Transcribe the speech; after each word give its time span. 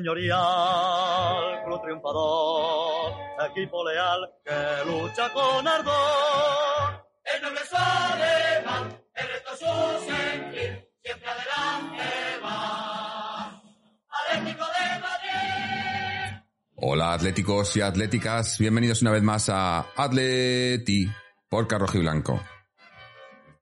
señorial, 0.00 1.62
club 1.64 1.82
triunfador, 1.82 3.12
equipo 3.50 3.84
leal 3.84 4.30
que 4.44 4.90
lucha 4.90 5.30
con 5.32 5.68
ardor. 5.68 7.06
El 7.22 7.42
noble 7.42 7.60
es 7.62 7.72
alemán, 7.74 9.02
el 9.14 9.28
resto 9.28 9.50
su 9.56 10.04
sentir, 10.06 10.88
siempre 11.02 11.28
adelante 11.28 12.04
va. 12.42 13.62
Atlético 14.08 14.64
de 14.64 15.00
Madrid. 15.00 16.42
Hola 16.76 17.12
atléticos 17.12 17.76
y 17.76 17.82
atléticas, 17.82 18.58
bienvenidos 18.58 19.02
una 19.02 19.10
vez 19.10 19.22
más 19.22 19.50
a 19.50 19.80
Atleti 19.96 21.10
por 21.50 21.68
Carroji 21.68 21.98
Blanco. 21.98 22.42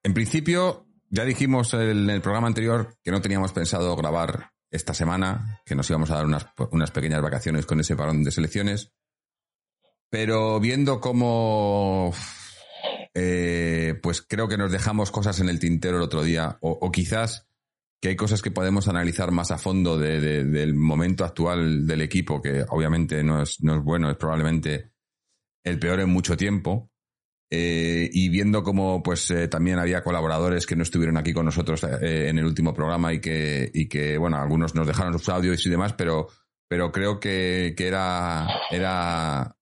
En 0.05 0.15
principio, 0.15 0.87
ya 1.11 1.25
dijimos 1.25 1.75
en 1.75 2.09
el 2.09 2.21
programa 2.21 2.47
anterior 2.47 2.95
que 3.03 3.11
no 3.11 3.21
teníamos 3.21 3.53
pensado 3.53 3.97
grabar 3.97 4.53
esta 4.71 4.95
semana, 4.95 5.61
que 5.65 5.75
nos 5.75 5.89
íbamos 5.89 6.11
a 6.11 6.17
dar 6.17 6.27
unas, 6.27 6.47
unas 6.71 6.91
pequeñas 6.91 7.23
vacaciones 7.23 7.67
con 7.67 7.81
ese 7.81 7.97
parón 7.97 8.23
de 8.23 8.31
selecciones, 8.31 8.93
pero 10.11 10.61
viendo 10.61 11.01
cómo 11.01 12.13
eh, 13.15 13.99
pues 14.03 14.23
creo 14.23 14.49
que 14.49 14.57
nos 14.57 14.71
dejamos 14.71 15.11
cosas 15.11 15.41
en 15.41 15.49
el 15.49 15.59
tintero 15.59 15.97
el 15.97 16.03
otro 16.03 16.23
día, 16.23 16.59
o, 16.61 16.91
quizás 16.93 17.49
que 18.01 18.11
hay 18.11 18.17
cosas 18.17 18.43
que 18.43 18.53
podemos 18.53 18.87
analizar 18.87 19.33
más 19.33 19.51
a 19.51 19.59
fondo 19.59 19.99
de, 19.99 20.21
de, 20.21 20.45
del 20.45 20.75
momento 20.75 21.25
actual 21.25 21.87
del 21.87 22.03
equipo, 22.03 22.41
que 22.41 22.65
obviamente 22.69 23.25
no 23.25 23.43
es, 23.43 23.61
no 23.61 23.77
es 23.77 23.83
bueno, 23.83 24.09
es 24.11 24.17
probablemente 24.17 24.93
el 25.65 25.81
peor 25.81 26.01
en 26.01 26.11
mucho 26.11 26.37
tiempo. 26.37 26.93
Eh, 27.51 28.11
y 28.13 28.29
viendo 28.29 28.63
cómo 28.63 29.03
pues 29.03 29.31
eh, 29.31 29.49
también 29.49 29.79
había 29.79 30.03
colaboradores 30.03 30.67
que 30.67 30.77
no 30.77 30.83
estuvieron 30.83 31.17
aquí 31.17 31.33
con 31.33 31.47
nosotros 31.47 31.83
eh, 31.83 32.29
en 32.29 32.39
el 32.39 32.45
último 32.45 32.75
programa 32.75 33.15
y 33.15 33.21
que, 33.21 33.71
y 33.73 33.89
que, 33.89 34.19
bueno, 34.19 34.37
algunos 34.37 34.75
nos 34.75 34.87
dejaron 34.87 35.19
sus 35.19 35.31
audios 35.31 35.65
y 35.65 35.71
demás, 35.71 35.95
pero, 35.95 36.29
pero 36.69 36.93
creo 36.93 37.19
que, 37.19 37.73
que 37.75 37.87
era, 37.87 38.47
era 38.71 39.57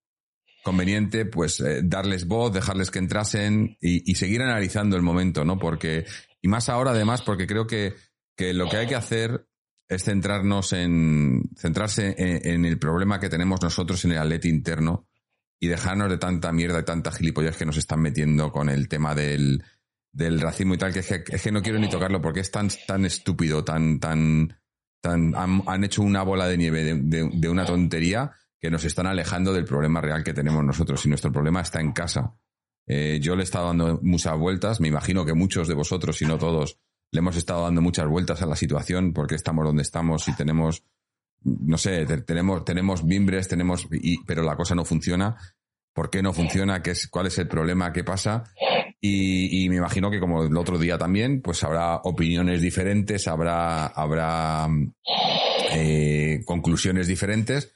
conveniente 0.64 1.26
pues 1.26 1.62
darles 1.84 2.26
voz, 2.26 2.52
dejarles 2.52 2.90
que 2.90 2.98
entrasen 2.98 3.78
y, 3.80 4.14
seguir 4.16 4.42
analizando 4.42 4.96
el 4.96 5.02
momento, 5.02 5.44
¿no? 5.44 5.56
Porque, 5.56 6.06
y 6.42 6.48
más 6.48 6.68
ahora 6.68 6.90
además, 6.90 7.22
porque 7.22 7.46
creo 7.46 7.68
que, 7.68 7.94
que 8.36 8.52
lo 8.52 8.68
que 8.68 8.78
hay 8.78 8.88
que 8.88 8.96
hacer 8.96 9.46
es 9.88 10.02
centrarnos 10.02 10.72
en, 10.72 11.42
centrarse 11.56 12.16
en, 12.18 12.64
el 12.64 12.80
problema 12.80 13.20
que 13.20 13.28
tenemos 13.28 13.62
nosotros 13.62 14.04
en 14.04 14.12
el 14.12 14.18
atleta 14.18 14.48
interno 14.48 15.06
y 15.58 15.68
dejarnos 15.68 16.10
de 16.10 16.18
tanta 16.18 16.52
mierda 16.52 16.80
y 16.80 16.84
tanta 16.84 17.12
gilipollas 17.12 17.56
que 17.56 17.66
nos 17.66 17.76
están 17.76 18.00
metiendo 18.00 18.52
con 18.52 18.68
el 18.68 18.88
tema 18.88 19.14
del, 19.14 19.62
del 20.12 20.40
racismo 20.40 20.74
y 20.74 20.78
tal, 20.78 20.92
que 20.92 21.00
es, 21.00 21.06
que 21.06 21.24
es 21.28 21.42
que, 21.42 21.52
no 21.52 21.62
quiero 21.62 21.78
ni 21.78 21.88
tocarlo 21.88 22.20
porque 22.20 22.40
es 22.40 22.50
tan, 22.50 22.68
tan 22.86 23.04
estúpido, 23.04 23.64
tan, 23.64 24.00
tan, 24.00 24.58
tan, 25.00 25.34
han, 25.34 25.62
han 25.66 25.84
hecho 25.84 26.02
una 26.02 26.22
bola 26.22 26.46
de 26.46 26.56
nieve 26.56 26.84
de, 26.84 27.48
una 27.48 27.64
tontería 27.64 28.32
que 28.58 28.70
nos 28.70 28.84
están 28.84 29.06
alejando 29.06 29.52
del 29.52 29.64
problema 29.64 30.00
real 30.00 30.24
que 30.24 30.32
tenemos 30.32 30.64
nosotros 30.64 31.04
y 31.04 31.08
nuestro 31.08 31.32
problema 31.32 31.60
está 31.60 31.80
en 31.80 31.92
casa. 31.92 32.34
Eh, 32.86 33.18
yo 33.20 33.34
le 33.34 33.42
he 33.42 33.44
estado 33.44 33.66
dando 33.66 34.00
muchas 34.02 34.38
vueltas, 34.38 34.80
me 34.80 34.88
imagino 34.88 35.24
que 35.24 35.34
muchos 35.34 35.68
de 35.68 35.74
vosotros, 35.74 36.16
si 36.16 36.24
no 36.24 36.38
todos, 36.38 36.78
le 37.12 37.18
hemos 37.18 37.36
estado 37.36 37.62
dando 37.62 37.82
muchas 37.82 38.06
vueltas 38.08 38.42
a 38.42 38.46
la 38.46 38.56
situación 38.56 39.12
porque 39.12 39.34
estamos 39.34 39.64
donde 39.64 39.82
estamos 39.82 40.28
y 40.28 40.34
tenemos 40.34 40.84
no 41.46 41.78
sé, 41.78 42.04
tenemos, 42.26 42.64
tenemos 42.64 43.04
mimbres, 43.04 43.46
tenemos, 43.46 43.86
y, 43.92 44.22
pero 44.24 44.42
la 44.42 44.56
cosa 44.56 44.74
no 44.74 44.84
funciona. 44.84 45.36
¿Por 45.94 46.10
qué 46.10 46.22
no 46.22 46.32
funciona? 46.32 46.82
¿Qué 46.82 46.90
es, 46.90 47.08
¿Cuál 47.08 47.26
es 47.26 47.38
el 47.38 47.48
problema? 47.48 47.92
¿Qué 47.92 48.04
pasa? 48.04 48.44
Y, 49.00 49.64
y, 49.64 49.68
me 49.68 49.76
imagino 49.76 50.10
que 50.10 50.20
como 50.20 50.42
el 50.42 50.56
otro 50.56 50.76
día 50.78 50.98
también, 50.98 51.40
pues 51.40 51.62
habrá 51.62 51.96
opiniones 51.96 52.60
diferentes, 52.60 53.28
habrá, 53.28 53.86
habrá 53.86 54.68
eh, 55.72 56.42
conclusiones 56.44 57.06
diferentes, 57.06 57.72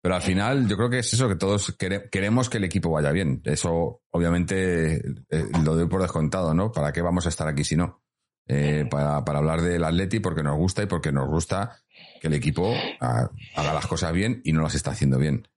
pero 0.00 0.16
al 0.16 0.22
final 0.22 0.66
yo 0.68 0.76
creo 0.76 0.90
que 0.90 0.98
es 0.98 1.12
eso, 1.12 1.28
que 1.28 1.36
todos 1.36 1.72
quere, 1.78 2.10
queremos 2.10 2.50
que 2.50 2.58
el 2.58 2.64
equipo 2.64 2.90
vaya 2.90 3.12
bien. 3.12 3.40
Eso 3.44 4.02
obviamente 4.10 4.96
eh, 4.96 5.46
lo 5.64 5.76
doy 5.76 5.86
por 5.86 6.02
descontado, 6.02 6.52
¿no? 6.54 6.72
¿Para 6.72 6.92
qué 6.92 7.00
vamos 7.00 7.24
a 7.26 7.28
estar 7.28 7.46
aquí 7.46 7.62
si 7.62 7.76
no? 7.76 8.02
Eh, 8.48 8.86
para, 8.90 9.24
para 9.24 9.38
hablar 9.38 9.62
del 9.62 9.84
Atleti 9.84 10.18
porque 10.18 10.42
nos 10.42 10.56
gusta 10.56 10.82
y 10.82 10.86
porque 10.86 11.12
nos 11.12 11.28
gusta 11.28 11.78
que 12.22 12.28
el 12.28 12.34
equipo 12.34 12.72
haga 13.00 13.74
las 13.74 13.86
cosas 13.88 14.12
bien 14.12 14.42
y 14.44 14.52
no 14.52 14.62
las 14.62 14.76
está 14.76 14.92
haciendo 14.92 15.18
bien. 15.18 15.48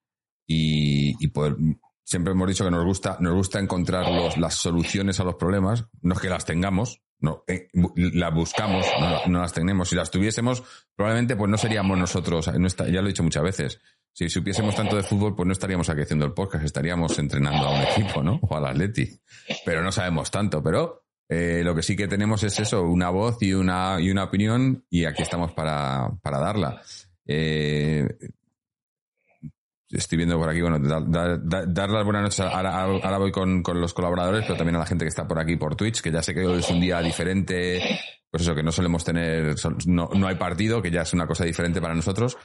Y, 0.48 1.12
y 1.24 1.32
siempre 2.04 2.34
hemos 2.34 2.48
dicho 2.48 2.66
que 2.66 2.72
nos 2.72 2.84
gusta, 2.84 3.18
nos 3.20 3.36
gusta 3.36 3.60
encontrar 3.60 4.08
las 4.40 4.56
soluciones 4.56 5.20
a 5.20 5.26
los 5.26 5.36
problemas, 5.36 5.86
no 6.02 6.16
es 6.16 6.20
que 6.20 6.28
las 6.28 6.44
tengamos, 6.44 7.04
no, 7.20 7.44
eh, 7.46 7.68
las 7.96 8.34
buscamos, 8.34 8.84
no, 9.28 9.40
las 9.42 9.54
tenemos. 9.54 9.90
Si 9.90 9.96
las 9.96 10.10
tuviésemos, 10.10 10.64
probablemente 10.96 11.36
pues 11.36 11.52
no 11.52 11.58
seríamos 11.60 12.00
nosotros, 12.00 12.48
ya 12.48 13.02
lo 13.02 13.06
he 13.06 13.10
dicho 13.10 13.22
muchas 13.22 13.44
veces. 13.44 13.80
Si 14.12 14.28
supiésemos 14.28 14.74
tanto 14.76 14.96
de 14.96 15.04
fútbol, 15.04 15.36
pues 15.36 15.46
no 15.46 15.54
estaríamos 15.54 15.88
aquí 15.90 16.02
haciendo 16.02 16.26
el 16.26 16.34
podcast, 16.34 16.66
estaríamos 16.66 17.20
entrenando 17.20 17.68
a 17.68 17.76
un 17.76 17.82
equipo, 17.84 18.24
¿no? 18.24 18.40
O 18.42 18.58
al 18.58 18.66
Atleti. 18.66 19.22
Pero 19.64 19.84
no 19.84 19.92
sabemos 19.92 20.32
tanto, 20.32 20.64
pero 20.64 21.05
eh, 21.28 21.62
lo 21.64 21.74
que 21.74 21.82
sí 21.82 21.96
que 21.96 22.08
tenemos 22.08 22.44
es 22.44 22.60
eso, 22.60 22.84
una 22.84 23.10
voz 23.10 23.42
y 23.42 23.54
una, 23.54 24.00
y 24.00 24.12
una 24.12 24.26
opinión, 24.26 24.86
y 24.90 25.06
aquí 25.06 25.24
estamos 25.24 25.52
para, 25.54 26.12
para 26.22 26.40
darla. 26.40 26.82
Eh, 27.26 28.08
estoy 29.90 30.18
viendo 30.18 30.38
por 30.38 30.50
aquí, 30.50 30.62
bueno, 30.62 30.80
dar, 30.80 31.40
dar, 31.42 31.90
las 31.90 32.04
buenas 32.04 32.24
noches. 32.24 32.40
Ahora, 32.42 33.18
voy 33.18 33.32
con, 33.32 33.64
con, 33.64 33.82
los 33.82 33.94
colaboradores, 33.94 34.44
pero 34.44 34.58
también 34.58 34.76
a 34.76 34.80
la 34.80 34.86
gente 34.86 35.06
que 35.06 35.10
está 35.10 35.28
por 35.28 35.40
aquí 35.40 35.56
por 35.56 35.76
Twitch, 35.76 36.02
que 36.02 36.12
ya 36.12 36.22
sé 36.22 36.34
que 36.34 36.46
hoy 36.46 36.60
es 36.60 36.70
un 36.70 36.80
día 36.80 37.02
diferente, 37.02 37.82
pues 38.30 38.44
eso, 38.44 38.54
que 38.54 38.64
no 38.64 38.72
solemos 38.72 39.04
tener, 39.04 39.56
no, 39.88 40.10
no 40.14 40.28
hay 40.28 40.36
partido, 40.36 40.82
que 40.82 40.92
ya 40.92 41.02
es 41.02 41.14
una 41.14 41.26
cosa 41.26 41.46
diferente 41.46 41.82
para 41.82 41.96
nosotros, 41.96 42.38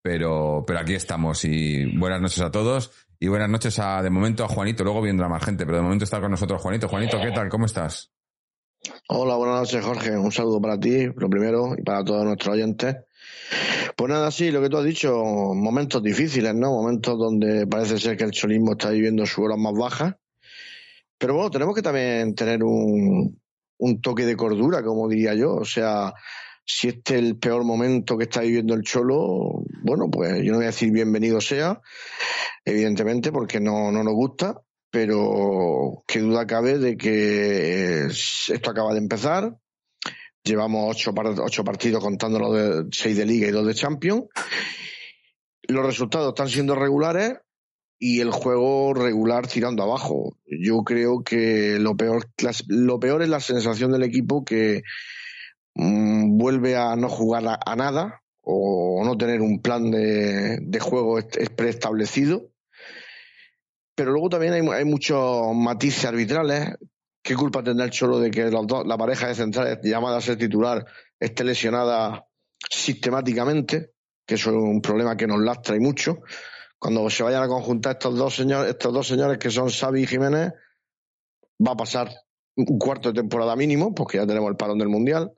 pero, 0.00 0.64
pero 0.66 0.78
aquí 0.78 0.94
estamos 0.94 1.44
y 1.44 1.96
buenas 1.96 2.20
noches 2.20 2.40
a 2.40 2.50
todos 2.50 2.92
y 3.18 3.26
buenas 3.26 3.50
noches 3.50 3.78
a, 3.80 4.00
de 4.00 4.10
momento 4.10 4.44
a 4.44 4.48
Juanito, 4.48 4.84
luego 4.84 5.02
vendrá 5.02 5.28
más 5.28 5.44
gente, 5.44 5.66
pero 5.66 5.78
de 5.78 5.82
momento 5.82 6.04
está 6.04 6.20
con 6.20 6.30
nosotros 6.30 6.62
Juanito. 6.62 6.88
Juanito, 6.88 7.18
¿qué 7.20 7.32
tal? 7.32 7.48
¿Cómo 7.48 7.66
estás? 7.66 8.12
Hola, 9.10 9.36
buenas 9.36 9.60
noches, 9.60 9.82
Jorge. 9.82 10.18
Un 10.18 10.30
saludo 10.30 10.60
para 10.60 10.78
ti, 10.78 11.06
lo 11.06 11.30
primero, 11.30 11.74
y 11.78 11.82
para 11.82 12.04
todos 12.04 12.26
nuestros 12.26 12.54
oyentes. 12.54 12.94
Pues 13.96 14.10
nada, 14.10 14.30
sí, 14.30 14.50
lo 14.50 14.60
que 14.60 14.68
tú 14.68 14.76
has 14.76 14.84
dicho, 14.84 15.24
momentos 15.54 16.02
difíciles, 16.02 16.54
¿no? 16.54 16.72
Momentos 16.72 17.18
donde 17.18 17.66
parece 17.66 17.98
ser 17.98 18.18
que 18.18 18.24
el 18.24 18.32
cholismo 18.32 18.72
está 18.72 18.90
viviendo 18.90 19.24
sus 19.24 19.38
horas 19.38 19.56
más 19.56 19.72
bajas. 19.72 20.16
Pero 21.16 21.36
bueno, 21.36 21.50
tenemos 21.50 21.74
que 21.74 21.80
también 21.80 22.34
tener 22.34 22.62
un, 22.62 23.40
un 23.78 24.00
toque 24.02 24.26
de 24.26 24.36
cordura, 24.36 24.82
como 24.82 25.08
diría 25.08 25.32
yo. 25.32 25.54
O 25.54 25.64
sea, 25.64 26.12
si 26.66 26.88
este 26.88 27.14
es 27.16 27.22
el 27.22 27.38
peor 27.38 27.64
momento 27.64 28.18
que 28.18 28.24
está 28.24 28.42
viviendo 28.42 28.74
el 28.74 28.82
Cholo, 28.82 29.62
bueno, 29.84 30.10
pues 30.10 30.42
yo 30.44 30.52
no 30.52 30.58
voy 30.58 30.64
a 30.64 30.74
decir 30.74 30.92
bienvenido 30.92 31.40
sea, 31.40 31.80
evidentemente, 32.62 33.32
porque 33.32 33.58
no, 33.58 33.90
no 33.90 34.04
nos 34.04 34.12
gusta, 34.12 34.60
pero 34.90 36.02
qué 36.06 36.20
duda 36.20 36.46
cabe 36.46 36.78
de 36.78 36.96
que 36.96 38.06
esto 38.06 38.70
acaba 38.70 38.92
de 38.92 38.98
empezar. 38.98 39.58
Llevamos 40.44 40.96
ocho, 40.96 41.12
ocho 41.42 41.64
partidos 41.64 42.02
contando 42.02 42.52
de 42.52 42.86
seis 42.90 43.16
de 43.16 43.26
Liga 43.26 43.48
y 43.48 43.50
dos 43.50 43.66
de 43.66 43.74
Champions. 43.74 44.24
Los 45.62 45.84
resultados 45.84 46.28
están 46.28 46.48
siendo 46.48 46.74
regulares 46.74 47.34
y 47.98 48.20
el 48.20 48.30
juego 48.30 48.94
regular 48.94 49.46
tirando 49.46 49.82
abajo. 49.82 50.36
Yo 50.46 50.84
creo 50.84 51.22
que 51.22 51.78
lo 51.78 51.96
peor, 51.96 52.30
lo 52.68 52.98
peor 52.98 53.22
es 53.22 53.28
la 53.28 53.40
sensación 53.40 53.92
del 53.92 54.04
equipo 54.04 54.44
que 54.44 54.82
mmm, 55.74 56.38
vuelve 56.38 56.76
a 56.76 56.96
no 56.96 57.10
jugar 57.10 57.46
a, 57.46 57.58
a, 57.66 57.76
nada 57.76 58.22
o 58.40 59.02
no 59.04 59.18
tener 59.18 59.42
un 59.42 59.60
plan 59.60 59.90
de, 59.90 60.58
de 60.62 60.80
juego 60.80 61.18
preestablecido 61.56 62.50
pero 63.98 64.12
luego 64.12 64.28
también 64.28 64.52
hay, 64.52 64.84
muchos 64.84 65.52
matices 65.56 66.04
arbitrales. 66.04 66.76
¿Qué 67.20 67.34
culpa 67.34 67.64
tendrá 67.64 67.84
el 67.84 67.90
Cholo 67.90 68.20
de 68.20 68.30
que 68.30 68.48
la 68.48 68.96
pareja 68.96 69.26
de 69.26 69.34
centrales 69.34 69.80
llamada 69.82 70.18
a 70.18 70.20
ser 70.20 70.38
titular 70.38 70.86
esté 71.18 71.42
lesionada 71.42 72.24
sistemáticamente? 72.70 73.94
Que 74.24 74.36
eso 74.36 74.50
es 74.50 74.56
un 74.56 74.80
problema 74.80 75.16
que 75.16 75.26
nos 75.26 75.40
lastra 75.40 75.74
y 75.74 75.80
mucho. 75.80 76.20
Cuando 76.78 77.10
se 77.10 77.24
vayan 77.24 77.42
a 77.42 77.48
conjuntar 77.48 77.94
estos 77.94 78.16
dos 78.16 78.36
señores, 78.36 78.70
estos 78.70 78.94
dos 78.94 79.08
señores 79.08 79.36
que 79.38 79.50
son 79.50 79.68
Xavi 79.68 80.02
y 80.02 80.06
Jiménez, 80.06 80.52
va 81.66 81.72
a 81.72 81.76
pasar 81.76 82.08
un 82.54 82.78
cuarto 82.78 83.08
de 83.08 83.20
temporada 83.20 83.56
mínimo, 83.56 83.96
porque 83.96 84.18
ya 84.18 84.26
tenemos 84.28 84.48
el 84.48 84.56
parón 84.56 84.78
del 84.78 84.90
Mundial. 84.90 85.32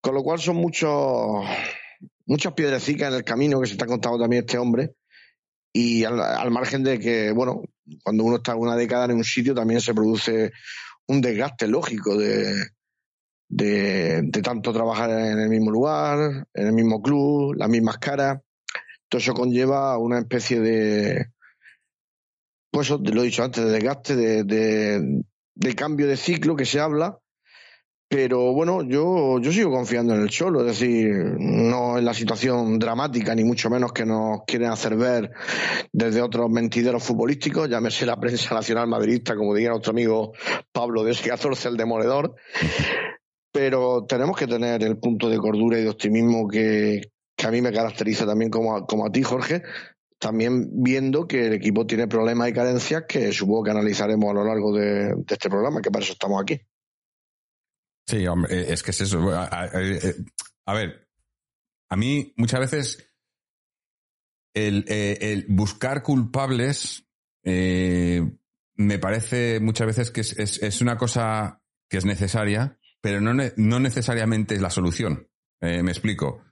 Con 0.00 0.14
lo 0.14 0.22
cual 0.22 0.38
son 0.38 0.54
muchos, 0.54 1.44
muchas 2.26 2.52
piedrecicas 2.52 3.08
en 3.08 3.16
el 3.16 3.24
camino 3.24 3.60
que 3.60 3.66
se 3.66 3.72
está 3.72 3.86
contando 3.86 4.20
también 4.20 4.44
este 4.44 4.56
hombre 4.56 4.94
y 5.78 6.04
al, 6.04 6.50
margen 6.50 6.82
de 6.82 6.98
que, 6.98 7.32
bueno, 7.32 7.60
cuando 8.02 8.24
uno 8.24 8.36
está 8.36 8.56
una 8.56 8.76
década 8.76 9.04
en 9.04 9.18
un 9.18 9.24
sitio 9.24 9.54
también 9.54 9.82
se 9.82 9.92
produce 9.92 10.52
un 11.06 11.20
desgaste 11.20 11.68
lógico 11.68 12.16
de, 12.16 12.68
de, 13.46 14.22
tanto 14.42 14.72
trabajar 14.72 15.10
en 15.10 15.38
el 15.38 15.50
mismo 15.50 15.70
lugar, 15.70 16.46
en 16.54 16.66
el 16.66 16.72
mismo 16.72 17.02
club, 17.02 17.56
las 17.56 17.68
mismas 17.68 17.98
caras. 17.98 18.40
Todo 19.10 19.20
eso 19.20 19.34
conlleva 19.34 19.98
una 19.98 20.18
especie 20.18 20.60
de, 20.60 21.26
pues 22.70 22.88
lo 22.88 23.22
he 23.22 23.26
dicho 23.26 23.44
antes, 23.44 23.62
de 23.62 23.70
desgaste, 23.70 24.16
de, 24.16 24.44
de, 24.44 25.24
de 25.54 25.74
cambio 25.74 26.06
de 26.06 26.16
ciclo 26.16 26.56
que 26.56 26.64
se 26.64 26.80
habla, 26.80 27.18
Pero 28.08 28.52
bueno, 28.52 28.82
yo, 28.84 29.40
yo 29.40 29.50
sigo 29.50 29.72
confiando 29.72 30.14
en 30.14 30.22
el 30.22 30.28
Cholo, 30.28 30.60
es 30.60 30.78
decir, 30.78 31.08
no 31.38 31.98
en 31.98 32.04
la 32.04 32.14
situación 32.14 32.78
dramática, 32.78 33.34
ni 33.34 33.42
mucho 33.42 33.68
menos 33.68 33.92
que 33.92 34.06
nos 34.06 34.44
quieren 34.46 34.70
hacer 34.70 34.96
ver 34.96 35.32
desde 35.92 36.22
otros 36.22 36.48
mentideros 36.48 37.02
futbolísticos, 37.02 37.68
llámese 37.68 38.06
la 38.06 38.20
prensa 38.20 38.54
nacional 38.54 38.86
madridista, 38.86 39.34
como 39.34 39.54
diría 39.54 39.70
nuestro 39.70 39.90
amigo 39.90 40.32
Pablo 40.70 41.02
de 41.02 41.12
S14, 41.12 41.66
el 41.66 41.76
demoledor. 41.76 42.36
Pero 43.50 44.04
tenemos 44.06 44.36
que 44.36 44.46
tener 44.46 44.84
el 44.84 44.98
punto 44.98 45.28
de 45.28 45.38
cordura 45.38 45.80
y 45.80 45.82
de 45.82 45.90
optimismo 45.90 46.46
que, 46.46 47.10
que 47.36 47.46
a 47.46 47.50
mí 47.50 47.60
me 47.60 47.72
caracteriza 47.72 48.24
también 48.24 48.52
como 48.52 48.76
a, 48.76 48.86
como 48.86 49.04
a 49.04 49.10
ti, 49.10 49.24
Jorge, 49.24 49.62
también 50.20 50.68
viendo 50.72 51.26
que 51.26 51.48
el 51.48 51.54
equipo 51.54 51.86
tiene 51.86 52.06
problemas 52.06 52.50
y 52.50 52.52
carencias 52.52 53.04
que 53.08 53.32
supongo 53.32 53.64
que 53.64 53.70
analizaremos 53.72 54.30
a 54.30 54.34
lo 54.34 54.44
largo 54.44 54.72
de 54.72 55.12
este 55.28 55.50
programa, 55.50 55.80
que 55.82 55.90
para 55.90 56.04
eso 56.04 56.12
estamos 56.12 56.40
aquí. 56.40 56.60
Sí, 58.06 58.26
hombre, 58.26 58.54
eh, 58.54 58.72
es 58.72 58.82
que 58.82 58.92
es 58.92 59.00
eso. 59.00 59.30
A, 59.32 59.68
eh, 59.74 60.14
ver, 60.66 61.08
a 61.90 61.96
mí 61.96 62.32
muchas 62.36 62.60
veces 62.60 63.12
el, 64.54 64.84
eh, 64.88 65.44
buscar 65.48 66.02
culpables 66.02 67.02
me 68.78 68.98
parece 68.98 69.60
muchas 69.60 69.86
veces 69.86 70.10
que 70.10 70.20
es, 70.20 70.80
una 70.80 70.98
cosa 70.98 71.62
que 71.88 71.98
es 71.98 72.04
necesaria, 72.04 72.78
pero 73.00 73.20
no, 73.20 73.32
no 73.56 73.80
necesariamente 73.80 74.56
es 74.56 74.60
la 74.60 74.70
solución. 74.70 75.28
me 75.60 75.90
explico. 75.90 76.42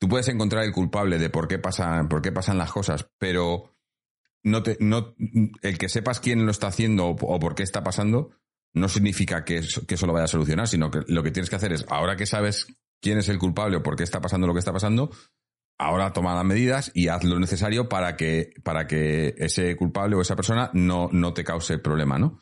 Tú 0.00 0.08
puedes 0.08 0.28
encontrar 0.28 0.62
el 0.62 0.72
culpable 0.72 1.18
de 1.18 1.28
por 1.28 1.48
qué 1.48 1.58
pasan, 1.58 2.08
por 2.08 2.22
qué 2.22 2.30
pasan 2.30 2.56
las 2.56 2.70
cosas, 2.70 3.10
pero 3.18 3.76
no 4.44 4.62
te, 4.62 4.76
no, 4.78 5.16
el 5.62 5.76
que 5.76 5.88
sepas 5.88 6.20
quién 6.20 6.44
lo 6.44 6.52
está 6.52 6.68
haciendo 6.68 7.08
o 7.08 7.40
por 7.40 7.56
qué 7.56 7.64
está 7.64 7.82
pasando 7.82 8.30
no 8.74 8.88
significa 8.88 9.44
que 9.44 9.58
eso, 9.58 10.06
lo 10.06 10.12
vaya 10.12 10.24
a 10.24 10.28
solucionar, 10.28 10.68
sino 10.68 10.90
que 10.90 11.00
lo 11.06 11.22
que 11.22 11.30
tienes 11.30 11.50
que 11.50 11.56
hacer 11.56 11.72
es, 11.72 11.84
ahora 11.88 12.16
que 12.16 12.26
sabes 12.26 12.66
quién 13.00 13.18
es 13.18 13.28
el 13.28 13.38
culpable 13.38 13.76
o 13.76 13.82
por 13.82 13.96
qué 13.96 14.04
está 14.04 14.20
pasando 14.20 14.46
lo 14.46 14.52
que 14.52 14.58
está 14.58 14.72
pasando, 14.72 15.10
ahora 15.78 16.12
toma 16.12 16.34
las 16.34 16.44
medidas 16.44 16.90
y 16.94 17.08
haz 17.08 17.24
lo 17.24 17.38
necesario 17.38 17.88
para 17.88 18.16
que, 18.16 18.50
para 18.62 18.86
que 18.86 19.34
ese 19.38 19.76
culpable 19.76 20.16
o 20.16 20.20
esa 20.20 20.36
persona 20.36 20.70
no, 20.74 21.08
no 21.12 21.32
te 21.34 21.44
cause 21.44 21.78
problema, 21.78 22.18
¿no? 22.18 22.38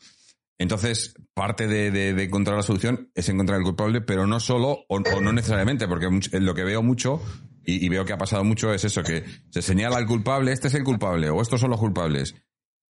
Entonces, 0.59 1.13
parte 1.35 1.67
de, 1.67 2.09
encontrar 2.23 2.57
la 2.57 2.63
solución 2.63 3.11
es 3.13 3.29
encontrar 3.29 3.59
el 3.59 3.63
culpable, 3.63 4.01
pero 4.01 4.25
no 4.25 4.39
solo 4.39 4.85
o, 4.89 4.99
no 4.99 5.31
necesariamente, 5.31 5.87
porque 5.87 6.09
lo 6.39 6.55
que 6.55 6.63
veo 6.63 6.81
mucho 6.81 7.21
y, 7.63 7.85
y, 7.85 7.89
veo 7.89 8.05
que 8.05 8.13
ha 8.13 8.17
pasado 8.17 8.43
mucho 8.43 8.73
es 8.73 8.83
eso, 8.83 9.03
que 9.03 9.23
se 9.51 9.61
señala 9.61 9.97
al 9.97 10.07
culpable, 10.07 10.51
este 10.51 10.69
es 10.69 10.73
el 10.73 10.83
culpable 10.83 11.29
o 11.29 11.41
estos 11.41 11.61
son 11.61 11.69
los 11.69 11.79
culpables. 11.79 12.33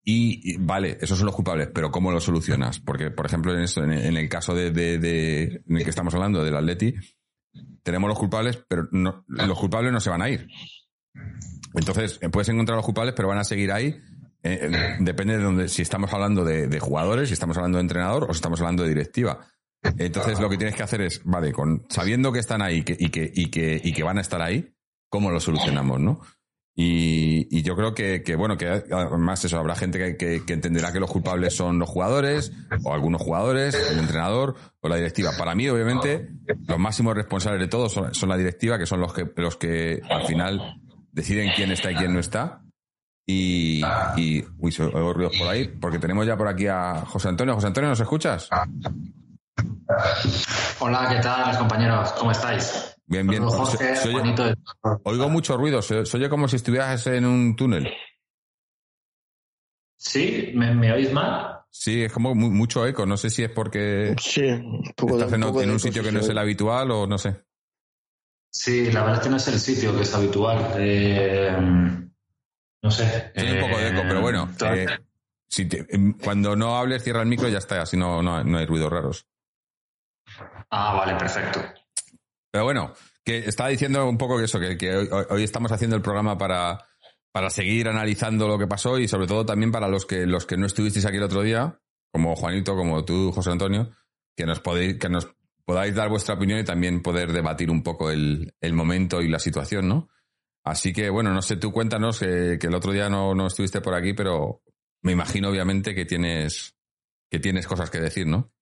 Y, 0.08 0.58
vale, 0.58 1.00
esos 1.02 1.18
son 1.18 1.26
los 1.26 1.36
culpables, 1.36 1.70
pero 1.74 1.90
¿cómo 1.90 2.12
lo 2.12 2.22
solucionas? 2.22 2.80
Porque, 2.80 3.10
por 3.10 3.26
ejemplo, 3.26 3.54
en, 3.54 3.62
eso, 3.62 3.84
en, 3.84 3.92
el 3.92 4.30
caso 4.30 4.54
de, 4.54 4.70
de, 4.70 5.64
en 5.68 5.78
el 5.78 5.84
que 5.84 5.90
estamos 5.90 6.14
hablando, 6.14 6.44
del 6.44 6.56
Atleti, 6.56 6.94
tenemos 7.82 8.08
los 8.08 8.20
culpables, 8.20 8.64
pero 8.68 8.88
no, 8.92 9.26
los 9.28 9.60
culpables 9.60 9.92
no 9.92 10.00
se 10.00 10.12
van 10.12 10.22
a 10.22 10.30
ir. 10.30 10.48
Entonces, 11.74 12.20
eh, 12.22 12.30
puedes 12.30 12.50
encontrar 12.50 12.76
los 12.76 12.86
culpables, 12.86 13.16
pero 13.16 13.28
van 13.28 13.40
a 13.40 13.44
seguir 13.44 13.72
ahí. 13.72 14.00
Eh, 14.44 14.70
eh, 14.72 14.98
depende 15.00 15.38
de 15.38 15.44
donde, 15.44 15.68
si 15.70 15.82
estamos 15.82 16.14
hablando 16.14 16.46
de, 16.46 16.80
jugadores, 16.80 17.30
si 17.30 17.34
estamos 17.34 17.58
hablando 17.58 17.80
de 17.80 17.82
entrenador 17.82 18.26
o 18.26 18.28
si 18.34 18.38
estamos 18.38 18.60
hablando 18.62 18.84
de 18.84 18.90
directiva. 18.90 19.48
Entonces, 19.98 20.40
lo 20.40 20.50
que 20.50 20.58
tienes 20.58 20.76
que 20.76 20.84
hacer 20.84 21.02
es, 21.02 21.24
vale, 21.24 21.52
con, 21.52 21.86
sabiendo 21.90 22.32
que 22.32 22.40
están 22.40 22.62
ahí 22.62 22.78
y, 22.78 22.84
que, 22.84 22.96
y, 23.00 23.50
que, 23.50 23.82
y 23.84 23.92
que 23.92 24.04
van 24.04 24.20
a 24.20 24.22
estar 24.22 24.42
ahí, 24.42 24.72
¿cómo 25.10 25.32
lo 25.32 25.40
solucionamos, 25.40 26.00
no? 26.00 26.22
Y, 26.78 27.62
yo 27.64 27.76
creo 27.76 27.94
que, 27.94 28.36
bueno, 28.36 28.58
que 28.58 28.68
además 28.68 29.44
eso, 29.46 29.58
habrá 29.58 29.76
gente 29.76 30.18
que, 30.18 30.44
entenderá 30.48 30.92
que 30.92 31.00
los 31.00 31.10
culpables 31.10 31.56
son 31.56 31.80
los 31.80 31.90
jugadores, 31.90 32.52
o 32.84 32.94
algunos 32.94 33.22
jugadores, 33.22 33.76
el 33.92 34.00
entrenador, 34.00 34.56
o 34.82 34.90
la 34.90 34.98
directiva. 34.98 35.32
Para 35.38 35.56
mí, 35.56 35.70
obviamente, 35.70 36.30
los 36.68 36.78
máximos 36.78 37.16
responsables 37.16 37.62
de 37.62 37.68
todo 37.68 37.88
son, 37.88 38.30
la 38.30 38.38
directiva, 38.38 38.78
que 38.78 38.86
son 38.86 39.00
los 39.00 39.14
que, 39.14 39.26
los 39.38 39.56
que 39.56 40.02
al 40.10 40.26
final 40.26 40.82
deciden 41.14 41.52
quién 41.56 41.72
está 41.72 41.92
y 41.92 41.96
quién 41.96 42.14
no 42.14 42.20
está. 42.20 42.62
Y, 43.26 43.82
y 44.18 44.46
uy, 44.60 44.72
se 44.72 44.84
oigo 44.84 45.14
ruidos 45.14 45.38
por 45.38 45.48
ahí, 45.48 45.68
porque 45.68 45.98
tenemos 45.98 46.28
ya 46.28 46.36
por 46.36 46.48
aquí 46.48 46.68
a 46.68 47.06
José 47.06 47.30
Antonio. 47.30 47.56
José 47.56 47.68
Antonio, 47.68 47.90
¿nos 47.90 48.00
escuchas? 48.02 48.50
Hola, 50.80 51.08
¿qué 51.10 51.22
tal, 51.22 51.58
compañeros? 51.58 52.12
¿Cómo 52.14 52.32
estáis? 52.32 52.95
Bien, 53.08 53.28
bien. 53.28 53.44
oigo 55.04 55.30
mucho 55.30 55.58
ruido, 55.58 55.82
se, 55.82 56.00
oye 56.00 56.30
como 56.30 56.48
si 56.48 56.56
estuvieras 56.56 57.06
en 57.08 57.26
un 57.26 57.56
túnel. 57.56 57.92
¿Sí? 59.98 60.52
¿Me, 60.54 60.92
oís 60.92 61.12
mal? 61.12 61.62
Sí, 61.70 62.04
es 62.04 62.12
como 62.12 62.36
mucho 62.36 62.86
eco. 62.86 63.06
No 63.06 63.18
sé 63.18 63.30
si 63.30 63.44
es 63.44 63.50
porque 63.50 64.16
sí, 64.20 64.46
estás 64.46 65.34
en, 65.34 65.72
un 65.72 65.80
sitio 65.80 66.04
que 66.04 66.12
no 66.12 66.20
es 66.20 66.30
el 66.30 66.38
habitual 66.38 66.92
o 66.92 67.08
no 67.08 67.18
sé. 67.18 67.44
Sí, 68.50 68.92
la 68.92 69.02
verdad 69.02 69.18
es 69.18 69.24
que 69.24 69.30
no 69.30 69.38
es 69.38 69.48
el 69.50 69.60
sitio 69.60 69.96
que 69.96 70.04
es 70.04 70.14
habitual. 70.14 70.74
Eh, 70.78 71.58
no 72.82 72.92
sé. 72.92 73.32
Tiene 73.34 73.54
un 73.54 73.60
poco 73.60 73.80
de 73.80 73.90
eco, 73.90 74.04
pero 74.08 74.22
bueno. 74.22 74.50
Eh, 74.72 74.88
si 75.48 75.68
em, 75.90 76.14
cuando 76.14 76.56
no 76.56 76.78
hables, 76.78 77.04
cierra 77.04 77.22
el 77.22 77.28
micro 77.28 77.50
y 77.50 77.52
ya 77.52 77.58
está. 77.58 77.82
Así 77.82 77.98
no, 77.98 78.22
no, 78.22 78.44
no 78.44 78.58
hay 78.58 78.66
ruidos 78.66 78.92
raros. 78.92 79.28
Ah, 80.70 80.94
vale, 80.94 81.16
perfecto. 81.16 81.62
Pero 82.56 82.64
bueno, 82.64 82.94
que 83.26 83.40
estaba 83.40 83.68
diciendo 83.68 84.08
un 84.08 84.18
poco 84.18 84.38
que 84.38 84.46
eso, 84.46 84.62
que, 84.62 84.90
hoy, 85.30 85.44
estamos 85.44 85.74
haciendo 85.74 85.98
el 85.98 86.02
programa 86.02 86.38
para, 86.38 86.88
para 87.34 87.50
seguir 87.50 87.90
analizando 87.90 88.48
lo 88.48 88.58
que 88.58 88.66
pasó 88.66 88.98
y 88.98 89.10
sobre 89.10 89.28
todo 89.28 89.46
también 89.46 89.74
para 89.74 89.90
los 89.90 90.06
que, 90.06 90.26
los 90.26 90.46
que 90.46 90.56
no 90.56 90.66
estuvisteis 90.66 91.06
aquí 91.06 91.18
el 91.18 91.24
otro 91.24 91.42
día, 91.42 91.82
como 92.14 92.34
Juanito, 92.38 92.78
como 92.78 93.04
tú, 93.04 93.34
José 93.34 93.52
Antonio, 93.52 93.92
que 94.38 94.46
nos 94.46 94.62
podéis, 94.62 94.98
que 94.98 95.10
nos 95.10 95.28
podáis 95.66 95.96
dar 95.96 96.08
vuestra 96.08 96.36
opinión 96.36 96.60
y 96.60 96.64
también 96.64 97.02
poder 97.02 97.34
debatir 97.34 97.70
un 97.70 97.84
poco 97.84 98.10
el, 98.10 98.54
momento 98.72 99.22
y 99.22 99.28
la 99.28 99.40
situación, 99.40 99.90
¿no? 99.90 100.08
Así 100.64 100.94
que, 100.94 101.10
bueno, 101.10 101.34
no 101.34 101.42
sé, 101.42 101.58
tú 101.58 101.74
cuéntanos 101.74 102.20
que, 102.20 102.58
que 102.58 102.68
el 102.68 102.76
otro 102.76 102.94
día 102.94 103.10
no, 103.10 103.36
no, 103.36 103.48
estuviste 103.48 103.82
por 103.82 103.96
aquí, 103.96 104.14
pero 104.14 104.62
me 105.02 105.12
imagino 105.12 105.50
obviamente 105.50 105.94
que 105.94 106.06
tienes, 106.06 106.74
que 107.30 107.40
tienes 107.40 107.68
cosas 107.68 107.90
que 107.90 108.00
decir, 108.00 108.26
¿no? 108.28 108.55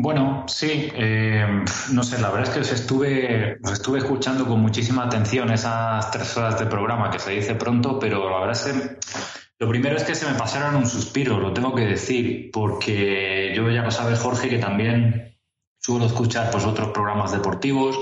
Bueno, 0.00 0.44
sí, 0.46 0.92
eh, 0.94 1.44
no 1.90 2.04
sé, 2.04 2.20
la 2.20 2.30
verdad 2.30 2.46
es 2.46 2.54
que 2.54 2.60
os 2.60 2.70
estuve, 2.70 3.58
os 3.64 3.72
estuve 3.72 3.98
escuchando 3.98 4.46
con 4.46 4.60
muchísima 4.60 5.02
atención 5.02 5.50
esas 5.50 6.12
tres 6.12 6.36
horas 6.36 6.56
de 6.56 6.66
programa 6.66 7.10
que 7.10 7.18
se 7.18 7.32
dice 7.32 7.56
pronto, 7.56 7.98
pero 7.98 8.30
la 8.30 8.46
verdad 8.46 8.52
es 8.52 8.72
que 8.72 8.98
lo 9.58 9.68
primero 9.68 9.96
es 9.96 10.04
que 10.04 10.14
se 10.14 10.30
me 10.30 10.38
pasaron 10.38 10.76
un 10.76 10.86
suspiro, 10.86 11.40
lo 11.40 11.52
tengo 11.52 11.74
que 11.74 11.84
decir, 11.84 12.50
porque 12.52 13.52
yo 13.56 13.68
ya 13.72 13.82
lo 13.82 13.90
sabe 13.90 14.14
Jorge 14.14 14.48
que 14.48 14.58
también 14.58 15.36
suelo 15.80 16.06
escuchar 16.06 16.52
pues 16.52 16.64
otros 16.64 16.90
programas 16.90 17.32
deportivos. 17.32 17.98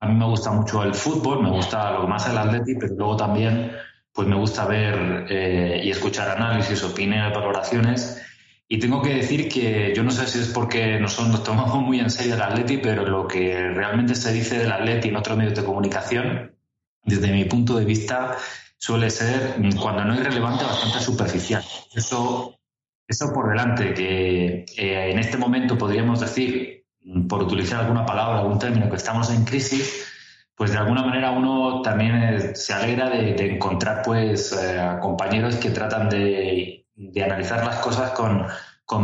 A 0.00 0.06
mí 0.06 0.16
me 0.16 0.26
gusta 0.26 0.50
mucho 0.50 0.82
el 0.82 0.92
fútbol, 0.92 1.42
me 1.42 1.50
gusta 1.50 1.92
lo 1.92 2.06
más 2.06 2.28
el 2.28 2.36
atleti, 2.36 2.74
pero 2.74 2.94
luego 2.94 3.16
también 3.16 3.72
pues 4.12 4.28
me 4.28 4.36
gusta 4.36 4.66
ver 4.66 5.24
eh, 5.30 5.80
y 5.82 5.90
escuchar 5.90 6.28
análisis, 6.28 6.84
opiniones, 6.84 7.34
valoraciones 7.34 8.22
y 8.70 8.78
tengo 8.78 9.00
que 9.00 9.14
decir 9.14 9.48
que 9.48 9.94
yo 9.96 10.02
no 10.02 10.10
sé 10.10 10.26
si 10.26 10.38
es 10.38 10.48
porque 10.48 11.00
nosotros 11.00 11.28
nos 11.28 11.42
tomamos 11.42 11.82
muy 11.82 12.00
en 12.00 12.10
serio 12.10 12.34
el 12.34 12.42
Atleti, 12.42 12.76
pero 12.78 13.06
lo 13.06 13.26
que 13.26 13.68
realmente 13.70 14.14
se 14.14 14.32
dice 14.32 14.58
del 14.58 14.70
Atleti 14.70 15.08
en 15.08 15.16
otros 15.16 15.36
medios 15.38 15.54
de 15.54 15.64
comunicación, 15.64 16.54
desde 17.02 17.32
mi 17.32 17.46
punto 17.46 17.78
de 17.78 17.86
vista, 17.86 18.36
suele 18.76 19.08
ser, 19.08 19.56
cuando 19.80 20.04
no 20.04 20.14
es 20.14 20.22
relevante, 20.22 20.64
bastante 20.64 21.00
superficial. 21.00 21.64
Eso, 21.94 22.58
eso 23.06 23.32
por 23.32 23.48
delante, 23.48 23.94
que 23.94 24.66
eh, 24.76 25.10
en 25.10 25.18
este 25.18 25.38
momento 25.38 25.78
podríamos 25.78 26.20
decir, 26.20 26.84
por 27.26 27.42
utilizar 27.42 27.80
alguna 27.80 28.04
palabra, 28.04 28.40
algún 28.40 28.58
término, 28.58 28.90
que 28.90 28.96
estamos 28.96 29.30
en 29.30 29.46
crisis, 29.46 30.06
pues 30.54 30.72
de 30.72 30.78
alguna 30.78 31.02
manera 31.02 31.30
uno 31.30 31.80
también 31.80 32.54
se 32.54 32.74
alegra 32.74 33.08
de, 33.08 33.54
encontrar 33.54 34.02
pues 34.04 34.52
eh, 34.52 34.98
compañeros 35.00 35.56
que 35.56 35.70
tratan 35.70 36.10
de 36.10 36.77
de 36.98 37.22
analizar 37.22 37.64
las 37.64 37.76
cosas 37.76 38.10
con, 38.10 38.44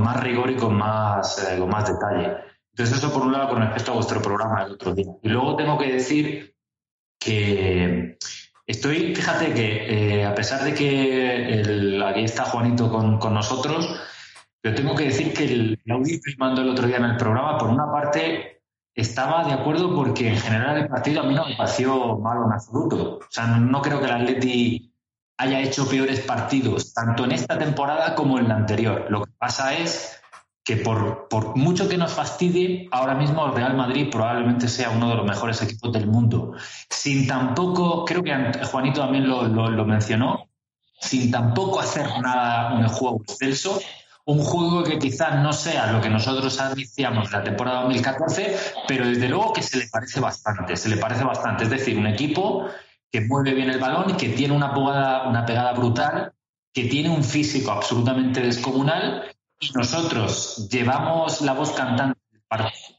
más 0.00 0.20
rigor 0.22 0.50
y 0.50 0.56
con 0.56 0.74
más, 0.74 1.38
eh, 1.48 1.58
con 1.58 1.68
más 1.70 1.86
detalle. 1.86 2.36
Entonces, 2.70 2.98
eso 2.98 3.12
por 3.12 3.22
un 3.22 3.32
lado 3.32 3.50
con 3.50 3.62
respecto 3.62 3.92
a 3.92 3.94
vuestro 3.94 4.20
programa 4.20 4.64
del 4.64 4.72
otro 4.72 4.94
día. 4.94 5.12
Y 5.22 5.28
luego 5.28 5.54
tengo 5.54 5.78
que 5.78 5.92
decir 5.92 6.56
que 7.20 8.18
estoy, 8.66 9.14
fíjate 9.14 9.54
que 9.54 10.18
eh, 10.18 10.26
a 10.26 10.34
pesar 10.34 10.64
de 10.64 10.74
que 10.74 12.02
aquí 12.04 12.24
está 12.24 12.44
Juanito 12.44 12.90
con, 12.90 13.34
nosotros, 13.34 13.88
pero 14.60 14.74
tengo 14.74 14.96
que 14.96 15.04
decir 15.04 15.32
que 15.32 15.44
el, 15.44 15.80
audio 15.88 16.18
que 16.24 16.34
mando 16.36 16.62
el 16.62 16.70
otro 16.70 16.88
día 16.88 16.96
en 16.96 17.04
el 17.04 17.16
programa, 17.16 17.56
por 17.58 17.68
una 17.68 17.90
parte, 17.92 18.62
estaba 18.92 19.44
de 19.44 19.52
acuerdo 19.52 19.94
porque 19.94 20.28
en 20.28 20.36
general 20.36 20.78
el 20.78 20.88
partido 20.88 21.20
a 21.20 21.24
mí 21.24 21.34
no 21.34 21.46
me 21.46 21.56
pareció 21.56 22.18
malo 22.18 22.46
en 22.46 22.52
absoluto. 22.52 23.18
O 23.18 23.30
sea, 23.30 23.46
no 23.46 23.80
creo 23.82 24.00
que 24.00 24.06
el 24.06 24.12
Atleti 24.12 24.93
haya 25.37 25.61
hecho 25.61 25.88
peores 25.88 26.21
partidos, 26.21 26.93
tanto 26.95 27.25
en 27.25 27.33
esta 27.33 27.59
temporada 27.59 28.14
como 28.14 28.38
en 28.38 28.49
la 28.49 28.57
anterior. 28.57 29.07
Lo 29.09 29.25
que 29.25 29.33
pasa 29.38 29.75
es 29.75 30.21
que 30.64 30.76
por, 30.76 31.29
por, 31.29 31.57
mucho 31.57 31.88
que 31.88 31.99
nos 31.99 32.12
fastidie, 32.12 32.88
ahora 32.91 33.14
mismo 33.14 33.47
el 33.47 33.55
Real 33.55 33.76
Madrid 33.76 34.09
probablemente 34.11 34.67
sea 34.69 34.91
uno 34.91 35.11
de 35.11 35.17
los 35.17 35.26
mejores 35.26 35.61
equipos 35.61 35.93
del 35.93 36.07
mundo. 36.07 36.55
Sin 36.88 37.26
tampoco, 37.26 38.05
creo 38.05 38.23
que 38.23 38.33
Juanito 38.64 39.00
también 39.00 39.29
lo, 39.29 39.47
lo, 39.47 39.85
mencionó, 39.85 40.49
sin 40.99 41.31
tampoco 41.31 41.81
hacer 41.81 42.07
nada 42.23 42.76
en 42.76 42.85
el 42.85 42.88
juego 42.88 43.21
excelso, 43.29 43.79
un 44.25 44.38
juego 44.38 44.83
que 44.83 44.99
quizás 44.99 45.43
no 45.43 45.53
sea 45.53 45.93
lo 45.93 46.00
que 46.00 46.09
nosotros 46.09 46.59
iniciamos 46.73 47.31
la 47.31 47.45
temporada 47.45 47.83
2014, 47.83 48.57
pero 48.88 49.07
desde 49.07 49.29
luego 49.29 49.53
que 49.53 49.61
se 49.61 49.76
le 49.76 49.88
parece 49.88 50.19
bastante, 50.21 50.76
se 50.76 50.88
le 50.88 50.97
parece 50.97 51.25
bastante. 51.25 51.64
Es 51.64 51.71
decir, 51.71 51.99
un 51.99 52.07
equipo 52.07 52.71
que 53.14 53.21
mueve 53.21 53.54
bien 53.54 53.71
el 53.71 53.78
balón, 53.78 54.16
que 54.16 54.30
tiene 54.30 54.56
una 54.56 54.75
pegada, 54.75 55.73
brutal, 55.73 56.33
que 56.73 56.87
tiene 56.87 57.11
un 57.11 57.23
físico 57.23 57.71
absolutamente 57.71 58.40
descomunal 58.40 59.30
y 59.61 59.71
nosotros 59.71 60.68
llevamos 60.68 61.40
la 61.40 61.52
voz 61.52 61.71
cantante 61.71 62.18
del 62.33 62.42
partido, 62.49 62.99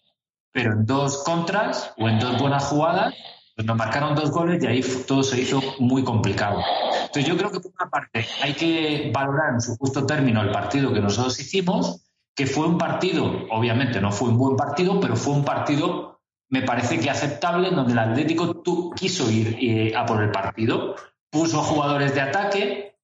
pero 0.54 0.72
en 0.72 0.86
dos 0.86 1.22
contras 1.26 1.94
o 1.98 2.08
en 2.08 2.18
dos 2.20 2.40
buenas 2.40 2.64
jugadas 2.64 3.14
pues 3.58 3.68
nos 3.68 3.76
marcaron 3.76 4.16
dos 4.16 4.32
goles 4.32 4.64
y 4.64 4.68
ahí 4.68 4.82
todo 5.06 5.22
se 5.22 5.42
hizo 5.42 5.62
muy 5.80 6.02
complicado. 6.06 6.62
Entonces 6.94 7.26
yo 7.26 7.36
creo 7.36 7.52
que 7.52 7.60
por 7.60 7.74
una 7.78 7.90
parte 7.90 8.26
hay 8.42 8.54
que 8.54 9.12
valorar 9.14 9.56
en 9.56 9.60
su 9.60 9.76
justo 9.76 10.06
término 10.06 10.42
el 10.44 10.52
partido 10.52 10.94
que 10.94 11.02
nosotros 11.02 11.38
hicimos, 11.42 12.10
que 12.34 12.48
fue 12.48 12.68
un 12.68 12.78
partido, 12.78 13.46
obviamente 13.52 14.00
no 14.00 14.14
fue 14.14 14.30
un 14.30 14.38
buen 14.38 14.56
partido, 14.56 14.98
pero 15.02 15.18
fue 15.18 15.34
un 15.34 15.44
partido, 15.44 16.15
me 16.56 16.62
parece 16.62 17.02
que 17.02 17.10
aceptable, 17.10 17.68
en 17.68 17.76
donde 17.76 17.92
el 17.92 18.00
Atlético 18.00 18.64
quiso 18.96 19.30
ir 19.30 19.58
eh, 19.60 19.94
a 19.94 20.06
por 20.06 20.24
el 20.24 20.32
partido, 20.32 20.96
puso 21.30 21.62
jugadores 21.62 22.16
de 22.16 22.22
ataque, 22.22 22.96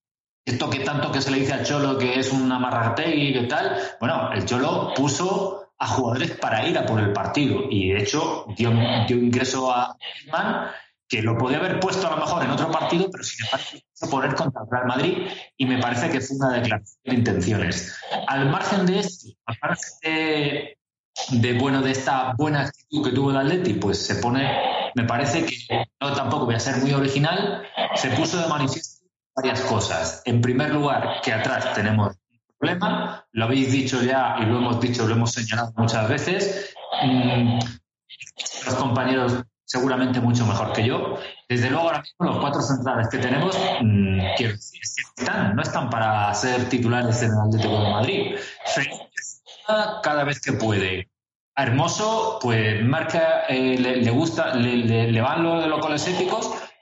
esto 0.45 0.69
que 0.69 0.79
tanto 0.79 1.11
que 1.11 1.21
se 1.21 1.31
le 1.31 1.39
dice 1.39 1.53
al 1.53 1.65
Cholo 1.65 1.97
que 1.97 2.17
es 2.17 2.31
una 2.31 2.57
marrategui 2.59 3.37
y 3.37 3.47
tal, 3.49 3.77
bueno, 3.99 4.31
el 4.31 4.45
Cholo 4.45 4.93
puso 4.95 5.73
a 5.77 5.85
jugadores 5.85 6.31
para 6.37 6.65
ir 6.65 6.77
a 6.77 6.85
por 6.85 7.01
el 7.01 7.11
partido. 7.11 7.63
Y 7.69 7.89
de 7.89 8.03
hecho, 8.03 8.45
dio, 8.55 8.71
dio 9.05 9.17
ingreso 9.17 9.69
a 9.69 9.97
Griezmann, 9.99 10.67
que 11.09 11.21
lo 11.21 11.37
podía 11.37 11.57
haber 11.57 11.77
puesto 11.81 12.07
a 12.07 12.11
lo 12.11 12.17
mejor 12.23 12.45
en 12.45 12.51
otro 12.51 12.71
partido, 12.71 13.09
pero 13.11 13.21
sin 13.21 13.45
embargo 13.45 13.65
quiso 13.69 14.09
poner 14.09 14.33
contra 14.33 14.61
el 14.61 14.67
Real 14.71 14.87
Madrid 14.87 15.27
y 15.57 15.65
me 15.65 15.77
parece 15.77 16.09
que 16.09 16.21
fue 16.21 16.37
una 16.37 16.53
declaración 16.53 16.99
de 17.03 17.15
intenciones. 17.15 17.99
Al 18.27 18.49
margen 18.49 18.85
de 18.85 18.99
esto, 18.99 19.27
aparte 19.45 20.09
de, 20.09 20.77
de, 21.31 21.53
bueno, 21.57 21.81
de 21.81 21.91
esta 21.91 22.33
buena 22.37 22.61
actitud 22.61 23.03
que 23.03 23.15
tuvo 23.15 23.31
el 23.31 23.37
Atleti, 23.37 23.73
pues 23.73 24.05
se 24.05 24.15
pone, 24.15 24.49
me 24.95 25.03
parece 25.03 25.45
que 25.45 25.85
no 25.99 26.13
tampoco 26.13 26.45
voy 26.45 26.55
a 26.55 26.59
ser 26.59 26.77
muy 26.77 26.93
original, 26.93 27.63
se 27.95 28.09
puso 28.11 28.41
de 28.41 28.47
manifiesto 28.47 29.05
varias 29.35 29.61
cosas. 29.61 30.21
En 30.25 30.41
primer 30.41 30.71
lugar, 30.71 31.21
que 31.23 31.33
atrás 31.33 31.73
tenemos 31.73 32.15
problema, 32.57 33.25
lo 33.31 33.45
habéis 33.45 33.71
dicho 33.71 34.01
ya 34.01 34.35
y 34.39 34.45
lo 34.45 34.57
hemos 34.57 34.79
dicho, 34.79 35.07
lo 35.07 35.15
hemos 35.15 35.31
señalado 35.31 35.73
muchas 35.77 36.07
veces. 36.09 36.75
Mm, 37.03 37.59
los 38.65 38.75
compañeros 38.75 39.43
seguramente 39.71 40.19
mucho 40.19 40.45
mejor 40.45 40.73
que 40.73 40.85
yo. 40.85 41.17
Desde 41.47 41.69
luego, 41.69 41.87
ahora 41.87 42.01
mismo 42.01 42.25
los 42.25 42.39
cuatro 42.39 42.61
centrales 42.61 43.07
que 43.09 43.17
tenemos, 43.19 43.57
mm, 43.81 44.19
están, 45.17 45.55
no 45.55 45.61
están 45.61 45.89
para 45.89 46.33
ser 46.33 46.67
titulares 46.67 47.21
en 47.23 47.31
el 47.31 47.39
Atlético 47.39 47.81
de 47.81 47.89
Madrid. 47.89 48.35
Cada 49.65 50.23
vez 50.23 50.41
que 50.41 50.53
puede. 50.53 51.09
Hermoso, 51.55 52.39
pues 52.41 52.83
marca, 52.83 53.45
eh, 53.47 53.77
le, 53.77 54.09
gusta, 54.11 54.55
le, 54.55 55.11
le, 55.11 55.21
van 55.21 55.43
los, 55.43 55.67
los 55.67 55.81
goles 55.81 56.09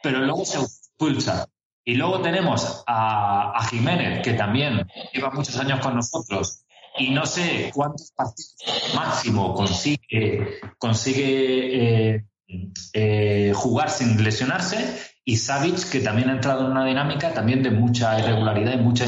pero 0.01 0.19
luego 0.19 0.45
se 0.45 0.59
expulsa. 0.59 1.47
Y 1.83 1.95
luego 1.95 2.21
tenemos 2.21 2.83
a, 2.85 3.65
Jiménez, 3.69 4.21
que 4.23 4.33
también 4.33 4.87
lleva 5.11 5.31
muchos 5.31 5.57
años 5.57 5.79
con 5.79 5.95
nosotros 5.95 6.63
y 6.97 7.09
no 7.09 7.25
sé 7.25 7.71
cuántos 7.73 8.11
partidos 8.11 8.55
máximo 8.93 9.53
consigue, 9.55 10.59
consigue 10.77 12.15
eh, 12.15 12.25
eh, 12.93 13.53
jugar 13.55 13.89
sin 13.89 14.23
lesionarse. 14.23 14.99
Y 15.25 15.37
Savic, 15.37 15.89
que 15.89 15.99
también 15.99 16.29
ha 16.29 16.33
entrado 16.33 16.65
en 16.65 16.71
una 16.71 16.85
dinámica 16.85 17.33
también 17.33 17.63
de 17.63 17.71
mucha 17.71 18.19
irregularidad 18.19 18.73
y 18.73 18.83
mucha 18.83 19.05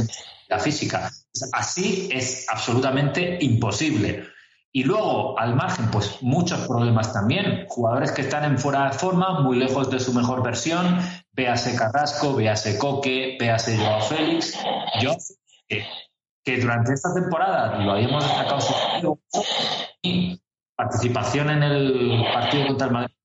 física. 0.60 1.10
Así 1.54 2.10
es 2.12 2.48
absolutamente 2.50 3.38
imposible. 3.42 4.28
Y 4.74 4.84
luego, 4.86 5.38
al 5.38 5.56
margen, 5.56 5.92
pues 5.92 6.22
muchos 6.22 6.66
problemas 6.68 7.12
también. 7.12 7.66
Jugadores 7.68 8.12
que 8.12 8.22
están 8.22 8.46
en 8.46 8.58
fuera 8.58 8.90
de 8.90 8.98
forma, 8.98 9.42
muy 9.42 9.58
lejos 9.58 9.92
de 9.92 10.00
su 10.00 10.14
mejor 10.14 10.44
versión. 10.44 10.98
Véase 11.34 11.76
Carrasco, 11.76 12.36
véase 12.36 12.78
Coque, 12.78 13.38
véase 13.40 13.78
Joao 13.78 14.02
Félix. 14.02 14.58
Yo, 15.02 15.16
que, 15.68 16.58
durante 16.60 16.94
esta 16.94 17.14
temporada 17.14 17.78
lo 17.84 17.92
habíamos 17.92 18.24
destacado 18.24 18.62
su 18.62 19.20
participación 20.76 21.50
en 21.50 21.64
el 21.64 22.24
partido 22.34 22.68
contra 22.68 22.88
el 22.88 22.94
Madrid 22.94 23.16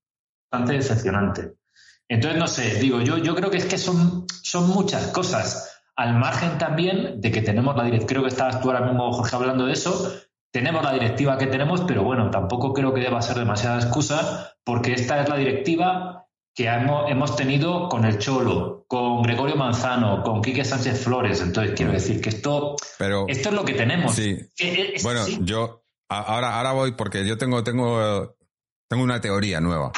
bastante 0.50 0.74
decepcionante. 0.74 1.54
Entonces, 2.08 2.38
no 2.38 2.46
sé, 2.46 2.74
digo, 2.78 3.00
yo, 3.00 3.18
yo 3.18 3.34
creo 3.34 3.50
que 3.50 3.58
es 3.58 3.66
que 3.66 3.78
son, 3.78 4.26
son 4.42 4.68
muchas 4.68 5.08
cosas. 5.08 5.75
Al 5.96 6.14
margen 6.14 6.58
también 6.58 7.20
de 7.20 7.32
que 7.32 7.42
tenemos 7.42 7.74
la 7.76 7.84
dirección, 7.84 8.08
creo 8.08 8.22
que 8.22 8.28
estabas 8.28 8.60
tú 8.60 8.70
ahora 8.70 8.86
mismo, 8.86 9.12
Jorge, 9.12 9.34
hablando 9.34 9.66
de 9.66 9.72
eso, 9.72 10.12
tenemos 10.52 10.82
la 10.82 10.92
directiva 10.92 11.38
que 11.38 11.46
tenemos, 11.46 11.82
pero 11.86 12.02
bueno, 12.02 12.30
tampoco 12.30 12.72
creo 12.72 12.94
que 12.94 13.00
deba 13.00 13.20
ser 13.22 13.36
demasiada 13.36 13.78
excusa, 13.78 14.54
porque 14.64 14.92
esta 14.92 15.22
es 15.22 15.28
la 15.28 15.36
directiva 15.36 16.26
que 16.54 16.66
hemos, 16.66 17.36
tenido 17.36 17.88
con 17.90 18.06
el 18.06 18.18
Cholo, 18.18 18.86
con 18.88 19.22
Gregorio 19.22 19.56
Manzano, 19.56 20.22
con 20.22 20.40
Quique 20.40 20.64
Sánchez 20.64 21.04
Flores. 21.04 21.42
Entonces, 21.42 21.74
quiero 21.76 21.92
decir 21.92 22.22
que 22.22 22.30
esto, 22.30 22.76
esto 23.28 23.48
es 23.50 23.54
lo 23.54 23.64
que 23.64 23.74
tenemos. 23.74 24.14
Sí. 24.14 24.38
bueno, 25.02 25.26
yo 25.40 25.84
ahora, 26.08 26.56
ahora 26.56 26.72
voy 26.72 26.92
porque 26.92 27.26
yo 27.26 27.36
tengo, 27.36 27.62
tengo, 27.62 28.36
tengo 28.88 29.04
una 29.04 29.20
teoría 29.20 29.60
nueva. 29.60 29.92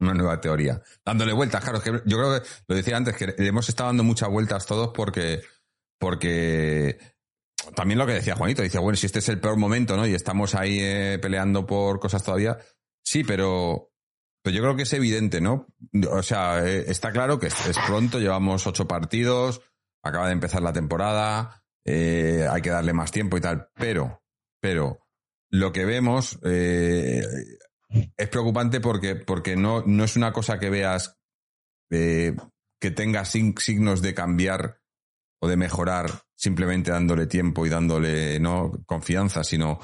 Una 0.00 0.14
nueva 0.14 0.40
teoría. 0.40 0.80
Dándole 1.04 1.32
vueltas, 1.34 1.62
claro, 1.62 1.82
que 1.82 1.90
yo 2.06 2.16
creo 2.16 2.40
que 2.40 2.48
lo 2.68 2.74
decía 2.74 2.96
antes, 2.96 3.16
que 3.16 3.34
hemos 3.38 3.68
estado 3.68 3.90
dando 3.90 4.02
muchas 4.02 4.30
vueltas 4.30 4.64
todos 4.64 4.92
porque, 4.94 5.42
porque 5.98 6.98
también 7.74 7.98
lo 7.98 8.06
que 8.06 8.14
decía 8.14 8.34
Juanito, 8.34 8.62
dice, 8.62 8.78
bueno, 8.78 8.96
si 8.96 9.06
este 9.06 9.18
es 9.18 9.28
el 9.28 9.40
peor 9.40 9.58
momento, 9.58 9.96
¿no? 9.96 10.06
Y 10.06 10.14
estamos 10.14 10.54
ahí 10.54 10.78
eh, 10.80 11.18
peleando 11.20 11.66
por 11.66 12.00
cosas 12.00 12.22
todavía. 12.22 12.58
Sí, 13.04 13.24
pero, 13.24 13.92
pero 14.42 14.56
yo 14.56 14.62
creo 14.62 14.76
que 14.76 14.84
es 14.84 14.92
evidente, 14.94 15.42
¿no? 15.42 15.66
O 16.10 16.22
sea, 16.22 16.66
eh, 16.66 16.84
está 16.88 17.12
claro 17.12 17.38
que 17.38 17.48
es, 17.48 17.54
pronto, 17.86 18.18
llevamos 18.18 18.66
ocho 18.66 18.88
partidos, 18.88 19.60
acaba 20.02 20.28
de 20.28 20.32
empezar 20.32 20.62
la 20.62 20.72
temporada, 20.72 21.62
eh, 21.84 22.46
hay 22.50 22.62
que 22.62 22.70
darle 22.70 22.94
más 22.94 23.10
tiempo 23.10 23.36
y 23.36 23.42
tal, 23.42 23.68
pero, 23.74 24.22
pero, 24.60 25.06
lo 25.50 25.72
que 25.72 25.84
vemos 25.84 26.38
es 28.16 28.28
preocupante 28.28 28.80
porque, 28.80 29.16
porque 29.16 29.56
no, 29.56 29.82
no 29.86 30.04
es 30.04 30.16
una 30.16 30.32
cosa 30.32 30.58
que 30.58 30.70
veas 30.70 31.16
que 31.88 32.90
tenga 32.94 33.24
signos 33.24 34.00
de 34.00 34.14
cambiar 34.14 34.80
o 35.40 35.48
de 35.48 35.56
mejorar 35.56 36.22
simplemente 36.36 36.90
dándole 36.90 37.26
tiempo 37.26 37.66
y 37.66 37.68
dándole 37.68 38.40
no 38.40 38.72
confianza, 38.86 39.44
sino 39.44 39.78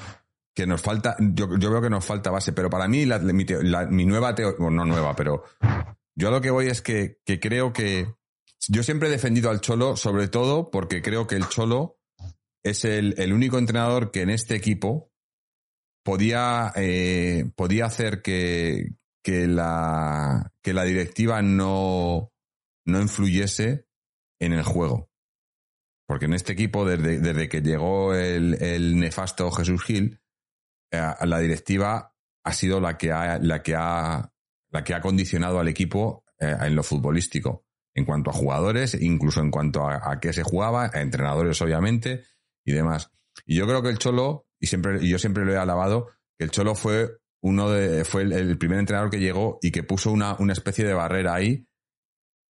que 0.55 0.65
nos 0.65 0.81
falta, 0.81 1.15
yo, 1.19 1.47
veo 1.47 1.81
que 1.81 1.89
nos 1.89 2.03
falta 2.03 2.31
base, 2.31 2.51
pero 2.51 2.67
para 2.67 2.87
mí 2.87 3.05
la, 3.05 3.19
mi, 3.19 4.05
nueva 4.05 4.33
teoría, 4.33 4.57
bueno, 4.57 4.77
no 4.77 4.85
nueva, 4.85 5.15
pero 5.15 5.43
yo 6.15 6.29
a 6.29 6.31
lo 6.31 6.41
que 6.41 6.49
voy 6.49 6.65
es 6.65 6.81
que, 6.81 7.19
creo 7.39 7.73
que 7.73 8.07
yo 8.67 8.81
siempre 8.81 9.07
he 9.07 9.11
defendido 9.11 9.51
al 9.51 9.61
Cholo, 9.61 9.95
sobre 9.95 10.27
todo 10.27 10.71
porque 10.71 11.03
creo 11.03 11.27
que 11.27 11.35
el 11.35 11.47
Cholo 11.47 11.99
es 12.63 12.85
el, 12.85 13.31
único 13.31 13.59
entrenador 13.59 14.09
que 14.09 14.21
en 14.21 14.31
este 14.31 14.55
equipo 14.55 15.11
podía, 16.07 16.71
eh, 16.77 17.51
podía 17.53 17.87
hacer 17.87 18.21
que, 18.21 18.93
que, 19.21 19.45
la, 19.45 20.53
que 20.61 20.71
la 20.71 20.85
directiva 20.85 21.41
no, 21.41 22.31
no 22.85 23.01
influyese 23.01 23.89
en 24.39 24.53
el 24.53 24.63
juego. 24.63 25.09
Porque 26.07 26.23
en 26.23 26.33
este 26.33 26.53
equipo, 26.53 26.85
desde, 26.85 27.19
desde 27.19 27.49
que 27.49 27.61
llegó 27.61 28.15
el, 28.15 28.97
nefasto 28.97 29.51
Jesús 29.51 29.83
Gil, 29.83 30.21
eh, 30.91 31.13
la 31.25 31.39
directiva 31.39 32.15
ha 32.45 32.53
sido 32.53 32.79
la 32.79 32.97
que 32.97 33.11
ha, 33.11 33.37
la 33.39 33.61
que 33.61 33.75
ha, 33.75 34.31
la 34.69 34.83
que 34.85 34.93
ha 34.93 35.01
condicionado 35.01 35.59
al 35.59 35.67
equipo 35.67 36.23
eh, 36.39 36.55
en 36.61 36.73
lo 36.73 36.83
futbolístico. 36.83 37.65
En 37.93 38.05
cuanto 38.05 38.29
a 38.29 38.33
jugadores, 38.33 38.93
incluso 38.93 39.41
en 39.41 39.51
cuanto 39.51 39.85
a, 39.89 40.17
qué 40.21 40.31
se 40.31 40.43
jugaba, 40.43 40.89
a 40.93 41.01
entrenadores, 41.01 41.61
obviamente, 41.61 42.23
y 42.63 42.71
demás. 42.71 43.11
Y 43.45 43.57
yo 43.57 43.67
creo 43.67 43.83
que 43.83 43.89
el 43.89 43.97
Cholo, 43.97 44.46
y 44.59 44.67
siempre, 44.67 45.03
y 45.03 45.09
yo 45.09 45.19
siempre 45.19 45.45
lo 45.45 45.53
he 45.53 45.57
alabado, 45.57 46.07
que 46.37 46.45
el 46.45 46.51
Cholo 46.51 46.75
fue 46.75 47.17
uno 47.41 47.69
de, 47.69 48.03
fue 48.03 48.23
el, 48.23 48.57
primer 48.57 48.79
entrenador 48.79 49.09
que 49.09 49.19
llegó 49.19 49.59
y 49.61 49.71
que 49.71 49.83
puso 49.83 50.11
una, 50.11 50.35
una 50.39 50.53
especie 50.53 50.85
de 50.85 50.93
barrera 50.93 51.35
ahí 51.35 51.67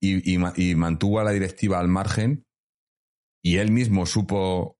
y, 0.00 0.34
y 0.34 0.74
mantuvo 0.74 1.20
a 1.20 1.24
la 1.24 1.32
directiva 1.32 1.78
al 1.78 1.88
margen 1.88 2.46
y 3.46 3.58
él 3.58 3.70
mismo 3.70 4.06
supo, 4.06 4.76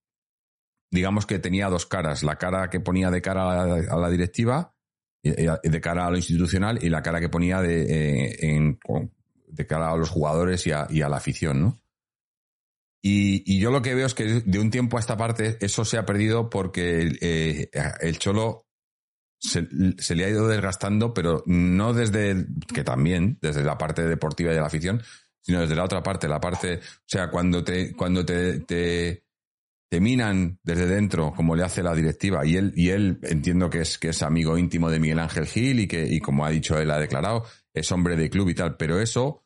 digamos 0.91 1.25
que 1.25 1.39
tenía 1.39 1.69
dos 1.69 1.87
caras, 1.87 2.25
la 2.25 2.37
cara 2.37 2.69
que 2.69 2.81
ponía 2.81 3.13
de 3.13 3.23
cara 3.23 3.63
a 3.63 3.97
la, 3.97 4.11
directiva, 4.11 4.75
de 5.23 5.81
cara 5.81 6.05
a 6.05 6.11
lo 6.11 6.17
institucional, 6.17 6.83
y 6.83 6.89
la 6.89 7.01
cara 7.01 7.21
que 7.21 7.29
ponía 7.29 7.61
de, 7.61 7.85
eh, 7.85 8.79
de 9.47 9.67
cara 9.69 9.93
a 9.93 9.97
los 9.97 10.11
jugadores 10.11 10.67
y 10.67 10.73
a, 10.73 10.89
la 10.91 11.17
afición, 11.17 11.61
¿no? 11.61 11.81
Y, 13.09 13.61
yo 13.61 13.71
lo 13.71 13.83
que 13.83 13.95
veo 13.95 14.07
es 14.07 14.15
que 14.15 14.25
de 14.45 14.59
un 14.59 14.73
tiempo 14.73 14.97
a 14.97 15.01
esta 15.01 15.17
parte 15.17 15.59
eso 15.61 15.85
se 15.85 15.97
ha 15.97 16.05
perdido 16.05 16.51
porque 16.51 17.17
eh, 17.21 17.71
el 18.01 18.19
Cholo 18.19 18.67
se, 19.39 19.63
le 20.17 20.25
ha 20.25 20.29
ido 20.29 20.49
desgastando, 20.49 21.15
pero 21.15 21.45
no 21.47 21.95
desde, 21.95 22.47
que 22.75 22.83
también, 22.83 23.39
desde 23.41 23.63
la 23.63 23.79
parte 23.79 24.03
deportiva 24.03 24.51
y 24.51 24.55
de 24.55 24.61
la 24.61 24.67
afición, 24.67 25.03
sino 25.41 25.61
desde 25.61 25.77
la 25.77 25.85
otra 25.85 26.03
parte, 26.03 26.27
la 26.27 26.41
parte, 26.41 26.79
o 26.79 27.07
sea, 27.07 27.31
cuando 27.31 27.63
te, 27.63 27.95
cuando 27.95 28.27
te, 28.27 28.59
te 29.89 30.01
minan 30.01 30.59
desde 30.65 30.87
dentro, 30.87 31.33
como 31.33 31.55
le 31.55 31.63
hace 31.63 31.85
la 31.85 31.95
directiva, 31.95 32.45
y 32.45 32.57
él, 32.57 32.73
y 32.75 32.89
él 32.89 33.21
entiendo 33.23 33.71
que 33.71 33.83
es, 33.83 33.99
que 33.99 34.09
es 34.09 34.23
amigo 34.23 34.59
íntimo 34.59 34.91
de 34.91 34.99
Miguel 34.99 35.21
Ángel 35.21 35.47
Gil 35.47 35.79
y 35.79 35.87
que, 35.87 36.09
y 36.09 36.19
como 36.19 36.45
ha 36.45 36.51
dicho 36.51 36.77
él, 36.77 36.91
ha 36.91 36.99
declarado, 36.99 37.45
es 37.73 37.93
hombre 37.93 38.17
de 38.17 38.31
club 38.31 38.49
y 38.49 38.55
tal, 38.55 38.77
pero 38.77 39.01
eso 39.01 39.46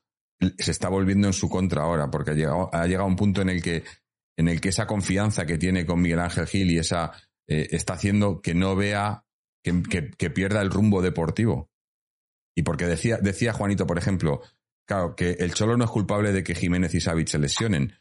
se 0.58 0.70
está 0.70 0.88
volviendo 0.88 1.26
en 1.26 1.32
su 1.32 1.48
contra 1.48 1.82
ahora, 1.82 2.10
porque 2.10 2.30
ha 2.30 2.34
llegado, 2.34 2.70
ha 2.72 2.86
llegado 2.86 3.06
un 3.06 3.16
punto 3.16 3.42
en 3.42 3.50
el 3.50 3.62
que, 3.62 3.84
en 4.36 4.48
el 4.48 4.60
que 4.60 4.70
esa 4.70 4.86
confianza 4.86 5.46
que 5.46 5.58
tiene 5.58 5.84
con 5.84 6.00
Miguel 6.00 6.20
Ángel 6.20 6.46
Gil 6.46 6.70
y 6.70 6.78
esa 6.78 7.12
eh, 7.46 7.68
está 7.72 7.94
haciendo 7.94 8.40
que 8.40 8.54
no 8.54 8.74
vea, 8.74 9.24
que, 9.62 10.10
que, 10.16 10.30
pierda 10.30 10.62
el 10.62 10.70
rumbo 10.70 11.02
deportivo. 11.02 11.70
Y 12.56 12.62
porque 12.62 12.86
decía, 12.86 13.18
decía 13.18 13.52
Juanito, 13.52 13.86
por 13.86 13.98
ejemplo, 13.98 14.40
claro, 14.86 15.14
que 15.14 15.32
el 15.32 15.54
Cholo 15.54 15.76
no 15.76 15.84
es 15.84 15.90
culpable 15.90 16.32
de 16.32 16.42
que 16.42 16.54
Jiménez 16.54 16.94
y 16.94 17.00
Savic 17.00 17.28
se 17.28 17.38
lesionen. 17.38 17.94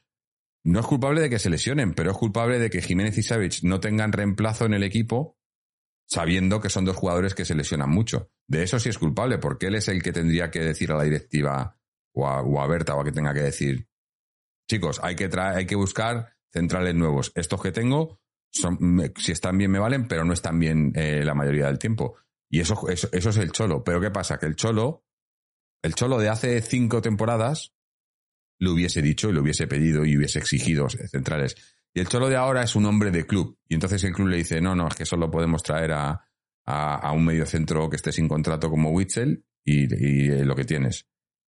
No 0.64 0.80
es 0.80 0.86
culpable 0.86 1.22
de 1.22 1.30
que 1.30 1.40
se 1.40 1.50
lesionen, 1.50 1.94
pero 1.94 2.12
es 2.12 2.18
culpable 2.18 2.60
de 2.60 2.70
que 2.70 2.82
Jiménez 2.82 3.18
y 3.18 3.24
Savic 3.24 3.64
no 3.64 3.80
tengan 3.80 4.12
reemplazo 4.12 4.66
en 4.66 4.74
el 4.74 4.84
equipo 4.84 5.38
sabiendo 6.10 6.60
que 6.60 6.70
son 6.70 6.86
dos 6.86 6.96
jugadores 6.96 7.36
que 7.36 7.46
se 7.46 7.56
lesionan 7.56 7.90
mucho. 7.90 8.32
De 8.48 8.64
eso 8.64 8.80
sí 8.80 8.90
es 8.90 8.98
culpable, 8.98 9.38
porque 9.38 9.68
él 9.68 9.76
es 9.76 9.88
el 9.88 10.02
que 10.02 10.12
tendría 10.12 10.50
que 10.50 10.60
decir 10.60 10.92
a 10.92 10.98
la 10.98 11.04
directiva 11.04 11.79
o 12.20 12.28
a, 12.28 12.42
o 12.42 12.62
a 12.62 12.68
Berta 12.68 12.96
o 12.96 13.02
a 13.02 13.04
que 13.04 13.12
tenga 13.12 13.34
que 13.34 13.42
decir, 13.42 13.88
chicos, 14.70 15.00
hay 15.04 15.16
que, 15.16 15.30
hay 15.38 15.66
que 15.66 15.76
buscar 15.76 16.34
centrales 16.52 16.96
nuevos. 16.96 17.32
Estos 17.36 17.62
que 17.62 17.72
tengo, 17.72 18.20
son, 18.52 19.12
si 19.18 19.32
están 19.32 19.58
bien 19.58 19.72
me 19.72 19.80
valen, 19.80 20.08
pero 20.08 20.26
no 20.26 20.34
están 20.34 20.60
bien 20.60 20.92
eh, 20.96 21.24
la 21.24 21.36
mayoría 21.36 21.68
del 21.68 21.80
tiempo. 21.80 22.16
Y 22.50 22.60
eso, 22.60 22.90
eso, 22.90 23.10
eso 23.12 23.30
es 23.30 23.38
el 23.38 23.52
cholo. 23.52 23.84
Pero 23.84 24.02
¿qué 24.02 24.12
pasa? 24.12 24.38
Que 24.38 24.48
el 24.48 24.56
cholo, 24.56 25.06
el 25.84 25.96
cholo 25.96 26.18
de 26.18 26.30
hace 26.30 26.62
cinco 26.62 27.02
temporadas, 27.02 27.74
le 28.60 28.70
hubiese 28.70 29.02
dicho 29.02 29.30
y 29.30 29.34
le 29.34 29.40
hubiese 29.40 29.68
pedido 29.68 30.06
y 30.06 30.18
hubiese 30.18 30.40
exigido 30.40 30.88
centrales. 30.90 31.56
Y 31.94 32.00
el 32.02 32.08
Cholo 32.08 32.30
de 32.30 32.36
ahora 32.36 32.64
es 32.64 32.76
un 32.76 32.86
hombre 32.86 33.12
de 33.12 33.26
club. 33.26 33.58
Y 33.68 33.74
entonces 33.74 34.04
el 34.04 34.14
club 34.14 34.28
le 34.28 34.38
dice, 34.38 34.62
no, 34.62 34.76
no, 34.76 34.88
es 34.88 34.96
que 34.96 35.06
solo 35.06 35.32
podemos 35.32 35.64
traer 35.64 35.94
a, 35.94 36.24
a, 36.66 37.12
un 37.14 37.26
medio 37.26 37.46
centro 37.46 37.90
que 37.90 37.96
esté 37.96 38.12
sin 38.12 38.28
contrato 38.28 38.70
como 38.70 38.92
Witzel 38.92 39.44
y, 39.64 39.86
eh, 39.86 40.46
lo 40.46 40.56
que 40.56 40.66
tienes. 40.66 41.08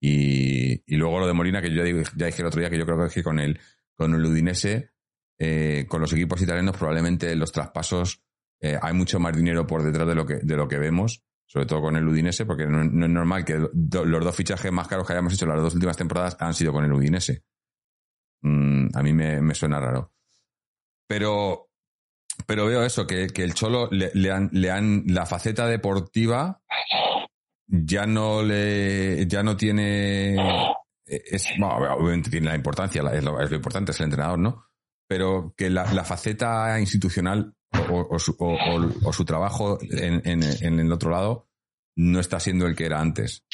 Y, 0.06 0.96
luego 0.96 1.20
lo 1.20 1.26
de 1.26 1.32
Molina, 1.32 1.62
que 1.62 1.72
yo 1.72 1.82
ya, 1.82 2.02
ya, 2.16 2.26
dije 2.26 2.42
el 2.42 2.46
otro 2.46 2.60
día 2.60 2.68
que 2.68 2.76
yo 2.78 2.84
creo 2.84 3.08
que 3.08 3.22
con 3.22 3.38
el, 3.38 3.58
con 3.94 4.14
el 4.14 4.24
Udinese, 4.24 4.90
eh, 5.38 5.86
con 5.88 6.02
los 6.02 6.12
equipos 6.12 6.42
italianos, 6.42 6.76
probablemente 6.76 7.34
los 7.34 7.52
traspasos 7.52 8.22
eh, 8.60 8.78
hay 8.80 8.92
mucho 8.92 9.18
más 9.18 9.34
dinero 9.34 9.66
por 9.66 9.82
detrás 9.82 10.06
de 10.06 10.14
lo 10.14 10.26
que, 10.26 10.36
de 10.42 10.56
lo 10.56 10.68
que 10.68 10.78
vemos 10.78 11.24
sobre 11.46 11.66
todo 11.66 11.82
con 11.82 11.94
el 11.94 12.08
Udinese, 12.08 12.46
porque 12.46 12.66
no, 12.66 12.82
es 12.82 12.90
normal 12.90 13.44
que 13.44 13.56
los 13.58 14.24
dos 14.24 14.34
fichajes 14.34 14.72
más 14.72 14.88
caros 14.88 15.06
que 15.06 15.12
hayamos 15.12 15.34
hecho 15.34 15.46
las 15.46 15.62
dos 15.62 15.74
últimas 15.74 15.96
temporadas 15.96 16.36
han 16.40 16.52
sido 16.52 16.72
con 16.72 16.84
el 16.84 16.92
Udinese. 16.92 17.44
Mm, 18.42 18.88
a 18.92 19.02
mí 19.02 19.12
me, 19.12 19.54
suena 19.54 19.78
raro. 19.78 20.12
Pero, 21.06 21.68
pero 22.46 22.66
veo 22.66 22.82
eso, 22.82 23.06
que, 23.06 23.26
el 23.36 23.54
Cholo 23.54 23.88
le, 23.92 24.32
han, 24.32 24.48
le 24.52 24.70
han, 24.70 25.04
la 25.06 25.26
faceta 25.26 25.68
deportiva 25.68 26.60
ya 27.66 28.06
no 28.06 28.42
le, 28.42 29.26
ya 29.26 29.42
no 29.42 29.56
tiene, 29.56 30.36
es, 31.06 31.46
obviamente 31.60 32.30
tiene 32.30 32.48
la 32.48 32.56
importancia, 32.56 33.02
es 33.12 33.24
lo, 33.24 33.54
importante, 33.54 33.92
es 33.92 34.00
el 34.00 34.04
entrenador, 34.04 34.38
¿no? 34.38 34.66
Pero 35.06 35.54
que 35.56 35.70
la, 35.70 35.92
la 35.92 36.04
faceta 36.04 36.78
institucional 36.80 37.54
o, 37.90 38.18
su, 38.18 39.24
trabajo 39.24 39.78
en, 39.80 40.42
el 40.42 40.92
otro 40.92 41.10
lado 41.10 41.48
no 41.96 42.20
está 42.20 42.40
siendo 42.40 42.66
el 42.66 42.74
que 42.74 42.86
era 42.86 43.00
antes. 43.00 43.44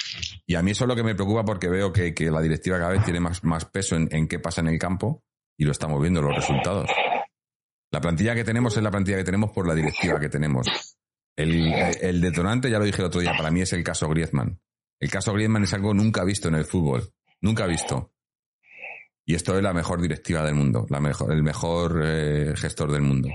Y 0.46 0.55
a 0.55 0.62
mí 0.62 0.70
eso 0.70 0.85
es 0.85 0.88
lo 0.88 0.96
que 0.96 1.03
me 1.03 1.14
preocupa 1.14 1.44
porque 1.44 1.68
veo 1.68 1.92
que, 1.92 2.14
la 2.31 2.40
directiva 2.40 2.79
cada 2.79 2.92
vez 2.92 3.05
tiene 3.05 3.20
más, 3.20 3.44
más 3.44 3.64
peso 3.64 3.96
en, 3.96 4.29
qué 4.29 4.38
pasa 4.38 4.61
en 4.61 4.68
el 4.68 4.79
campo 4.79 5.23
y 5.59 5.64
lo 5.64 5.73
estamos 5.73 6.01
viendo, 6.01 6.23
los 6.23 6.35
resultados. 6.35 6.90
La 7.92 8.01
plantilla 8.01 8.35
que 8.35 8.44
tenemos 8.44 8.77
es 8.77 8.83
la 8.83 8.90
plantilla 8.90 9.18
que 9.18 9.25
tenemos 9.25 9.51
por 9.51 9.66
la 9.66 9.75
directiva 9.75 10.20
que 10.20 10.29
tenemos. 10.29 10.68
El, 11.37 12.21
detonante, 12.21 12.71
ya 12.71 12.79
lo 12.79 12.85
dije 12.85 13.01
el 13.01 13.07
otro 13.07 13.21
día, 13.21 13.33
para 13.37 13.51
mí 13.51 13.62
es 13.62 13.73
el 13.73 13.83
caso 13.83 14.09
Griezmann. 14.09 14.61
El 14.99 15.11
caso 15.11 15.33
Griezmann 15.33 15.64
es 15.64 15.73
algo 15.73 15.95
nunca 15.95 16.25
visto 16.25 16.49
en 16.49 16.57
el 16.57 16.64
fútbol. 16.64 17.12
Nunca 17.40 17.66
visto. 17.66 18.12
Y 19.25 19.35
esto 19.35 19.57
es 19.57 19.62
la 19.62 19.73
mejor 19.73 20.03
directiva 20.03 20.45
del 20.45 20.55
mundo, 20.55 20.87
la 20.90 21.01
mejor, 21.01 21.33
el 21.33 21.43
mejor 21.43 22.03
eh, 22.05 22.53
gestor 22.57 22.90
del 22.90 23.03
mundo. 23.03 23.29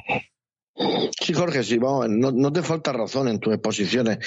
Sí, 1.19 1.34
Jorge, 1.34 1.63
sí, 1.63 1.77
vamos, 1.77 2.10
no, 2.10 2.31
no, 2.31 2.51
te 2.51 2.62
falta 2.62 2.91
razón 2.91 3.29
en 3.29 3.39
tus 3.39 3.53
exposiciones, 3.53 4.19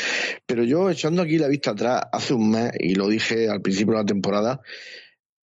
pero 0.46 0.64
yo 0.64 0.88
echando 0.88 1.22
aquí 1.22 1.38
la 1.38 1.46
vista 1.46 1.72
atrás, 1.72 2.02
hace 2.10 2.32
un 2.34 2.50
mes, 2.50 2.72
y 2.80 2.94
lo 2.94 3.06
dije 3.06 3.48
al 3.48 3.60
principio 3.60 3.92
de 3.92 4.00
la 4.00 4.06
temporada, 4.06 4.60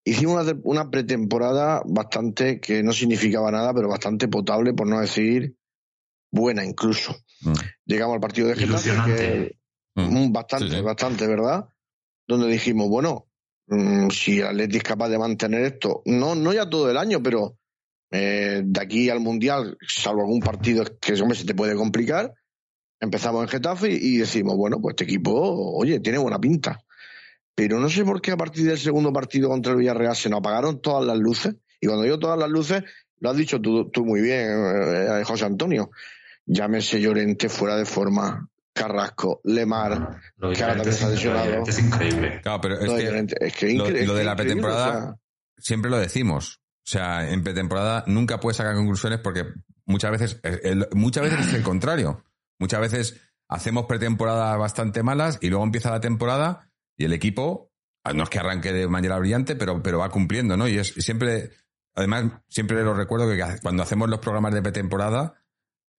hicimos 0.04 0.54
una, 0.64 0.90
pretemporada 0.90 1.82
bastante, 1.86 2.60
que 2.60 2.84
no 2.84 2.92
significaba 2.92 3.52
nada, 3.52 3.74
pero 3.74 3.88
bastante 3.88 4.28
potable, 4.28 4.74
por 4.74 4.88
no 4.88 5.00
decir 5.00 5.56
buena 6.32 6.66
incluso. 6.66 7.16
Mm. 7.46 7.54
Llegamos 7.86 8.16
al 8.16 8.22
partido 8.22 8.48
de 8.48 8.56
Getafe, 8.56 8.92
que 9.06 9.58
mm. 9.96 10.32
bastante, 10.32 10.82
bastante, 10.82 11.28
¿verdad? 11.28 11.70
Donde 12.28 12.48
dijimos, 12.48 12.90
bueno, 12.90 13.28
mm, 13.68 14.10
si 14.10 14.40
el 14.40 14.48
Atleti 14.48 14.78
es 14.78 14.84
capaz 14.84 15.10
de 15.10 15.20
mantener 15.20 15.62
esto, 15.64 16.02
no, 16.06 16.36
no 16.36 16.52
ya 16.52 16.70
todo 16.70 16.90
el 16.90 16.98
año, 16.98 17.22
pero 17.22 17.58
eh, 18.12 18.62
de 18.66 18.82
aquí 18.82 19.10
al 19.10 19.20
Mundial, 19.20 19.78
salvo 19.88 20.22
algún 20.22 20.40
partido 20.40 20.84
que 21.00 21.14
hombre, 21.22 21.38
se 21.38 21.46
te 21.46 21.56
puede 21.56 21.76
complicar, 21.76 22.34
empezamos 23.00 23.44
en 23.44 23.50
Getafe 23.50 23.92
y 23.92 24.18
decimos, 24.18 24.56
bueno, 24.58 24.82
pues 24.82 24.94
este 24.94 25.04
equipo, 25.06 25.32
oye, 25.78 26.00
tiene 26.00 26.18
buena 26.18 26.40
pinta. 26.40 26.80
Pero 27.56 27.80
no 27.80 27.90
sé 27.90 28.04
por 28.04 28.22
qué 28.22 28.32
a 28.32 28.38
partir 28.38 28.66
del 28.66 28.78
segundo 28.78 29.14
partido 29.14 29.48
contra 29.50 29.72
el 29.72 29.78
Villarreal 29.78 30.16
se 30.16 30.30
nos 30.30 30.40
apagaron 30.40 30.82
todas 30.82 31.06
las 31.06 31.18
luces. 31.18 31.56
Y 31.80 31.88
cuando 31.88 32.04
digo 32.04 32.20
todas 32.20 32.38
las 32.38 32.50
luces, 32.50 32.84
lo 33.20 33.30
has 33.30 33.38
dicho 33.38 33.62
tú, 33.62 33.90
muy 34.04 34.22
bien, 34.22 34.50
eh, 34.50 35.24
José 35.24 35.46
Antonio. 35.46 35.90
Llámese 36.46 37.02
Llorente 37.02 37.50
fuera 37.50 37.76
de 37.76 37.86
forma, 37.86 38.50
Carrasco, 38.74 39.42
Lemar, 39.46 40.20
que 40.40 40.64
ahora 40.64 40.76
también 40.76 40.90
está 40.90 41.10
lesionado. 41.10 41.64
Es 41.66 41.80
increíble. 41.80 42.42
Claro, 42.42 42.62
pero 42.62 42.76
es, 42.80 43.56
que, 43.56 43.74
lo, 43.74 44.14
de 44.14 44.24
la 44.24 44.36
pretemporada 44.36 45.18
siempre 45.58 45.90
lo 45.90 45.98
decimos. 45.98 46.62
O 46.86 46.88
sea, 46.88 47.32
en 47.32 47.44
pretemporada 47.44 48.04
nunca 48.08 48.40
puedes 48.40 48.58
sacar 48.58 48.76
conclusiones 48.76 49.20
porque 49.20 49.46
muchas 49.86 50.12
veces, 50.12 50.42
muchas 50.94 51.24
veces 51.24 51.48
es 51.48 51.54
el 51.54 51.64
contrario. 51.64 52.24
Muchas 52.60 52.80
veces 52.80 53.22
hacemos 53.48 53.86
pretemporadas 53.86 54.58
bastante 54.58 55.04
malas 55.04 55.40
y 55.42 55.50
luego 55.50 55.64
empieza 55.64 55.92
la 55.92 56.00
temporada 56.00 56.70
y 56.98 57.06
el 57.06 57.14
equipo, 57.14 57.72
no 58.14 58.24
es 58.24 58.30
que 58.30 58.40
arranque 58.40 58.72
de 58.72 58.88
manera 58.88 59.18
brillante, 59.18 59.56
pero, 59.56 59.82
pero 59.82 60.00
va 60.00 60.10
cumpliendo, 60.10 60.56
¿no? 60.58 60.68
Y 60.68 60.78
es 60.78 60.94
siempre, 60.98 61.52
además, 61.96 62.26
siempre 62.48 62.84
lo 62.84 62.94
recuerdo 62.94 63.30
que 63.30 63.60
cuando 63.62 63.84
hacemos 63.84 64.10
los 64.10 64.20
programas 64.20 64.54
de 64.54 64.62
pretemporada, 64.62 65.34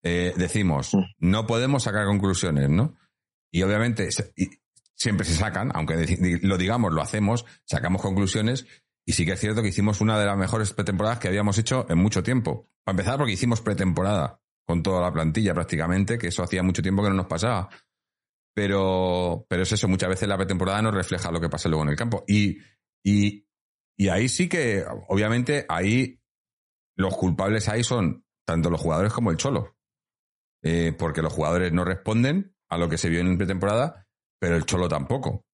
eh, 0.09 0.35
decimos, 0.37 0.95
mm. 0.95 1.03
no 1.19 1.49
podemos 1.49 1.83
sacar 1.83 2.07
conclusiones, 2.07 2.71
¿no? 2.71 2.97
Y 3.51 3.63
obviamente 3.63 4.09
siempre 4.95 5.27
se 5.27 5.35
sacan, 5.35 5.73
aunque 5.75 6.39
lo 6.43 6.57
digamos, 6.57 6.93
lo 6.93 7.03
hacemos, 7.03 7.45
sacamos 7.65 8.03
conclusiones 8.03 8.67
y 9.05 9.15
sí 9.15 9.27
que 9.27 9.33
es 9.33 9.41
cierto 9.41 9.63
que 9.63 9.69
hicimos 9.69 10.01
una 10.01 10.17
de 10.19 10.27
las 10.27 10.39
mejores 10.39 10.73
pretemporadas 10.73 11.19
que 11.19 11.27
habíamos 11.27 11.59
hecho 11.59 11.87
en 11.89 11.99
mucho 11.99 12.23
tiempo. 12.23 12.69
Para 12.85 12.95
empezar, 12.95 13.19
porque 13.19 13.33
hicimos 13.33 13.61
pretemporada 13.61 14.41
con 14.65 14.83
toda 14.85 15.01
la 15.01 15.13
plantilla 15.13 15.55
prácticamente, 15.55 16.19
que 16.19 16.29
eso 16.29 16.45
hacía 16.45 16.63
mucho 16.63 16.83
tiempo 16.83 17.03
que 17.03 17.09
no 17.09 17.17
nos 17.17 17.27
pasaba. 17.27 17.69
Pero, 18.55 19.45
pero 19.49 19.63
es 19.65 19.73
eso, 19.73 19.89
muchas 19.89 20.09
veces 20.09 20.29
la 20.29 20.37
pretemporada 20.37 20.83
no 20.83 20.93
refleja 20.93 21.33
lo 21.33 21.41
que 21.41 21.49
pasa 21.49 21.69
luego 21.69 21.83
en 21.83 21.91
el 21.91 21.97
campo. 21.97 22.25
Y, 22.29 22.59
y, 23.05 23.45
y 23.97 24.09
ahí 24.09 24.29
sí 24.29 24.49
que, 24.49 24.85
obviamente, 25.09 25.67
ahí 25.69 26.21
los 26.97 27.17
culpables 27.17 27.69
ahí 27.69 27.83
son 27.83 28.25
tanto 28.45 28.71
los 28.71 28.81
jugadores 28.81 29.13
como 29.13 29.33
el 29.33 29.37
Cholo. 29.37 29.76
Eh, 30.69 30.93
porque 30.99 31.23
los 31.23 31.33
jugadores 31.33 31.73
no 31.73 31.85
responden 31.85 32.53
a 32.69 32.77
lo 32.77 32.89
que 32.89 32.99
se 32.99 33.09
vio 33.09 33.21
en 33.21 33.39
pretemporada, 33.39 34.05
pero 34.37 34.57
el 34.57 34.65
Cholo 34.65 34.89
tampoco. 34.89 35.45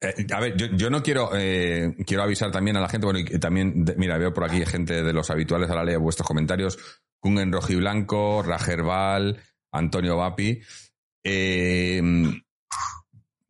Eh, 0.00 0.26
a 0.32 0.38
ver, 0.38 0.56
yo, 0.56 0.90
no 0.90 1.02
quiero 1.02 1.30
eh, 1.34 1.96
quiero 2.06 2.22
avisar 2.22 2.52
también 2.52 2.76
a 2.76 2.80
la 2.80 2.88
gente, 2.88 3.06
bueno, 3.06 3.18
y 3.18 3.24
también, 3.40 3.84
mira, 3.96 4.16
veo 4.16 4.32
por 4.32 4.44
aquí 4.44 4.64
gente 4.64 5.02
de 5.02 5.12
los 5.12 5.28
habituales, 5.28 5.68
a 5.70 5.74
la 5.74 5.82
ley 5.82 5.94
de 5.94 5.98
vuestros 5.98 6.28
comentarios, 6.28 6.78
Kungen 7.18 7.50
Rojiblanco, 7.50 8.44
Rajerbal, 8.44 9.40
Antonio 9.72 10.16
Vapi. 10.16 10.60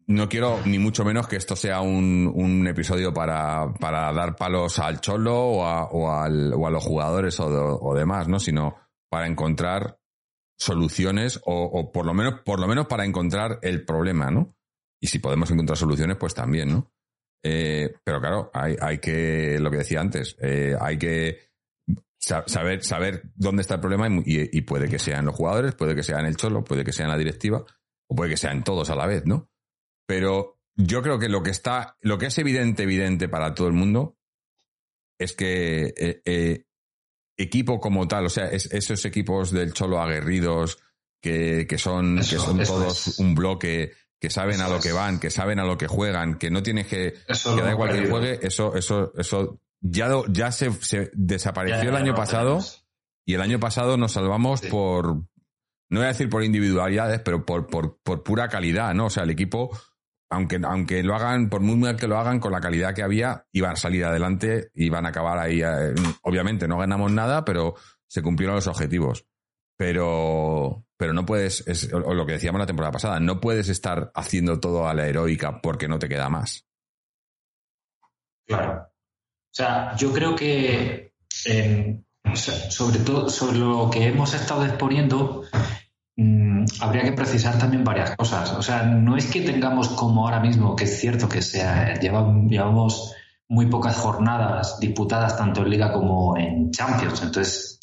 No 0.06 0.28
quiero 0.30 0.60
ni 0.64 0.78
mucho 0.78 1.04
menos 1.04 1.28
que 1.28 1.36
esto 1.36 1.54
sea 1.54 1.82
un, 1.82 2.66
episodio 2.66 3.12
para, 3.12 3.74
para, 3.74 4.10
dar 4.14 4.36
palos 4.36 4.78
al 4.78 5.02
cholo 5.02 5.36
o 5.36 5.66
a, 5.66 6.24
al, 6.24 6.54
o 6.54 6.66
a 6.66 6.70
los 6.70 6.82
jugadores 6.82 7.38
o, 7.40 7.46
o, 7.46 7.94
demás, 7.94 8.26
¿no? 8.26 8.40
Sino 8.40 8.74
para 9.10 9.26
encontrar 9.26 9.99
soluciones 10.60 11.40
o, 11.46 11.90
por 11.90 12.04
lo 12.04 12.12
menos, 12.12 12.42
por 12.44 12.60
lo 12.60 12.68
menos 12.68 12.86
para 12.86 13.06
encontrar 13.06 13.58
el 13.62 13.84
problema, 13.84 14.30
¿no? 14.30 14.54
Y 15.00 15.06
si 15.06 15.18
podemos 15.18 15.50
encontrar 15.50 15.78
soluciones, 15.78 16.18
pues 16.18 16.34
también, 16.34 16.70
¿no? 16.70 16.92
Eh, 17.42 17.94
pero 18.04 18.20
claro, 18.20 18.50
hay, 18.52 18.76
hay, 18.78 18.98
que, 18.98 19.58
lo 19.58 19.70
que 19.70 19.78
decía 19.78 20.02
antes, 20.02 20.36
eh, 20.38 20.76
hay 20.78 20.98
que 20.98 21.38
saber, 22.18 22.84
saber 22.84 23.22
dónde 23.34 23.62
está 23.62 23.76
el 23.76 23.80
problema 23.80 24.06
y, 24.26 24.60
puede 24.60 24.90
que 24.90 24.98
sea 24.98 25.18
en 25.18 25.24
los 25.24 25.34
jugadores, 25.34 25.74
puede 25.74 25.94
que 25.94 26.02
sea 26.02 26.20
en 26.20 26.26
el 26.26 26.36
cholo, 26.36 26.62
puede 26.62 26.84
que 26.84 26.92
sea 26.92 27.06
en 27.06 27.12
la 27.12 27.18
directiva, 27.18 27.64
o 28.06 28.14
puede 28.14 28.32
que 28.32 28.36
sea 28.36 28.52
en 28.52 28.62
todos 28.62 28.90
a 28.90 28.96
la 28.96 29.06
vez, 29.06 29.24
¿no? 29.24 29.48
Pero 30.06 30.60
yo 30.76 31.00
creo 31.00 31.18
que 31.18 31.30
lo 31.30 31.42
que 31.42 31.50
está, 31.50 31.96
lo 32.02 32.18
que 32.18 32.26
es 32.26 32.36
evidente, 32.36 32.82
evidente 32.82 33.30
para 33.30 33.54
todo 33.54 33.68
el 33.68 33.72
mundo, 33.72 34.18
es 35.18 35.32
que 35.32 35.94
eh, 35.96 36.66
equipo 37.40 37.80
como 37.80 38.06
tal, 38.06 38.26
o 38.26 38.28
sea, 38.28 38.48
esos 38.48 39.04
equipos 39.04 39.50
del 39.50 39.72
Cholo 39.72 40.00
aguerridos 40.00 40.78
que, 41.22 41.66
son, 41.78 42.18
que 42.18 42.36
son 42.36 42.62
todos 42.62 43.18
un 43.18 43.34
bloque, 43.34 43.92
que 44.20 44.30
saben 44.30 44.60
a 44.60 44.68
lo 44.68 44.80
que 44.80 44.92
van, 44.92 45.18
que 45.18 45.30
saben 45.30 45.58
a 45.58 45.64
lo 45.64 45.78
que 45.78 45.86
juegan, 45.86 46.38
que 46.38 46.50
no 46.50 46.62
tienes 46.62 46.86
que, 46.86 47.14
que 47.26 47.62
da 47.62 47.70
igual 47.70 47.92
que 47.92 48.08
juegue, 48.08 48.38
eso, 48.42 48.76
eso, 48.76 49.12
eso 49.16 49.58
ya, 49.80 50.08
ya 50.28 50.52
se, 50.52 50.70
desapareció 51.14 51.88
el 51.88 51.96
año 51.96 52.14
pasado 52.14 52.60
y 53.24 53.34
el 53.34 53.40
año 53.40 53.58
pasado 53.58 53.96
nos 53.96 54.12
salvamos 54.12 54.60
por, 54.62 55.06
no 55.06 55.26
voy 55.90 56.04
a 56.04 56.08
decir 56.08 56.28
por 56.28 56.44
individualidades, 56.44 57.20
pero 57.20 57.46
por, 57.46 57.68
por, 57.68 57.98
por 58.02 58.22
pura 58.22 58.48
calidad, 58.48 58.92
¿no? 58.94 59.06
O 59.06 59.10
sea, 59.10 59.22
el 59.22 59.30
equipo 59.30 59.70
aunque, 60.30 60.60
aunque 60.62 61.02
lo 61.02 61.14
hagan, 61.14 61.48
por 61.48 61.60
muy 61.60 61.76
mal 61.76 61.96
que 61.96 62.06
lo 62.06 62.16
hagan, 62.16 62.38
con 62.38 62.52
la 62.52 62.60
calidad 62.60 62.94
que 62.94 63.02
había, 63.02 63.46
iban 63.52 63.72
a 63.72 63.76
salir 63.76 64.04
adelante 64.04 64.70
y 64.74 64.88
van 64.88 65.04
a 65.04 65.08
acabar 65.08 65.38
ahí. 65.38 65.60
Eh, 65.60 65.94
obviamente 66.22 66.68
no 66.68 66.78
ganamos 66.78 67.10
nada, 67.10 67.44
pero 67.44 67.74
se 68.06 68.22
cumplieron 68.22 68.56
los 68.56 68.68
objetivos. 68.68 69.26
Pero, 69.76 70.84
pero 70.96 71.12
no 71.12 71.26
puedes, 71.26 71.66
es 71.66 71.90
lo 71.90 72.26
que 72.26 72.34
decíamos 72.34 72.60
la 72.60 72.66
temporada 72.66 72.92
pasada, 72.92 73.18
no 73.18 73.40
puedes 73.40 73.68
estar 73.68 74.12
haciendo 74.14 74.60
todo 74.60 74.86
a 74.86 74.94
la 74.94 75.08
heroica 75.08 75.60
porque 75.60 75.88
no 75.88 75.98
te 75.98 76.08
queda 76.08 76.28
más. 76.28 76.66
Claro. 78.46 78.82
O 78.82 79.52
sea, 79.52 79.96
yo 79.96 80.12
creo 80.12 80.36
que 80.36 81.14
eh, 81.46 82.02
sobre 82.34 82.98
todo 83.00 83.28
sobre 83.30 83.58
lo 83.58 83.90
que 83.90 84.06
hemos 84.06 84.34
estado 84.34 84.64
exponiendo, 84.64 85.44
Mm, 86.16 86.64
habría 86.80 87.02
que 87.04 87.12
precisar 87.12 87.58
también 87.58 87.84
varias 87.84 88.16
cosas. 88.16 88.52
O 88.52 88.62
sea, 88.62 88.82
no 88.82 89.16
es 89.16 89.26
que 89.30 89.40
tengamos 89.40 89.88
como 89.88 90.24
ahora 90.24 90.40
mismo, 90.40 90.76
que 90.76 90.84
es 90.84 91.00
cierto 91.00 91.28
que 91.28 91.42
sea, 91.42 91.94
llevamos 91.98 93.14
muy 93.48 93.66
pocas 93.66 93.96
jornadas 93.96 94.78
disputadas 94.80 95.36
tanto 95.36 95.62
en 95.62 95.70
Liga 95.70 95.92
como 95.92 96.36
en 96.36 96.70
Champions. 96.70 97.22
Entonces, 97.22 97.80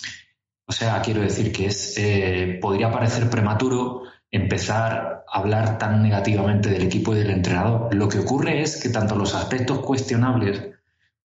o 0.66 0.72
sea, 0.72 1.02
quiero 1.02 1.22
decir 1.22 1.52
que 1.52 1.68
es 1.68 1.98
eh, 1.98 2.60
podría 2.62 2.92
parecer 2.92 3.30
prematuro 3.30 4.04
empezar 4.32 5.24
a 5.28 5.40
hablar 5.40 5.78
tan 5.78 6.04
negativamente 6.04 6.70
del 6.70 6.84
equipo 6.84 7.14
y 7.14 7.20
del 7.20 7.32
entrenador. 7.32 7.94
Lo 7.96 8.08
que 8.08 8.20
ocurre 8.20 8.62
es 8.62 8.82
que 8.82 8.90
tanto 8.90 9.16
los 9.16 9.36
aspectos 9.36 9.80
cuestionables 9.80 10.62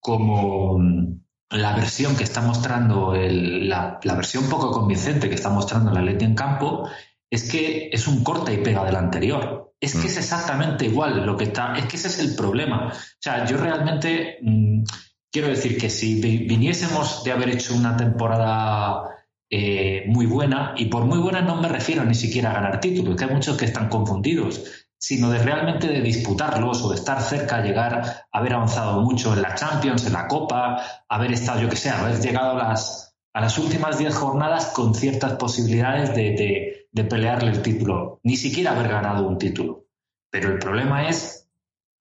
como 0.00 0.78
mm, 0.78 1.21
la 1.52 1.74
versión 1.74 2.16
que 2.16 2.24
está 2.24 2.40
mostrando, 2.40 3.14
la, 3.14 3.98
versión 4.02 4.48
poco 4.48 4.70
convincente 4.70 5.28
que 5.28 5.34
está 5.34 5.50
mostrando 5.50 5.92
la 5.92 6.02
Leti 6.02 6.24
en 6.24 6.34
campo, 6.34 6.88
es 7.30 7.50
que 7.50 7.90
es 7.92 8.06
un 8.08 8.22
corte 8.24 8.52
y 8.52 8.58
pega 8.58 8.84
del 8.84 8.96
anterior. 8.96 9.74
Es 9.80 9.94
que 9.94 10.06
es 10.06 10.16
mm. 10.16 10.18
exactamente 10.18 10.86
igual 10.86 11.24
lo 11.26 11.36
que 11.36 11.44
está. 11.44 11.74
Es 11.76 11.86
que 11.86 11.96
ese 11.96 12.08
es 12.08 12.18
el 12.20 12.34
problema. 12.36 12.88
O 12.88 13.18
sea, 13.18 13.44
yo 13.46 13.56
realmente 13.56 14.38
mm, 14.42 14.84
quiero 15.30 15.48
decir 15.48 15.78
que 15.78 15.90
si 15.90 16.20
viniésemos 16.20 17.24
de 17.24 17.32
haber 17.32 17.50
hecho 17.50 17.74
una 17.74 17.96
temporada 17.96 19.02
eh, 19.50 20.04
muy 20.06 20.26
buena, 20.26 20.74
y 20.76 20.86
por 20.86 21.04
muy 21.04 21.18
buena 21.18 21.42
no 21.42 21.60
me 21.60 21.68
refiero 21.68 22.04
ni 22.04 22.14
siquiera 22.14 22.50
a 22.50 22.54
ganar 22.54 22.80
títulos, 22.80 23.16
que 23.16 23.24
hay 23.24 23.34
muchos 23.34 23.56
que 23.56 23.66
están 23.66 23.88
confundidos 23.88 24.82
sino 25.02 25.30
de 25.30 25.38
realmente 25.38 25.88
de 25.88 26.00
disputarlos 26.00 26.80
o 26.82 26.90
de 26.90 26.94
estar 26.94 27.20
cerca, 27.20 27.60
llegar, 27.60 28.24
haber 28.30 28.54
avanzado 28.54 29.00
mucho 29.00 29.34
en 29.34 29.42
la 29.42 29.56
Champions, 29.56 30.06
en 30.06 30.12
la 30.12 30.28
Copa, 30.28 30.80
haber 31.08 31.32
estado, 31.32 31.60
yo 31.60 31.68
que 31.68 31.74
sé, 31.74 31.90
haber 31.90 32.20
llegado 32.20 32.52
a 32.52 32.68
las, 32.68 33.12
a 33.34 33.40
las 33.40 33.58
últimas 33.58 33.98
10 33.98 34.14
jornadas 34.14 34.66
con 34.66 34.94
ciertas 34.94 35.32
posibilidades 35.32 36.14
de, 36.14 36.86
de, 36.92 37.04
pelearle 37.04 37.50
el 37.50 37.62
título, 37.62 38.20
ni 38.22 38.36
siquiera 38.36 38.70
haber 38.70 38.88
ganado 38.88 39.26
un 39.26 39.38
título. 39.38 39.86
Pero 40.30 40.52
el 40.52 40.60
problema 40.60 41.08
es, 41.08 41.50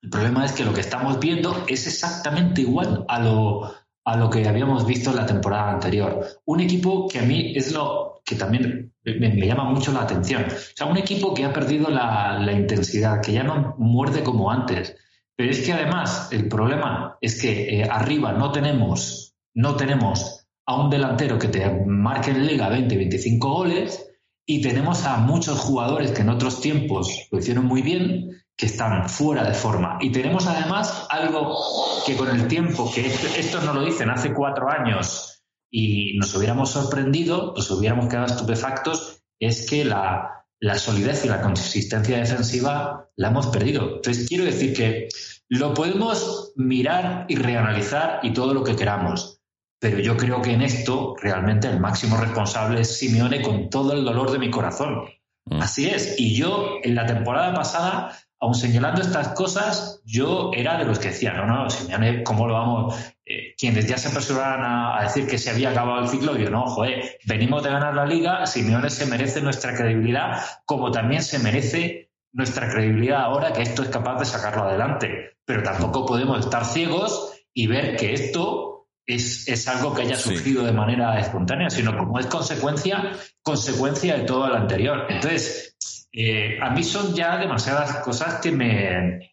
el 0.03 0.11
problema 0.11 0.45
es 0.45 0.51
que 0.51 0.63
lo 0.63 0.71
que 0.71 0.81
estamos 0.81 1.19
viendo 1.19 1.65
es 1.67 1.87
exactamente 1.87 2.61
igual 2.61 3.03
a 3.07 3.17
lo, 3.17 3.73
a 4.05 4.15
lo 4.15 4.29
que 4.29 4.47
habíamos 4.47 4.85
visto 4.85 5.09
en 5.09 5.15
la 5.15 5.25
temporada 5.25 5.71
anterior. 5.71 6.23
Un 6.45 6.59
equipo 6.59 7.07
que 7.07 7.17
a 7.17 7.23
mí 7.23 7.53
es 7.55 7.71
lo 7.71 8.21
que 8.23 8.35
también 8.35 8.90
me, 9.03 9.47
llama 9.47 9.65
mucho 9.65 9.91
la 9.91 10.01
atención. 10.01 10.45
O 10.45 10.75
sea, 10.75 10.87
un 10.87 10.97
equipo 10.97 11.33
que 11.33 11.45
ha 11.45 11.53
perdido 11.53 11.89
la, 11.89 12.51
intensidad, 12.51 13.21
que 13.21 13.33
ya 13.33 13.43
no 13.43 13.75
muerde 13.77 14.23
como 14.23 14.51
antes. 14.51 14.95
Pero 15.35 15.51
es 15.51 15.61
que 15.61 15.73
además 15.73 16.29
el 16.31 16.47
problema 16.47 17.17
es 17.21 17.41
que 17.41 17.81
eh, 17.81 17.87
arriba 17.89 18.33
no 18.33 18.51
tenemos, 18.51 19.33
no 19.53 19.75
tenemos 19.75 20.47
a 20.65 20.79
un 20.79 20.89
delantero 20.89 21.39
que 21.39 21.47
te 21.47 21.67
marque 21.85 22.31
en 22.31 22.45
liga 22.45 22.69
20, 22.69 22.95
25 22.95 23.49
goles 23.49 24.07
y 24.45 24.61
tenemos 24.61 25.05
a 25.05 25.17
muchos 25.17 25.59
jugadores 25.59 26.11
que 26.11 26.21
en 26.21 26.29
otros 26.29 26.61
tiempos 26.61 27.27
lo 27.31 27.39
hicieron 27.39 27.65
muy 27.65 27.81
bien, 27.81 28.43
que 28.55 28.67
están 28.67 29.09
fuera 29.09 29.43
de 29.43 29.53
forma. 29.53 29.97
Y 30.01 30.11
tenemos 30.11 30.45
además 30.45 31.07
algo 31.09 31.57
que 32.05 32.15
con 32.15 32.29
el 32.29 32.47
tiempo, 32.47 32.91
que 32.93 33.07
esto, 33.07 33.27
esto 33.35 33.61
no 33.61 33.73
lo 33.73 33.83
dicen 33.83 34.09
hace 34.09 34.33
cuatro 34.33 34.69
años, 34.69 35.40
y 35.71 36.17
nos 36.17 36.35
hubiéramos 36.35 36.71
sorprendido, 36.71 37.53
nos 37.55 37.71
hubiéramos 37.71 38.07
quedado 38.07 38.27
estupefactos, 38.27 39.23
es 39.39 39.67
que 39.67 39.85
la, 39.85 40.45
solidez 40.77 41.25
y 41.25 41.29
la 41.29 41.41
consistencia 41.41 42.17
defensiva 42.17 43.09
la 43.15 43.29
hemos 43.29 43.47
perdido. 43.47 43.95
Entonces, 43.95 44.27
quiero 44.27 44.43
decir 44.43 44.73
que 44.73 45.07
lo 45.47 45.73
podemos 45.73 46.51
mirar 46.57 47.25
y 47.29 47.35
reanalizar 47.35 48.19
y 48.21 48.33
todo 48.33 48.53
lo 48.53 48.63
que 48.63 48.75
queramos, 48.75 49.39
pero 49.79 49.99
yo 49.99 50.17
creo 50.17 50.41
que 50.41 50.53
en 50.53 50.61
esto 50.61 51.15
realmente 51.19 51.67
el 51.67 51.79
máximo 51.79 52.17
responsable 52.17 52.81
es 52.81 52.97
Simeone 52.97 53.41
con 53.41 53.69
todo 53.69 53.93
el 53.93 54.03
dolor 54.03 54.31
de 54.31 54.39
mi 54.39 54.51
corazón. 54.51 55.05
Mm. 55.45 55.61
Así 55.61 55.87
es. 55.87 56.19
Y 56.19 56.35
yo 56.35 56.77
en 56.83 56.95
la 56.95 57.05
temporada 57.05 57.53
pasada 57.53 58.15
aun 58.41 58.55
señalando 58.55 59.01
estas 59.01 59.29
cosas, 59.29 60.01
yo 60.03 60.49
era 60.53 60.77
de 60.77 60.85
los 60.85 60.97
que 60.97 61.09
decían, 61.09 61.37
no, 61.37 61.45
no, 61.45 61.69
Simeone, 61.69 62.23
¿cómo 62.23 62.47
lo 62.47 62.55
vamos? 62.55 63.13
Eh, 63.23 63.53
quienes 63.55 63.87
ya 63.87 63.97
se 63.97 64.09
apresuraban 64.09 64.61
a, 64.63 65.03
decir 65.03 65.27
que 65.27 65.37
se 65.37 65.51
había 65.51 65.69
acabado 65.69 66.01
el 66.01 66.09
ciclo, 66.09 66.35
yo 66.35 66.49
no, 66.49 66.65
joder, 66.65 67.19
venimos 67.27 67.63
de 67.63 67.69
ganar 67.69 67.93
la 67.93 68.05
liga, 68.05 68.47
Simeone 68.47 68.89
se 68.89 69.05
merece 69.05 69.41
nuestra 69.41 69.75
credibilidad, 69.75 70.41
como 70.65 70.89
también 70.89 71.21
se 71.21 71.37
merece 71.37 72.09
nuestra 72.33 72.67
credibilidad 72.67 73.21
ahora 73.21 73.53
que 73.53 73.61
esto 73.61 73.83
es 73.83 73.89
capaz 73.89 74.17
de 74.17 74.25
sacarlo 74.25 74.63
adelante. 74.63 75.37
Pero 75.45 75.61
tampoco 75.61 76.05
podemos 76.05 76.39
estar 76.39 76.65
ciegos 76.65 77.33
y 77.53 77.67
ver 77.67 77.95
que 77.95 78.13
esto 78.13 78.87
es, 79.05 79.47
es 79.47 79.67
algo 79.67 79.93
que 79.93 80.01
haya 80.01 80.15
surgido 80.15 80.63
de 80.63 80.71
manera 80.71 81.19
espontánea, 81.19 81.69
sino 81.69 81.95
como 81.95 82.17
es 82.17 82.25
consecuencia, 82.25 83.11
consecuencia 83.43 84.17
de 84.17 84.23
todo 84.23 84.47
lo 84.47 84.55
anterior. 84.55 85.05
Entonces, 85.09 85.70
eh, 86.13 86.59
a 86.61 86.69
mí 86.71 86.83
son 86.83 87.13
ya 87.13 87.37
demasiadas 87.37 87.97
cosas 87.97 88.41
que 88.41 88.51
me, 88.51 89.31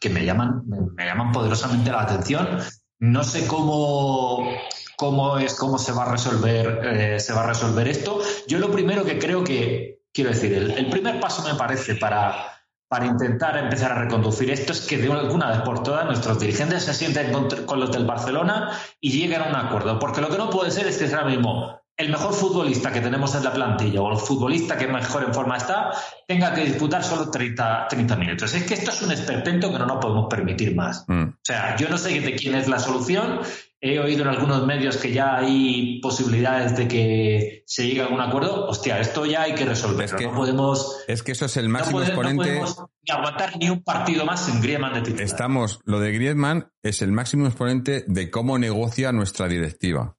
que 0.00 0.08
me, 0.08 0.24
llaman, 0.24 0.62
me, 0.66 1.04
llaman 1.04 1.32
poderosamente 1.32 1.90
la 1.90 2.02
atención. 2.02 2.60
No 2.98 3.24
sé 3.24 3.46
cómo, 3.46 4.48
cómo 4.96 5.38
es, 5.38 5.54
cómo 5.54 5.78
se 5.78 5.92
va 5.92 6.04
a 6.04 6.12
resolver, 6.12 6.80
eh, 6.84 7.20
se 7.20 7.32
va 7.34 7.42
a 7.42 7.48
resolver 7.48 7.88
esto. 7.88 8.20
Yo 8.48 8.58
lo 8.58 8.70
primero 8.70 9.04
que 9.04 9.18
creo 9.18 9.44
que, 9.44 10.00
quiero 10.12 10.30
decir, 10.30 10.54
el, 10.54 10.88
primer 10.88 11.20
paso 11.20 11.42
me 11.42 11.58
parece 11.58 11.96
para, 11.96 12.62
para 12.88 13.06
intentar 13.06 13.58
empezar 13.58 13.92
a 13.92 14.02
reconducir 14.02 14.50
esto 14.50 14.72
es 14.72 14.80
que 14.80 14.96
de 14.96 15.12
alguna 15.12 15.50
vez 15.50 15.60
por 15.60 15.82
todas 15.82 16.06
nuestros 16.06 16.40
dirigentes 16.40 16.84
se 16.84 16.94
sienten 16.94 17.32
con, 17.32 17.48
con 17.66 17.80
los 17.80 17.92
del 17.92 18.06
Barcelona 18.06 18.70
y 19.00 19.10
lleguen 19.10 19.42
a 19.42 19.48
un 19.48 19.56
acuerdo. 19.56 19.98
Porque 19.98 20.22
lo 20.22 20.30
que 20.30 20.38
no 20.38 20.48
puede 20.48 20.70
ser 20.70 20.86
es 20.86 20.96
que 20.96 21.04
ahora 21.14 21.26
mismo 21.26 21.83
el 21.96 22.10
mejor 22.10 22.32
futbolista 22.34 22.92
que 22.92 23.00
tenemos 23.00 23.34
en 23.34 23.44
la 23.44 23.52
plantilla 23.52 24.02
o 24.02 24.12
el 24.12 24.18
futbolista 24.18 24.76
que 24.76 24.88
mejor 24.88 25.24
en 25.24 25.32
forma 25.32 25.56
está 25.56 25.92
tenga 26.26 26.52
que 26.52 26.64
disputar 26.64 27.04
solo 27.04 27.30
30, 27.30 27.86
30 27.88 28.16
minutos. 28.16 28.54
Es 28.54 28.64
que 28.64 28.74
esto 28.74 28.90
es 28.90 29.02
un 29.02 29.12
esperpento 29.12 29.70
que 29.70 29.78
no 29.78 29.86
nos 29.86 29.98
podemos 29.98 30.26
permitir 30.28 30.74
más. 30.74 31.04
Mm. 31.06 31.22
O 31.22 31.34
sea, 31.42 31.76
yo 31.76 31.88
no 31.88 31.98
sé 31.98 32.20
de 32.20 32.34
quién 32.34 32.54
es 32.54 32.68
la 32.68 32.78
solución. 32.78 33.40
He 33.80 34.00
oído 34.00 34.22
en 34.22 34.28
algunos 34.28 34.64
medios 34.66 34.96
que 34.96 35.12
ya 35.12 35.36
hay 35.36 36.00
posibilidades 36.00 36.74
de 36.74 36.88
que 36.88 37.64
se 37.66 37.86
llegue 37.86 38.00
a 38.00 38.04
algún 38.04 38.20
acuerdo. 38.20 38.66
Hostia, 38.66 38.98
esto 38.98 39.26
ya 39.26 39.42
hay 39.42 39.54
que 39.54 39.66
resolverlo. 39.66 40.04
Es 40.04 40.14
que, 40.14 40.24
no 40.24 40.34
podemos. 40.34 41.04
Es 41.06 41.22
que 41.22 41.32
eso 41.32 41.44
es 41.44 41.56
el 41.58 41.68
máximo 41.68 42.00
exponente. 42.00 42.60
No 42.60 42.90
ni 43.06 43.14
aguantar 43.14 43.56
ni 43.58 43.68
un 43.68 43.82
partido 43.82 44.24
más 44.24 44.48
en 44.48 44.62
Griezmann 44.62 44.94
de 44.94 45.02
titular. 45.02 45.24
Estamos, 45.24 45.80
lo 45.84 46.00
de 46.00 46.12
Griezmann 46.12 46.72
es 46.82 47.02
el 47.02 47.12
máximo 47.12 47.46
exponente 47.46 48.04
de 48.06 48.30
cómo 48.30 48.58
negocia 48.58 49.12
nuestra 49.12 49.48
directiva. 49.48 50.16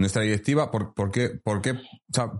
Nuestra 0.00 0.22
directiva, 0.22 0.70
¿por, 0.70 0.94
qué, 1.12 1.28
por, 1.28 1.60
qué, 1.60 1.78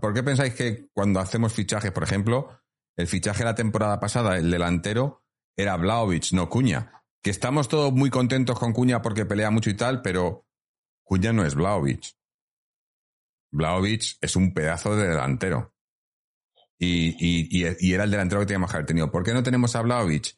¿por 0.01 0.15
qué 0.15 0.23
pensáis 0.23 0.55
que 0.55 0.89
cuando 0.93 1.19
hacemos 1.19 1.53
fichajes, 1.53 1.91
por 1.91 2.01
ejemplo, 2.01 2.59
el 2.97 3.05
fichaje 3.05 3.37
de 3.37 3.45
la 3.45 3.53
temporada 3.53 3.99
pasada, 3.99 4.35
el 4.39 4.49
delantero, 4.49 5.23
era 5.55 5.77
Blaovic, 5.77 6.31
no 6.31 6.49
Cuña? 6.49 7.03
Que 7.21 7.29
estamos 7.29 7.67
todos 7.67 7.93
muy 7.93 8.09
contentos 8.09 8.57
con 8.57 8.73
Cuña 8.73 9.03
porque 9.03 9.27
pelea 9.27 9.51
mucho 9.51 9.69
y 9.69 9.75
tal, 9.75 10.01
pero 10.01 10.47
Cuña 11.03 11.33
no 11.33 11.45
es 11.45 11.53
Blaovic. 11.53 12.15
Blaovic 13.51 14.17
es 14.21 14.35
un 14.35 14.55
pedazo 14.55 14.95
de 14.95 15.09
delantero. 15.09 15.75
Y, 16.79 17.15
y, 17.19 17.93
era 17.93 18.05
el 18.05 18.09
delantero 18.09 18.41
que 18.41 18.47
teníamos 18.47 18.71
que 18.71 18.77
haber 18.77 18.87
tenido. 18.87 19.11
¿Por 19.11 19.23
qué 19.23 19.35
no 19.35 19.43
tenemos 19.43 19.75
a 19.75 19.83
Blaovic? 19.83 20.35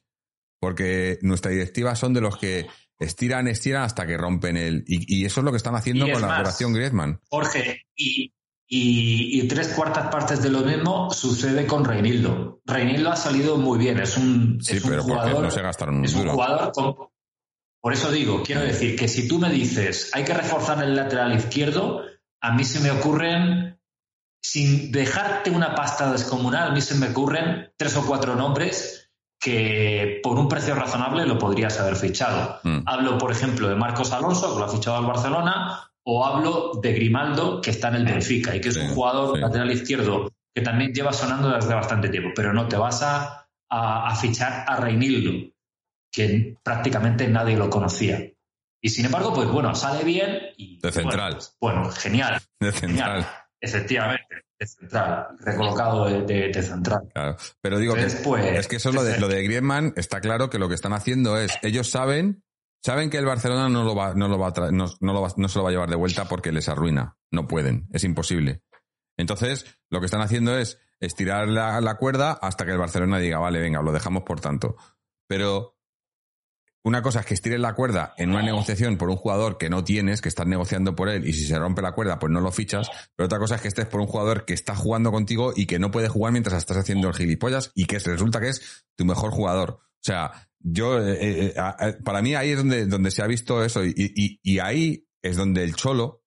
Porque 0.59 1.19
nuestra 1.21 1.51
directiva 1.51 1.95
son 1.95 2.13
de 2.13 2.19
los 2.19 2.37
que 2.37 2.67
estiran, 3.03 3.47
estiran 3.47 3.83
hasta 3.83 4.05
que 4.05 4.17
rompen 4.17 4.57
el. 4.57 4.83
Y, 4.87 5.25
eso 5.25 5.41
es 5.41 5.43
lo 5.43 5.51
que 5.51 5.57
están 5.57 5.75
haciendo 5.75 6.09
con 6.11 6.21
la 6.21 6.35
operación 6.35 6.73
Griezmann. 6.73 7.19
Jorge, 7.29 7.83
y, 7.95 8.33
y, 8.67 9.47
tres 9.47 9.69
cuartas 9.69 10.09
partes 10.09 10.41
de 10.41 10.49
lo 10.49 10.61
mismo 10.61 11.11
sucede 11.11 11.67
con 11.67 11.85
Reinildo. 11.85 12.61
Reinildo 12.65 13.11
ha 13.11 13.15
salido 13.15 13.57
muy 13.57 13.77
bien, 13.77 13.99
es 13.99 14.17
un, 14.17 14.59
sí, 14.61 14.79
pero 14.83 15.03
jugador. 15.03 15.43
No 15.43 15.51
se 15.51 15.61
gastaron 15.61 15.97
un 15.97 16.05
es 16.05 16.13
un 16.13 16.27
jugador 16.27 16.71
Por 17.79 17.93
eso 17.93 18.11
digo, 18.11 18.41
quiero 18.43 18.61
decir 18.61 18.95
que 18.95 19.07
si 19.07 19.27
tú 19.27 19.39
me 19.39 19.49
dices 19.49 20.11
hay 20.13 20.23
que 20.23 20.33
reforzar 20.33 20.83
el 20.83 20.95
lateral 20.95 21.35
izquierdo, 21.35 22.01
a 22.41 22.53
mí 22.53 22.63
se 22.63 22.79
me 22.79 22.91
ocurren, 22.91 23.79
sin 24.41 24.91
dejarte 24.91 25.51
una 25.51 25.75
pasta 25.75 26.11
descomunal, 26.11 26.69
a 26.69 26.73
mí 26.73 26.81
se 26.81 26.95
me 26.95 27.09
ocurren 27.09 27.71
tres 27.77 27.95
o 27.95 28.05
cuatro 28.05 28.35
nombres 28.35 29.02
que 29.43 30.21
por 30.23 30.37
un 30.39 30.47
precio 30.47 30.73
razonable 30.73 31.25
lo 31.25 31.37
podrías 31.37 31.77
haber 31.79 31.95
fichado. 31.97 32.59
Mm. 32.63 32.79
Hablo, 32.85 33.17
por 33.17 33.31
ejemplo, 33.31 33.67
de 33.67 33.75
Marcos 33.75 34.11
Alonso, 34.13 34.53
que 34.53 34.59
lo 34.59 34.65
ha 34.65 34.69
fichado 34.69 34.95
al 34.97 35.05
Barcelona, 35.05 35.89
o 36.05 36.25
hablo 36.25 36.71
de 36.81 36.93
Grimaldo, 36.93 37.59
que 37.61 37.71
está 37.71 37.89
en 37.89 37.95
el 37.95 38.05
Benfica 38.05 38.55
y 38.55 38.61
que 38.61 38.69
es 38.69 38.75
Sí, 38.75 38.79
un 38.81 38.89
jugador 38.89 39.35
sí. 39.35 39.41
lateral 39.41 39.71
izquierdo 39.71 40.31
que 40.55 40.61
también 40.61 40.93
lleva 40.93 41.11
sonando 41.11 41.49
desde 41.49 41.73
bastante 41.73 42.09
tiempo, 42.09 42.29
pero 42.35 42.53
no 42.53 42.67
te 42.67 42.77
vas 42.77 43.01
a, 43.03 43.47
a- 43.69 44.07
a 44.07 44.15
fichar 44.15 44.63
a 44.67 44.75
Reinildo, 44.77 45.51
que 46.11 46.55
prácticamente 46.63 47.27
nadie 47.27 47.57
lo 47.57 47.69
conocía. 47.69 48.19
Y 48.81 48.89
sin 48.89 49.05
embargo, 49.05 49.33
pues 49.33 49.47
bueno, 49.49 49.73
sale 49.75 50.03
bien 50.03 50.39
y... 50.57 50.79
De 50.79 50.91
central. 50.91 51.37
Bueno, 51.59 51.81
bueno, 51.81 51.91
genial, 51.95 52.39
De 52.59 52.71
genial. 52.71 53.23
central. 53.23 53.27
Efectivamente, 53.59 54.25
de 54.63 54.67
central, 54.67 55.27
recolocado 55.39 56.05
de, 56.05 56.21
de- 56.23 56.49
de 56.49 56.63
central. 56.63 57.01
Claro. 57.13 57.37
Pero 57.61 57.77
digo 57.79 57.93
que 57.95 58.07
pues, 58.23 58.45
es 58.45 58.67
que 58.67 58.77
eso 58.77 58.91
lo 58.91 59.03
de, 59.03 59.19
lo 59.19 59.27
de 59.27 59.43
Griezmann 59.43 59.93
está 59.95 60.21
claro 60.21 60.49
que 60.49 60.59
lo 60.59 60.69
que 60.69 60.75
están 60.75 60.93
haciendo 60.93 61.37
es, 61.37 61.51
ellos 61.61 61.89
saben, 61.89 62.43
saben 62.83 63.09
que 63.09 63.17
el 63.17 63.25
Barcelona 63.25 63.69
no 63.69 63.83
lo 63.83 63.95
va, 63.95 64.13
no 64.13 64.27
lo 64.27 64.37
va 64.39 64.47
a 64.55 64.71
no, 64.71 64.85
no 64.99 65.13
lo 65.13 65.21
va- 65.21 65.33
no 65.37 65.47
se 65.47 65.59
lo 65.59 65.63
va 65.63 65.69
a 65.69 65.73
llevar 65.73 65.89
de 65.89 65.95
vuelta 65.95 66.25
porque 66.25 66.51
les 66.51 66.69
arruina. 66.69 67.17
No 67.31 67.47
pueden, 67.47 67.87
es 67.91 68.03
imposible. 68.03 68.61
Entonces, 69.17 69.65
lo 69.89 69.99
que 69.99 70.05
están 70.05 70.21
haciendo 70.21 70.57
es 70.57 70.79
estirar 70.99 71.47
la, 71.47 71.79
la 71.81 71.95
cuerda 71.95 72.31
hasta 72.31 72.65
que 72.65 72.71
el 72.71 72.77
Barcelona 72.77 73.19
diga, 73.19 73.37
vale, 73.39 73.59
venga, 73.59 73.81
lo 73.81 73.91
dejamos 73.91 74.23
por 74.23 74.39
tanto. 74.39 74.75
Pero 75.27 75.77
una 76.85 77.01
cosa 77.01 77.21
es 77.21 77.25
que 77.25 77.33
estires 77.33 77.59
la 77.59 77.75
cuerda 77.75 78.13
en 78.17 78.31
una 78.31 78.41
negociación 78.41 78.97
por 78.97 79.09
un 79.09 79.15
jugador 79.15 79.57
que 79.57 79.69
no 79.69 79.83
tienes, 79.83 80.19
que 80.21 80.27
estás 80.29 80.45
negociando 80.47 80.95
por 80.95 81.07
él, 81.09 81.25
y 81.27 81.33
si 81.33 81.45
se 81.45 81.57
rompe 81.57 81.81
la 81.81 81.93
cuerda, 81.93 82.19
pues 82.19 82.31
no 82.31 82.41
lo 82.41 82.51
fichas. 82.51 82.89
Pero 83.15 83.25
otra 83.27 83.39
cosa 83.39 83.55
es 83.55 83.61
que 83.61 83.69
estés 83.69 83.85
por 83.85 84.01
un 84.01 84.07
jugador 84.07 84.43
que 84.45 84.53
está 84.53 84.75
jugando 84.75 85.11
contigo 85.11 85.53
y 85.55 85.65
que 85.65 85.79
no 85.79 85.91
puede 85.91 86.09
jugar 86.09 86.33
mientras 86.33 86.57
estás 86.57 86.77
haciendo 86.77 87.07
el 87.07 87.13
gilipollas 87.15 87.71
y 87.73 87.85
que 87.85 87.99
resulta 87.99 88.41
que 88.41 88.49
es 88.49 88.85
tu 88.97 89.05
mejor 89.05 89.31
jugador. 89.31 89.79
O 89.79 90.05
sea, 90.05 90.49
yo, 90.59 90.99
eh, 91.01 91.17
eh, 91.47 91.53
a- 91.57 91.77
para 92.03 92.21
mí 92.21 92.35
ahí 92.35 92.49
es 92.51 92.57
donde, 92.57 92.85
donde 92.85 93.11
se 93.11 93.21
ha 93.21 93.27
visto 93.27 93.63
eso 93.63 93.85
y, 93.85 93.93
y- 93.95 94.39
y 94.43 94.59
ahí 94.59 95.07
es 95.21 95.37
donde 95.37 95.63
el 95.63 95.75
Cholo 95.75 96.23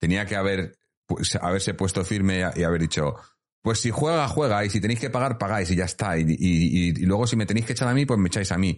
tenía 0.00 0.26
que 0.26 0.36
haber, 0.36 0.76
pues, 1.06 1.36
haberse 1.36 1.74
puesto 1.74 2.04
firme 2.04 2.42
y 2.56 2.62
haber 2.64 2.80
dicho, 2.80 3.14
pues 3.62 3.78
si 3.80 3.90
juega, 3.90 4.26
juega, 4.26 4.64
y 4.64 4.70
si 4.70 4.80
tenéis 4.80 4.98
que 4.98 5.10
pagar, 5.10 5.38
pagáis, 5.38 5.70
y 5.70 5.76
ya 5.76 5.84
está. 5.84 6.18
Y- 6.18 6.24
y 6.38 6.92
luego 7.06 7.28
si 7.28 7.36
me 7.36 7.46
tenéis 7.46 7.66
que 7.66 7.72
echar 7.74 7.86
a 7.88 7.94
mí, 7.94 8.04
pues 8.06 8.18
me 8.18 8.26
echáis 8.26 8.50
a 8.50 8.58
mí. 8.58 8.76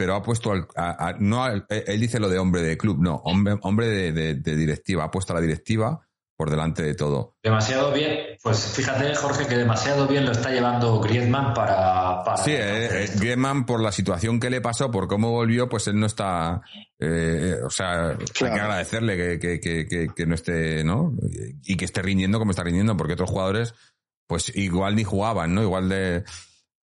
Pero 0.00 0.14
ha 0.14 0.22
puesto 0.22 0.50
al, 0.52 0.66
a- 0.76 1.08
a- 1.08 1.16
no, 1.18 1.44
al- 1.44 1.66
él 1.68 2.00
dice 2.00 2.18
lo 2.18 2.30
de 2.30 2.38
hombre 2.38 2.62
de 2.62 2.78
club, 2.78 2.96
no, 3.02 3.16
hombre, 3.16 3.58
hombre 3.60 3.86
de, 3.86 4.12
de- 4.12 4.34
de 4.34 4.56
directiva, 4.56 5.04
ha 5.04 5.10
puesto 5.10 5.34
a 5.34 5.36
la 5.36 5.42
directiva 5.42 6.00
por 6.38 6.48
delante 6.48 6.82
de 6.82 6.94
todo. 6.94 7.34
Demasiado 7.42 7.92
bien. 7.92 8.38
Pues 8.42 8.72
fíjate, 8.74 9.14
Jorge, 9.14 9.46
que 9.46 9.58
demasiado 9.58 10.06
bien 10.06 10.24
lo 10.24 10.32
está 10.32 10.48
llevando 10.50 10.98
Griezmann 11.00 11.52
para... 11.52 12.24
para 12.24 12.38
Sí, 12.38 12.52
eh, 12.52 13.04
eh, 13.04 13.10
Griezmann, 13.16 13.66
por 13.66 13.82
la 13.82 13.92
situación 13.92 14.40
que 14.40 14.48
le 14.48 14.62
pasó, 14.62 14.90
por 14.90 15.06
cómo 15.06 15.32
volvió, 15.32 15.68
pues 15.68 15.86
él 15.88 16.00
no 16.00 16.06
está. 16.06 16.62
eh, 16.98 17.56
o 17.62 17.68
sea, 17.68 18.12
hay 18.12 18.16
que 18.32 18.44
agradecerle 18.46 19.18
que, 19.18 19.38
que, 19.38 19.60
que, 19.60 19.86
que, 19.86 20.06
que 20.16 20.24
no 20.26 20.34
esté, 20.34 20.82
¿no? 20.82 21.12
Y 21.62 21.76
que 21.76 21.84
esté 21.84 22.00
rindiendo 22.00 22.38
como 22.38 22.52
está 22.52 22.62
rindiendo, 22.64 22.96
porque 22.96 23.12
otros 23.12 23.28
jugadores, 23.28 23.74
pues 24.26 24.50
igual 24.56 24.96
ni 24.96 25.04
jugaban, 25.04 25.54
¿no? 25.54 25.62
Igual 25.62 25.90
de. 25.90 26.24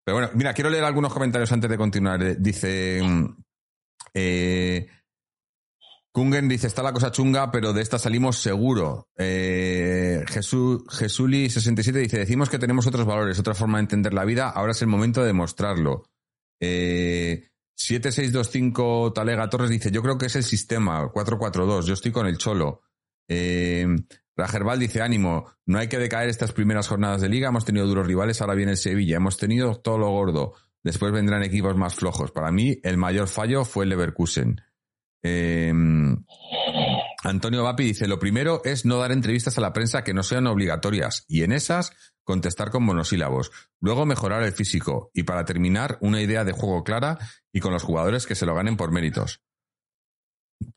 Pero 0.07 0.19
bueno, 0.19 0.31
mira, 0.35 0.53
quiero 0.53 0.69
leer 0.69 0.85
algunos 0.85 1.11
comentarios 1.11 1.51
antes 1.51 1.69
de 1.69 1.77
continuar. 1.77 2.23
Eh, 2.23 2.37
Dice. 2.39 3.01
mm, 3.03 3.43
Eh, 4.13 4.87
Kungen 6.13 6.47
dice, 6.47 6.67
está 6.67 6.81
la 6.81 6.93
cosa 6.93 7.11
chunga, 7.11 7.51
pero 7.51 7.73
de 7.73 7.81
esta 7.81 7.99
salimos 7.99 8.37
seguro. 8.37 9.09
Eh, 9.17 10.23
Jesús, 10.29 10.83
Jesuli67 10.87 11.91
dice, 11.91 12.19
decimos 12.19 12.49
que 12.49 12.57
tenemos 12.57 12.87
otros 12.87 13.05
valores, 13.05 13.37
otra 13.37 13.53
forma 13.53 13.79
de 13.79 13.83
entender 13.83 14.13
la 14.13 14.23
vida, 14.23 14.49
ahora 14.49 14.71
es 14.71 14.81
el 14.81 14.87
momento 14.87 15.19
de 15.19 15.27
demostrarlo. 15.27 16.05
Eh, 16.61 17.49
7625 17.75 19.11
Talega 19.11 19.49
Torres 19.49 19.69
dice, 19.69 19.91
yo 19.91 20.01
creo 20.01 20.17
que 20.17 20.27
es 20.27 20.37
el 20.37 20.43
sistema, 20.43 21.09
442, 21.11 21.85
yo 21.85 21.93
estoy 21.95 22.13
con 22.13 22.27
el 22.27 22.37
cholo. 22.37 22.81
Eh, 23.27 23.85
Rajerbal 24.37 24.79
dice, 24.79 25.01
ánimo, 25.01 25.51
no 25.65 25.79
hay 25.79 25.87
que 25.87 25.97
decaer 25.97 26.29
estas 26.29 26.53
primeras 26.53 26.87
jornadas 26.87 27.21
de 27.21 27.27
liga, 27.27 27.49
hemos 27.49 27.65
tenido 27.65 27.87
duros 27.87 28.05
rivales, 28.05 28.39
ahora 28.39 28.53
viene 28.53 28.73
el 28.73 28.77
Sevilla, 28.77 29.17
hemos 29.17 29.37
tenido 29.37 29.75
todo 29.75 29.97
lo 29.97 30.09
gordo, 30.11 30.53
después 30.83 31.11
vendrán 31.11 31.43
equipos 31.43 31.75
más 31.75 31.95
flojos. 31.95 32.31
Para 32.31 32.51
mí, 32.51 32.79
el 32.83 32.97
mayor 32.97 33.27
fallo 33.27 33.65
fue 33.65 33.85
el 33.85 33.89
Leverkusen. 33.89 34.61
Eh, 35.23 35.73
Antonio 37.23 37.63
Vapi 37.63 37.83
dice, 37.83 38.07
lo 38.07 38.19
primero 38.19 38.61
es 38.63 38.85
no 38.85 38.97
dar 38.97 39.11
entrevistas 39.11 39.57
a 39.57 39.61
la 39.61 39.73
prensa 39.73 40.03
que 40.03 40.13
no 40.13 40.23
sean 40.23 40.47
obligatorias 40.47 41.25
y 41.27 41.41
en 41.43 41.51
esas 41.51 41.91
contestar 42.23 42.69
con 42.69 42.83
monosílabos. 42.83 43.51
Luego 43.79 44.05
mejorar 44.05 44.43
el 44.43 44.51
físico 44.51 45.09
y 45.13 45.23
para 45.23 45.45
terminar 45.45 45.97
una 46.01 46.21
idea 46.21 46.43
de 46.43 46.51
juego 46.51 46.83
clara 46.83 47.17
y 47.51 47.59
con 47.59 47.73
los 47.73 47.83
jugadores 47.83 48.27
que 48.27 48.35
se 48.35 48.45
lo 48.45 48.53
ganen 48.53 48.77
por 48.77 48.91
méritos. 48.91 49.41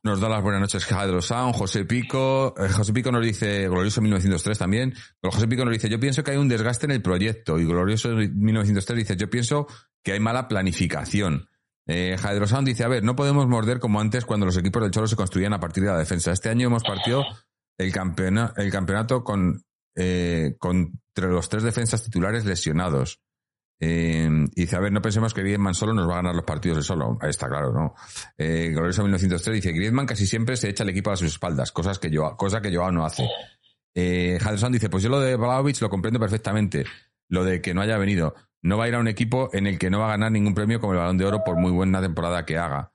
Nos 0.03 0.21
da 0.21 0.29
las 0.29 0.43
buenas 0.43 0.61
noches 0.61 0.85
Jairo 0.85 1.21
Sound, 1.23 1.55
José 1.55 1.85
Pico. 1.85 2.55
eh, 2.59 2.69
José 2.69 2.93
Pico 2.93 3.11
nos 3.13 3.25
dice, 3.25 3.69
Glorioso 3.69 4.01
1903 4.01 4.59
también. 4.59 4.95
José 5.23 5.47
Pico 5.49 5.65
nos 5.65 5.73
dice, 5.73 5.89
yo 5.89 5.99
pienso 6.01 6.23
que 6.23 6.33
hay 6.33 6.37
un 6.37 6.49
desgaste 6.49 6.87
en 6.87 6.93
el 6.93 7.03
proyecto. 7.03 7.59
Y 7.59 7.65
Glorioso 7.65 8.09
1903 8.11 8.99
dice, 8.99 9.17
yo 9.17 9.29
pienso 9.31 9.67
que 10.03 10.13
hay 10.13 10.21
mala 10.21 10.49
planificación. 10.49 11.49
Eh, 11.87 12.17
Jairo 12.19 12.47
Sound 12.47 12.67
dice, 12.69 12.85
a 12.85 12.89
ver, 12.89 13.03
no 13.03 13.17
podemos 13.17 13.47
morder 13.47 13.79
como 13.81 14.01
antes 14.01 14.25
cuando 14.25 14.47
los 14.47 14.57
equipos 14.57 14.83
del 14.83 14.91
Cholo 14.91 15.07
se 15.07 15.17
construían 15.17 15.53
a 15.55 15.61
partir 15.61 15.83
de 15.85 15.91
la 15.91 15.99
defensa. 15.99 16.33
Este 16.33 16.49
año 16.51 16.67
hemos 16.69 16.83
partido 16.83 17.25
el, 17.79 17.93
campeona- 17.93 18.53
el 18.57 18.71
campeonato 18.71 19.25
con, 19.25 19.63
eh, 19.97 20.57
con 20.59 21.01
entre 21.17 21.33
los 21.33 21.49
tres 21.49 21.63
defensas 21.63 22.03
titulares 22.05 22.45
lesionados. 22.45 23.19
Y 23.83 24.61
dice, 24.61 24.77
a 24.77 24.81
ver, 24.81 24.93
no 24.93 25.01
pensemos 25.01 25.33
que 25.33 25.41
Griezmann 25.41 25.75
solo 25.75 25.95
nos 25.95 26.07
va 26.07 26.13
a 26.13 26.17
ganar 26.17 26.35
los 26.35 26.45
partidos 26.45 26.79
de 26.79 26.83
solo. 26.83 27.19
Ahí 27.21 27.31
está 27.31 27.49
claro, 27.49 27.73
¿no? 27.73 27.95
Eh, 28.37 28.69
Glorioso 28.73 29.03
1903 29.03 29.55
dice, 29.55 29.73
Griezmann 29.73 30.07
casi 30.07 30.27
siempre 30.27 30.57
se 30.57 30.69
echa 30.69 30.83
el 30.83 30.91
equipo 30.91 31.11
a 31.11 31.17
sus 31.17 31.29
espaldas, 31.29 31.73
cosas 31.73 31.99
que 31.99 32.11
yo, 32.11 32.37
cosa 32.37 32.61
que 32.61 32.75
Joao 32.75 32.93
no 32.93 33.07
hace. 33.07 33.27
Eh, 33.95 34.39
Henderson 34.41 34.73
dice, 34.73 34.91
pues 34.91 35.03
yo 35.03 35.09
lo 35.09 35.19
de 35.19 35.35
Vlahovic 35.37 35.81
lo 35.81 35.89
comprendo 35.89 36.21
perfectamente. 36.21 36.85
Lo 37.29 37.45
de 37.45 37.63
que 37.63 37.73
no 37.73 37.81
haya 37.81 37.97
venido. 37.97 38.35
No 38.63 38.77
va 38.77 38.85
a 38.85 38.89
ir 38.89 38.95
a 38.95 38.99
un 38.99 39.09
equipo 39.09 39.49
en 39.55 39.67
el 39.67 39.79
que 39.79 39.89
no 39.89 40.01
va 40.01 40.07
a 40.07 40.11
ganar 40.11 40.31
ningún 40.31 40.55
premio 40.55 40.81
como 40.81 40.93
el 40.93 40.99
Balón 40.99 41.17
de 41.17 41.25
Oro 41.25 41.43
por 41.45 41.57
muy 41.57 41.71
buena 41.71 42.03
temporada 42.03 42.45
que 42.45 42.59
haga. 42.59 42.93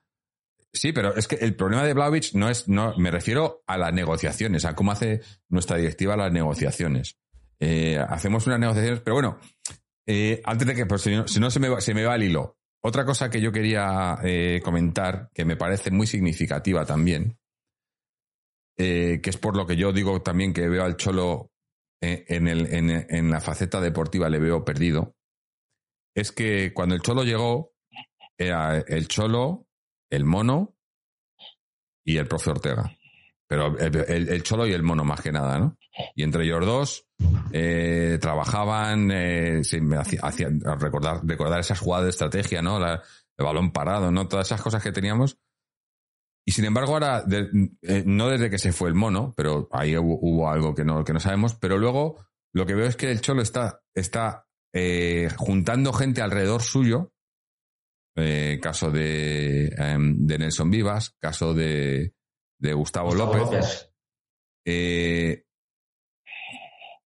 Sí, 0.72 0.92
pero 0.92 1.16
es 1.16 1.28
que 1.28 1.36
el 1.36 1.56
problema 1.56 1.84
de 1.84 1.94
Vlahovic 1.94 2.34
no 2.34 2.50
es, 2.50 2.68
no, 2.68 2.94
me 2.98 3.10
refiero 3.10 3.64
a 3.66 3.78
las 3.78 3.94
negociaciones, 3.94 4.66
a 4.66 4.76
cómo 4.76 4.92
hace 4.92 5.22
nuestra 5.48 5.78
directiva 5.78 6.18
las 6.18 6.34
negociaciones. 6.34 7.18
Eh, 7.60 7.98
hacemos 7.98 8.46
unas 8.46 8.60
negociaciones, 8.60 9.00
pero 9.00 9.16
bueno, 9.16 9.40
eh, 10.08 10.42
antes 10.44 10.68
de 10.68 10.76
que, 10.76 10.86
pues, 10.86 11.02
si 11.02 11.16
no, 11.16 11.28
si 11.28 11.40
no 11.40 11.50
se, 11.50 11.60
me 11.60 11.70
va, 11.70 11.82
se 11.82 11.94
me 11.94 12.04
va 12.04 12.16
el 12.16 12.24
hilo. 12.24 12.58
Otra 12.82 13.06
cosa 13.06 13.30
que 13.30 13.42
yo 13.42 13.52
quería 13.52 14.18
eh, 14.24 14.62
comentar, 14.64 15.30
que 15.34 15.46
me 15.46 15.58
parece 15.58 15.90
muy 15.90 16.06
significativa 16.06 16.86
también, 16.86 17.40
eh, 18.78 19.20
que 19.24 19.30
es 19.32 19.38
por 19.38 19.58
lo 19.58 19.66
que 19.66 19.76
yo 19.76 19.92
digo 19.92 20.22
también 20.22 20.54
que 20.54 20.70
veo 20.70 20.84
al 20.84 20.98
Cholo 20.98 21.52
eh, 22.02 22.26
en, 22.28 22.48
el, 22.48 22.72
en, 22.72 22.90
en 22.92 23.32
la 23.32 23.42
faceta 23.42 23.82
deportiva, 23.82 24.30
le 24.30 24.38
veo 24.38 24.64
perdido, 24.64 25.16
es 26.16 26.32
que 26.32 26.74
cuando 26.74 26.96
el 26.96 27.02
Cholo 27.02 27.24
llegó, 27.24 27.74
era 28.38 28.78
el 28.78 29.08
Cholo, 29.08 29.68
el 30.10 30.26
Mono 30.26 30.76
y 32.06 32.18
el 32.18 32.28
profe 32.28 32.52
Ortega. 32.52 32.96
Pero 33.56 33.78
el, 33.80 34.30
el- 34.30 34.44
Cholo 34.44 34.68
y 34.68 34.74
el 34.74 34.84
Mono 34.84 35.06
más 35.06 35.22
que 35.22 35.32
nada, 35.32 35.58
¿no? 35.58 35.78
Y 36.14 36.24
entre 36.24 36.44
ellos 36.44 36.66
dos 36.66 37.08
eh, 37.54 38.18
trabajaban, 38.20 39.10
eh, 39.14 39.62
recordar, 40.78 41.22
recordar 41.24 41.62
esas 41.62 41.80
jugadas 41.80 42.04
de 42.04 42.10
estrategia, 42.10 42.62
¿no? 42.62 42.86
El 42.86 43.00
balón 43.38 43.72
parado, 43.72 44.12
¿no? 44.12 44.28
Todas 44.28 44.48
esas 44.48 44.62
cosas 44.62 44.84
que 44.84 44.92
teníamos. 44.92 45.38
Y 46.46 46.52
sin 46.52 46.66
embargo, 46.66 46.94
ahora, 46.94 47.24
eh, 47.82 48.04
no 48.06 48.28
desde 48.28 48.50
que 48.50 48.60
se 48.60 48.74
fue 48.74 48.90
el 48.90 48.96
mono, 48.96 49.34
pero 49.38 49.70
ahí 49.72 49.96
hubo, 49.98 50.50
algo 50.50 50.76
que 50.76 50.84
no, 50.84 51.06
que 51.06 51.14
no 51.14 51.22
sabemos, 51.22 51.56
pero 51.56 51.78
luego 51.78 52.26
lo 52.54 52.66
que 52.66 52.76
veo 52.76 52.88
es 52.88 52.98
que 52.98 53.10
el 53.10 53.22
Cholo 53.22 53.42
está, 53.42 53.82
está 53.96 54.46
eh, 54.74 55.30
juntando 55.38 55.94
gente 55.94 56.22
alrededor 56.22 56.62
suyo, 56.62 57.14
eh, 58.18 58.60
caso 58.62 58.92
em, 58.94 60.26
de 60.28 60.38
Nelson 60.38 60.70
Vivas, 60.70 61.16
caso 61.22 61.54
de, 61.54 62.15
de 62.60 62.74
Gustavo, 62.74 63.10
Gustavo 63.10 63.34
López, 63.36 63.52
López. 63.52 63.92
eh, 64.66 65.46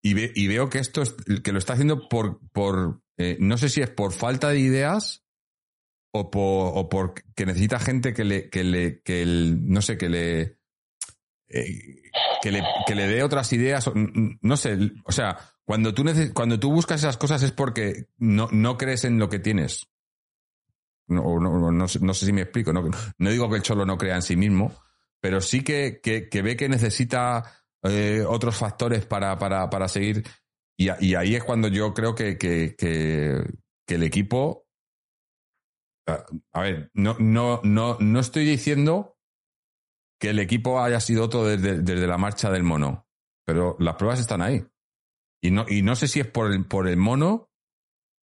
y, 0.02 0.14
ve- 0.14 0.32
y 0.36 0.48
veo 0.48 0.70
que 0.70 0.80
esto 0.80 1.02
es, 1.02 1.14
que 1.44 1.52
lo 1.52 1.60
está 1.60 1.74
haciendo 1.74 2.08
por, 2.08 2.40
por 2.52 3.02
eh, 3.18 3.38
no 3.40 3.58
sé 3.58 3.70
si 3.70 3.82
es 3.82 3.90
por 3.90 4.14
falta 4.14 4.50
de 4.50 4.60
ideas 4.60 5.26
o 6.14 6.32
por, 6.32 6.72
o 6.78 6.90
por 6.90 7.14
que 7.36 7.46
necesita 7.46 7.80
gente 7.80 8.14
que 8.14 8.24
le, 8.24 8.50
que 8.50 8.64
le, 8.64 9.02
que 9.02 9.22
el, 9.22 9.70
no 9.70 9.82
sé, 9.82 9.98
que 9.98 10.10
le, 10.10 10.58
eh, 11.50 12.02
que 12.42 12.52
le, 12.52 12.64
que 12.88 12.96
le 12.96 13.08
dé 13.08 13.24
otras 13.24 13.52
ideas, 13.54 13.90
no 13.94 14.58
sé, 14.58 14.78
o 15.06 15.12
sea, 15.12 15.38
cuando 15.66 15.94
tú, 15.94 16.04
neces- 16.04 16.34
cuando 16.34 16.60
tú 16.60 16.72
buscas 16.72 17.02
esas 17.02 17.18
cosas 17.18 17.44
es 17.44 17.52
porque 17.52 18.08
no, 18.18 18.48
no 18.52 18.78
crees 18.78 19.04
en 19.04 19.20
lo 19.20 19.30
que 19.30 19.40
tienes. 19.40 19.88
No, 21.08 21.24
o 21.24 21.40
no, 21.40 21.72
no 21.72 21.88
sé, 21.88 22.00
no 22.02 22.14
sé 22.14 22.26
si 22.28 22.34
me 22.34 22.42
explico, 22.42 22.72
no, 22.72 22.90
no 23.18 23.30
digo 23.32 23.50
que 23.50 23.56
el 23.58 23.64
cholo 23.64 23.86
no 23.86 23.98
crea 23.98 24.16
en 24.16 24.22
sí 24.22 24.36
mismo, 24.36 24.74
pero 25.22 25.42
sí 25.42 25.64
que, 25.64 26.00
que, 26.02 26.42
ve 26.42 26.56
que 26.56 26.70
necesita 26.70 27.44
eh, 27.84 28.24
otros 28.28 28.58
factores 28.58 29.06
para, 29.06 29.38
para, 29.38 29.70
para 29.70 29.88
seguir. 29.88 30.24
Y, 30.78 30.90
y, 31.06 31.16
ahí 31.16 31.36
es 31.36 31.44
cuando 31.44 31.68
yo 31.68 31.94
creo 31.94 32.16
que, 32.16 32.38
que, 32.38 32.76
que, 32.78 33.44
que 33.86 33.96
el 33.96 34.04
equipo. 34.04 34.66
A 36.54 36.62
ver, 36.62 36.90
no, 36.94 37.16
no, 37.20 37.60
no, 37.64 37.98
no 38.00 38.20
estoy 38.20 38.46
diciendo 38.46 39.20
que 40.20 40.32
el 40.32 40.40
equipo 40.40 40.82
haya 40.82 41.00
sido 41.00 41.26
otro 41.26 41.46
desde, 41.46 41.82
desde, 41.82 42.08
la 42.08 42.18
marcha 42.18 42.50
del 42.50 42.64
mono, 42.64 43.08
pero 43.46 43.76
las 43.80 43.96
pruebas 43.96 44.20
están 44.20 44.42
ahí. 44.42 44.66
Y 45.42 45.52
no, 45.52 45.66
y 45.68 45.82
no 45.82 45.96
sé 45.96 46.08
si 46.08 46.20
es 46.20 46.28
por 46.28 46.52
el, 46.52 46.66
por 46.66 46.88
el 46.88 46.98
mono, 46.98 47.50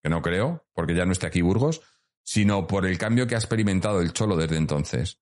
que 0.03 0.09
no 0.09 0.23
creo, 0.23 0.67
porque 0.73 0.95
ya 0.95 1.05
no 1.05 1.13
está 1.13 1.27
aquí 1.27 1.43
Burgos, 1.43 1.83
sino 2.25 2.67
por 2.67 2.87
el 2.87 2.99
cambio 2.99 3.27
que 3.27 3.35
ha 3.35 3.39
experimentado 3.39 4.01
el 4.01 4.13
Cholo 4.13 4.37
desde 4.37 4.57
entonces. 4.57 5.21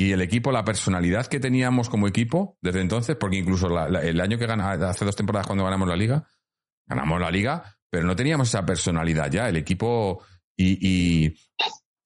Y 0.00 0.12
el 0.12 0.20
equipo, 0.22 0.52
la 0.52 0.64
personalidad 0.64 1.26
que 1.26 1.40
teníamos 1.40 1.88
como 1.88 2.06
equipo 2.06 2.56
desde 2.62 2.80
entonces, 2.80 3.16
porque 3.16 3.36
incluso 3.36 3.66
el 3.66 4.20
año 4.20 4.38
que 4.38 4.46
ganamos, 4.46 4.80
hace 4.80 5.04
dos 5.04 5.16
temporadas 5.16 5.48
cuando 5.48 5.64
ganamos 5.64 5.88
la 5.88 5.96
liga, 5.96 6.24
ganamos 6.86 7.20
la 7.20 7.32
liga, 7.32 7.76
pero 7.90 8.06
no 8.06 8.14
teníamos 8.14 8.48
esa 8.48 8.64
personalidad 8.64 9.28
ya. 9.28 9.48
El 9.48 9.56
equipo 9.56 10.24
y, 10.56 10.78
y, 11.26 11.36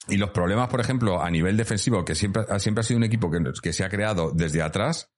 y 0.09 0.17
los 0.17 0.31
problemas, 0.31 0.71
por 0.71 0.81
ejemplo, 0.81 1.23
a 1.23 1.31
nivel 1.31 1.55
defensivo, 1.59 2.03
que 2.03 2.15
siempre, 2.15 2.45
siempre 2.59 2.81
ha 2.81 2.85
sido 2.85 2.97
un 2.97 3.05
equipo 3.05 3.31
que, 3.31 3.39
que 3.63 3.75
se 3.75 3.85
ha 3.85 3.91
creado 3.91 4.33
desde 4.33 4.63
atrás, 4.63 5.11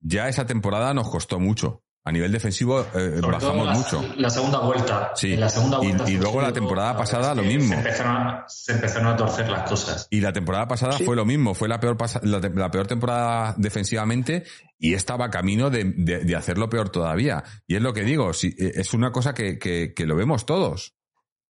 ya 0.00 0.28
esa 0.28 0.46
temporada 0.46 0.92
nos 0.94 1.08
costó 1.08 1.38
mucho. 1.38 1.84
A 2.06 2.12
nivel 2.12 2.30
defensivo 2.30 2.86
eh, 2.94 3.20
bajamos 3.20 3.76
mucho. 3.76 4.14
La 4.16 4.30
segunda 4.30 4.60
vuelta. 4.60 5.10
Sí. 5.16 5.36
La 5.36 5.48
segunda 5.48 5.78
vuelta 5.78 6.08
y, 6.08 6.16
luego 6.16 6.40
la 6.40 6.52
temporada 6.52 6.96
pasada 6.96 7.34
lo 7.34 7.42
mismo. 7.42 7.70
Se 7.70 7.78
empezaron, 7.80 8.16
a, 8.16 8.44
se 8.46 8.72
empezaron, 8.74 9.08
a, 9.08 9.16
torcer 9.16 9.48
las 9.48 9.68
cosas. 9.68 10.06
Y 10.08 10.20
la 10.20 10.32
temporada 10.32 10.68
pasada 10.68 10.92
sí. 10.92 11.04
fue 11.04 11.16
lo 11.16 11.24
mismo. 11.24 11.52
Fue 11.52 11.66
la 11.66 11.80
peor, 11.80 11.96
la, 12.22 12.38
la, 12.38 12.70
peor 12.70 12.86
temporada 12.86 13.56
defensivamente 13.58 14.44
y 14.78 14.94
estaba 14.94 15.30
camino 15.30 15.68
de, 15.68 15.82
de, 15.96 16.20
de, 16.20 16.36
hacerlo 16.36 16.70
peor 16.70 16.90
todavía. 16.90 17.42
Y 17.66 17.74
es 17.74 17.82
lo 17.82 17.92
que 17.92 18.04
digo. 18.04 18.32
Si, 18.32 18.54
eh, 18.56 18.74
es 18.76 18.94
una 18.94 19.10
cosa 19.10 19.34
que, 19.34 19.58
que, 19.58 19.92
que, 19.92 20.06
lo 20.06 20.14
vemos 20.14 20.46
todos. 20.46 20.94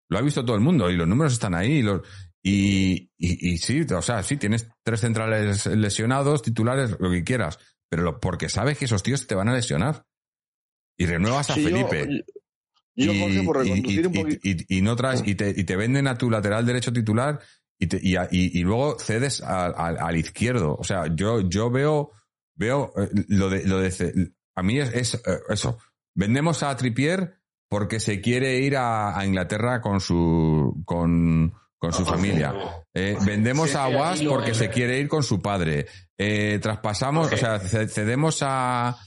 Lo 0.09 0.17
ha 0.17 0.21
visto 0.21 0.43
todo 0.43 0.55
el 0.55 0.63
mundo 0.63 0.89
y 0.89 0.95
los 0.95 1.07
números 1.07 1.33
están 1.33 1.53
ahí. 1.53 1.73
Y, 1.73 1.81
los, 1.83 2.01
y, 2.41 3.11
y, 3.15 3.51
y 3.51 3.57
sí, 3.59 3.81
o 3.81 4.01
sea, 4.01 4.23
sí, 4.23 4.37
tienes 4.37 4.67
tres 4.81 5.01
centrales 5.01 5.67
lesionados, 5.67 6.41
titulares, 6.41 6.97
lo 6.99 7.11
que 7.11 7.23
quieras. 7.23 7.59
Pero 7.89 8.01
lo, 8.01 8.19
porque 8.19 8.49
sabes 8.49 8.79
que 8.79 8.85
esos 8.85 9.03
tíos 9.03 9.27
te 9.27 9.35
van 9.35 9.49
a 9.49 9.53
lesionar 9.53 10.07
y 10.97 11.05
renuevas 11.05 11.49
a 11.49 11.53
Sí, 11.55 11.63
Felipe. 11.63 12.07
Yo, 12.95 13.05
yo, 13.05 13.13
y, 13.13 13.19
Jorge, 13.19 13.43
por 13.43 13.57
y- 13.57 13.69
reconducir 13.69 14.01
y- 14.01 14.07
un 14.07 14.13
poquito. 14.13 14.39
y- 14.43 14.77
y 14.77 14.81
no 14.81 14.95
traes, 14.95 15.21
y 15.25 15.35
te, 15.35 15.49
y 15.55 15.63
te 15.63 15.75
venden 15.75 16.07
a 16.07 16.17
tu 16.17 16.29
lateral 16.31 16.65
derecho 16.65 16.91
titular 16.91 17.39
y, 17.79 17.87
te- 17.87 17.99
y, 18.01 18.15
y- 18.17 18.59
y 18.59 18.63
luego 18.63 18.97
cedes 18.99 19.41
al, 19.41 19.73
al- 19.77 19.97
al 19.99 20.17
izquierdo. 20.17 20.75
O 20.79 20.83
sea, 20.83 21.05
yo, 21.15 21.41
yo 21.47 21.69
veo, 21.69 22.11
veo 22.55 22.91
eh, 22.97 23.09
lo 23.29 23.49
de, 23.49 23.65
lo 23.65 23.79
de 23.79 24.31
a 24.55 24.63
mí 24.63 24.79
es, 24.79 24.91
es, 24.93 25.13
eh, 25.15 25.19
eso. 25.49 25.77
Vendemos 26.15 26.63
a 26.63 26.75
Tripier 26.75 27.37
porque 27.69 27.99
se 27.99 28.19
quiere 28.21 28.57
ir 28.61 28.75
a, 28.77 29.15
a 29.19 29.23
Inglaterra 29.25 29.79
con 29.81 29.99
su, 30.01 30.81
con, 30.85 31.53
con 31.77 31.93
su 31.93 32.03
familia. 32.03 32.55
Eh, 32.95 33.15
vendemos 33.23 33.75
a 33.75 33.83
Aguas 33.85 34.23
porque 34.23 34.55
se 34.55 34.69
quiere 34.71 34.99
ir 34.99 35.07
con 35.07 35.21
su 35.21 35.39
padre. 35.39 35.85
Eh, 36.17 36.57
traspasamos, 36.59 37.31
o 37.31 37.37
sea, 37.37 37.59
ce- 37.59 37.87
cedemos 37.87 38.39
a, 38.41 38.97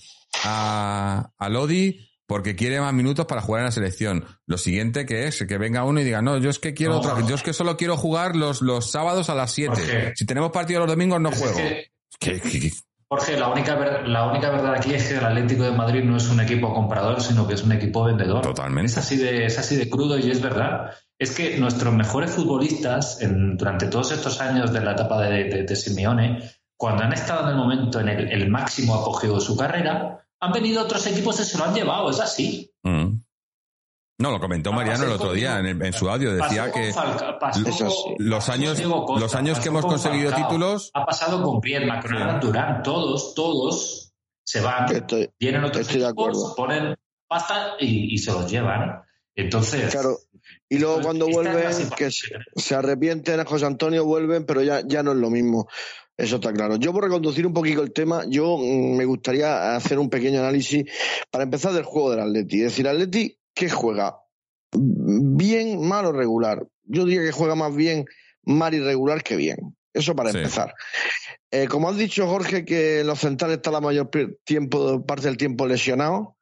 a, 0.44 1.30
a 1.36 1.48
Lodi 1.48 2.06
porque 2.26 2.54
quiere 2.54 2.80
más 2.80 2.92
minutos 2.94 3.26
para 3.26 3.40
jugar 3.42 3.62
en 3.62 3.64
la 3.66 3.72
selección. 3.72 4.24
Lo 4.46 4.56
siguiente 4.56 5.04
que 5.04 5.26
es 5.26 5.44
que 5.48 5.58
venga 5.58 5.82
uno 5.84 6.00
y 6.00 6.04
diga, 6.04 6.22
no, 6.22 6.38
yo 6.38 6.48
es 6.50 6.60
que 6.60 6.74
quiero 6.74 6.92
No. 6.94 6.98
otra, 7.00 7.26
yo 7.26 7.34
es 7.34 7.42
que 7.42 7.52
solo 7.52 7.76
quiero 7.76 7.96
jugar 7.96 8.36
los, 8.36 8.62
los 8.62 8.88
sábados 8.90 9.28
a 9.30 9.34
las 9.34 9.50
7. 9.50 9.72
Ok. 9.72 10.12
Si 10.14 10.26
tenemos 10.26 10.52
partido 10.52 10.78
los 10.80 10.88
domingos 10.88 11.20
no 11.20 11.30
Es 11.30 11.38
juego. 11.38 11.56
que, 11.56 11.90
¿Qué- 12.20 12.40
qué- 12.40 12.60
qué? 12.60 12.70
Jorge, 13.12 13.36
la 13.36 13.48
única, 13.48 13.74
la 14.04 14.28
única 14.30 14.50
verdad 14.50 14.72
aquí 14.76 14.94
es 14.94 15.08
que 15.08 15.14
el 15.18 15.24
Atlético 15.24 15.64
de 15.64 15.72
Madrid 15.72 16.04
no 16.04 16.16
es 16.16 16.28
un 16.28 16.38
equipo 16.38 16.72
comprador, 16.72 17.20
sino 17.20 17.44
que 17.48 17.54
es 17.54 17.64
un 17.64 17.72
equipo 17.72 18.04
vendedor. 18.04 18.42
Totalmente. 18.42 18.86
Es 18.92 18.98
así 18.98 19.16
de, 19.16 19.46
es 19.46 19.58
así 19.58 19.74
de 19.74 19.90
crudo 19.90 20.16
y 20.16 20.30
es 20.30 20.40
verdad. 20.40 20.92
Es 21.18 21.32
que 21.32 21.58
nuestros 21.58 21.92
mejores 21.92 22.30
futbolistas, 22.30 23.20
en- 23.20 23.56
durante 23.56 23.88
todos 23.88 24.12
estos 24.12 24.40
años 24.40 24.72
de 24.72 24.80
la 24.82 24.92
etapa 24.92 25.20
de, 25.22 25.42
de- 25.42 25.62
de 25.64 25.74
Simeone, 25.76 26.38
cuando 26.76 27.02
han 27.02 27.12
estado 27.12 27.42
en 27.46 27.48
el 27.50 27.56
momento, 27.56 27.98
en 27.98 28.10
el, 28.10 28.30
el 28.30 28.48
máximo 28.48 28.94
apogeo 28.94 29.34
de 29.34 29.40
su 29.40 29.56
carrera, 29.56 30.19
han 30.40 30.52
venido 30.52 30.82
otros 30.82 31.06
equipos 31.06 31.38
y 31.40 31.44
se 31.44 31.58
lo 31.58 31.64
han 31.64 31.74
llevado. 31.74 32.10
Es 32.10 32.20
así. 32.20 32.72
Mm. 32.82 33.20
No, 34.18 34.30
lo 34.30 34.38
comentó 34.40 34.70
Mariano 34.72 35.04
el 35.04 35.12
otro 35.12 35.32
día 35.32 35.58
en, 35.60 35.66
el- 35.66 35.82
en 35.82 35.92
su 35.94 36.08
audio. 36.10 36.34
Decía 36.34 36.70
que 36.70 36.92
Falca- 36.92 37.38
pasó 37.38 37.60
los 38.18 38.48
años, 38.50 38.78
Costa, 38.80 39.20
los 39.20 39.34
años 39.34 39.58
que 39.60 39.68
hemos 39.68 39.80
con 39.82 39.92
conseguido 39.92 40.30
Falcao, 40.30 40.48
títulos, 40.48 40.90
Ha 40.92 41.06
pasado 41.06 41.42
con 41.42 41.60
Griezmann, 41.60 42.02
con 42.02 42.10
Sí. 42.10 42.46
Durán, 42.46 42.82
todos, 42.82 43.34
todos 43.34 44.12
se 44.44 44.60
van. 44.60 44.94
Estoy, 44.94 45.30
Vienen 45.38 45.64
otros 45.64 45.82
Estoy 45.86 46.00
de 46.02 46.06
equipos, 46.08 46.28
acuerdo. 46.28 46.54
ponen 46.54 46.96
pasta 47.26 47.76
y, 47.78 48.14
y 48.14 48.18
se 48.18 48.32
los 48.32 48.50
llevan. 48.50 49.02
Entonces, 49.34 49.90
claro. 49.90 50.18
Y 50.68 50.78
luego 50.78 51.00
cuando 51.00 51.26
vuelven, 51.28 51.88
que 51.96 52.10
se, 52.10 52.28
se 52.56 52.74
arrepienten 52.74 53.40
a 53.40 53.44
José 53.46 53.64
Antonio, 53.66 54.04
vuelven, 54.04 54.44
pero 54.44 54.60
ya, 54.62 54.82
ya 54.84 55.02
no 55.02 55.12
es 55.12 55.18
lo 55.18 55.30
mismo. 55.30 55.66
Eso 56.20 56.36
está 56.36 56.52
claro. 56.52 56.76
Yo 56.76 56.92
por 56.92 57.04
reconducir 57.04 57.46
un 57.46 57.54
poquito 57.54 57.82
el 57.82 57.92
tema, 57.92 58.24
yo 58.28 58.58
mm, 58.58 58.96
me 58.96 59.04
gustaría 59.06 59.74
hacer 59.74 59.98
un 59.98 60.10
pequeño 60.10 60.40
análisis 60.40 60.84
para 61.30 61.44
empezar 61.44 61.72
del 61.72 61.84
juego 61.84 62.10
del 62.10 62.20
Atleti. 62.20 62.58
Es 62.58 62.64
decir, 62.72 62.86
Atleti, 62.86 63.38
¿qué 63.54 63.70
juega? 63.70 64.16
Bien, 64.72 65.80
mal 65.86 66.04
o 66.04 66.12
regular. 66.12 66.66
Yo 66.84 67.04
diría 67.04 67.22
que 67.22 67.32
juega 67.32 67.54
más 67.54 67.74
bien 67.74 68.04
mal 68.44 68.74
y 68.74 68.80
regular 68.80 69.22
que 69.22 69.36
bien. 69.36 69.56
Eso 69.92 70.14
para 70.14 70.30
Sí. 70.30 70.38
empezar. 70.38 70.74
Eh, 71.50 71.66
como 71.68 71.88
has 71.88 71.96
dicho, 71.96 72.26
Jorge, 72.28 72.64
que 72.64 73.00
en 73.00 73.06
los 73.06 73.18
centrales 73.18 73.56
está 73.56 73.70
la 73.70 73.80
mayor 73.80 74.10
tiempo, 74.44 75.04
parte 75.04 75.26
del 75.26 75.36
tiempo 75.36 75.66
lesionado. 75.66 76.36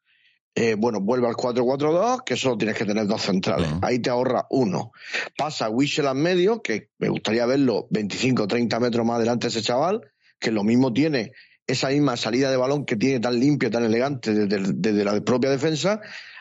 Eh, 0.54 0.74
bueno, 0.76 1.00
vuelve 1.00 1.28
al 1.28 1.34
4-4-2, 1.34 2.24
que 2.24 2.37
solo 2.37 2.58
tienes 2.58 2.76
que 2.76 2.84
tener 2.84 3.06
dos 3.06 3.22
centrales. 3.22 3.68
Ahí 3.82 4.00
te 4.00 4.11
ahorra 4.11 4.46
uno. 4.50 4.90
Pasa 5.37 5.70
Wichel 5.70 6.06
en 6.06 6.16
medio, 6.20 6.62
que 6.62 6.90
me 6.98 7.08
gustaría 7.08 7.46
verlo 7.46 7.88
25-30 7.90 8.80
metros 8.80 9.06
más 9.06 9.16
adelante 9.16 9.48
ese 9.48 9.62
chaval, 9.62 10.00
que 10.40 10.50
lo 10.50 10.64
mismo 10.64 10.92
tiene 10.92 11.32
esa 11.66 11.90
misma 11.90 12.16
salida 12.16 12.50
de 12.50 12.56
balón 12.56 12.87
que 12.87 12.96
tiene 12.96 13.20
tan 13.20 13.38
limpio, 13.38 13.70
tan 13.70 13.84
elegante 13.84 14.34
desde, 14.34 14.72
desde 14.74 15.04
la 15.04 15.20
propia 15.20 15.50
defensa. 15.50 16.00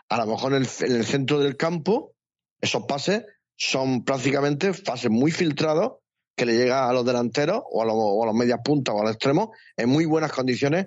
A 0.09 0.17
lo 0.17 0.25
mejor 0.25 0.53
en 0.53 0.63
el, 0.63 0.69
en 0.81 0.95
el 0.95 1.05
centro 1.05 1.39
del 1.39 1.57
campo, 1.57 2.15
esos 2.61 2.85
pases 2.85 3.23
son 3.57 4.03
prácticamente 4.03 4.73
pases 4.73 5.11
muy 5.11 5.31
filtrados 5.31 5.97
que 6.35 6.45
le 6.45 6.55
llega 6.55 6.87
a 6.87 6.93
los 6.93 7.05
delanteros 7.05 7.61
o 7.69 7.81
a 7.81 7.85
los, 7.85 7.95
o 7.97 8.23
a 8.23 8.27
los 8.27 8.35
medias 8.35 8.59
puntas 8.63 8.95
o 8.95 9.01
al 9.01 9.09
extremo 9.09 9.51
en 9.75 9.89
muy 9.89 10.05
buenas 10.05 10.31
condiciones 10.31 10.85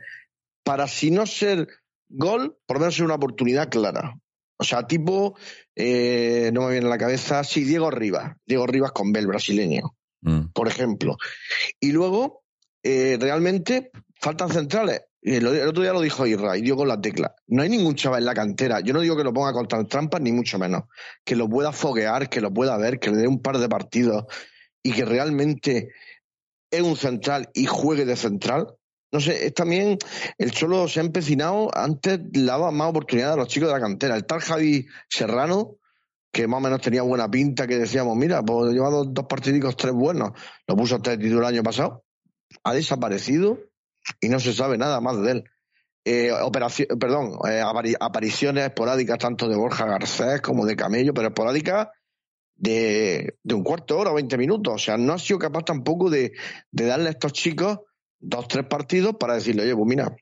para 0.63 0.87
si 0.87 1.11
no 1.11 1.27
ser 1.27 1.69
gol, 2.11 2.59
por 2.67 2.77
lo 2.77 2.81
menos 2.81 2.95
ser 2.95 3.05
una 3.05 3.15
oportunidad 3.15 3.71
clara. 3.71 4.15
O 4.59 4.65
sea, 4.65 4.87
tipo, 4.87 5.37
eh, 5.75 6.51
no 6.53 6.67
me 6.67 6.73
viene 6.73 6.87
a 6.87 6.91
la 6.91 6.99
cabeza, 6.99 7.43
sí, 7.45 7.65
Diego 7.65 7.91
Rivas, 7.91 8.37
Diego 8.45 8.67
Rivas 8.67 8.93
con 8.93 9.11
Bel, 9.11 9.27
brasileño, 9.27 9.97
mm, 10.21 10.49
por 10.53 10.69
ejemplo. 10.69 11.17
Y 11.81 11.93
luego, 11.93 12.43
eh, 12.83 13.17
realmente, 13.19 13.91
faltan 14.21 14.51
centrales. 14.51 15.01
Y 15.23 15.37
El, 15.37 15.47
otro 15.47 15.83
día 15.83 15.93
lo 15.93 16.01
dijo 16.01 16.27
Isra 16.27 16.57
y 16.57 16.63
dio 16.63 16.77
con 16.77 16.89
la 16.89 17.01
tecla. 17.01 17.35
No 17.47 17.63
hay 17.63 17.69
ningún 17.69 17.95
chaval 17.95 18.21
en 18.21 18.27
la 18.27 18.35
cantera. 18.35 18.81
Yo 18.81 18.93
no 18.95 19.01
digo 19.01 19.17
que 19.17 19.25
lo 19.25 19.33
ponga 19.33 19.53
contra 19.53 19.85
trampas, 19.85 20.21
ni 20.21 20.33
mucho 20.33 20.59
menos. 20.59 20.85
Que 21.25 21.37
lo 21.37 21.49
pueda 21.49 21.73
foguear, 21.73 22.29
que 22.29 22.41
lo 22.41 22.53
pueda 22.53 22.77
ver, 22.79 22.99
que 22.99 23.11
le 23.11 23.19
dé 23.19 23.29
un 23.29 23.41
par 23.41 23.59
de 23.59 23.69
partidos 23.69 24.25
y 24.83 24.93
que 24.93 25.05
realmente 25.05 25.91
es 26.71 26.81
un 26.81 26.97
central 26.97 27.51
y 27.53 27.67
juegue 27.67 28.07
de 28.07 28.17
central. 28.17 28.75
No 29.13 29.21
sé, 29.21 29.47
es 29.47 29.55
también 29.55 29.99
el 30.39 30.51
Cholo 30.53 30.87
se 30.87 31.01
ha 31.01 31.03
empecinado, 31.03 31.69
antes 31.77 32.21
daba 32.31 32.71
más 32.71 32.91
oportunidad 32.91 33.33
a 33.33 33.37
los 33.37 33.49
chicos 33.49 33.69
de 33.69 33.75
la 33.75 33.81
cantera. 33.81 34.15
El 34.17 34.25
tal 34.25 34.41
Javi 34.41 34.87
Serrano, 35.09 35.77
que 36.33 36.47
más 36.47 36.59
o 36.59 36.61
menos 36.61 36.81
tenía 36.81 37.03
buena 37.03 37.29
pinta, 37.29 37.67
que 37.67 37.77
decíamos, 37.77 38.17
mira, 38.17 38.43
pues 38.43 38.73
lleva 38.73 38.89
dos, 38.91 39.09
dos 39.11 39.27
partidicos, 39.27 39.77
tres 39.77 39.93
buenos, 39.95 40.31
lo 40.67 40.77
puso 40.77 40.95
hasta 40.97 41.13
el 41.15 41.19
título 41.19 41.41
el 41.41 41.55
año 41.55 41.63
pasado, 41.65 42.05
ha 42.63 42.73
desaparecido 42.73 43.59
y 44.21 44.29
no 44.29 44.39
se 44.39 44.53
sabe 44.53 44.79
nada 44.79 45.01
más 45.01 45.21
de 45.23 45.31
él. 45.33 45.45
Eh, 46.05 46.31
operación, 46.33 46.87
perdón, 46.99 47.33
eh, 47.49 47.61
apari- 47.63 47.97
apariciones 47.99 48.65
esporádicas 48.65 49.19
tanto 49.19 49.49
de 49.49 49.57
Borja 49.57 49.87
Garcés 49.87 50.41
como 50.41 50.65
de 50.67 50.77
Camello, 50.77 51.13
pero 51.13 51.29
esporádicas 51.29 51.89
de, 52.55 53.37
de 53.43 53.55
un 53.55 53.65
cuarto 53.65 53.95
de 53.95 54.01
hora, 54.01 54.13
20 54.13 54.39
minutos. 54.39 54.75
O 54.75 54.79
sea, 54.79 54.97
no 54.97 55.13
ha 55.15 55.19
sido 55.19 55.39
capaz 55.39 55.65
tampoco 55.65 56.09
de, 56.11 56.33
de 56.71 56.85
darle 56.87 57.09
a 57.09 57.11
estos 57.13 57.33
chicos 57.33 57.81
dos, 58.21 58.49
tres 58.49 58.67
partidos 58.67 59.17
para 59.19 59.35
decirle, 59.35 59.63
oye, 59.65 59.75
pues 59.75 59.89
mira, 59.89 60.15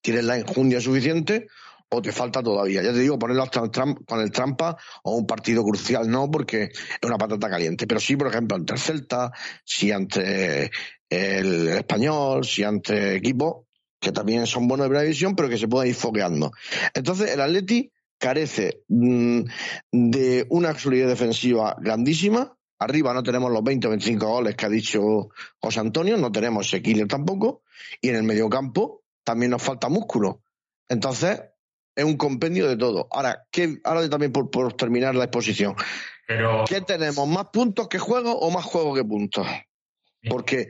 tienes 0.00 0.24
la 0.24 0.38
enjundia 0.38 0.80
suficiente 0.80 1.46
o 1.88 2.02
te 2.02 2.12
falta 2.12 2.42
todavía. 2.42 2.82
Ya 2.82 2.92
te 2.92 2.98
digo, 2.98 3.18
ponerlo 3.18 3.44
con 4.06 4.20
el 4.20 4.30
trampa 4.30 4.76
o 5.02 5.16
un 5.16 5.26
partido 5.26 5.62
crucial 5.62 6.10
no, 6.10 6.30
porque 6.30 6.64
es 6.64 7.00
una 7.02 7.18
patata 7.18 7.48
caliente. 7.48 7.86
Pero 7.86 8.00
sí, 8.00 8.16
por 8.16 8.28
ejemplo, 8.28 8.56
ante 8.56 8.74
el 8.74 8.78
Celta, 8.78 9.30
si 9.64 9.92
ante 9.92 10.70
el 11.08 11.68
español, 11.68 12.44
si 12.44 12.64
ante 12.64 13.16
equipos 13.16 13.64
que 14.00 14.12
también 14.12 14.46
son 14.46 14.68
buenos 14.68 14.84
de 14.84 14.88
primera 14.90 15.04
división, 15.04 15.34
pero 15.34 15.48
que 15.48 15.56
se 15.56 15.66
pueden 15.66 15.88
ir 15.88 15.94
fogueando. 15.94 16.50
Entonces, 16.92 17.32
el 17.32 17.40
Atleti 17.40 17.90
carece 18.18 18.82
mm, 18.88 19.40
de 19.90 20.46
una 20.50 20.78
solidez 20.78 21.08
defensiva 21.08 21.76
grandísima. 21.80 22.56
Arriba 22.78 23.14
no 23.14 23.22
tenemos 23.22 23.50
los 23.52 23.62
20 23.62 23.86
o 23.86 23.90
25 23.90 24.26
goles 24.26 24.56
que 24.56 24.66
ha 24.66 24.68
dicho 24.68 25.28
José 25.58 25.80
Antonio, 25.80 26.16
no 26.16 26.32
tenemos 26.32 26.70
killer 26.70 27.06
tampoco. 27.06 27.62
Y 28.00 28.08
en 28.08 28.16
el 28.16 28.22
mediocampo, 28.24 29.04
también 29.22 29.50
nos 29.50 29.62
falta 29.62 29.88
músculo. 29.88 30.42
Entonces, 30.88 31.40
es 31.94 32.04
un 32.04 32.16
compendio 32.16 32.68
de 32.68 32.76
todo. 32.76 33.08
Ahora, 33.10 33.46
¿qué, 33.50 33.80
ahora 33.84 34.08
también 34.08 34.32
por, 34.32 34.72
terminar 34.74 35.14
la 35.14 35.24
exposición. 35.24 35.76
Pero... 36.26 36.64
¿Qué 36.66 36.80
tenemos? 36.80 37.26
¿Más 37.28 37.46
puntos 37.52 37.88
que 37.88 37.98
juegos 37.98 38.36
o 38.38 38.50
más 38.50 38.64
juegos 38.64 38.96
que 38.96 39.04
puntos? 39.04 39.46
Porque 40.28 40.68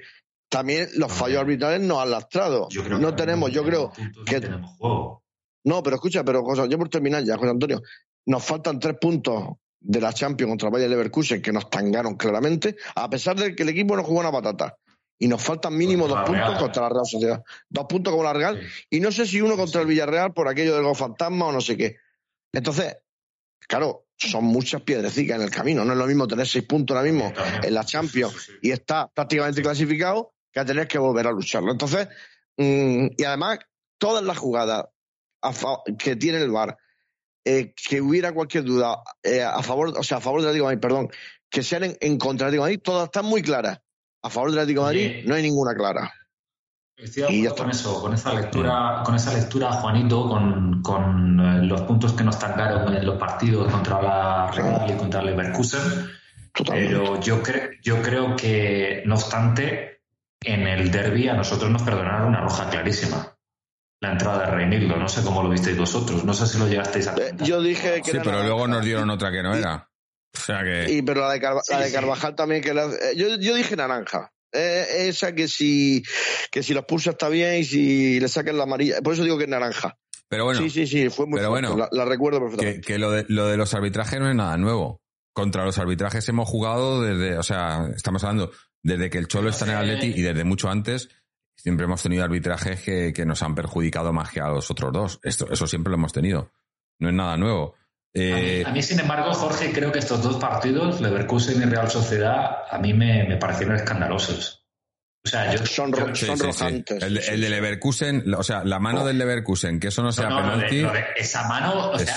también 0.48 0.88
los 0.96 1.12
fallos 1.12 1.40
arbitrales 1.40 1.80
nos 1.80 2.02
han 2.02 2.10
lastrado. 2.10 2.68
no 3.00 3.14
tenemos, 3.14 3.50
yo 3.50 3.64
creo 3.64 3.92
que... 4.26 4.40
Tenemos 4.40 4.76
juego. 4.76 5.22
No, 5.64 5.82
pero 5.82 5.96
escucha, 5.96 6.22
pero 6.24 6.44
yo 6.66 6.78
por 6.78 6.88
terminar 6.90 7.24
ya, 7.24 7.36
José 7.38 7.50
Antonio, 7.50 7.82
nos 8.26 8.44
faltan 8.44 8.78
tres 8.78 8.96
puntos 9.00 9.56
de 9.84 10.00
la 10.00 10.12
Champions 10.12 10.50
contra 10.50 10.70
Bayer 10.70 10.88
Leverkusen 10.88 11.42
que 11.42 11.52
nos 11.52 11.68
tangaron 11.68 12.16
claramente, 12.16 12.76
a 12.94 13.08
pesar 13.10 13.36
de 13.36 13.54
que 13.54 13.62
el 13.62 13.68
equipo 13.68 13.94
no 13.96 14.02
jugó 14.02 14.20
una 14.20 14.32
patata. 14.32 14.76
Y 15.18 15.28
nos 15.28 15.42
faltan 15.42 15.76
mínimo 15.76 16.08
dos 16.08 16.18
puntos 16.26 16.58
contra 16.58 16.82
la 16.82 16.88
Real 16.88 17.06
Sociedad. 17.06 17.44
Dos 17.68 17.86
puntos 17.88 18.10
como 18.10 18.24
la 18.24 18.32
Real. 18.32 18.60
Y 18.90 18.98
no 18.98 19.12
sé 19.12 19.26
si 19.26 19.40
uno 19.40 19.56
contra 19.56 19.80
el 19.82 19.86
Villarreal 19.86 20.32
por 20.32 20.48
aquello 20.48 20.74
del 20.74 20.96
fantasma 20.96 21.46
o 21.46 21.52
no 21.52 21.60
sé 21.60 21.76
qué. 21.76 21.98
Entonces, 22.52 22.96
claro, 23.60 24.06
son 24.16 24.44
muchas 24.44 24.82
piedrecicas 24.82 25.36
en 25.36 25.42
el 25.42 25.50
camino. 25.50 25.84
No 25.84 25.92
es 25.92 25.98
lo 25.98 26.06
mismo 26.06 26.26
tener 26.26 26.48
seis 26.48 26.64
puntos 26.64 26.96
ahora 26.96 27.08
mismo 27.08 27.32
en 27.62 27.74
la 27.74 27.84
Champions 27.84 28.50
y 28.60 28.72
está 28.72 29.08
prácticamente 29.08 29.62
clasificado 29.62 30.34
que 30.52 30.60
a 30.60 30.64
tener 30.64 30.88
que 30.88 30.98
volver 30.98 31.28
a 31.28 31.32
lucharlo. 31.32 31.70
Entonces, 31.70 32.08
mm, 32.56 33.06
y 33.16 33.24
además, 33.24 33.60
todas 33.98 34.24
las 34.24 34.38
jugadas 34.38 34.86
que 35.98 36.16
tiene 36.16 36.38
el 36.38 36.50
VAR, 36.50 36.76
eh, 37.44 37.74
que 37.74 38.00
hubiera 38.00 38.32
cualquier 38.32 38.64
duda 38.64 39.02
eh, 39.22 39.42
a 39.42 39.62
favor, 39.62 39.92
o 39.98 40.02
sea, 40.02 40.18
a 40.18 40.20
favor 40.20 40.40
del 40.40 40.48
Atlético 40.48 40.68
de 40.68 40.76
Madrid, 40.76 40.80
perdón, 40.80 41.08
que 41.50 41.62
sean 41.62 41.94
en, 42.00 42.18
contra 42.18 42.46
del 42.46 42.54
Atlético 42.54 42.64
de 42.64 42.70
Madrid, 42.70 42.80
todas 42.82 43.04
están 43.04 43.26
muy 43.26 43.42
claras. 43.42 43.80
A 44.22 44.30
favor 44.30 44.50
del 44.50 44.60
Atlético 44.60 44.80
de 44.80 44.86
Madrid 44.86 45.24
no 45.26 45.34
hay 45.34 45.42
ninguna 45.42 45.74
clara. 45.74 46.12
Estoy 46.96 47.42
de 47.42 47.50
con 47.50 47.70
eso, 47.70 48.00
con 48.00 48.14
esa 48.14 48.32
lectura, 48.32 49.02
con 49.04 49.14
esa 49.14 49.34
lectura, 49.34 49.72
Juanito, 49.72 50.28
con, 50.28 50.80
con 50.80 51.40
eh, 51.40 51.66
los 51.66 51.82
puntos 51.82 52.12
que 52.12 52.24
nos 52.24 52.38
tangaron 52.38 52.94
en 52.94 53.04
los 53.04 53.18
partidos 53.18 53.70
contra 53.70 54.00
la 54.00 54.50
Real 54.50 54.90
y 54.90 54.96
contra 54.96 55.20
el 55.20 55.26
Leverkusen. 55.26 56.08
Pero 56.66 57.20
yo, 57.20 57.42
yo 57.82 58.00
creo 58.00 58.36
que, 58.36 59.02
no 59.04 59.16
obstante, 59.16 60.02
en 60.40 60.66
el 60.68 60.90
derby 60.90 61.28
a 61.28 61.34
nosotros 61.34 61.68
nos 61.70 61.82
perdonaron 61.82 62.28
una 62.28 62.40
roja 62.40 62.70
clarísima 62.70 63.33
la 64.04 64.12
entrada 64.12 64.46
de 64.46 64.52
Reinildo. 64.52 64.96
No 64.96 65.08
sé 65.08 65.22
cómo 65.22 65.42
lo 65.42 65.48
visteis 65.48 65.76
vosotros. 65.76 66.24
No 66.24 66.34
sé 66.34 66.46
si 66.46 66.58
lo 66.58 66.68
llegasteis 66.68 67.08
a. 67.08 67.14
Eh, 67.14 67.32
yo 67.42 67.60
dije 67.60 68.02
que. 68.02 68.12
Sí, 68.12 68.18
pero 68.22 68.42
luego 68.42 68.68
nos 68.68 68.84
dieron 68.84 69.10
otra 69.10 69.30
que 69.30 69.42
no 69.42 69.54
era. 69.54 69.88
O 70.34 70.38
sea 70.38 70.62
que. 70.62 70.92
Y 70.92 71.02
pero 71.02 71.22
la 71.22 71.32
de, 71.32 71.40
Carvajal 71.92 72.34
también 72.34 72.62
que 72.62 72.70
eh, 72.70 73.16
yo, 73.16 73.36
yo 73.36 73.54
dije 73.54 73.76
naranja. 73.76 74.32
Eh, 74.52 75.08
esa 75.08 75.34
que 75.34 75.48
si 75.48 76.04
que 76.50 76.62
si 76.62 76.74
los 76.74 76.84
pulsa 76.84 77.10
está 77.10 77.28
bien 77.28 77.58
y 77.58 77.64
si 77.64 78.20
le 78.20 78.28
saquen 78.28 78.56
la 78.56 78.64
amarilla. 78.64 79.00
Por 79.02 79.14
eso 79.14 79.24
digo 79.24 79.38
que 79.38 79.44
es 79.44 79.50
naranja. 79.50 79.96
Pero 80.28 80.44
bueno. 80.44 80.60
Sí, 80.60 80.70
sí, 80.70 80.86
sí, 80.86 81.10
fue 81.10 81.26
muy 81.26 81.38
pero 81.38 81.50
bueno, 81.50 81.76
la, 81.90 82.04
recuerdo 82.04 82.40
perfectamente. 82.40 82.80
Que, 82.80 82.94
que 82.94 82.98
lo, 82.98 83.10
de, 83.10 83.24
lo 83.28 83.46
de 83.46 83.56
los 83.56 83.74
arbitrajes 83.74 84.20
no 84.20 84.28
es 84.28 84.34
nada 84.34 84.56
nuevo. 84.56 85.00
Contra 85.32 85.64
los 85.64 85.78
arbitrajes 85.78 86.28
hemos 86.28 86.48
jugado 86.48 87.02
desde, 87.02 87.36
o 87.36 87.42
sea, 87.42 87.88
estamos 87.94 88.22
hablando 88.22 88.52
desde 88.82 89.10
que 89.10 89.18
el 89.18 89.26
Cholo 89.26 89.50
está 89.50 89.64
en 89.64 89.72
el 89.72 89.76
Atleti 89.78 90.12
y 90.16 90.22
desde 90.22 90.44
mucho 90.44 90.70
antes 90.70 91.08
siempre 91.56 91.84
hemos 91.84 92.02
tenido 92.02 92.24
arbitrajes 92.24 92.82
que, 92.82 93.24
nos 93.24 93.42
han 93.42 93.54
perjudicado 93.54 94.12
más 94.12 94.30
que 94.30 94.40
a 94.40 94.48
los 94.48 94.70
otros 94.70 94.92
dos. 94.92 95.20
Esto, 95.22 95.50
eso 95.50 95.66
siempre 95.66 95.90
lo 95.90 95.96
hemos 95.96 96.12
tenido. 96.12 96.52
No 96.98 97.08
es 97.08 97.14
nada 97.14 97.36
nuevo. 97.36 97.74
Eh, 98.16 98.62
a, 98.64 98.70
mí, 98.70 98.80
sin 98.80 99.00
embargo, 99.00 99.32
Jorge, 99.34 99.72
creo 99.72 99.90
que 99.90 99.98
estos 99.98 100.22
dos 100.22 100.36
partidos, 100.36 101.00
Leverkusen 101.00 101.60
y 101.60 101.64
Real 101.64 101.90
Sociedad, 101.90 102.58
a 102.70 102.78
mí 102.78 102.94
me, 102.94 103.36
parecieron 103.38 103.74
escandalosos. 103.74 104.64
O 105.24 105.28
sea, 105.28 105.52
yo, 105.52 105.64
son, 105.66 105.90
rojantes. 105.90 107.02
El, 107.02 107.40
de 107.40 107.48
Leverkusen, 107.48 108.32
o 108.34 108.42
sea, 108.42 108.62
la 108.62 108.78
mano 108.78 109.04
del 109.04 109.18
Leverkusen, 109.18 109.80
que 109.80 109.88
eso 109.88 110.02
no 110.02 110.12
sea 110.12 110.28
penalti. 110.28 110.86
esa 111.16 111.48
mano, 111.48 111.90
o 111.90 111.98
sea, 111.98 112.14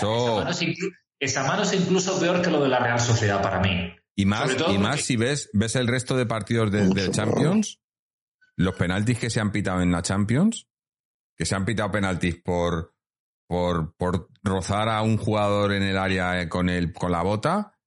esa, 1.20 1.44
mano 1.48 1.64
es 1.64 1.74
incluso, 1.74 2.20
peor 2.20 2.42
que 2.42 2.52
lo 2.52 2.62
de 2.62 2.70
la 2.70 2.80
Real 2.80 3.00
Sociedad 3.00 3.42
para 3.42 3.60
mí. 3.62 3.96
Y 4.14 4.26
más, 4.26 4.52
y 4.70 4.78
más 4.78 5.02
si 5.02 5.16
ves, 5.16 5.50
ves 5.54 5.76
el 5.78 5.88
resto 5.88 6.18
de 6.18 6.26
partidos 6.26 6.70
del 6.70 6.90
de 6.90 7.10
Champions, 7.10 7.80
los 8.58 8.76
penaltis 8.76 9.20
que 9.20 9.30
se 9.30 9.40
han 9.40 9.52
pitado 9.52 9.82
en 9.82 9.92
la 9.92 10.02
Champions, 10.02 10.68
que 11.36 11.46
se 11.46 11.56
han 11.56 11.66
pitado 11.66 11.92
penaltis 11.92 12.42
por, 12.44 12.96
por, 13.48 13.96
por 13.96 14.30
rozar 14.44 14.90
a 14.90 15.02
un 15.04 15.18
jugador 15.18 15.74
en 15.74 15.84
el 15.84 15.98
área 15.98 16.42
eh, 16.42 16.50
con, 16.50 16.68
el, 16.70 16.92
con 16.92 17.12
la 17.12 17.22
bota, 17.22 17.78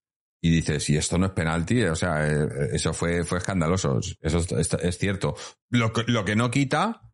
y 0.42 0.50
dices, 0.50 0.84
si 0.84 0.96
esto 0.96 1.18
no 1.18 1.26
es 1.26 1.32
penalti, 1.32 1.82
o 1.84 1.94
sea, 1.94 2.26
eh, 2.26 2.70
eso 2.72 2.94
fue, 2.94 3.24
fue 3.24 3.38
escandaloso, 3.38 4.00
eso 4.20 4.38
es, 4.58 4.98
cierto. 4.98 5.34
Lo, 5.68 5.92
lo 6.06 6.24
que 6.24 6.36
no 6.36 6.50
quita, 6.50 7.12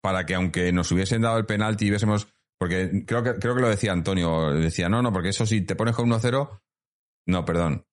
para 0.00 0.24
que 0.24 0.34
aunque 0.34 0.72
nos 0.72 0.90
hubiesen 0.92 1.22
dado 1.22 1.38
el 1.38 1.44
penalti 1.44 1.86
y 1.86 1.90
hubiésemos, 1.90 2.28
porque 2.58 3.04
creo 3.04 3.22
que, 3.22 3.34
creo 3.34 3.54
que 3.54 3.60
lo 3.60 3.68
decía 3.68 3.92
Antonio, 3.92 4.52
decía, 4.54 4.88
no, 4.88 5.02
no, 5.02 5.12
porque 5.12 5.30
eso 5.30 5.44
si 5.44 5.60
te 5.62 5.76
pones 5.76 5.94
con 5.94 6.08
1-0, 6.08 6.60
no, 7.26 7.44
perdón, 7.44 7.84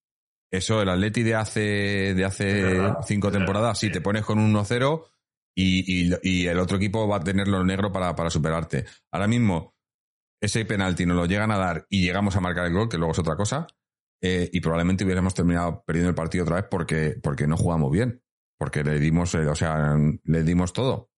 eso, 0.52 0.82
el 0.82 0.90
Atleti 0.90 1.24
de 1.24 1.36
hace, 1.36 2.14
de 2.14 2.26
hace 2.26 2.94
cinco 3.06 3.32
temporadas, 3.32 3.78
sí, 3.78 3.92
te 3.92 4.02
pones 4.02 4.26
con 4.26 4.40
un 4.40 4.54
1-0 4.54 5.06
y, 5.56 6.14
y, 6.24 6.48
el 6.48 6.60
otro 6.60 6.78
equipo 6.78 7.08
va 7.08 7.18
a 7.18 7.24
tenerlo 7.24 7.64
negro 7.64 7.92
para, 7.92 8.16
para 8.16 8.30
superarte. 8.30 8.86
Ahora 9.12 9.28
mismo, 9.28 9.76
ese 10.42 10.66
penalti 10.66 11.06
nos 11.06 11.18
lo 11.18 11.26
llegan 11.26 11.52
a 11.52 11.58
dar 11.58 11.86
y 11.90 12.02
llegamos 12.02 12.36
a 12.36 12.40
marcar 12.40 12.66
el 12.66 12.74
gol, 12.74 12.90
que 12.90 12.98
luego 12.98 13.12
es 13.12 13.20
otra 13.20 13.36
cosa, 13.36 13.68
eh, 14.22 14.50
y 14.52 14.60
probablemente 14.60 15.04
hubiéramos 15.04 15.34
terminado 15.34 15.84
perdiendo 15.86 16.10
el 16.10 16.16
partido 16.16 16.44
otra 16.44 16.58
vez 16.58 16.66
porque, 16.70 17.16
porque 17.22 17.48
no 17.48 17.58
jugamos 17.58 17.92
bien, 17.92 18.22
porque 18.58 18.84
le 18.84 19.00
dimos, 19.00 19.34
eh, 19.36 19.48
o 19.48 19.56
sea, 19.56 19.96
le 20.24 20.44
dimos 20.44 20.74
todo. 20.74 21.10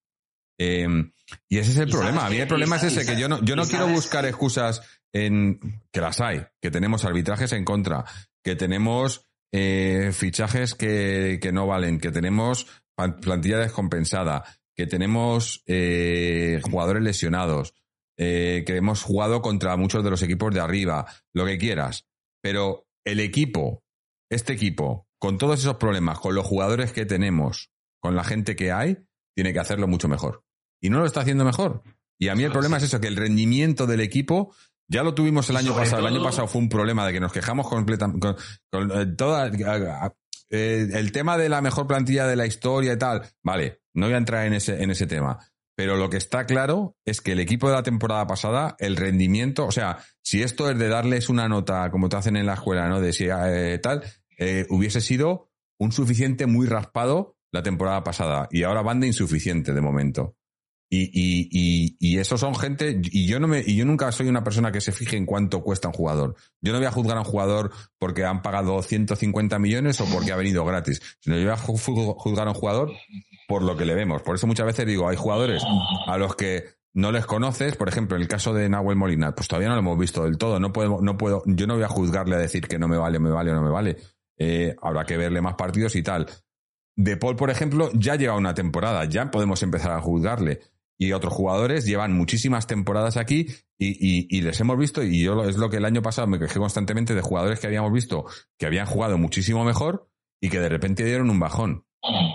Em, 0.60 1.12
y 1.48 1.58
ese 1.58 1.72
es 1.72 1.78
el 1.78 1.90
problema. 1.90 2.26
A 2.26 2.30
mí 2.30 2.38
el 2.38 2.48
problema 2.48 2.76
es 2.76 2.84
ese, 2.84 3.06
que 3.06 3.20
yo 3.20 3.28
no, 3.28 3.44
yo 3.44 3.56
no 3.56 3.66
quiero 3.66 3.88
buscar 3.88 4.26
excusas 4.26 4.82
en 5.14 5.60
que 5.92 6.02
las 6.02 6.22
hay, 6.22 6.46
que 6.62 6.72
tenemos 6.72 7.04
arbitrajes 7.06 7.52
en 7.54 7.66
contra, 7.66 8.06
que 8.44 8.56
tenemos 8.56 9.28
eh, 9.54 10.12
fichajes 10.14 10.76
que, 10.76 11.40
que, 11.42 11.52
no 11.52 11.68
valen, 11.68 12.00
que 12.00 12.12
tenemos 12.12 12.68
plantilla 12.96 13.58
descompensada, 13.58 14.44
que 14.76 14.88
tenemos 14.88 15.64
eh, 15.68 16.62
jugadores 16.64 17.04
lesionados, 17.04 17.74
eh, 18.18 18.64
que 18.66 18.76
hemos 18.76 19.04
jugado 19.04 19.42
contra 19.42 19.76
muchos 19.78 20.04
de 20.04 20.10
los 20.10 20.22
equipos 20.22 20.54
de 20.54 20.60
arriba, 20.60 21.06
lo 21.34 21.46
que 21.46 21.58
quieras. 21.58 22.08
Pero 22.42 22.88
el 23.06 23.20
equipo, 23.20 23.84
este 24.30 24.54
equipo, 24.54 25.08
con 25.20 25.38
todos 25.38 25.60
esos 25.60 25.78
problemas, 25.78 26.20
con 26.20 26.36
los 26.36 26.46
jugadores 26.46 26.94
que 26.94 27.06
tenemos, 27.06 27.72
con 28.00 28.16
la 28.16 28.24
gente 28.24 28.56
que 28.56 28.72
hay, 28.72 28.98
tiene 29.36 29.54
que 29.54 29.60
hacerlo 29.60 29.88
mucho 29.88 30.08
mejor. 30.08 30.44
Y 30.82 30.90
no 30.90 31.00
lo 31.00 31.06
está 31.06 31.22
haciendo 31.22 31.46
mejor. 31.46 31.84
Y 32.20 32.28
a 32.28 32.36
mí 32.36 32.44
el 32.44 32.52
problema 32.52 32.78
es 32.78 32.84
eso, 32.84 33.00
que 33.00 33.08
el 33.08 33.16
rendimiento 33.16 33.88
del 33.88 34.02
equipo 34.02 34.54
ya 34.92 35.04
lo 35.04 35.14
tuvimos 35.14 35.50
el 35.50 35.56
año 35.56 35.74
pasado. 35.74 36.06
El 36.06 36.14
año 36.14 36.22
pasado 36.22 36.48
fue 36.48 36.62
un 36.62 36.68
problema 36.68 37.08
de 37.08 37.14
que 37.14 37.22
nos 37.22 37.32
quejamos 37.32 37.68
completamente 37.68 38.36
con, 38.70 38.92
eh, 38.92 39.06
toda 39.18 39.50
eh, 40.50 40.88
el 40.92 41.12
tema 41.14 41.38
de 41.38 41.48
la 41.48 41.62
mejor 41.62 41.88
plantilla 41.88 42.28
de 42.28 42.36
la 42.36 42.46
historia 42.46 42.94
y 42.94 42.98
tal. 42.98 43.24
Vale, 43.42 43.80
no 43.94 44.08
voy 44.08 44.16
a 44.16 44.18
entrar 44.18 44.46
en 44.46 44.54
ese, 44.54 44.84
en 44.84 44.92
ese 44.92 45.08
tema. 45.08 45.40
Pero 45.78 45.96
lo 45.96 46.10
que 46.10 46.18
está 46.18 46.46
claro 46.46 46.98
es 47.06 47.22
que 47.22 47.32
el 47.32 47.40
equipo 47.40 47.70
de 47.70 47.76
la 47.76 47.84
temporada 47.84 48.28
pasada, 48.28 48.76
el 48.80 48.98
rendimiento, 48.98 49.66
o 49.66 49.72
sea, 49.72 50.00
si 50.22 50.44
esto 50.44 50.70
es 50.70 50.78
de 50.78 50.90
darles 50.90 51.30
una 51.30 51.48
nota 51.48 51.90
como 51.90 52.10
te 52.10 52.18
hacen 52.18 52.36
en 52.36 52.46
la 52.46 52.56
escuela, 52.56 52.90
¿no? 52.90 53.00
De 53.00 53.14
si 53.14 53.28
eh, 53.30 53.80
tal, 53.82 54.04
hubiese 54.70 55.00
sido 55.00 55.52
un 55.80 55.94
suficiente 55.94 56.48
muy 56.48 56.68
raspado 56.68 57.38
la 57.54 57.64
temporada 57.64 58.04
pasada. 58.04 58.50
Y 58.52 58.64
ahora 58.64 58.82
van 58.82 59.00
de 59.00 59.08
insuficiente 59.08 59.74
de 59.74 59.82
momento. 59.82 60.36
Y, 60.94 61.04
y, 61.04 61.48
y, 61.50 61.96
y 62.00 62.18
esos 62.18 62.42
son 62.42 62.54
gente, 62.54 63.00
y 63.02 63.26
yo 63.26 63.40
no 63.40 63.48
me, 63.48 63.64
y 63.66 63.78
yo 63.78 63.86
nunca 63.86 64.12
soy 64.12 64.28
una 64.28 64.44
persona 64.44 64.74
que 64.74 64.82
se 64.82 64.92
fije 64.92 65.16
en 65.16 65.26
cuánto 65.26 65.64
cuesta 65.64 65.88
un 65.88 65.94
jugador. 65.94 66.36
Yo 66.60 66.74
no 66.74 66.80
voy 66.80 66.88
a 66.88 66.92
juzgar 66.92 67.16
a 67.16 67.22
un 67.22 67.26
jugador 67.26 67.72
porque 67.98 68.26
han 68.26 68.42
pagado 68.42 68.82
150 68.84 69.58
millones 69.58 70.02
o 70.02 70.06
porque 70.14 70.34
ha 70.34 70.36
venido 70.36 70.66
gratis, 70.66 71.02
sino 71.22 71.38
yo 71.38 71.44
voy 71.44 71.54
a 71.54 71.58
juzgar 71.58 72.48
a 72.48 72.52
un 72.52 72.58
jugador 72.58 72.92
por 73.48 73.64
lo 73.64 73.78
que 73.78 73.86
le 73.86 73.96
vemos. 73.96 74.22
Por 74.22 74.36
eso 74.36 74.48
muchas 74.48 74.66
veces 74.66 74.86
digo, 74.86 75.08
hay 75.08 75.16
jugadores 75.16 75.64
a 76.08 76.18
los 76.18 76.36
que 76.36 76.66
no 76.94 77.14
les 77.14 77.26
conoces, 77.26 77.78
por 77.78 77.88
ejemplo, 77.88 78.18
el 78.18 78.28
caso 78.28 78.54
de 78.54 78.68
Nahuel 78.68 78.98
Molina, 78.98 79.34
pues 79.34 79.48
todavía 79.48 79.70
no 79.70 79.76
lo 79.76 79.80
hemos 79.80 79.98
visto 79.98 80.26
del 80.26 80.38
todo. 80.38 80.60
No 80.60 80.74
puedo, 80.74 81.00
no 81.02 81.18
puedo, 81.18 81.42
yo 81.46 81.68
no 81.68 81.76
voy 81.76 81.84
a 81.84 81.88
juzgarle 81.88 82.36
a 82.36 82.40
decir 82.40 82.68
que 82.68 82.78
no 82.78 82.90
me 82.90 82.98
vale, 82.98 83.18
me 83.18 83.30
vale 83.30 83.52
o 83.52 83.56
no 83.56 83.62
me 83.62 83.72
vale. 83.72 83.96
Eh, 84.38 84.76
habrá 84.82 85.06
que 85.06 85.16
verle 85.16 85.40
más 85.40 85.56
partidos 85.56 85.96
y 85.96 86.04
tal. 86.04 86.28
De 86.98 87.16
Paul, 87.16 87.38
por 87.38 87.50
ejemplo, 87.50 87.90
ya 87.94 88.16
lleva 88.16 88.36
una 88.36 88.54
temporada, 88.54 89.06
ya 89.06 89.32
podemos 89.32 89.64
empezar 89.64 89.92
a 89.94 90.02
juzgarle 90.02 90.60
y 91.02 91.14
otros 91.14 91.34
jugadores 91.34 91.84
llevan 91.84 92.14
muchísimas 92.14 92.68
temporadas 92.68 93.18
aquí 93.18 93.48
y, 93.80 94.42
les 94.42 94.60
hemos 94.60 94.78
visto, 94.78 95.02
y 95.02 95.24
yo 95.24 95.44
es 95.46 95.58
lo 95.58 95.68
que 95.72 95.78
el 95.78 95.86
año 95.86 96.04
pasado 96.04 96.28
me 96.28 96.38
quejé 96.38 96.60
constantemente 96.60 97.16
de 97.16 97.22
jugadores 97.22 97.60
que 97.60 97.66
habíamos 97.66 97.92
visto 97.92 98.26
que 98.60 98.68
habían 98.68 98.86
jugado 98.86 99.18
muchísimo 99.18 99.66
mejor 99.66 100.08
y 100.40 100.50
que 100.52 100.60
de 100.60 100.70
repente 100.70 101.04
dieron 101.04 101.32
un 101.32 101.40
bajón. 101.40 101.86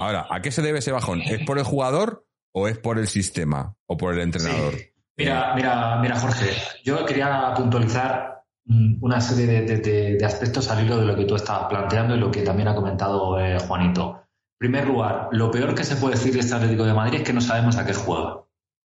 Ahora, 0.00 0.26
¿a 0.28 0.40
qué 0.40 0.50
se 0.50 0.62
debe 0.62 0.80
ese 0.80 0.90
bajón? 0.90 1.22
¿Es 1.22 1.46
por 1.46 1.58
el 1.58 1.64
jugador 1.64 2.26
o 2.52 2.66
es 2.66 2.76
por 2.76 2.98
el 2.98 3.06
sistema 3.06 3.76
o 3.86 3.96
por 3.96 4.14
el 4.14 4.20
entrenador? 4.20 4.74
Mira, 5.16 5.54
mira, 5.54 6.00
mira, 6.00 6.18
Jorge, 6.18 6.50
yo 6.84 7.06
quería 7.06 7.54
puntualizar 7.54 8.42
mm, 8.64 8.96
una 9.00 9.20
serie 9.20 9.62
de, 9.62 10.18
aspectos 10.26 10.68
al 10.72 10.84
hilo 10.84 10.96
de 10.98 11.06
lo 11.06 11.14
que 11.14 11.24
tú 11.24 11.36
estabas 11.36 11.68
planteando 11.68 12.16
y 12.16 12.18
lo 12.18 12.32
que 12.32 12.42
también 12.42 12.66
ha 12.66 12.74
comentado 12.74 13.38
eh, 13.38 13.60
Juanito. 13.60 14.22
En 14.58 14.58
primer 14.58 14.88
lugar, 14.88 15.28
lo 15.30 15.52
peor 15.52 15.72
que 15.72 15.84
se 15.84 15.94
puede 15.94 16.16
decir 16.16 16.32
de 16.32 16.40
este 16.40 16.56
Atlético 16.56 16.84
de 16.84 16.94
Madrid 16.94 17.20
es 17.20 17.24
que 17.24 17.32
no 17.32 17.40
sabemos 17.40 17.76
a 17.76 17.86
qué 17.86 17.94
juega 17.94 18.45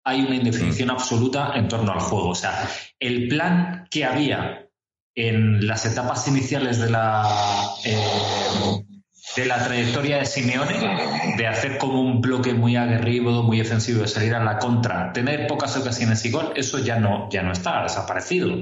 hay 0.09 0.23
una 0.23 0.37
indefinición 0.37 0.91
absoluta 0.91 1.53
en 1.55 1.69
torno 1.69 1.93
al 1.93 2.01
juego. 2.01 2.31
O 2.31 2.35
sea, 2.35 2.69
el 2.99 3.29
plan 3.29 3.87
que 3.91 4.05
había 4.05 4.69
en 5.15 5.67
las 5.67 5.85
etapas 5.85 6.27
iniciales 6.29 6.79
de 6.79 6.91
la, 6.91 7.27
eh, 7.85 8.85
de 9.37 9.47
la 9.47 9.65
trayectoria 9.65 10.19
de 10.19 10.27
Simeone, 10.27 11.37
de 11.37 11.47
hacer 11.47 11.79
como 11.79 12.01
un 12.01 12.21
bloque 12.21 12.55
muy 12.55 12.77
aguerrido, 12.77 13.43
muy 13.43 13.59
defensivo, 13.59 14.03
de 14.03 14.09
salir 14.09 14.35
a 14.35 14.43
la 14.43 14.59
contra, 14.59 15.13
tener 15.13 15.47
pocas 15.47 15.77
ocasiones 15.77 16.25
y 16.25 16.31
gol, 16.31 16.53
eso 16.57 16.79
ya 16.79 16.99
no, 16.99 17.29
ya 17.31 17.43
no 17.43 17.53
está, 17.53 17.81
ha 17.81 17.83
desaparecido. 17.83 18.55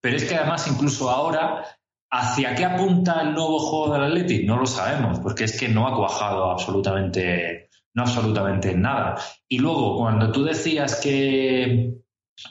Pero 0.00 0.16
es 0.16 0.24
que 0.24 0.36
además, 0.36 0.66
incluso 0.66 1.10
ahora, 1.10 1.64
¿hacia 2.10 2.54
qué 2.54 2.64
apunta 2.64 3.20
el 3.20 3.34
nuevo 3.34 3.58
juego 3.58 3.92
del 3.92 4.04
Athletic? 4.04 4.46
No 4.46 4.56
lo 4.56 4.66
sabemos, 4.66 5.20
porque 5.20 5.44
es 5.44 5.58
que 5.58 5.68
no 5.68 5.86
ha 5.86 5.94
cuajado 5.94 6.50
absolutamente, 6.50 7.67
no 7.98 8.04
absolutamente 8.04 8.74
nada. 8.74 9.16
Y 9.48 9.58
luego, 9.58 9.98
cuando 9.98 10.30
tú 10.30 10.44
decías 10.44 11.00
que, 11.02 11.94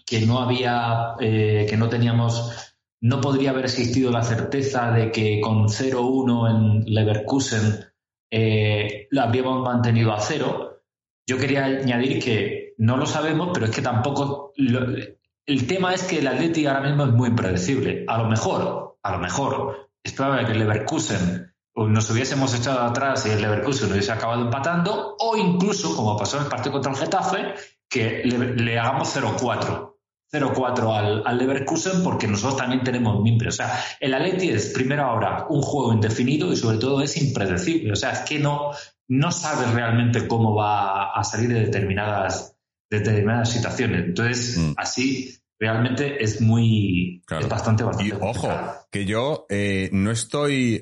que 0.05 0.25
no 0.25 0.39
había, 0.39 1.15
eh, 1.19 1.65
que 1.69 1.77
no 1.77 1.87
teníamos 1.87 2.75
no 2.99 3.21
podría 3.21 3.51
haber 3.51 3.65
existido 3.65 4.11
la 4.11 4.23
certeza 4.23 4.91
de 4.91 5.11
que 5.11 5.39
con 5.39 5.67
0-1 5.67 6.49
en 6.49 6.93
Leverkusen 6.93 7.85
eh, 8.31 9.07
lo 9.11 9.21
habríamos 9.21 9.63
mantenido 9.63 10.13
a 10.13 10.19
cero. 10.19 10.81
Yo 11.25 11.37
quería 11.37 11.65
añadir 11.65 12.21
que 12.21 12.73
no 12.77 12.97
lo 12.97 13.05
sabemos, 13.05 13.51
pero 13.53 13.67
es 13.67 13.71
que 13.71 13.81
tampoco. 13.81 14.53
el 14.57 15.67
tema 15.67 15.93
es 15.93 16.03
que 16.03 16.19
el 16.19 16.27
Atleti 16.27 16.65
ahora 16.65 16.87
mismo 16.87 17.05
es 17.05 17.11
muy 17.11 17.29
impredecible. 17.29 18.03
A 18.07 18.17
lo 18.17 18.27
mejor, 18.27 18.97
a 19.01 19.11
lo 19.11 19.19
mejor, 19.19 19.89
es 20.03 20.13
probable 20.13 20.45
que 20.45 20.51
el 20.53 20.59
Leverkusen 20.59 21.46
nos 21.85 22.09
hubiésemos 22.09 22.55
echado 22.55 22.81
atrás 22.81 23.25
y 23.25 23.29
el 23.29 23.41
Leverkusen 23.41 23.91
hubiese 23.91 24.11
acabado 24.11 24.41
empatando, 24.41 25.15
o 25.19 25.37
incluso, 25.37 25.95
como 25.95 26.17
pasó 26.17 26.37
en 26.37 26.43
el 26.43 26.49
partido 26.49 26.73
contra 26.73 26.91
el 26.91 26.97
Getafe, 26.97 27.53
que 27.87 28.23
le, 28.25 28.55
le 28.55 28.79
hagamos 28.79 29.15
0-4 29.15 29.93
0-4 30.31 30.97
al, 30.97 31.23
al, 31.25 31.37
Leverkusen 31.37 32.03
porque 32.03 32.27
nosotros 32.27 32.57
también 32.57 32.83
tenemos 32.83 33.21
mimbre. 33.21 33.49
O 33.49 33.51
sea, 33.51 33.81
el 33.99 34.13
Atleti 34.13 34.49
es 34.49 34.73
primero 34.73 35.03
ahora 35.03 35.47
un 35.49 35.61
juego 35.61 35.93
indefinido 35.93 36.51
y 36.51 36.57
sobre 36.57 36.77
todo 36.77 37.01
es 37.01 37.15
impredecible. 37.17 37.93
O 37.93 37.95
sea, 37.95 38.11
es 38.11 38.19
que 38.19 38.39
no, 38.39 38.71
no 39.07 39.31
sabes 39.31 39.71
realmente 39.71 40.27
cómo 40.27 40.53
va 40.53 41.13
a 41.13 41.23
salir 41.23 41.53
de 41.53 41.61
determinadas, 41.61 42.57
determinadas 42.89 43.51
situaciones. 43.51 44.05
Entonces, 44.05 44.57
mm. 44.57 44.73
así 44.75 45.37
realmente 45.59 46.23
es 46.23 46.41
muy 46.41 47.21
es 47.29 47.49
bastante 47.49 47.83
bastante. 47.83 48.15
Y 48.15 48.19
ojo, 48.19 48.49
que 48.91 49.05
yo 49.05 49.45
eh, 49.49 49.89
no 49.91 50.11
estoy 50.11 50.81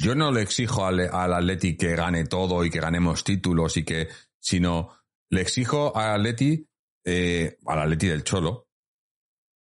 yo 0.00 0.14
no 0.14 0.30
le 0.30 0.42
exijo 0.42 0.86
al, 0.86 1.00
al 1.00 1.32
Atleti 1.34 1.76
que 1.76 1.96
gane 1.96 2.24
todo 2.24 2.64
y 2.64 2.70
que 2.70 2.80
ganemos 2.80 3.24
títulos 3.24 3.76
y 3.76 3.84
que, 3.84 4.08
sino 4.38 4.90
le 5.30 5.40
exijo 5.40 5.96
al 5.96 6.20
Atleti 6.20 6.68
eh, 7.10 7.56
al 7.64 7.78
Atleti 7.80 8.06
del 8.06 8.22
Cholo, 8.22 8.68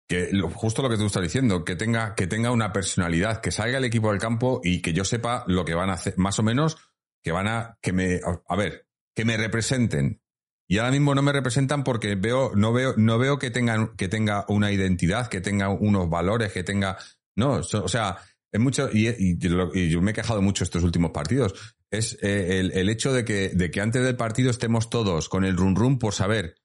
que 0.06 0.32
justo 0.54 0.82
lo 0.82 0.90
que 0.90 0.98
tú 0.98 1.06
estás 1.06 1.24
diciendo, 1.24 1.64
que 1.64 1.78
tenga, 1.78 2.14
que 2.14 2.28
tenga 2.28 2.52
una 2.52 2.74
personalidad, 2.74 3.40
que 3.40 3.52
salga 3.52 3.78
el 3.78 3.86
equipo 3.86 4.12
del 4.12 4.20
campo 4.20 4.60
y 4.62 4.82
que 4.82 4.92
yo 4.92 5.06
sepa 5.06 5.46
lo 5.48 5.64
que 5.64 5.74
van 5.74 5.90
a 5.90 5.94
hacer, 5.94 6.18
más 6.18 6.40
o 6.40 6.44
menos, 6.44 6.78
que 7.24 7.32
van 7.32 7.48
a, 7.48 7.78
que 7.82 7.94
me, 7.94 8.20
a 8.48 8.56
ver, 8.58 8.88
que 9.16 9.24
me 9.24 9.38
representen. 9.38 10.22
Y 10.68 10.80
ahora 10.80 10.92
mismo 10.92 11.16
no 11.16 11.22
me 11.22 11.32
representan 11.32 11.84
porque 11.84 12.16
veo, 12.16 12.52
no 12.56 12.74
veo, 12.74 12.94
no 12.98 13.18
veo 13.18 13.40
que 13.40 13.52
tengan, 13.52 13.96
que 13.96 14.10
tenga 14.10 14.46
una 14.50 14.72
identidad, 14.72 15.28
que 15.28 15.40
tenga 15.40 15.70
unos 15.70 16.10
valores, 16.10 16.52
que 16.52 16.64
tenga, 16.64 16.98
no, 17.36 17.62
o 17.62 17.88
sea, 17.88 18.18
es 18.52 18.60
mucho, 18.60 18.90
y, 18.92 19.38
yo 19.38 20.02
me 20.02 20.12
he 20.12 20.14
quejado 20.14 20.42
mucho 20.42 20.64
estos 20.64 20.84
últimos 20.84 21.12
partidos, 21.12 21.76
es 21.90 22.18
eh, 22.22 22.60
el, 22.60 22.72
el, 22.74 22.90
hecho 22.90 23.14
de 23.14 23.24
que, 23.24 23.50
de 23.50 23.72
que 23.72 23.80
antes 23.80 24.04
del 24.04 24.18
partido 24.18 24.50
estemos 24.50 24.90
todos 24.90 25.30
con 25.30 25.46
el 25.46 25.56
run 25.56 25.76
run 25.76 26.00
por 26.00 26.14
saber 26.14 26.56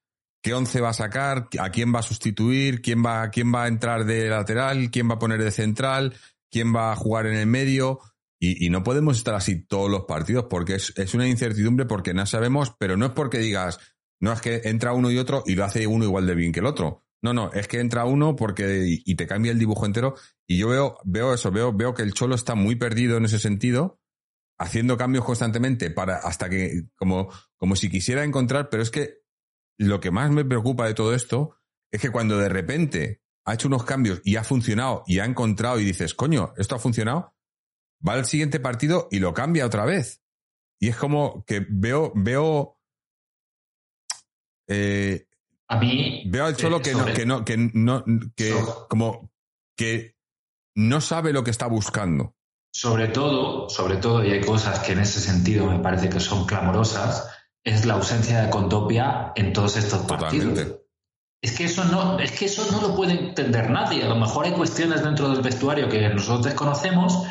qué 0.43 0.53
once 0.53 0.81
va 0.81 0.91
a 0.91 0.95
sacar, 0.95 1.49
a 1.59 1.71
quién 1.71 1.95
va 1.95 2.01
a 2.01 2.03
sustituir, 2.03 2.83
quién 2.83 3.05
va, 3.05 3.31
quién 3.31 3.55
va 3.55 3.65
a 3.65 3.69
entrar 3.69 4.05
de 4.05 4.29
lateral, 4.29 4.91
quién 4.91 5.09
va 5.09 5.15
a 5.15 5.19
poner 5.19 5.43
de 5.43 5.53
central, 5.53 6.15
quién 6.51 6.75
va 6.75 6.93
a 6.93 6.97
jugar 6.97 7.27
en 7.27 7.35
el 7.35 7.47
medio. 7.47 8.01
Y, 8.45 8.71
no 8.71 8.83
podemos 8.83 9.17
estar 9.17 9.37
así 9.37 9.65
todos 9.65 9.89
los 9.89 10.03
partidos 10.03 10.47
porque 10.51 10.75
es, 10.75 10.93
es, 10.97 11.15
una 11.15 11.29
incertidumbre 11.29 11.87
porque 11.87 12.13
no 12.13 12.27
sabemos, 12.27 12.75
pero 12.77 12.97
no 12.97 13.07
es 13.07 13.13
porque 13.13 13.39
digas, 13.39 13.79
no 14.23 14.33
es 14.33 14.41
que 14.41 14.63
entra 14.65 14.93
uno 14.93 15.11
y 15.11 15.19
otro 15.19 15.43
y 15.47 15.55
lo 15.55 15.65
hace 15.65 15.87
uno 15.87 16.05
igual 16.05 16.27
de 16.27 16.35
bien 16.35 16.53
que 16.53 16.61
el 16.61 16.67
otro. 16.67 17.03
No, 17.23 17.35
no, 17.35 17.53
es 17.53 17.69
que 17.69 17.81
entra 17.81 18.05
uno 18.05 18.35
porque 18.37 19.01
y 19.05 19.15
te 19.15 19.27
cambia 19.27 19.53
el 19.53 19.59
dibujo 19.59 19.85
entero. 19.85 20.15
Y 20.47 20.59
yo 20.59 20.69
veo, 20.69 20.99
veo 21.05 21.35
eso, 21.35 21.51
veo, 21.51 21.73
veo 21.73 21.93
que 21.93 22.03
el 22.03 22.15
Cholo 22.15 22.35
está 22.35 22.55
muy 22.55 22.77
perdido 22.77 23.17
en 23.17 23.25
ese 23.25 23.39
sentido, 23.39 24.01
haciendo 24.59 24.97
cambios 24.97 25.25
constantemente 25.25 25.91
para 25.91 26.17
hasta 26.17 26.49
que, 26.49 26.85
como, 26.95 27.31
como 27.57 27.77
si 27.77 27.91
quisiera 27.91 28.25
encontrar, 28.25 28.71
pero 28.71 28.83
es 28.83 28.91
que 28.91 29.23
lo 29.79 30.01
que 30.01 30.11
más 30.11 30.31
me 30.31 30.45
preocupa 30.45 30.87
de 30.87 30.95
todo 30.95 31.15
esto 31.15 31.57
es 31.91 32.01
que 32.01 32.11
cuando 32.11 32.39
de 32.39 32.49
repente 32.49 33.23
ha 33.45 33.55
hecho 33.55 33.69
unos 33.69 33.85
cambios 33.85 34.21
y 34.25 34.37
ha 34.37 34.45
funcionado 34.45 35.03
y 35.07 35.19
ha 35.19 35.25
encontrado 35.25 35.81
y 35.81 35.85
dices, 35.85 36.15
coño, 36.15 36.55
esto 36.57 36.77
ha 36.77 36.79
funcionado, 36.79 37.35
va 38.07 38.15
al 38.15 38.27
siguiente 38.27 38.61
partido 38.61 39.09
y 39.11 39.19
lo 39.19 39.35
cambia 39.35 39.67
otra 39.67 39.85
vez. 39.85 40.23
Y 40.79 40.89
es 40.89 40.97
como 40.97 41.45
que 41.45 41.67
veo, 41.69 42.13
veo. 42.15 42.79
Eh, 44.73 45.27
a 45.69 45.77
mí. 45.77 46.23
Veo 46.27 46.47
al 46.47 46.57
Cholo 46.57 46.81
que, 46.81 46.95
no, 46.95 47.05
que 47.05 47.27
no, 47.27 47.45
que 47.45 47.57
no, 47.57 48.05
que 48.35 48.55
como 48.89 49.31
que 49.77 50.17
no 50.75 51.01
sabe 51.01 51.33
lo 51.33 51.45
que 51.45 51.51
está 51.51 51.67
buscando. 51.67 52.35
Sobre 52.75 53.09
todo, 53.09 53.69
sobre 53.69 53.97
todo, 53.97 54.25
y 54.25 54.33
hay 54.33 54.41
cosas 54.41 54.79
que 54.81 54.93
en 54.93 55.01
ese 55.01 55.21
sentido 55.21 55.67
me 55.67 55.79
parece 55.79 56.09
que 56.09 56.21
son 56.21 56.47
clamorosas, 56.47 57.29
es 57.65 57.85
la 57.85 57.95
ausencia 57.95 58.43
de 58.43 58.51
Contopia 58.51 59.33
en 59.35 59.53
todos 59.53 59.77
estos 59.77 60.03
partidos. 60.03 60.79
Es 61.43 61.57
que 61.57 61.65
eso 61.65 61.85
no, 61.85 62.19
es 62.19 62.33
que 62.33 62.47
eso 62.47 62.67
no 62.71 62.81
lo 62.81 62.95
puede 62.95 63.13
entender 63.13 63.69
nadie. 63.69 64.05
A 64.05 64.09
lo 64.09 64.17
mejor 64.17 64.47
hay 64.47 64.53
cuestiones 64.53 65.03
dentro 65.03 65.29
del 65.29 65.43
vestuario 65.43 65.89
que 65.89 66.09
nosotros 66.09 66.45
desconocemos, 66.45 67.27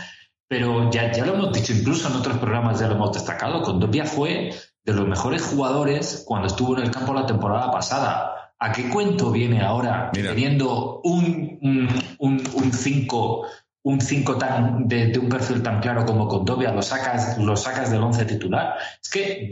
pero 0.48 0.92
ya, 0.92 1.12
ya 1.12 1.26
lo 1.26 1.34
hemos 1.34 1.54
dicho, 1.54 1.74
incluso 1.74 2.10
en 2.10 2.16
otros 2.18 2.38
programas 2.38 2.80
ya 2.80 2.88
lo 2.88 2.96
hemos 2.96 3.14
destacado. 3.14 3.64
Contopia 3.64 4.06
fue 4.06 4.54
de 4.84 4.94
los 4.94 5.08
mejores 5.08 5.44
jugadores 5.44 6.24
cuando 6.26 6.48
estuvo 6.48 6.78
en 6.78 6.84
el 6.84 6.92
campo 6.92 7.14
la 7.14 7.26
temporada 7.26 7.72
pasada. 7.72 8.54
¿A 8.60 8.72
qué 8.72 8.90
cuento 8.90 9.32
viene 9.32 9.62
ahora 9.62 10.12
teniendo 10.14 11.02
un 11.04 11.58
5 11.60 12.18
un, 12.20 12.44
un, 12.54 12.74
cinco 12.74 13.48
un 13.84 14.00
5 14.00 14.38
tan 14.38 14.88
de, 14.88 15.18
un 15.18 15.30
perfil 15.30 15.64
tan 15.64 15.82
claro 15.82 16.06
como 16.06 16.28
Condovia 16.28 16.72
lo 16.72 16.84
sacas, 16.84 17.40
lo 17.40 17.56
sacas 17.56 17.90
del 17.90 18.04
11 18.04 18.26
titular. 18.26 18.76
Es 19.02 19.10
que 19.10 19.50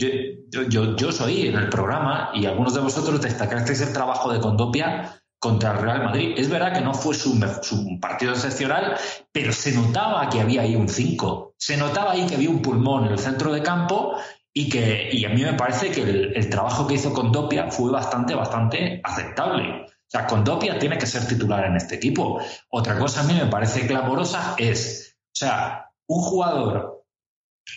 yo, 0.51 0.61
yo, 0.69 0.95
yo, 0.95 1.11
soy 1.11 1.47
en 1.47 1.55
el 1.55 1.69
programa 1.69 2.29
y 2.35 2.45
algunos 2.45 2.75
de 2.75 2.81
vosotros 2.81 3.19
destacasteis 3.19 3.81
el 3.81 3.93
trabajo 3.93 4.31
de 4.31 4.39
Condopia 4.39 5.19
contra 5.39 5.71
el 5.71 5.79
Real 5.79 6.03
Madrid. 6.03 6.33
Es 6.37 6.49
verdad 6.49 6.73
que 6.73 6.81
no 6.81 6.93
fue 6.93 7.15
su, 7.15 7.39
su 7.63 7.99
partido 7.99 8.33
excepcional, 8.33 8.95
pero 9.31 9.51
se 9.53 9.71
notaba 9.71 10.29
que 10.29 10.41
había 10.41 10.61
ahí 10.61 10.75
un 10.75 10.87
5. 10.87 11.55
Se 11.57 11.77
notaba 11.77 12.11
ahí 12.11 12.27
que 12.27 12.35
había 12.35 12.51
un 12.51 12.61
pulmón 12.61 13.05
en 13.05 13.13
el 13.13 13.19
centro 13.19 13.51
de 13.51 13.63
campo 13.63 14.15
y 14.59 14.67
que 14.67 15.07
y 15.13 15.23
a 15.23 15.29
mí 15.29 15.41
me 15.41 15.53
parece 15.53 15.89
que 15.89 16.01
el, 16.01 16.33
el 16.35 16.49
trabajo 16.49 16.85
que 16.85 16.95
hizo 16.95 17.13
Condopia 17.13 17.71
fue 17.71 17.91
bastante, 17.91 18.35
bastante 18.35 18.99
aceptable. 19.01 19.85
O 19.85 20.11
sea, 20.11 20.27
Condopia 20.27 20.77
tiene 20.77 20.97
que 20.97 21.05
ser 21.05 21.25
titular 21.25 21.63
en 21.63 21.77
este 21.77 21.95
equipo. 21.95 22.41
Otra 22.69 22.99
cosa 22.99 23.21
a 23.21 23.23
mí 23.23 23.35
me 23.35 23.45
parece 23.45 23.87
clamorosa 23.87 24.55
es, 24.57 25.17
o 25.27 25.35
sea, 25.35 25.89
un 26.09 26.21
jugador, 26.21 27.05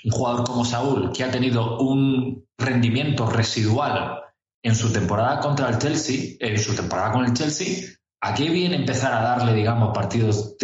un 0.05 0.11
jugador 0.11 0.45
como 0.45 0.65
Saúl, 0.65 1.13
que 1.13 1.23
ha 1.23 1.31
tenido 1.31 1.79
un 1.79 2.49
rendimiento 2.59 3.31
residual 3.31 4.21
en 4.61 4.75
su 4.75 4.93
temporada 4.93 5.39
contra 5.39 5.69
el 5.69 5.79
Chelsea, 5.79 6.35
en 6.41 6.59
su 6.59 6.75
temporada 6.75 7.13
con 7.13 7.25
el 7.25 7.33
Chelsea, 7.33 7.91
¿a 8.23 8.35
qué 8.35 8.51
viene 8.51 8.75
empezar 8.75 9.13
a 9.13 9.23
darle, 9.23 9.55
digamos, 9.55 9.93
partidos 9.95 10.57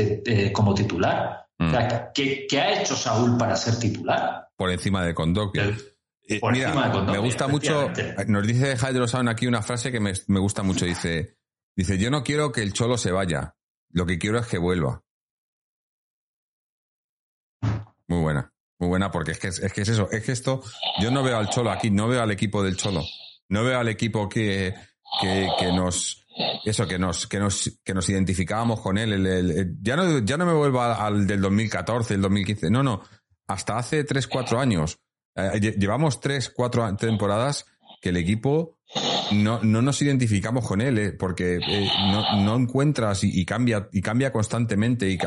como 0.53 0.75
titular? 0.75 1.47
O 1.61 1.71
sea, 1.71 2.11
mm. 2.11 2.13
¿qué, 2.13 2.61
ha 2.61 2.81
hecho 2.81 2.97
Saúl 2.97 3.39
para 3.39 3.55
ser 3.55 3.79
titular? 3.79 4.49
Por 4.57 4.73
encima 4.73 5.05
de 5.05 5.15
Condopia. 5.15 5.77
Eh, 6.29 6.41
mira, 6.53 7.03
me 7.07 7.19
gusta 7.19 7.49
mucho. 7.49 7.91
Nos 8.27 8.47
dice 8.47 8.77
Jairo 8.77 9.09
Sound 9.09 9.31
aquí 9.31 9.47
una 9.47 9.63
frase 9.63 9.91
que 9.91 9.99
me, 9.99 10.13
me 10.27 10.39
gusta 10.39 10.63
mucho. 10.63 10.85
Dice: 10.85 11.39
Dice, 11.75 11.97
yo 11.97 12.11
no 12.11 12.23
quiero 12.23 12.53
que 12.53 12.61
el 12.61 12.73
cholo 12.73 12.99
se 12.99 13.13
vaya, 13.13 13.55
lo 13.91 14.05
que 14.05 14.19
quiero 14.19 14.39
es 14.39 14.47
que 14.47 14.59
vuelva. 14.59 15.05
Muy 18.09 18.21
buena, 18.21 18.53
muy 18.79 18.89
buena, 18.89 19.11
porque 19.11 19.31
es 19.31 19.39
que 19.39 19.49
es, 19.49 19.73
que 19.73 19.83
es 19.83 19.89
eso, 19.89 20.11
es 20.11 20.25
que 20.25 20.33
esto, 20.33 20.63
yo 21.01 21.11
no 21.11 21.23
veo 21.23 21.39
al 21.39 21.49
cholo 21.49 21.71
aquí, 21.71 21.91
no 21.91 22.09
veo 22.09 22.21
al 22.21 22.31
equipo 22.31 22.63
del 22.63 22.77
cholo, 22.77 23.05
no 23.49 23.63
veo 23.63 23.79
al 23.79 23.89
equipo 23.89 24.29
que, 24.29 24.75
que, 25.21 25.49
que 25.59 25.67
nos, 25.73 26.27
eso, 26.65 26.87
que 26.87 26.99
nos, 26.99 27.27
que 27.27 27.39
nos, 27.39 27.81
que 27.85 27.95
nos 27.95 28.09
identificábamos 28.09 28.81
con 28.81 28.99
él. 28.99 29.27
El, 29.27 29.77
ya, 29.81 29.95
no, 29.97 30.19
ya 30.19 30.37
no 30.37 30.47
me 30.47 30.55
vuelvo 30.55 30.83
al 30.83 31.27
del 31.27 31.41
2014, 31.41 32.15
el 32.15 32.23
2015, 32.23 32.71
no, 32.71 32.83
no, 32.83 33.03
hasta 33.47 33.79
hace 33.79 34.05
3, 34.05 34.27
4 34.27 34.59
años. 34.59 34.99
Eh, 35.39 35.77
llevamos 35.79 36.21
3, 36.21 36.51
4 36.51 36.97
temporadas 36.97 37.67
que 38.01 38.11
el 38.11 38.17
equipo 38.17 38.79
no, 39.33 39.61
no 39.63 39.83
nos 39.83 40.01
identificamos 40.03 40.67
con 40.67 40.81
él, 40.81 40.99
eh, 40.99 41.13
porque 41.13 41.57
eh, 41.57 41.89
no, 42.11 42.43
no, 42.43 42.57
encuentras 42.57 43.25
y, 43.25 43.45
cambia 43.45 43.89
y 43.93 44.01
cambia 44.01 44.33
constantemente. 44.33 45.09
Y 45.09 45.19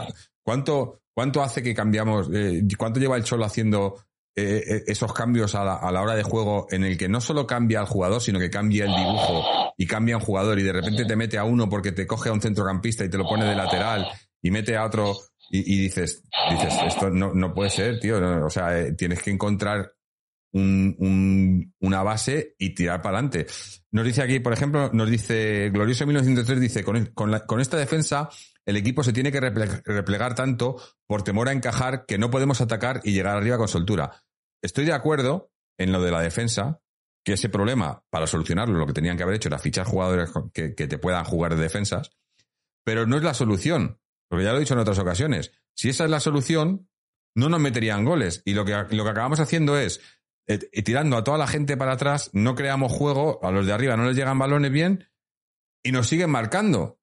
¿cuánto, 0.41 1.01
¿Cuánto 1.13 1.41
hace 1.41 1.61
que 1.61 1.73
cambiamos? 1.73 2.29
Eh, 2.33 2.63
¿Cuánto 2.77 2.99
lleva 2.99 3.17
el 3.17 3.23
Cholo 3.23 3.45
haciendo 3.45 3.95
eh, 4.33 4.63
eh, 4.65 4.83
esos 4.87 5.11
cambios 5.13 5.55
a 5.55 5.65
la, 5.65 6.01
hora 6.01 6.15
de 6.15 6.23
juego 6.23 6.65
en 6.71 6.85
el 6.85 6.97
que 6.97 7.09
no 7.09 7.19
solo 7.19 7.45
cambia 7.45 7.81
el 7.81 7.85
jugador, 7.85 8.21
sino 8.21 8.39
que 8.39 8.49
cambia 8.49 8.85
el 8.85 8.95
dibujo 8.95 9.43
y 9.77 9.85
cambia 9.85 10.15
un 10.15 10.23
jugador 10.23 10.57
y 10.57 10.63
de 10.63 10.71
repente 10.71 11.03
te 11.03 11.17
mete 11.17 11.37
a 11.37 11.43
uno 11.43 11.67
porque 11.67 11.91
te 11.91 12.07
coge 12.07 12.29
a 12.29 12.33
un 12.33 12.39
centrocampista 12.39 13.03
y 13.03 13.09
te 13.09 13.17
lo 13.17 13.25
pone 13.25 13.45
de 13.45 13.55
lateral 13.55 14.07
y 14.41 14.49
mete 14.49 14.77
a 14.77 14.85
otro 14.85 15.17
y, 15.53 15.81
dices, 15.81 16.23
dices, 16.49 16.73
esto 16.87 17.09
no, 17.09 17.33
no 17.33 17.53
puede 17.53 17.69
ser, 17.69 17.99
tío. 17.99 18.45
o 18.45 18.49
sea, 18.49 18.79
eh, 18.79 18.93
tienes 18.93 19.21
que 19.21 19.31
encontrar 19.31 19.91
un, 20.53 20.95
un- 20.99 21.73
una 21.79 22.03
base 22.03 22.55
y 22.57 22.73
tirar 22.73 23.01
para 23.01 23.17
adelante. 23.17 23.47
Nos 23.91 24.05
dice 24.05 24.21
aquí, 24.21 24.39
por 24.39 24.53
ejemplo, 24.53 24.89
nos 24.93 25.09
dice 25.09 25.69
Glorioso 25.71 26.05
1903, 26.05 26.59
dice, 26.59 26.83
con, 26.83 27.05
con, 27.07 27.31
la- 27.31 27.45
con 27.45 27.59
esta 27.61 27.77
defensa 27.77 28.29
el 28.65 28.77
equipo 28.77 29.03
se 29.03 29.11
tiene 29.13 29.31
que 29.31 29.41
reple- 29.41 29.81
replegar 29.85 30.35
tanto 30.35 30.75
por 31.07 31.23
temor 31.23 31.49
a 31.49 31.51
encajar 31.51 32.05
que 32.05 32.17
no 32.17 32.29
podemos 32.29 32.61
atacar 32.61 33.01
y 33.03 33.11
llegar 33.11 33.35
arriba 33.37 33.57
con 33.57 33.67
soltura. 33.67 34.11
Estoy 34.61 34.85
de 34.85 34.93
acuerdo 34.93 35.51
en 35.79 35.91
lo 35.91 36.01
de 36.01 36.11
la 36.11 36.21
defensa, 36.21 36.79
que 37.25 37.33
ese 37.33 37.49
problema, 37.49 38.03
para 38.09 38.27
solucionarlo, 38.27 38.77
lo 38.77 38.85
que 38.87 38.93
tenían 38.93 39.17
que 39.17 39.23
haber 39.23 39.35
hecho 39.35 39.49
era 39.49 39.57
fichar 39.59 39.85
jugadores 39.85 40.29
que, 40.53 40.75
que 40.75 40.87
te 40.87 40.97
puedan 40.97 41.23
jugar 41.23 41.55
de 41.55 41.61
defensas, 41.63 42.11
pero 42.83 43.05
no 43.07 43.17
es 43.17 43.23
la 43.23 43.33
solución, 43.33 43.99
porque 44.29 44.43
ya 44.45 44.51
lo 44.51 44.57
he 44.57 44.61
dicho 44.61 44.73
en 44.73 44.79
otras 44.79 44.99
ocasiones. 44.99 45.51
Si 45.75 45.89
esa 45.89 46.05
es 46.05 46.09
la 46.11 46.19
solución, 46.19 46.87
no 47.35 47.49
nos 47.49 47.59
meterían 47.59 48.05
goles. 48.05 48.41
Y 48.45 48.53
lo 48.53 48.65
que, 48.65 48.73
lo 48.73 49.03
que 49.03 49.09
acabamos 49.09 49.39
haciendo 49.39 49.77
es, 49.77 50.01
eh, 50.47 50.57
tirando 50.83 51.17
a 51.17 51.23
toda 51.23 51.37
la 51.37 51.47
gente 51.47 51.77
para 51.77 51.93
atrás, 51.93 52.29
no 52.33 52.55
creamos 52.55 52.91
juego, 52.91 53.39
a 53.43 53.51
los 53.51 53.65
de 53.65 53.73
arriba 53.73 53.95
no 53.97 54.05
les 54.05 54.15
llegan 54.15 54.39
balones 54.39 54.71
bien 54.71 55.07
y 55.83 55.91
nos 55.91 56.07
siguen 56.07 56.29
marcando. 56.29 56.97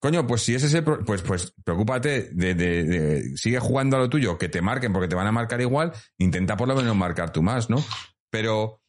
Coño, 0.00 0.26
pues 0.26 0.42
si 0.42 0.54
ese 0.54 0.66
es 0.66 0.82
pro- 0.82 1.02
pues, 1.04 1.22
pues 1.22 1.54
preocúpate 1.64 2.30
de, 2.32 3.32
sigue 3.36 3.58
jugando 3.58 3.96
a 3.96 4.00
lo 4.00 4.10
tuyo, 4.10 4.36
que 4.36 4.50
te 4.50 4.60
marquen 4.60 4.92
porque 4.92 5.08
te 5.08 5.14
van 5.14 5.26
a 5.26 5.32
marcar 5.32 5.60
igual, 5.62 5.92
intenta 6.18 6.56
por 6.56 6.68
lo 6.68 6.76
menos 6.76 6.94
marcar 6.94 7.32
tú 7.32 7.42
más, 7.42 7.70
¿no? 7.70 7.82
Pero 8.30 8.82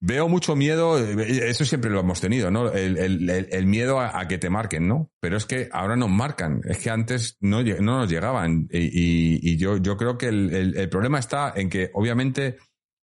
veo 0.00 0.28
mucho 0.28 0.54
miedo, 0.54 0.98
eh, 0.98 1.48
eso 1.48 1.64
siempre 1.64 1.90
lo 1.90 2.00
hemos 2.00 2.20
tenido, 2.20 2.50
¿no? 2.50 2.70
El, 2.70 2.98
el- 2.98 3.66
miedo 3.66 3.98
a, 3.98 4.28
que 4.28 4.38
te 4.38 4.50
marquen, 4.50 4.86
¿no? 4.86 5.10
Pero 5.20 5.36
es 5.36 5.46
que 5.46 5.68
ahora 5.72 5.96
nos 5.96 6.10
marcan, 6.10 6.60
es 6.64 6.78
que 6.78 6.90
antes 6.90 7.36
no, 7.40 7.62
no 7.62 7.98
nos 7.98 8.08
llegaban. 8.10 8.68
Y, 8.70 9.40
y- 9.50 9.56
yo, 9.56 9.78
yo 9.78 9.96
creo 9.96 10.18
que 10.18 10.28
el- 10.28 10.76
el 10.76 10.88
problema 10.90 11.18
está 11.18 11.54
en 11.56 11.70
que 11.70 11.90
obviamente 11.94 12.58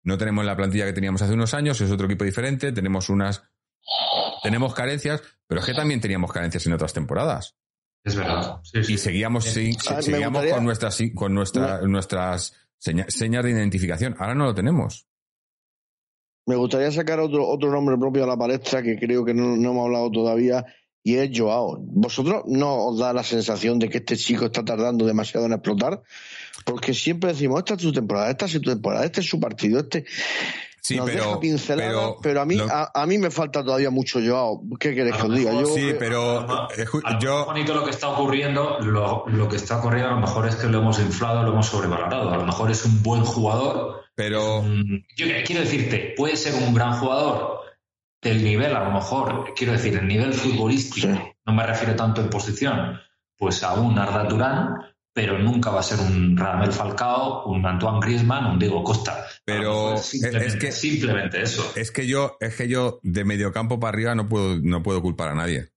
no 0.07 0.16
tenemos 0.16 0.44
la 0.44 0.57
plantilla 0.57 0.86
que 0.86 0.92
teníamos 0.94 1.20
hace 1.20 1.34
unos 1.34 1.52
años, 1.52 1.80
es 1.80 1.90
otro 1.90 2.07
equipo 2.07 2.24
diferente, 2.24 2.72
tenemos 2.72 3.09
unas 3.11 3.42
tenemos 4.42 4.72
carencias, 4.74 5.22
pero 5.46 5.61
es 5.61 5.66
que 5.66 5.74
también 5.74 6.00
teníamos 6.00 6.32
carencias 6.32 6.64
en 6.66 6.72
otras 6.72 6.92
temporadas. 6.92 7.57
Es 8.04 8.14
verdad. 8.14 8.61
Sí, 8.62 8.84
sí. 8.84 8.92
Y 8.94 8.98
seguíamos, 8.98 9.44
sí, 9.44 9.72
seguíamos 10.00 10.42
gustaría- 10.42 10.54
con 10.54 10.64
nuestras, 10.64 11.02
con 11.14 11.34
nuestra- 11.34 11.80
nuestras 11.82 12.54
seña- 12.78 13.07
señas 13.09 13.44
de 13.44 13.50
identificación. 13.50 14.14
Ahora 14.18 14.34
no 14.34 14.44
lo 14.44 14.54
tenemos. 14.54 15.07
Me 16.46 16.54
gustaría 16.54 16.92
sacar 16.92 17.18
otro, 17.18 17.46
otro 17.48 17.70
nombre 17.72 17.96
propio 17.98 18.22
a 18.22 18.26
la 18.28 18.36
palestra 18.36 18.82
que 18.82 18.96
creo 18.98 19.24
que 19.24 19.34
no, 19.34 19.57
no 19.57 19.70
hemos 19.70 19.86
hablado 19.86 20.11
todavía 20.12 20.64
y 21.02 21.16
es 21.16 21.30
Joao. 21.36 21.78
¿Vosotros 21.80 22.44
no 22.46 22.86
os 22.86 22.98
da 23.00 23.12
la 23.12 23.24
sensación 23.24 23.80
de 23.80 23.88
que 23.88 23.98
este 23.98 24.16
chico 24.16 24.46
está 24.46 24.64
tardando 24.64 25.04
demasiado 25.07 25.46
en 25.46 25.52
explotar? 25.54 26.00
Porque 26.64 26.94
siempre 26.94 27.32
decimos, 27.32 27.59
esta 27.61 27.74
es 27.74 27.82
su 27.82 27.92
temporada, 27.92 28.30
esta 28.30 28.46
es 28.46 28.52
su 28.52 28.61
temporada, 28.61 29.04
este 29.04 29.20
es 29.20 29.28
su 29.28 29.38
partido, 29.40 29.80
este 29.80 30.04
Sí, 30.80 30.96
nos 30.96 31.07
pero, 31.11 31.24
deja 31.24 31.40
pinceladas, 31.40 31.92
pero, 31.92 32.16
pero, 32.22 32.40
a, 32.42 32.44
mí, 32.46 32.54
lo- 32.54 32.66
a, 32.70 32.92
a 32.94 33.07
mí 33.07 33.18
me 33.18 33.32
falta 33.32 33.64
todavía 33.64 33.90
mucho 33.90 34.20
Joao. 34.24 34.62
¿Qué 34.78 34.94
queréis 34.94 35.16
que 35.16 35.22
os 35.26 35.34
diga? 35.34 35.52
Yo, 35.52 35.66
sí, 35.66 35.94
pero 35.98 36.38
A 36.38 36.42
lo 36.46 36.68
eh, 36.70 36.86
a 37.04 37.12
lo 37.14 37.18
yo, 37.18 37.84
que 37.84 37.90
está 37.90 38.09
ocurriendo, 38.09 38.78
lo, 38.80 39.24
lo 39.26 39.48
que 39.48 39.57
está 39.57 39.78
ocurriendo 39.78 40.11
a 40.11 40.14
lo 40.14 40.20
mejor 40.20 40.46
es 40.46 40.54
que 40.54 40.68
lo 40.68 40.78
hemos 40.78 41.00
inflado, 41.00 41.42
lo 41.42 41.50
hemos 41.54 41.66
sobrevalorado. 41.66 42.30
A 42.32 42.36
lo 42.36 42.44
mejor 42.46 42.70
es 42.70 42.84
un 42.84 43.02
buen 43.02 43.24
jugador. 43.24 44.02
pero 44.14 44.62
Yo 45.16 45.26
quiero 45.44 45.62
decirte, 45.62 46.14
puede 46.16 46.36
ser 46.36 46.54
un 46.54 46.72
gran 46.72 46.92
jugador 47.00 47.62
del 48.22 48.44
nivel, 48.44 48.74
a 48.76 48.84
lo 48.84 48.92
mejor, 48.92 49.54
quiero 49.57 49.72
decir, 49.72 49.96
el 49.96 50.07
nivel 50.07 50.34
futbolístico, 50.34 51.09
Sí. 51.09 51.20
no 51.46 51.52
me 51.52 51.66
refiero 51.66 51.96
tanto 51.96 52.20
en 52.20 52.30
posición, 52.30 53.00
pues 53.36 53.64
a 53.64 53.74
un 53.74 53.98
Arda 53.98 54.28
Turán, 54.28 54.68
pero 55.17 55.39
nunca 55.39 55.71
va 55.71 55.81
a 55.81 55.83
ser 55.83 55.99
un 55.99 56.37
Ramel 56.37 56.71
Falcao, 56.71 57.47
un 57.47 57.64
Antoine 57.64 58.01
Griezmann, 58.01 58.45
un 58.53 58.59
Diego 58.59 58.85
Costa. 58.85 59.25
Pero 59.47 59.95
es- 59.95 60.57
que- 60.61 60.71
simplemente 60.73 61.41
eso. 61.41 61.73
es 61.75 61.91
que 61.91 62.07
yo, 62.07 62.37
es 62.39 62.55
que 62.55 62.69
yo 62.69 63.01
de 63.03 63.25
mediocampo 63.25 63.81
para 63.81 63.95
arriba 63.95 64.14
no 64.14 64.29
puedo, 64.29 64.59
no 64.61 64.83
puedo 64.83 65.01
culpar 65.01 65.29
a 65.31 65.35
nadie. 65.35 65.71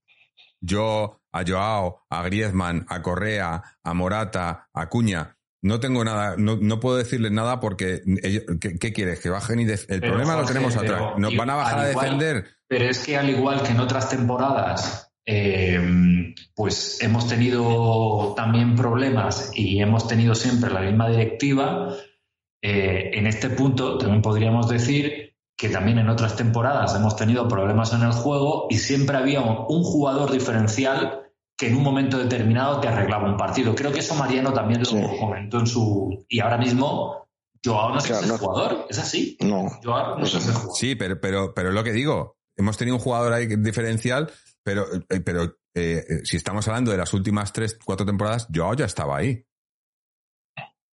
Yo, 0.59 1.21
a 1.31 1.43
Joao, 1.47 2.05
a 2.09 2.21
Griezmann, 2.23 2.85
a 2.89 3.01
Correa, 3.01 3.63
a 3.81 3.93
Morata, 3.93 4.67
a 4.73 4.89
Cuña, 4.89 5.37
no 5.61 5.79
tengo 5.79 6.03
nada, 6.03 6.35
no, 6.37 6.57
no 6.61 6.81
puedo 6.81 6.97
decirles 6.97 7.31
nada 7.31 7.61
porque 7.61 8.01
ellos- 8.21 8.43
¿qué, 8.59 8.77
qué 8.77 8.91
quieres? 8.91 9.21
Que 9.21 9.29
bajen 9.29 9.61
y 9.61 9.63
el 9.63 9.79
Pero, 9.87 10.01
problema 10.15 10.35
lo 10.35 10.45
tenemos 10.45 10.75
atrás. 10.75 11.01
Nos 11.17 11.33
van 11.37 11.49
a 11.49 11.55
bajar 11.55 11.79
a 11.79 11.85
defender. 11.85 12.45
Pero 12.67 12.83
es 12.89 12.99
que 13.05 13.15
al 13.15 13.29
igual 13.29 13.63
que 13.63 13.71
en 13.71 13.79
otras 13.79 14.09
temporadas, 14.09 15.08
eh, 15.31 16.33
pues 16.55 16.97
hemos 17.01 17.27
tenido 17.27 18.33
también 18.35 18.75
problemas 18.75 19.51
y 19.53 19.79
hemos 19.79 20.07
tenido 20.07 20.33
siempre 20.33 20.71
la 20.71 20.81
misma 20.81 21.07
directiva, 21.09 21.93
eh, 22.63 23.11
en 23.13 23.27
este 23.27 23.49
punto 23.51 23.97
también 23.99 24.21
podríamos 24.23 24.67
decir 24.67 25.35
que 25.55 25.69
también 25.69 25.99
en 25.99 26.09
otras 26.09 26.35
temporadas 26.35 26.95
hemos 26.95 27.15
tenido 27.15 27.47
problemas 27.47 27.93
en 27.93 28.01
el 28.01 28.11
juego 28.11 28.65
y 28.71 28.77
siempre 28.77 29.17
había 29.17 29.41
un, 29.41 29.65
un 29.69 29.83
jugador 29.83 30.31
diferencial 30.31 31.21
que 31.57 31.67
en 31.67 31.75
un 31.75 31.83
momento 31.83 32.17
determinado 32.17 32.79
te 32.79 32.87
arreglaba 32.87 33.29
un 33.29 33.37
partido. 33.37 33.75
Creo 33.75 33.91
que 33.91 33.99
eso 33.99 34.15
Mariano 34.15 34.51
también 34.53 34.79
lo 34.79 34.85
Sí. 34.85 34.95
comentó 35.19 35.59
en 35.59 35.67
su... 35.67 36.25
Y 36.29 36.39
ahora 36.39 36.57
mismo 36.57 37.27
Joao 37.63 37.89
no 37.91 37.97
es 37.99 38.05
Claro, 38.05 38.21
ese 38.23 38.31
no. 38.31 38.37
jugador, 38.39 38.85
es 38.89 38.97
así. 38.97 39.37
no. 39.41 39.67
Joao 39.83 40.17
no 40.17 40.23
es 40.25 40.33
ese 40.33 40.51
jugador. 40.53 40.75
Sí, 40.75 40.95
pero, 40.95 41.19
pero, 41.19 41.53
pero 41.53 41.69
es 41.69 41.75
lo 41.75 41.83
que 41.83 41.91
digo. 41.91 42.37
Hemos 42.55 42.77
tenido 42.77 42.95
un 42.95 43.01
jugador 43.03 43.33
ahí 43.33 43.45
diferencial, 43.57 44.31
pero, 44.69 44.85
eh, 44.93 45.19
pero 45.21 45.43
eh, 45.73 46.05
eh, 46.07 46.19
si 46.23 46.37
estamos 46.37 46.67
hablando 46.67 46.91
de 46.91 46.97
las 46.97 47.11
últimas 47.15 47.51
tres, 47.51 47.79
cuatro 47.83 48.05
temporadas, 48.05 48.47
Joao 48.53 48.75
ya 48.75 48.85
estaba 48.85 49.17
ahí. 49.17 49.43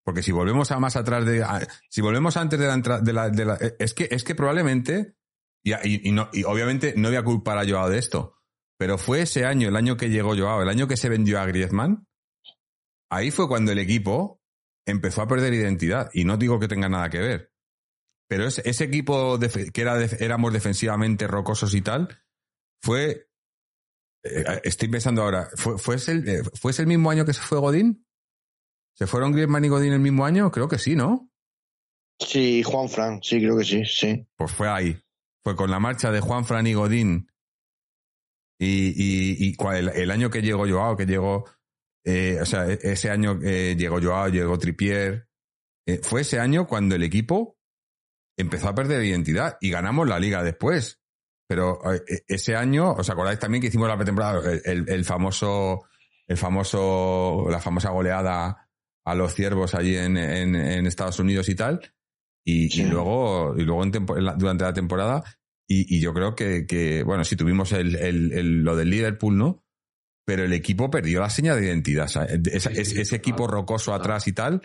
Porque 0.02 0.22
si 0.22 0.32
volvemos 0.32 0.70
a 0.70 0.78
más 0.78 0.96
atrás 0.96 1.26
de, 1.26 1.44
si 1.90 2.00
volvemos 2.00 2.38
antes 2.38 2.58
de 2.58 2.66
la 2.66 2.72
entrada, 2.72 3.00
de 3.02 3.44
la, 3.44 3.58
es 3.78 3.92
que, 3.92 4.08
es 4.10 4.24
que 4.24 4.34
probablemente, 4.34 5.16
y, 5.62 6.08
y- 6.08 6.12
no, 6.12 6.30
y 6.32 6.44
obviamente 6.44 6.94
no 6.96 7.08
voy 7.08 7.18
a 7.18 7.22
culpar 7.22 7.58
a 7.58 7.68
Joao 7.68 7.90
de 7.90 7.98
esto, 7.98 8.38
pero 8.78 8.96
fue 8.96 9.20
ese 9.20 9.44
año, 9.44 9.68
el 9.68 9.76
año 9.76 9.98
que 9.98 10.08
llegó 10.08 10.34
Joao, 10.34 10.62
el 10.62 10.70
año 10.70 10.88
que 10.88 10.96
se 10.96 11.10
vendió 11.10 11.38
a 11.38 11.44
Griezmann, 11.44 12.06
ahí 13.10 13.30
fue 13.30 13.46
cuando 13.46 13.72
el 13.72 13.78
equipo 13.78 14.40
empezó 14.86 15.20
a 15.20 15.28
perder 15.28 15.52
identidad. 15.52 16.08
Y 16.14 16.24
no 16.24 16.38
digo 16.38 16.58
que 16.58 16.68
tenga 16.68 16.88
nada 16.88 17.10
que 17.10 17.18
ver. 17.18 17.52
Pero 18.26 18.46
ese, 18.46 18.62
ese 18.64 18.84
equipo 18.84 19.38
que 19.38 19.80
era 19.82 20.02
éramos 20.02 20.50
defensivamente 20.54 21.26
rocosos 21.26 21.74
y 21.74 21.82
tal, 21.82 22.22
fue. 22.82 23.28
Eh, 24.30 24.60
estoy 24.64 24.88
pensando 24.88 25.22
ahora, 25.22 25.48
¿fue, 25.56 25.78
fue, 25.78 25.96
ese 25.96 26.12
el, 26.12 26.28
eh, 26.28 26.42
¿fue 26.54 26.70
ese 26.72 26.82
el 26.82 26.88
mismo 26.88 27.10
año 27.10 27.24
que 27.24 27.32
se 27.32 27.40
fue 27.42 27.58
Godín? 27.58 28.06
¿Se 28.94 29.06
fueron 29.06 29.32
Griezmann 29.32 29.64
y 29.64 29.68
Godín 29.68 29.92
el 29.92 30.00
mismo 30.00 30.24
año? 30.24 30.50
Creo 30.50 30.68
que 30.68 30.78
sí, 30.78 30.96
¿no? 30.96 31.30
Sí, 32.18 32.62
Juan 32.62 32.88
Fran, 32.88 33.20
sí, 33.22 33.38
creo 33.40 33.58
que 33.58 33.64
sí, 33.64 33.84
sí. 33.84 34.26
Pues 34.36 34.50
fue 34.52 34.68
ahí. 34.68 34.98
Fue 35.44 35.54
con 35.54 35.70
la 35.70 35.78
marcha 35.78 36.10
de 36.10 36.20
Juan 36.20 36.44
Fran 36.46 36.66
y 36.66 36.72
Godín. 36.74 37.30
Y, 38.58 38.88
y, 38.96 39.48
y 39.48 39.54
cua- 39.56 39.76
el, 39.76 39.88
el 39.90 40.10
año 40.10 40.30
que 40.30 40.40
llegó 40.40 40.66
Joao, 40.66 40.96
que 40.96 41.04
llegó. 41.06 41.44
eh, 42.04 42.38
o 42.40 42.46
sea, 42.46 42.66
e- 42.66 42.78
ese 42.82 43.10
año 43.10 43.38
eh, 43.42 43.76
llegó 43.78 44.00
Joao, 44.00 44.28
llegó 44.28 44.58
Tripier. 44.58 45.28
eh, 45.86 46.00
fue 46.02 46.22
ese 46.22 46.40
año 46.40 46.66
cuando 46.66 46.94
el 46.94 47.02
equipo 47.02 47.58
empezó 48.38 48.68
a 48.68 48.74
perder 48.74 49.04
identidad 49.04 49.58
y 49.60 49.70
ganamos 49.70 50.08
la 50.08 50.18
liga 50.18 50.42
después. 50.42 51.00
Pero 51.48 51.78
eh, 51.92 52.02
e- 52.08 52.24
ese 52.26 52.56
año, 52.56 52.92
¿os 52.92 53.08
acordáis 53.08 53.38
también 53.38 53.60
que 53.62 53.68
hicimos 53.68 53.88
la 53.88 53.96
pretemporada? 53.96 54.40
El, 54.64 54.88
el- 54.88 55.04
famoso. 55.04 55.84
El 56.26 56.36
famoso. 56.36 57.46
La 57.50 57.60
famosa 57.60 57.90
goleada 57.90 58.68
a 59.04 59.14
los 59.14 59.34
ciervos 59.34 59.74
allí 59.74 59.96
en, 59.96 60.16
en- 60.16 60.56
en 60.56 60.86
Estados 60.86 61.18
Unidos 61.20 61.48
y 61.48 61.54
tal. 61.54 61.80
Y, 62.44 62.68
Sí. 62.70 62.82
y 62.82 62.84
luego, 62.86 63.54
y 63.56 63.62
luego 63.62 63.82
en 63.84 63.92
tempo- 63.92 64.16
en 64.16 64.24
la- 64.24 64.34
durante 64.34 64.64
la 64.64 64.72
temporada, 64.72 65.22
y, 65.68 65.96
y 65.96 66.00
yo 66.00 66.12
creo 66.14 66.34
que, 66.34 66.66
que, 66.66 67.02
bueno, 67.02 67.24
sí 67.24 67.36
tuvimos 67.36 67.72
el, 67.72 67.96
el- 67.96 68.32
el- 68.32 68.62
lo 68.62 68.76
del 68.76 68.90
Liverpool, 68.90 69.36
¿no? 69.36 69.64
Pero 70.24 70.44
el 70.44 70.52
equipo 70.52 70.90
perdió 70.90 71.20
la 71.20 71.30
seña 71.30 71.54
de 71.54 71.66
identidad. 71.66 72.08
ese, 72.52 73.14
equipo 73.16 73.46
rocoso 73.46 73.94
atrás 73.94 74.26
y 74.26 74.32
tal, 74.32 74.62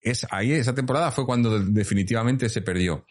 es 0.00 0.26
ahí, 0.30 0.52
esa 0.52 0.74
temporada 0.74 1.10
fue 1.10 1.24
cuando 1.26 1.58
definitivamente 1.58 2.48
se 2.48 2.62
perdió. 2.62 3.04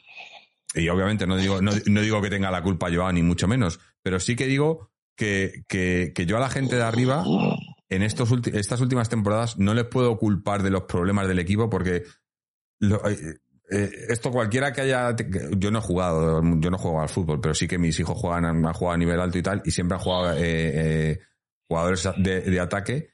Y 0.75 0.89
obviamente 0.89 1.27
no 1.27 1.37
digo, 1.37 1.61
no, 1.61 1.71
no 1.85 2.01
digo 2.01 2.21
que 2.21 2.29
tenga 2.29 2.49
la 2.51 2.63
culpa 2.63 2.89
Joao, 2.93 3.11
ni 3.11 3.21
mucho 3.23 3.47
menos, 3.47 3.79
pero 4.01 4.19
sí 4.19 4.35
que 4.35 4.47
digo 4.47 4.91
que, 5.15 5.63
que, 5.67 6.11
que 6.15 6.25
yo 6.25 6.37
a 6.37 6.39
la 6.39 6.49
gente 6.49 6.75
de 6.75 6.83
arriba, 6.83 7.23
en 7.89 8.01
estos 8.01 8.31
ulti- 8.31 8.55
estas 8.55 8.81
últimas 8.81 9.09
temporadas, 9.09 9.57
no 9.59 9.73
les 9.73 9.85
puedo 9.85 10.17
culpar 10.17 10.63
de 10.63 10.71
los 10.71 10.83
problemas 10.83 11.27
del 11.27 11.39
equipo 11.39 11.69
porque 11.69 12.03
eh, 12.81 13.35
eh, 13.71 13.89
esto 14.09 14.31
cualquiera 14.31 14.73
que 14.73 14.81
haya 14.81 15.15
yo 15.57 15.71
no 15.71 15.79
he 15.79 15.81
jugado 15.81 16.41
yo 16.59 16.69
no 16.69 16.77
juego 16.77 17.01
al 17.01 17.07
fútbol 17.07 17.39
pero 17.39 17.53
sí 17.53 17.65
que 17.67 17.77
mis 17.77 17.97
hijos 17.99 18.17
juegan 18.17 18.43
han 18.45 18.73
jugado 18.73 18.95
a 18.95 18.97
nivel 18.97 19.19
alto 19.21 19.37
y 19.37 19.41
tal 19.41 19.61
y 19.63 19.71
siempre 19.71 19.95
han 19.95 20.03
jugado 20.03 20.33
eh, 20.37 20.41
eh, 20.43 21.19
jugadores 21.69 22.09
de, 22.17 22.41
de 22.41 22.59
ataque 22.59 23.13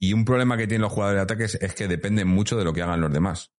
y 0.00 0.14
un 0.14 0.24
problema 0.24 0.56
que 0.56 0.66
tienen 0.66 0.82
los 0.82 0.92
jugadores 0.92 1.18
de 1.18 1.22
ataque 1.24 1.44
es, 1.44 1.54
es 1.56 1.74
que 1.74 1.88
dependen 1.88 2.26
mucho 2.26 2.56
de 2.56 2.64
lo 2.64 2.72
que 2.72 2.80
hagan 2.82 3.00
los 3.02 3.12
demás 3.12 3.52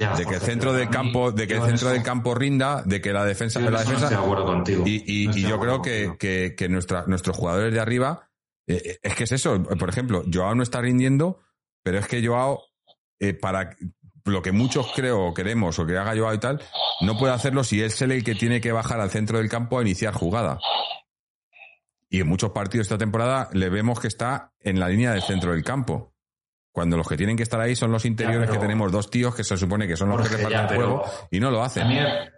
de 0.00 0.24
que 0.26 0.34
el 0.34 0.40
centro 0.40 0.72
del 0.72 0.88
campo, 0.88 1.30
de 1.30 1.46
que 1.46 1.54
el 1.54 1.62
centro 1.62 1.90
del 1.90 2.02
campo 2.02 2.34
rinda, 2.34 2.82
de 2.82 3.02
que 3.02 3.12
la 3.12 3.24
defensa, 3.24 3.60
la 3.60 3.80
defensa. 3.80 4.08
de 4.08 4.14
acuerdo 4.14 4.46
contigo. 4.46 4.84
Y, 4.86 5.30
yo 5.42 5.60
creo 5.60 5.82
que, 5.82 6.16
que, 6.18 6.68
nuestros 6.68 7.36
jugadores 7.36 7.72
de 7.74 7.80
arriba, 7.80 8.30
eh, 8.66 8.80
eh, 8.84 8.98
es 9.02 9.14
que 9.14 9.24
es 9.24 9.32
eso. 9.32 9.62
Por 9.62 9.90
ejemplo, 9.90 10.24
Joao 10.32 10.54
no 10.54 10.62
está 10.62 10.80
rindiendo, 10.80 11.40
pero 11.82 11.98
es 11.98 12.06
que 12.06 12.26
Joao, 12.26 12.62
eh, 13.18 13.34
para 13.34 13.76
lo 14.24 14.40
que 14.42 14.52
muchos 14.52 14.90
creo 14.94 15.26
o 15.26 15.34
queremos 15.34 15.78
o 15.78 15.86
que 15.86 15.98
haga 15.98 16.16
Joao 16.16 16.34
y 16.34 16.38
tal, 16.38 16.62
no 17.02 17.18
puede 17.18 17.34
hacerlo 17.34 17.62
si 17.62 17.82
es 17.82 18.00
él 18.00 18.12
el 18.12 18.24
que 18.24 18.34
tiene 18.34 18.60
que 18.60 18.72
bajar 18.72 19.00
al 19.00 19.10
centro 19.10 19.38
del 19.38 19.50
campo 19.50 19.78
a 19.78 19.82
iniciar 19.82 20.14
jugada. 20.14 20.58
Y 22.08 22.20
en 22.20 22.28
muchos 22.28 22.50
partidos 22.50 22.86
esta 22.86 22.98
temporada 22.98 23.50
le 23.52 23.68
vemos 23.68 24.00
que 24.00 24.08
está 24.08 24.52
en 24.60 24.80
la 24.80 24.88
línea 24.88 25.12
del 25.12 25.22
centro 25.22 25.52
del 25.52 25.62
campo. 25.62 26.14
Cuando 26.72 26.96
los 26.96 27.08
que 27.08 27.16
tienen 27.16 27.36
que 27.36 27.42
estar 27.42 27.60
ahí 27.60 27.74
son 27.74 27.90
los 27.90 28.04
interiores 28.04 28.48
que 28.48 28.58
tenemos 28.58 28.92
dos 28.92 29.10
tíos 29.10 29.34
que 29.34 29.42
se 29.42 29.56
supone 29.56 29.88
que 29.88 29.96
son 29.96 30.08
los 30.10 30.28
que 30.28 30.36
reparten 30.36 30.60
el 30.60 30.76
juego 30.76 31.04
y 31.30 31.40
no 31.40 31.50
lo 31.50 31.64
hacen. 31.64 31.88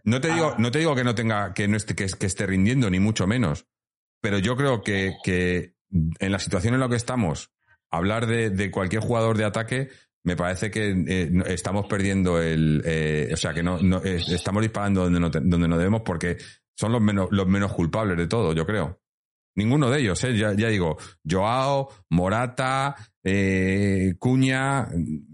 No 0.04 0.20
te 0.20 0.32
digo, 0.32 0.54
no 0.58 0.70
te 0.70 0.78
digo 0.78 0.94
que 0.94 1.04
no 1.04 1.14
tenga, 1.14 1.52
que 1.52 1.68
no 1.68 1.76
esté, 1.76 1.94
que, 1.94 2.04
esté 2.04 2.46
rindiendo, 2.46 2.88
ni 2.88 2.98
mucho 2.98 3.26
menos. 3.26 3.66
Pero 4.22 4.38
yo 4.38 4.56
creo 4.56 4.82
que, 4.82 5.16
que 5.22 5.74
en 5.90 6.32
la 6.32 6.38
situación 6.38 6.74
en 6.74 6.80
la 6.80 6.88
que 6.88 6.96
estamos, 6.96 7.50
hablar 7.90 8.26
de, 8.26 8.70
cualquier 8.70 9.02
jugador 9.02 9.36
de 9.36 9.44
ataque 9.44 9.88
me 10.24 10.36
parece 10.36 10.70
que 10.70 11.04
eh, 11.08 11.30
estamos 11.46 11.86
perdiendo 11.86 12.40
el, 12.40 12.80
eh, 12.84 13.30
o 13.32 13.36
sea 13.36 13.52
que 13.52 13.62
no, 13.62 13.78
no 13.82 14.02
estamos 14.02 14.62
disparando 14.62 15.02
donde 15.02 15.20
no, 15.20 15.28
donde 15.28 15.68
no 15.68 15.76
debemos 15.76 16.02
porque 16.02 16.38
son 16.74 16.92
los 16.92 17.02
menos, 17.02 17.28
los 17.32 17.46
menos 17.46 17.72
culpables 17.72 18.16
de 18.16 18.28
todo, 18.28 18.54
yo 18.54 18.64
creo. 18.64 19.00
Ninguno 19.54 19.90
de 19.90 20.00
ellos, 20.00 20.22
¿eh? 20.24 20.36
ya, 20.36 20.54
ya 20.54 20.68
digo, 20.68 20.96
Joao, 21.28 21.90
Morata, 22.08 22.96
eh, 23.24 24.14
Cuña, 24.18 24.88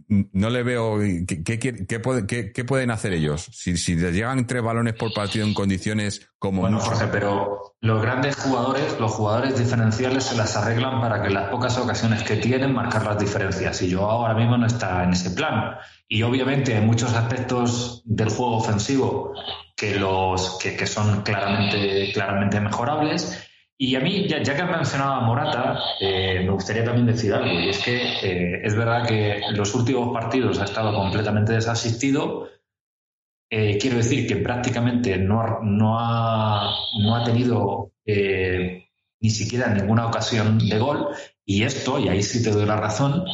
no 0.09 0.51
le 0.51 0.63
veo. 0.63 0.99
¿Qué, 1.27 1.59
qué, 1.59 2.65
pueden 2.65 2.91
hacer 2.91 3.13
ellos? 3.13 3.49
Si, 3.53 3.77
si 3.77 3.95
les 3.95 4.15
llegan 4.15 4.47
tres 4.47 4.63
balones 4.63 4.95
por 4.95 5.13
partido 5.13 5.47
en 5.47 5.55
condiciones 5.55 6.29
como. 6.39 6.63
Bueno, 6.63 6.81
Jorge, 6.81 7.07
pero 7.11 7.75
los 7.81 8.03
grandes 8.03 8.37
jugadores, 8.37 8.99
los 8.99 9.13
jugadores 9.13 9.59
diferenciales 9.59 10.25
se 10.25 10.37
las 10.37 10.57
arreglan 10.57 11.01
para 11.01 11.23
que 11.23 11.29
en 11.29 11.35
las 11.35 11.49
pocas 11.51 11.79
ocasiones 11.79 12.23
que 12.23 12.37
tienen 12.37 12.75
marcar 12.75 13.05
las 13.05 13.19
diferencias. 13.19 13.81
Y 13.83 13.93
Joao 13.93 14.27
ahora 14.27 14.35
mismo 14.35 14.57
no 14.57 14.67
está 14.67 15.05
en 15.05 15.13
ese 15.13 15.31
plan. 15.31 15.77
Y 16.09 16.23
obviamente 16.23 16.75
hay 16.75 16.85
muchos 16.85 17.15
aspectos 17.15 18.03
del 18.05 18.29
juego 18.31 18.57
ofensivo 18.57 19.33
que, 19.77 19.95
los, 19.95 20.59
que, 20.59 20.77
que 20.77 20.87
son 20.87 21.23
claramente, 21.23 22.11
claramente 22.13 22.61
mejorables 22.61 23.48
y 23.81 23.95
a 23.95 24.01
mí, 24.01 24.27
ya, 24.27 24.43
que 24.43 24.51
has 24.51 24.71
mencionado 24.71 25.13
a 25.13 25.21
Morata, 25.21 25.79
eh, 26.01 26.41
me 26.45 26.51
gustaría 26.51 26.85
también 26.85 27.07
decir 27.07 27.33
algo, 27.33 27.61
y 27.61 27.69
es 27.69 27.79
que 27.85 27.97
eh, 27.97 28.61
es 28.65 28.75
verdad 28.75 29.07
que 29.07 29.41
los 29.53 29.73
últimos 29.73 30.13
partidos 30.13 30.59
ha 30.59 30.65
estado 30.65 30.93
completamente 30.93 31.53
desasistido. 31.53 32.49
Eh, 33.49 33.79
quiero 33.81 33.99
decir 33.99 34.27
que 34.27 34.37
prácticamente 34.37 35.17
no, 35.17 35.61
no, 35.63 35.97
ha, 35.97 36.75
no 37.01 37.17
ha 37.17 37.25
tenido 37.25 37.93
ni 39.21 39.31
siquiera 39.31 39.69
ninguna 39.69 40.07
ocasión 40.07 40.59
de 40.59 40.79
gol, 40.79 41.09
y 41.45 41.63
esto, 41.63 41.99
y 41.99 42.09
ahí 42.09 42.23
sí 42.23 42.43
te 42.43 42.51
doy 42.51 42.67
la 42.67 42.77
razón, 42.77 43.25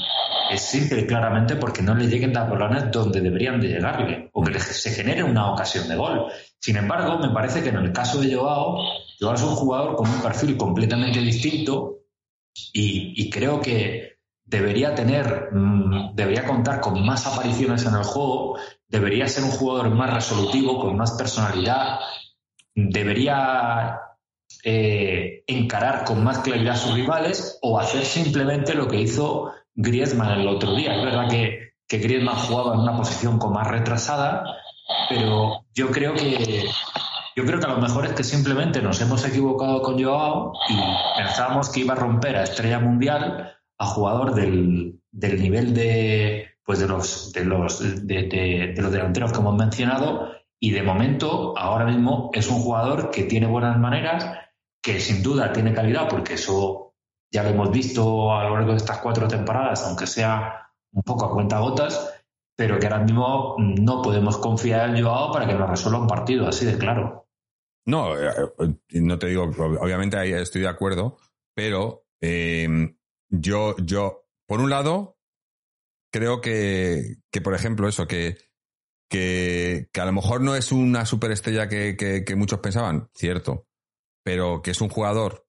es 0.51 0.61
simple 0.61 1.01
y 1.01 1.07
claramente 1.07 1.57
porque 1.57 1.83
no 1.83 1.95
le 1.95 2.07
lleguen 2.07 2.33
las 2.33 2.49
balones 2.49 2.91
donde 2.91 3.21
deberían 3.21 3.61
de 3.61 3.69
llegarle, 3.69 4.31
o 4.33 4.43
que 4.45 4.59
se 4.59 4.91
genere 4.91 5.23
una 5.23 5.53
ocasión 5.53 5.89
de 5.89 5.97
gol. 5.97 6.27
Sin 6.59 6.77
embargo, 6.77 7.19
me 7.19 7.33
parece 7.33 7.63
que 7.63 7.71
en 7.71 7.77
el 7.77 7.93
caso 7.93 8.21
de 8.21 8.35
Joao, 8.35 8.79
Joao 9.19 9.35
es 9.35 9.43
un 9.43 9.55
jugador 9.55 9.97
con 9.97 10.09
un 10.09 10.23
perfil 10.23 10.57
completamente 10.57 11.21
distinto 11.21 11.99
y, 12.73 13.29
creo 13.31 13.61
que 13.61 14.19
debería 14.45 14.95
tener, 14.95 15.49
mm, 15.53 16.15
debería 16.15 16.47
contar 16.47 16.81
con 16.81 17.05
más 17.05 17.27
apariciones 17.27 17.85
en 17.87 17.95
el 17.95 18.05
juego, 18.05 18.59
debería 18.87 19.27
ser 19.27 19.45
un 19.45 19.51
jugador 19.51 19.91
más 19.91 20.15
resolutivo, 20.15 20.79
con 20.79 20.97
más 20.97 21.13
personalidad, 21.13 21.99
debería 22.75 24.04
eh, 24.65 25.45
encarar 25.47 26.05
con 26.05 26.25
más 26.25 26.39
claridad 26.39 26.75
a 26.75 26.79
sus 26.79 26.95
rivales 26.95 27.59
o 27.63 27.79
hacer 27.79 28.05
simplemente 28.05 28.75
lo 28.75 28.89
que 28.89 29.01
hizo 29.01 29.53
Griezmann 29.75 30.41
el 30.41 30.49
otro 30.49 30.75
día. 30.75 30.97
Es 30.97 31.05
verdad 31.05 31.29
que, 31.29 31.75
que 31.87 31.99
Griezmann 31.99 32.37
jugaba 32.37 32.75
en 32.75 32.81
una 32.81 32.97
posición 32.97 33.39
con 33.39 33.53
más 33.53 33.69
retrasada, 33.69 34.45
pero 35.09 35.65
yo 35.75 35.91
creo 35.91 36.15
que 36.15 36.65
yo 37.37 37.45
creo 37.45 37.59
que 37.59 37.67
a 37.67 37.75
lo 37.75 37.79
mejor 37.79 38.07
es 38.07 38.13
que 38.13 38.23
simplemente 38.23 38.81
nos 38.81 39.01
hemos 39.01 39.27
equivocado 39.27 39.83
con 39.83 40.03
Joao 40.03 40.53
y 40.69 40.77
pensábamos 41.19 41.69
que 41.71 41.81
iba 41.81 41.95
a 41.95 41.97
romper 41.97 42.37
a 42.37 42.45
estrella 42.45 42.79
mundial 42.79 43.57
a 43.77 43.87
jugador 43.87 44.35
del, 44.35 45.01
nivel 45.13 45.75
de 45.75 46.49
pues 46.65 46.79
de 46.79 46.87
los 46.87 47.33
de 47.33 47.45
los 47.45 48.07
de, 48.07 48.75
los 48.77 48.93
delanteros 48.93 49.33
que 49.33 49.39
hemos 49.39 49.57
mencionado 49.57 50.31
y 50.61 50.71
de 50.71 50.83
momento 50.83 51.59
ahora 51.59 51.87
mismo 51.87 52.31
es 52.33 52.49
un 52.49 52.61
jugador 52.61 53.11
que 53.11 53.25
tiene 53.25 53.47
buenas 53.47 53.79
maneras 53.79 54.25
que 54.85 55.01
sin 55.01 55.23
duda 55.23 55.53
tiene 55.53 55.73
calidad 55.73 56.07
porque 56.09 56.35
eso 56.35 56.95
ya 57.33 57.43
lo 57.43 57.49
hemos 57.49 57.71
visto 57.71 58.33
a 58.33 58.45
lo 58.45 58.55
largo 58.55 58.73
de 58.73 58.77
estas 58.77 58.99
cuatro 58.99 59.27
temporadas 59.27 59.83
aunque 59.85 60.07
sea 60.07 60.71
un 60.93 61.03
poco 61.03 61.25
a 61.25 61.33
cuenta 61.33 61.59
gotas 61.59 62.15
pero 62.57 62.79
que 62.79 62.87
ahora 62.87 63.01
mismo 63.01 63.57
no 63.59 64.03
podemos 64.03 64.39
confiar 64.39 64.91
en 64.91 65.03
Joao 65.03 65.33
para 65.33 65.47
que 65.47 65.55
nos 65.55 65.69
resuelva 65.69 66.01
un 66.01 66.07
partido 66.07 66.47
así 66.47 66.65
de 66.67 66.79
claro. 66.79 67.29
No, 67.87 68.19
eh, 68.19 68.31
eh, 68.61 69.01
no 69.01 69.19
te 69.19 69.27
digo, 69.27 69.43
obviamente 69.43 70.41
estoy 70.41 70.63
de 70.63 70.69
acuerdo, 70.69 71.19
pero 71.55 72.07
eh, 72.21 72.95
yo, 73.29 73.77
yo, 73.79 74.27
por 74.47 74.61
un 74.61 74.71
lado, 74.71 75.19
creo 76.11 76.41
que, 76.41 77.17
que 77.31 77.41
por 77.41 77.55
ejemplo, 77.55 77.89
eso, 77.89 78.07
que, 78.07 78.39
que, 79.11 79.89
que, 79.93 80.01
a 80.01 80.07
lo 80.07 80.13
mejor 80.13 80.41
no 80.41 80.55
es 80.55 80.73
una 80.73 81.05
superestrella 81.05 81.69
que, 81.69 81.97
que, 81.97 82.37
muchos 82.37 82.61
pensaban, 82.61 83.11
cierto, 83.15 83.67
pero 84.25 84.63
que 84.63 84.73
es 84.73 84.81
un 84.81 84.89
jugador 84.89 85.47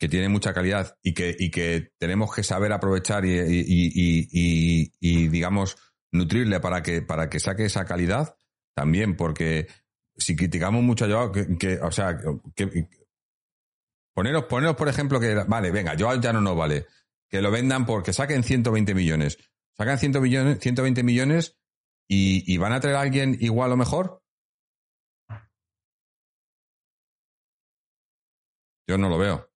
que 0.00 0.08
tiene 0.08 0.30
mucha 0.30 0.54
calidad 0.54 0.96
y 1.02 1.12
que, 1.12 1.36
y 1.38 1.50
que 1.50 1.92
tenemos 1.98 2.34
que 2.34 2.42
saber 2.42 2.72
aprovechar 2.72 3.26
y, 3.26 3.38
y, 3.38 4.92
y, 4.98 5.28
digamos, 5.28 5.76
nutrirle 6.10 6.58
para 6.58 6.82
que, 6.82 7.02
para 7.02 7.28
que 7.28 7.38
saque 7.38 7.66
esa 7.66 7.84
calidad 7.84 8.34
también, 8.74 9.14
porque 9.14 9.68
si 10.16 10.34
criticamos 10.34 10.82
mucho 10.82 11.04
a 11.04 11.08
Joao, 11.08 11.32
que, 11.32 11.78
o 11.82 11.92
sea, 11.92 12.18
que, 12.56 12.88
poneros, 14.14 14.44
poneros, 14.44 14.76
por 14.76 14.88
ejemplo, 14.88 15.20
que, 15.20 15.34
vale, 15.34 15.70
venga, 15.70 15.94
Joao 15.98 16.18
ya 16.18 16.32
no 16.32 16.40
nos 16.40 16.56
vale. 16.56 16.86
Que 17.28 17.42
lo 17.42 17.50
vendan 17.50 17.84
porque 17.84 18.14
saquen 18.14 18.42
120 18.42 18.94
millones. 18.94 19.38
Sacan 19.76 19.98
100 19.98 20.20
millones, 20.20 20.58
120 20.60 21.02
millones 21.02 21.58
y, 22.08 22.42
y 22.52 22.56
van 22.56 22.72
a 22.72 22.80
traer 22.80 22.96
a 22.96 23.02
alguien 23.02 23.36
igual 23.38 23.70
o 23.70 23.76
mejor. 23.76 24.19
Yo 28.90 28.98
no 28.98 29.08
lo 29.08 29.18
veo. 29.18 29.48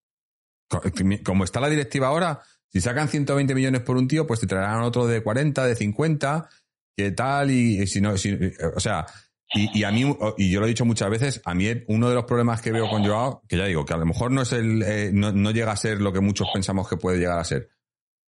Como 1.24 1.43
está 1.43 1.61
la 1.61 1.68
directiva 1.68 2.07
ahora, 2.07 2.41
si 2.68 2.80
sacan 2.80 3.09
120 3.09 3.53
millones 3.55 3.80
por 3.82 3.97
un 3.97 4.07
tío, 4.07 4.26
pues 4.26 4.39
te 4.39 4.47
traerán 4.47 4.82
otro 4.82 5.07
de 5.07 5.22
40, 5.22 5.66
de 5.66 5.74
50, 5.74 6.49
que 6.97 7.11
tal, 7.11 7.51
y, 7.51 7.85
si 7.89 8.01
no, 8.01 8.12
o 8.12 8.80
sea, 8.80 9.07
y, 9.53 9.82
a 9.82 9.91
mí, 9.91 10.05
y 10.39 10.51
yo 10.51 10.61
lo 10.61 10.66
he 10.66 10.68
dicho 10.68 10.85
muchas 10.85 11.11
veces, 11.11 11.43
a 11.45 11.55
mí 11.55 11.66
uno 11.89 12.09
de 12.09 12.14
los 12.14 12.24
problemas 12.24 12.61
que 12.62 12.70
veo 12.70 12.89
con 12.89 13.05
Joao, 13.05 13.43
que 13.49 13.57
ya 13.57 13.66
digo, 13.66 13.85
que 13.85 13.95
a 13.95 13.97
lo 13.97 14.07
mejor 14.07 14.30
no 14.30 14.43
es 14.43 14.53
el, 14.53 14.82
eh, 14.82 15.11
no, 15.12 15.51
llega 15.51 15.72
a 15.72 15.76
ser 15.76 16.01
lo 16.01 16.12
que 16.12 16.20
muchos 16.20 16.49
pensamos 16.55 16.89
que 16.89 16.97
puede 16.97 17.18
llegar 17.18 17.41
a 17.41 17.45
ser, 17.45 17.70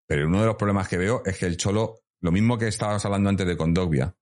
pero 0.07 0.27
uno 0.27 0.39
de 0.39 0.47
los 0.47 0.55
problemas 0.55 0.87
que 0.87 0.97
veo 0.97 1.21
es 1.25 1.37
que 1.37 1.45
el 1.45 1.57
Cholo, 1.57 1.99
lo 2.21 2.31
mismo 2.31 2.57
que 2.57 2.67
estabas 2.67 3.03
hablando 3.05 3.29
antes 3.29 3.45
de 3.45 3.57
Condogbia, 3.57 4.15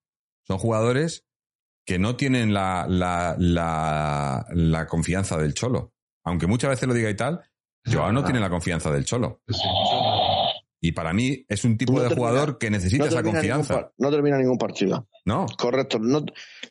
son 0.48 0.58
jugadores 0.58 1.26
que 1.86 2.00
no 2.00 2.16
tienen 2.16 2.54
la, 2.54 2.86
la, 2.88 3.36
la, 3.38 4.88
confianza 4.88 5.38
del 5.38 5.54
Cholo. 5.54 5.94
Aunque 6.24 6.48
muchas 6.48 6.70
veces 6.70 6.88
lo 6.88 6.94
diga 6.94 7.10
y 7.10 7.16
tal, 7.16 7.42
Joao 7.86 8.12
no 8.12 8.24
tiene 8.24 8.40
la 8.40 8.50
confianza 8.50 8.92
del 8.92 9.06
Cholo. 9.06 9.42
Y 10.84 10.94
para 10.94 11.14
mí 11.14 11.46
es 11.48 11.64
un 11.64 11.78
tipo 11.78 12.02
de 12.02 12.14
jugador 12.14 12.58
que 12.58 12.72
necesita 12.72 13.06
esa 13.06 13.22
confianza. 13.22 13.92
no 14.00 14.10
termina 14.10 14.38
ningún 14.38 14.58
partido. 14.58 15.08
No. 15.26 15.46
Correcto. 15.58 16.00
No, 16.00 16.26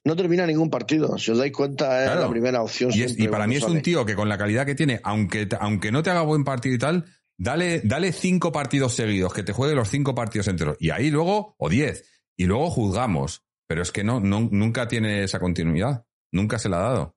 no 0.05 0.17
termina 0.17 0.45
ningún 0.47 0.69
partido. 0.69 1.17
Si 1.17 1.31
os 1.31 1.39
dais 1.39 1.53
cuenta, 1.53 2.05
es 2.05 2.21
la 2.21 2.29
primera 2.29 2.61
opción. 2.61 2.91
Y, 2.93 3.29
para 3.29 3.47
mí 3.47 3.55
es 3.55 3.63
un 3.63 3.81
tío 3.83 4.05
que 4.05 4.17
con 4.17 4.29
la 4.29 4.37
calidad 4.37 4.67
que 4.67 4.75
tiene, 4.75 5.01
aunque, 5.05 5.49
aunque 5.61 5.93
no 5.93 6.03
te 6.03 6.11
haga 6.11 6.23
buen 6.23 6.43
partido 6.43 6.75
y 6.75 6.79
tal, 6.79 7.05
dale, 7.39 7.83
dale 7.85 8.11
cinco 8.11 8.51
partidos 8.51 8.95
seguidos, 8.95 9.33
que 9.33 9.45
te 9.45 9.53
juegue 9.53 9.77
los 9.77 9.89
cinco 9.89 10.13
partidos 10.13 10.49
enteros. 10.49 10.77
Y 10.81 10.91
ahí 10.91 11.11
luego, 11.11 11.55
o 11.57 11.69
diez. 11.69 12.05
Y 12.37 12.47
luego 12.47 12.69
juzgamos. 12.69 13.45
Pero 13.69 13.83
es 13.83 13.93
que 13.93 14.03
no, 14.03 14.19
no 14.19 14.49
nunca 14.51 14.89
tiene 14.89 15.23
esa 15.23 15.39
continuidad. 15.39 16.05
Nunca 16.33 16.59
se 16.59 16.69
la 16.69 16.79
ha 16.79 16.91
dado. 16.91 17.17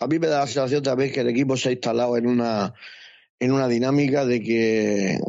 A 0.00 0.06
mí 0.06 0.18
me 0.18 0.26
da 0.26 0.40
la 0.40 0.46
sensación 0.46 0.82
también 0.82 1.12
que 1.12 1.20
el 1.20 1.28
equipo 1.28 1.56
se 1.56 1.68
ha 1.68 1.72
instalado 1.72 2.16
en 2.16 2.26
una 2.26 2.74
en 3.40 3.52
una 3.52 3.68
dinámica 3.68 4.24
de 4.24 4.42
que, 4.42 5.20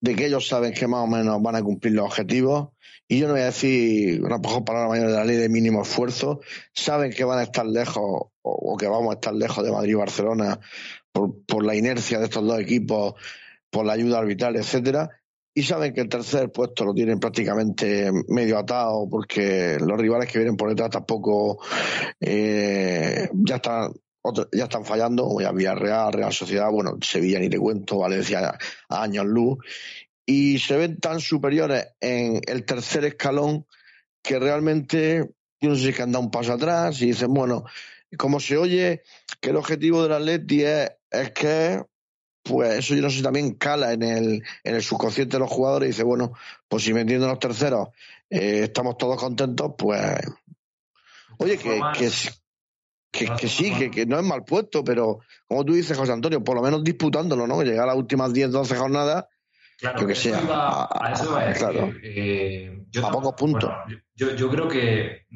de 0.00 0.14
que 0.14 0.26
ellos 0.26 0.48
saben 0.48 0.72
que 0.72 0.86
más 0.86 1.04
o 1.04 1.06
menos 1.06 1.42
van 1.42 1.56
a 1.56 1.62
cumplir 1.62 1.94
los 1.94 2.06
objetivos. 2.06 2.70
Y 3.08 3.18
yo 3.18 3.26
no 3.26 3.34
voy 3.34 3.42
a 3.42 3.46
decir 3.46 4.22
una 4.22 4.38
mejor 4.38 4.64
palabra 4.64 4.88
mayor 4.88 5.08
de 5.08 5.16
la 5.16 5.24
ley 5.24 5.36
de 5.36 5.48
mínimo 5.48 5.82
esfuerzo. 5.82 6.40
Saben 6.74 7.12
que 7.12 7.24
van 7.24 7.40
a 7.40 7.42
estar 7.42 7.66
lejos 7.66 8.30
o, 8.42 8.76
que 8.78 8.86
vamos 8.86 9.10
a 9.10 9.14
estar 9.14 9.34
lejos 9.34 9.62
de 9.64 9.70
Madrid 9.70 9.92
y 9.92 9.94
Barcelona 9.94 10.58
por, 11.12 11.44
por 11.44 11.64
la 11.64 11.74
inercia 11.74 12.18
de 12.18 12.24
estos 12.24 12.44
dos 12.46 12.58
equipos, 12.58 13.14
por 13.70 13.84
la 13.84 13.92
ayuda 13.92 14.18
arbitral, 14.18 14.56
etcétera 14.56 15.21
y 15.54 15.62
saben 15.62 15.92
que 15.92 16.00
el 16.00 16.08
tercer 16.08 16.50
puesto 16.50 16.84
lo 16.84 16.94
tienen 16.94 17.20
prácticamente 17.20 18.10
medio 18.28 18.58
atado 18.58 19.06
porque 19.10 19.76
los 19.80 19.98
rivales 19.98 20.30
que 20.30 20.38
vienen 20.38 20.56
por 20.56 20.70
detrás 20.70 20.90
tampoco 20.90 21.62
eh, 22.20 23.28
ya 23.32 23.56
están 23.56 23.92
ya 24.52 24.64
están 24.64 24.84
fallando, 24.84 25.40
ya 25.40 25.50
Villarreal, 25.50 26.12
Real 26.12 26.32
Sociedad, 26.32 26.70
bueno, 26.70 26.96
Sevilla 27.02 27.40
ni 27.40 27.48
te 27.48 27.58
cuento, 27.58 27.98
Valencia 27.98 28.56
a 28.88 29.02
años 29.02 29.26
luz, 29.26 29.58
y 30.24 30.58
se 30.60 30.76
ven 30.76 30.98
tan 31.00 31.20
superiores 31.20 31.88
en 32.00 32.40
el 32.46 32.64
tercer 32.64 33.04
escalón 33.04 33.66
que 34.22 34.38
realmente 34.38 35.30
yo 35.60 35.70
no 35.70 35.74
sé 35.74 35.86
si 35.86 35.92
que 35.92 36.02
han 36.02 36.12
dado 36.12 36.24
un 36.24 36.30
paso 36.30 36.52
atrás 36.52 37.02
y 37.02 37.06
dicen, 37.06 37.34
bueno, 37.34 37.64
como 38.16 38.38
se 38.38 38.56
oye 38.56 39.02
que 39.40 39.50
el 39.50 39.56
objetivo 39.56 40.02
del 40.02 40.12
Atleti 40.12 40.62
es, 40.62 40.90
es 41.10 41.30
que 41.32 41.82
pues 42.42 42.78
eso 42.78 42.94
yo 42.94 43.02
no 43.02 43.10
sé 43.10 43.18
si 43.18 43.22
también 43.22 43.54
cala 43.54 43.92
en 43.92 44.02
el, 44.02 44.42
en 44.64 44.74
el 44.74 44.82
subconsciente 44.82 45.36
de 45.36 45.40
los 45.40 45.50
jugadores 45.50 45.86
y 45.88 45.92
dice, 45.92 46.02
bueno, 46.02 46.32
pues 46.68 46.82
si 46.82 46.92
metiendo 46.92 47.28
los 47.28 47.38
terceros 47.38 47.88
eh, 48.28 48.60
estamos 48.64 48.98
todos 48.98 49.20
contentos, 49.20 49.72
pues 49.78 50.20
oye, 51.38 51.56
que, 51.56 51.80
que, 51.92 53.26
que, 53.26 53.48
sí, 53.48 53.72
que, 53.74 53.90
que, 53.90 54.06
no 54.06 54.18
es 54.18 54.24
mal 54.24 54.44
puesto, 54.44 54.82
pero 54.82 55.20
como 55.46 55.64
tú 55.64 55.74
dices, 55.74 55.96
José 55.96 56.12
Antonio, 56.12 56.42
por 56.42 56.56
lo 56.56 56.62
menos 56.62 56.82
disputándolo, 56.82 57.46
¿no? 57.46 57.62
Llegar 57.62 57.84
a 57.84 57.88
las 57.88 57.96
últimas 57.96 58.32
10, 58.32 58.50
12 58.50 58.76
jornadas, 58.76 59.26
claro, 59.78 60.06
que 60.06 60.14
sea. 60.14 60.38
a, 60.38 61.12
eso 61.12 61.36
a 61.36 61.52
claro. 61.52 61.92
Eh, 62.02 62.84
a 63.02 63.10
pocos 63.10 63.34
puntos. 63.34 63.70
yo, 64.14 64.34
yo 64.34 64.50
creo 64.50 64.66
que, 64.66 65.26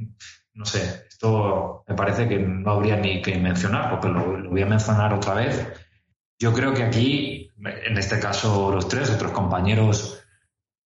no 0.55 0.65
sé, 0.65 1.07
esto 1.09 1.85
me 1.87 1.95
parece 1.95 2.27
que 2.29 2.39
no 2.39 2.73
habría 2.73 2.97
ni 2.97 3.23
que 3.23 3.39
mencionar, 3.39 3.91
porque 3.91 4.09
lo 4.09 4.51
voy 4.51 4.63
a 4.63 4.67
mencionar 4.67 5.13
otra 5.13 5.35
vez 5.35 5.86
yo 6.39 6.53
creo 6.53 6.75
que 6.75 6.83
aquí, 6.83 7.51
en 7.65 7.99
este 7.99 8.21
caso 8.21 8.71
los 8.73 8.89
tres, 8.89 9.11
otros 9.11 9.33
compañeros, 9.33 10.23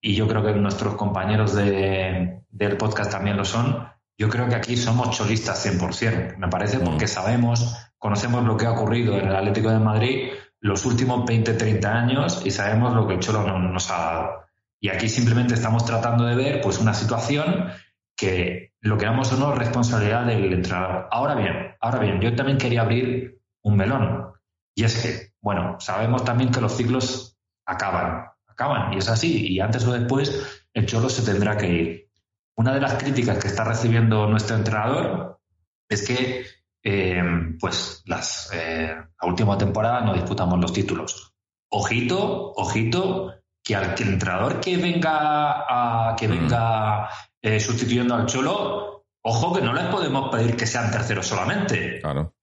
y 0.01 0.15
yo 0.15 0.27
creo 0.29 0.43
que 0.45 0.53
nuestros 0.53 0.95
compañeros 0.95 1.55
de, 1.55 2.43
del 2.49 2.77
podcast 2.77 3.11
también 3.11 3.37
lo 3.37 3.45
son, 3.45 3.89
yo 4.17 4.29
creo 4.29 4.49
que 4.49 4.55
aquí 4.55 4.77
somos 4.77 5.17
cholistas 5.17 5.65
100%, 5.67 6.37
me 6.37 6.49
parece, 6.49 6.79
mm. 6.79 6.85
porque 6.85 7.09
sabemos, 7.09 7.77
conocemos 7.99 8.45
lo 8.45 8.57
que 8.57 8.67
ha 8.67 8.73
ocurrido 8.73 9.19
en 9.19 9.29
el 9.29 9.37
Atlético 9.37 9.71
de 9.71 9.79
Madrid 9.79 10.31
los 10.61 10.85
últimos 10.85 11.25
20, 11.25 11.55
30 11.55 11.93
años 11.93 12.43
y 12.45 12.51
sabemos 12.51 12.95
lo 12.95 13.07
que 13.07 13.15
el 13.15 13.21
Cholo 13.21 13.59
nos 13.59 13.91
ha 13.91 13.99
dado. 13.99 14.45
Y 14.79 14.89
aquí 14.89 15.09
simplemente 15.09 15.55
estamos 15.55 15.85
tratando 15.85 16.25
de 16.25 16.37
ver 16.37 16.61
pues 16.61 16.79
una 16.79 16.95
situación 16.95 17.71
que 18.17 18.73
lo 18.81 18.99
que 18.99 19.07
damos 19.07 19.33
o 19.33 19.37
no 19.37 19.53
es 19.53 19.59
responsabilidad 19.59 20.27
del 20.27 20.53
entrenador. 20.53 21.09
Ahora 21.11 21.35
bien, 21.35 21.77
ahora 21.81 21.99
bien, 22.01 22.21
yo 22.21 22.35
también 22.35 22.59
quería 22.59 22.83
abrir 22.83 23.41
un 23.63 23.77
melón. 23.77 24.33
Y 24.75 24.85
es 24.85 25.03
que 25.03 25.30
bueno, 25.41 25.77
sabemos 25.81 26.25
también 26.25 26.51
que 26.51 26.61
los 26.61 26.77
ciclos 26.77 27.39
acaban, 27.65 28.27
acaban, 28.47 28.93
y 28.93 28.99
es 28.99 29.09
así, 29.09 29.53
y 29.53 29.61
antes 29.61 29.87
o 29.87 29.93
después 29.93 30.65
el 30.75 30.87
Cholo 30.87 31.09
se 31.09 31.23
tendrá 31.23 31.57
que 31.57 31.69
ir. 31.69 32.11
Una 32.57 32.75
de 32.75 32.81
las 32.81 32.95
críticas 32.95 33.39
que 33.39 33.49
está 33.49 33.65
recibiendo 33.65 34.27
nuestro 34.27 34.57
entrenador 34.57 35.41
es 35.89 36.07
que, 36.07 36.45
eh, 36.83 37.23
pues, 37.59 38.03
las, 38.07 38.51
eh, 38.53 38.95
la 39.21 39.29
última 39.29 39.57
temporada 39.57 40.03
no 40.03 40.13
disputamos 40.13 40.61
los 40.61 40.73
títulos. 40.73 41.33
Ojito, 41.71 42.53
ojito, 42.53 43.35
que 43.63 43.77
al 43.77 43.95
entrenador 43.99 44.61
que 44.61 44.77
venga, 44.77 46.11
a, 46.11 46.17
que 46.17 46.29
mm. 46.29 46.31
venga 46.31 47.09
eh, 47.41 47.61
sustituyendo 47.61 48.15
al 48.15 48.27
Cholo, 48.27 49.07
ojo 49.23 49.55
que 49.55 49.63
no 49.63 49.73
les 49.73 49.87
podemos 49.87 50.31
pedir 50.31 50.57
que 50.57 50.67
sean 50.67 50.91
terceros 50.91 51.27
solamente. 51.27 52.01
Claro 52.01 52.35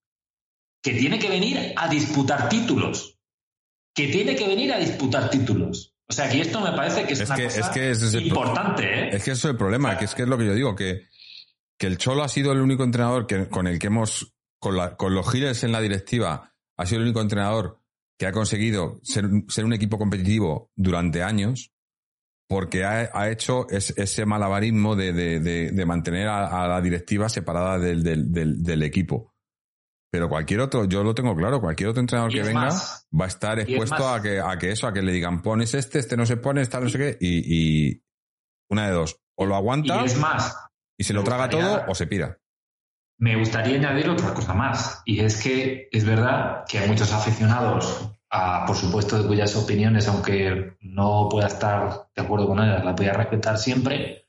que 0.88 0.93
tiene 0.93 1.19
que 1.19 1.27
venir 1.27 1.73
a 1.75 1.89
disputar 1.89 2.47
títulos. 2.47 3.19
Que 3.93 4.07
tiene 4.07 4.38
que 4.38 4.47
venir 4.47 4.71
a 4.71 4.79
disputar 4.79 5.29
títulos. 5.29 5.93
O 6.07 6.13
sea, 6.13 6.29
que 6.29 6.39
esto 6.39 6.61
me 6.61 6.71
parece 6.71 7.05
que 7.05 7.11
es, 7.11 7.19
una 7.19 7.35
cosa 7.35 8.19
importante. 8.21 8.83
¿eh? 8.85 9.09
Es 9.11 9.23
que 9.25 9.31
eso 9.31 9.49
es 9.49 9.51
el 9.51 9.57
problema, 9.57 9.97
que 9.97 10.05
es 10.05 10.15
que 10.15 10.21
es 10.21 10.29
lo 10.29 10.38
que 10.38 10.45
yo 10.45 10.53
digo, 10.53 10.75
que, 10.77 11.07
que 11.77 11.88
el 11.88 11.97
Cholo 11.97 12.23
ha 12.23 12.29
sido 12.29 12.53
el 12.53 12.61
único 12.61 12.85
entrenador 12.85 13.27
que, 13.27 13.49
con 13.49 13.67
el 13.67 13.79
que 13.79 13.88
hemos, 13.88 14.33
con, 14.59 14.77
la, 14.77 14.95
con 14.95 15.13
los 15.13 15.29
giles 15.29 15.61
en 15.65 15.73
la 15.73 15.81
directiva, 15.81 16.53
ha 16.77 16.85
sido 16.85 17.01
el 17.01 17.07
único 17.07 17.19
entrenador 17.19 17.81
que 18.17 18.27
ha 18.27 18.31
conseguido 18.31 19.01
ser, 19.03 19.25
ser 19.49 19.65
un 19.65 19.73
equipo 19.73 19.97
competitivo 19.97 20.71
durante 20.77 21.21
años, 21.21 21.73
porque 22.47 22.85
ha, 22.85 23.09
ha 23.13 23.29
hecho 23.29 23.67
ese 23.69 24.25
malabarismo 24.25 24.95
de, 24.95 25.11
de, 25.11 25.41
de, 25.41 25.85
mantener 25.85 26.29
a, 26.29 26.63
a, 26.63 26.67
la 26.69 26.79
directiva 26.79 27.27
separada 27.27 27.77
del, 27.77 28.03
del, 28.03 28.63
del 28.63 28.83
equipo. 28.83 29.33
Pero 30.09 30.29
cualquier 30.29 30.61
otro, 30.61 30.85
yo 30.85 31.03
lo 31.03 31.13
tengo 31.13 31.35
claro, 31.35 31.59
cualquier 31.59 31.89
otro 31.89 31.99
entrenador 31.99 32.31
que 32.31 32.41
venga 32.41 32.69
va 32.69 33.25
a 33.25 33.27
estar 33.27 33.59
expuesto 33.59 34.07
a 34.07 34.21
que, 34.21 34.39
a 34.39 34.57
que 34.57 34.71
eso, 34.71 34.87
a 34.87 34.93
que 34.93 35.01
le 35.01 35.11
digan 35.11 35.41
pones 35.41 35.73
este, 35.73 35.99
este 35.99 36.15
no 36.15 36.25
se 36.25 36.37
pone, 36.37 36.61
está 36.61 36.79
no 36.79 36.89
sé 36.89 36.97
qué, 36.97 37.17
y, 37.19 37.89
y 37.89 38.03
una 38.69 38.87
de 38.87 38.93
dos, 38.93 39.19
o 39.35 39.45
lo 39.45 39.55
aguanta 39.55 40.01
y, 40.01 40.05
es 40.05 40.17
más, 40.17 40.55
y 40.97 41.03
se 41.03 41.13
lo 41.13 41.23
traga 41.23 41.49
todo 41.49 41.83
o 41.87 41.95
se 41.95 42.07
pira. 42.07 42.39
Me 43.19 43.35
gustaría 43.35 43.77
añadir 43.77 44.09
otra 44.09 44.33
cosa 44.33 44.53
más, 44.53 45.01
y 45.03 45.19
es 45.19 45.41
que 45.41 45.89
es 45.91 46.05
verdad 46.05 46.63
que 46.67 46.79
hay 46.79 46.87
muchos 46.87 47.11
aficionados, 47.11 48.11
a, 48.29 48.65
por 48.65 48.75
supuesto, 48.75 49.21
de 49.21 49.27
cuyas 49.27 49.55
opiniones, 49.55 50.07
aunque 50.07 50.77
no 50.81 51.27
pueda 51.29 51.47
estar 51.47 52.09
de 52.15 52.21
acuerdo 52.21 52.47
con 52.47 52.59
ellas, 52.59 52.85
las 52.85 52.95
voy 52.95 53.07
a 53.07 53.13
respetar 53.13 53.57
siempre, 53.57 54.26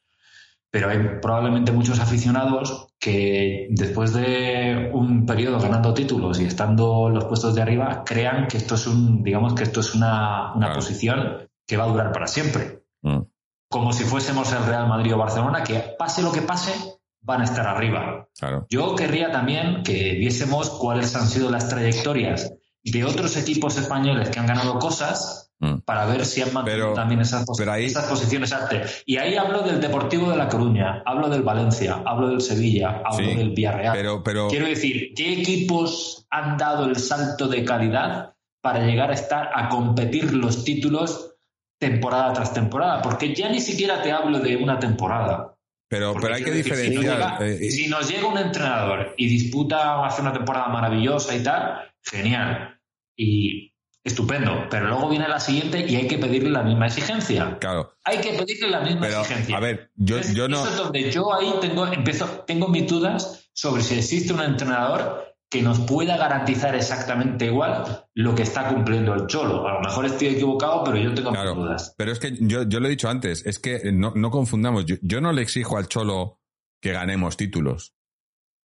pero 0.70 0.90
hay 0.90 0.98
probablemente 1.20 1.72
muchos 1.72 1.98
aficionados 2.00 2.88
que 2.98 3.68
después 3.70 4.12
de 4.12 4.90
un 4.92 5.24
periodo 5.24 5.58
ganando 5.60 5.94
títulos 5.94 6.40
y 6.40 6.44
estando 6.44 7.08
en 7.08 7.14
los 7.14 7.24
puestos 7.24 7.54
de 7.54 7.62
arriba 7.62 8.02
crean 8.04 8.48
que 8.48 8.58
esto 8.58 8.74
es 8.74 8.86
un 8.86 9.22
digamos 9.22 9.54
que 9.54 9.62
esto 9.62 9.80
es 9.80 9.94
una, 9.94 10.52
posición 10.74 11.48
que 11.66 11.76
va 11.76 11.84
a 11.84 11.88
durar 11.88 12.12
para 12.12 12.26
siempre 12.26 12.84
mm. 13.02 13.20
como 13.68 13.92
si 13.92 14.04
fuésemos 14.04 14.52
el 14.52 14.64
Real 14.66 14.88
Madrid 14.88 15.14
o 15.14 15.18
Barcelona 15.18 15.62
que 15.62 15.94
pase 15.98 16.22
lo 16.22 16.32
que 16.32 16.42
pase 16.42 16.72
van 17.20 17.40
a 17.40 17.44
estar 17.44 17.66
arriba 17.66 18.28
yo 18.68 18.94
querría 18.94 19.32
también 19.32 19.82
que 19.82 20.14
viésemos 20.14 20.70
cuáles 20.70 21.14
han 21.16 21.26
sido 21.26 21.50
las 21.50 21.68
trayectorias 21.68 22.52
de 22.84 23.04
otros 23.04 23.36
equipos 23.36 23.76
españoles 23.78 24.30
que 24.30 24.38
han 24.38 24.46
ganado 24.46 24.78
cosas. 24.78 25.47
Para 25.84 26.06
ver 26.06 26.24
si 26.24 26.40
han 26.40 26.52
mantenido 26.52 26.94
también 26.94 27.20
esas, 27.20 27.44
posiciones 27.44 28.52
antes. 28.52 29.02
Y 29.06 29.16
ahí 29.16 29.36
hablo 29.36 29.62
del 29.62 29.80
Deportivo 29.80 30.30
de 30.30 30.36
La 30.36 30.48
Coruña, 30.48 31.02
hablo 31.04 31.28
del 31.28 31.42
Valencia, 31.42 32.02
hablo 32.06 32.28
del 32.28 32.40
Sevilla, 32.40 33.02
hablo 33.04 33.26
del 33.26 33.50
Villarreal. 33.50 34.22
Pero, 34.22 34.48
Quiero 34.48 34.66
decir, 34.66 35.12
¿qué 35.16 35.32
equipos 35.32 36.26
han 36.30 36.56
dado 36.56 36.86
el 36.86 36.96
salto 36.96 37.48
de 37.48 37.64
calidad 37.64 38.34
para 38.62 38.86
llegar 38.86 39.10
a 39.10 39.14
estar 39.14 39.50
a 39.52 39.68
competir 39.68 40.32
los 40.32 40.64
títulos 40.64 41.34
temporada 41.80 42.32
tras 42.32 42.52
temporada? 42.52 43.02
Porque 43.02 43.34
ya 43.34 43.48
ni 43.48 43.60
siquiera 43.60 44.00
te 44.00 44.12
hablo 44.12 44.38
de 44.38 44.56
una 44.56 44.78
temporada. 44.78 45.54
Pero, 45.88 46.14
pero 46.20 46.34
hay 46.34 46.44
que 46.44 46.52
diferenciar. 46.52 47.42
Eh, 47.42 47.70
si 47.70 47.88
nos 47.88 48.08
llega 48.08 48.28
un 48.28 48.38
entrenador 48.38 49.14
y 49.16 49.26
disputa, 49.26 50.04
hace 50.04 50.20
una 50.20 50.32
temporada 50.32 50.68
maravillosa 50.68 51.34
y 51.34 51.42
tal, 51.42 51.90
genial. 52.02 52.78
Y 53.16 53.72
estupendo, 54.04 54.66
pero 54.70 54.88
luego 54.88 55.08
viene 55.08 55.28
la 55.28 55.40
siguiente 55.40 55.84
y 55.86 55.96
hay 55.96 56.08
que 56.08 56.18
pedirle 56.18 56.50
la 56.50 56.62
misma 56.62 56.86
exigencia. 56.86 57.58
Claro. 57.58 57.94
Hay 58.04 58.18
que 58.18 58.32
pedirle 58.32 58.70
la 58.70 58.80
misma 58.80 59.08
exigencia. 59.08 59.56
A 59.56 59.60
ver, 59.60 59.90
yo, 59.96 60.20
yo 60.20 60.48
no. 60.48 60.60
Eso 60.60 60.70
es 60.70 60.76
donde 60.76 61.10
yo 61.10 61.34
ahí 61.34 61.52
tengo, 61.60 61.86
empiezo, 61.86 62.26
tengo 62.46 62.68
mis 62.68 62.86
dudas 62.86 63.50
sobre 63.52 63.82
si 63.82 63.98
existe 63.98 64.32
un 64.32 64.40
entrenador 64.40 65.28
que 65.50 65.62
nos 65.62 65.80
pueda 65.80 66.16
garantizar 66.16 66.74
exactamente 66.74 67.46
igual 67.46 68.06
lo 68.14 68.34
que 68.34 68.42
está 68.42 68.68
cumpliendo 68.68 69.14
el 69.14 69.26
Cholo. 69.26 69.66
A 69.66 69.74
lo 69.74 69.80
mejor 69.80 70.04
estoy 70.04 70.28
equivocado, 70.28 70.84
pero 70.84 70.98
yo 70.98 71.14
tengo 71.14 71.30
mis 71.30 71.54
dudas. 71.54 71.94
Pero 71.96 72.12
es 72.12 72.18
que 72.18 72.36
yo, 72.40 72.64
yo 72.64 72.80
lo 72.80 72.86
he 72.86 72.90
dicho 72.90 73.08
antes, 73.08 73.46
es 73.46 73.58
que 73.58 73.90
no, 73.92 74.12
no 74.14 74.30
confundamos. 74.30 74.84
Yo, 74.84 74.96
yo 75.00 75.20
no 75.20 75.32
le 75.32 75.42
exijo 75.42 75.78
al 75.78 75.88
Cholo 75.88 76.40
que 76.82 76.92
ganemos 76.92 77.36
títulos. 77.36 77.94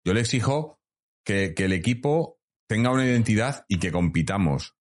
Yo 0.05 0.13
le 0.13 0.21
exijo 0.21 0.79
que, 1.25 1.53
que 1.55 1.65
el 1.65 1.73
equipo 1.73 2.39
tenga 2.67 2.91
una 2.91 3.05
identidad 3.05 3.65
y 3.67 3.79
que 3.79 3.91
compitamos 3.91 4.76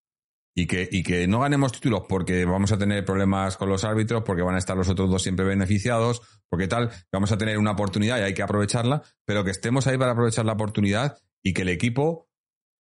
y 0.58 0.66
que, 0.66 0.88
y 0.90 1.02
que 1.02 1.28
no 1.28 1.40
ganemos 1.40 1.70
títulos 1.70 2.04
porque 2.08 2.46
vamos 2.46 2.72
a 2.72 2.78
tener 2.78 3.04
problemas 3.04 3.58
con 3.58 3.68
los 3.68 3.84
árbitros, 3.84 4.22
porque 4.24 4.40
van 4.40 4.54
a 4.54 4.58
estar 4.58 4.74
los 4.74 4.88
otros 4.88 5.10
dos 5.10 5.22
siempre 5.22 5.44
beneficiados, 5.44 6.22
porque 6.48 6.66
tal, 6.66 6.90
vamos 7.12 7.30
a 7.30 7.36
tener 7.36 7.58
una 7.58 7.72
oportunidad 7.72 8.18
y 8.18 8.22
hay 8.22 8.32
que 8.32 8.42
aprovecharla, 8.42 9.02
pero 9.26 9.44
que 9.44 9.50
estemos 9.50 9.86
ahí 9.86 9.98
para 9.98 10.12
aprovechar 10.12 10.46
la 10.46 10.54
oportunidad 10.54 11.18
y 11.42 11.52
que 11.52 11.62
el 11.62 11.68
equipo 11.68 12.30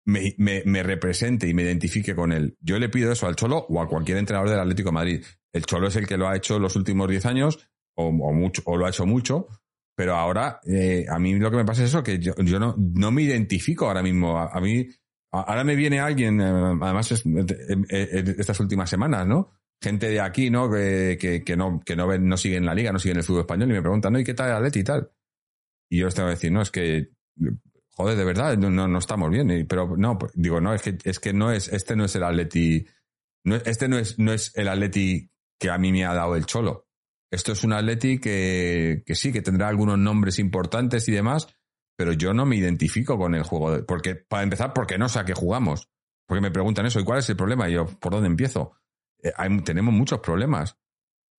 me, 0.05 0.35
me, 0.37 0.61
me 0.65 0.83
represente 0.83 1.47
y 1.47 1.55
me 1.55 1.63
identifique 1.63 2.13
con 2.13 2.31
él. 2.31 2.55
Yo 2.61 2.77
le 2.77 2.89
pido 2.89 3.11
eso 3.11 3.25
al 3.25 3.35
Cholo 3.35 3.65
o 3.67 3.81
a 3.81 3.87
cualquier 3.87 4.19
entrenador 4.19 4.51
del 4.51 4.59
Atlético 4.59 4.91
Madrid. 4.91 5.25
El 5.51 5.65
Cholo 5.65 5.87
es 5.87 5.95
el 5.95 6.05
que 6.05 6.17
lo 6.17 6.27
ha 6.27 6.35
hecho 6.35 6.59
los 6.59 6.75
últimos 6.75 7.09
10 7.09 7.25
años, 7.25 7.67
o, 7.95 8.09
o, 8.09 8.33
mucho, 8.33 8.61
o 8.65 8.77
lo 8.77 8.85
ha 8.85 8.89
hecho 8.89 9.07
mucho, 9.07 9.47
pero 9.95 10.13
ahora 10.13 10.59
eh, 10.67 11.05
a 11.09 11.17
mí 11.17 11.33
lo 11.33 11.49
que 11.49 11.57
me 11.57 11.65
pasa 11.65 11.81
es 11.81 11.89
eso, 11.89 12.03
que 12.03 12.19
yo, 12.19 12.35
yo 12.37 12.59
no, 12.59 12.75
no 12.77 13.09
me 13.09 13.23
identifico 13.23 13.87
ahora 13.87 14.03
mismo. 14.03 14.37
a 14.37 14.61
mí 14.61 14.85
Ahora 15.33 15.63
me 15.63 15.75
viene 15.75 15.99
alguien, 15.99 16.39
eh, 16.39 16.77
además 16.79 17.11
es, 17.11 17.23
estas 17.25 18.59
últimas 18.59 18.87
semanas, 18.87 19.25
¿no? 19.25 19.49
Gente 19.81 20.07
de 20.09 20.21
aquí, 20.21 20.51
¿no? 20.51 20.69
Que, 20.69 21.43
que, 21.43 21.57
no, 21.57 21.81
que 21.83 21.95
no, 21.95 22.07
ven, 22.07 22.27
no 22.27 22.37
siguen 22.37 22.67
la 22.67 22.75
liga, 22.75 22.91
no 22.91 22.99
siguen 22.99 23.17
el 23.17 23.23
fútbol 23.23 23.41
español 23.41 23.71
y 23.71 23.73
me 23.73 23.81
preguntan, 23.81 24.13
¿no? 24.13 24.19
¿Y 24.19 24.23
qué 24.23 24.35
tal 24.35 24.51
Atleti 24.51 24.81
y 24.81 24.83
tal? 24.83 25.09
Y 25.89 25.97
yo 25.97 26.05
les 26.05 26.13
tengo 26.13 26.27
que 26.29 26.35
decir, 26.35 26.51
no, 26.51 26.61
es 26.61 26.69
que, 26.69 27.09
joder, 27.95 28.15
de 28.15 28.25
verdad, 28.25 28.55
no, 28.57 28.69
no, 28.69 28.97
estamos 28.99 29.31
bien. 29.31 29.65
pero 29.67 29.97
no, 29.97 30.19
pues, 30.19 30.33
digo, 30.35 30.61
no, 30.61 30.71
es 30.71 30.83
que, 30.83 30.99
es 31.03 31.19
que 31.19 31.33
no 31.33 31.51
es, 31.51 31.67
este 31.67 31.95
no 31.95 32.05
es 32.05 32.15
el 32.15 32.23
Atleti, 32.23 32.85
no, 33.43 33.55
este 33.55 33.87
no 33.87 33.97
es, 33.97 34.19
no 34.19 34.33
es 34.33 34.55
el 34.55 34.67
Atleti 34.67 35.31
que 35.59 35.71
a 35.71 35.79
mí 35.79 35.91
me 35.91 36.05
ha 36.05 36.13
dado 36.13 36.35
el 36.35 36.45
Cholo. 36.45 36.87
Esto 37.31 37.53
es 37.53 37.63
un 37.63 37.73
Atleti 37.73 38.19
que, 38.19 39.01
que 39.03 39.15
sí, 39.15 39.33
que 39.33 39.41
tendrá 39.41 39.67
algunos 39.67 39.97
nombres 39.97 40.37
importantes 40.37 41.09
y 41.09 41.11
demás, 41.11 41.47
pero 41.95 42.13
yo 42.13 42.33
no 42.33 42.45
me 42.45 42.55
identifico 42.55 43.17
con 43.17 43.35
el 43.35 43.43
juego. 43.43 43.85
porque, 43.85 44.15
para 44.15 44.43
empezar, 44.43 44.73
porque 44.73 44.97
no 44.97 45.09
sé 45.09 45.19
a 45.19 45.25
qué 45.25 45.33
jugamos. 45.33 45.89
Porque 46.27 46.41
me 46.41 46.51
preguntan 46.51 46.85
eso, 46.85 46.99
¿y 46.99 47.03
cuál 47.03 47.19
es 47.19 47.29
el 47.29 47.35
problema? 47.35 47.69
Y 47.69 47.73
yo, 47.73 47.85
¿por 47.85 48.13
dónde 48.13 48.27
empiezo? 48.27 48.73
Eh, 49.21 49.31
tenemos 49.63 49.93
muchos 49.93 50.19
problemas. 50.19 50.77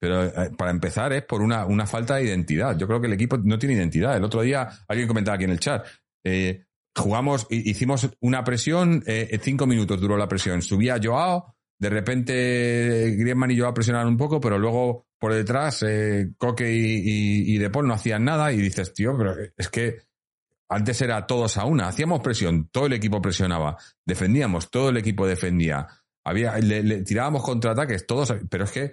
Pero 0.04 0.24
eh, 0.24 0.50
para 0.56 0.70
empezar 0.70 1.12
es 1.14 1.22
por 1.22 1.40
una, 1.40 1.64
una, 1.64 1.86
falta 1.86 2.16
de 2.16 2.24
identidad. 2.24 2.76
Yo 2.76 2.86
creo 2.86 3.00
que 3.00 3.06
el 3.06 3.14
equipo 3.14 3.38
no 3.38 3.58
tiene 3.58 3.74
identidad. 3.74 4.16
El 4.16 4.24
otro 4.24 4.42
día 4.42 4.68
alguien 4.86 5.08
comentaba 5.08 5.36
aquí 5.36 5.44
en 5.44 5.50
el 5.50 5.60
chat. 5.60 5.86
Eh, 6.22 6.64
jugamos, 6.94 7.46
hicimos 7.48 8.10
una 8.20 8.44
presión, 8.44 9.02
eh, 9.06 9.38
cinco 9.42 9.66
minutos 9.66 10.00
duró 10.00 10.18
la 10.18 10.28
presión. 10.28 10.60
Subía 10.60 11.00
Joao, 11.02 11.54
de 11.78 11.88
repente 11.88 13.14
Griezmann 13.16 13.50
y 13.50 13.58
Joao 13.58 13.72
presionaron 13.72 14.08
un 14.08 14.18
poco, 14.18 14.40
pero 14.40 14.58
luego 14.58 15.06
por 15.18 15.32
detrás 15.32 15.82
Coque 16.36 16.70
y, 16.70 17.54
y, 17.54 17.58
De 17.58 17.70
Paul 17.70 17.88
no 17.88 17.94
hacían 17.94 18.24
nada 18.24 18.52
y 18.52 18.58
dices, 18.58 18.92
tío, 18.92 19.16
pero 19.16 19.34
es 19.56 19.68
que 19.70 20.00
antes 20.68 21.00
era 21.02 21.26
todos 21.26 21.56
a 21.56 21.64
una, 21.64 21.88
hacíamos 21.88 22.20
presión, 22.20 22.68
todo 22.68 22.86
el 22.86 22.94
equipo 22.94 23.20
presionaba, 23.20 23.76
defendíamos, 24.06 24.70
todo 24.70 24.88
el 24.88 24.96
equipo 24.96 25.26
defendía, 25.26 25.86
había, 26.24 26.56
le, 26.58 27.02
tirábamos 27.02 27.42
contraataques, 27.42 28.06
todos, 28.06 28.34
pero 28.48 28.64
es 28.64 28.70
que 28.70 28.92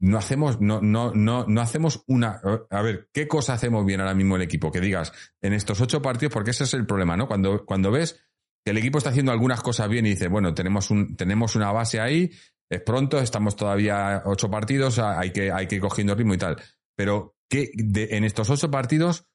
no 0.00 0.18
hacemos, 0.18 0.60
no, 0.60 0.80
no, 0.80 1.12
no, 1.14 1.46
no 1.46 1.60
hacemos 1.60 2.02
una. 2.06 2.40
A 2.70 2.82
ver, 2.82 3.08
¿qué 3.12 3.26
cosa 3.26 3.54
hacemos 3.54 3.84
bien 3.86 4.00
ahora 4.00 4.14
mismo 4.14 4.36
el 4.36 4.42
equipo? 4.42 4.70
Que 4.70 4.80
digas, 4.80 5.12
en 5.40 5.52
estos 5.54 5.80
ocho 5.80 6.02
partidos, 6.02 6.32
porque 6.32 6.50
ese 6.50 6.64
es 6.64 6.74
el 6.74 6.86
problema, 6.86 7.16
¿no? 7.16 7.26
Cuando, 7.26 7.64
cuando 7.64 7.90
ves 7.90 8.22
que 8.64 8.72
el 8.72 8.78
equipo 8.78 8.98
está 8.98 9.10
haciendo 9.10 9.32
algunas 9.32 9.62
cosas 9.62 9.88
bien 9.88 10.06
y 10.06 10.10
dice, 10.10 10.28
bueno, 10.28 10.52
tenemos 10.52 10.90
un, 10.90 11.16
tenemos 11.16 11.56
una 11.56 11.72
base 11.72 12.00
ahí, 12.00 12.30
es 12.70 12.80
pronto, 12.82 13.18
estamos 13.20 13.56
todavía 13.56 14.22
ocho 14.26 14.50
partidos, 14.50 14.98
hay 14.98 15.30
que, 15.30 15.52
hay 15.52 15.66
que 15.66 15.76
ir 15.76 15.80
cogiendo 15.80 16.14
ritmo 16.14 16.34
y 16.34 16.38
tal. 16.38 16.56
Pero, 16.96 17.36
¿qué, 17.48 17.70
en 17.74 18.24
estos 18.24 18.50
ocho 18.50 18.70
partidos, 18.70 19.26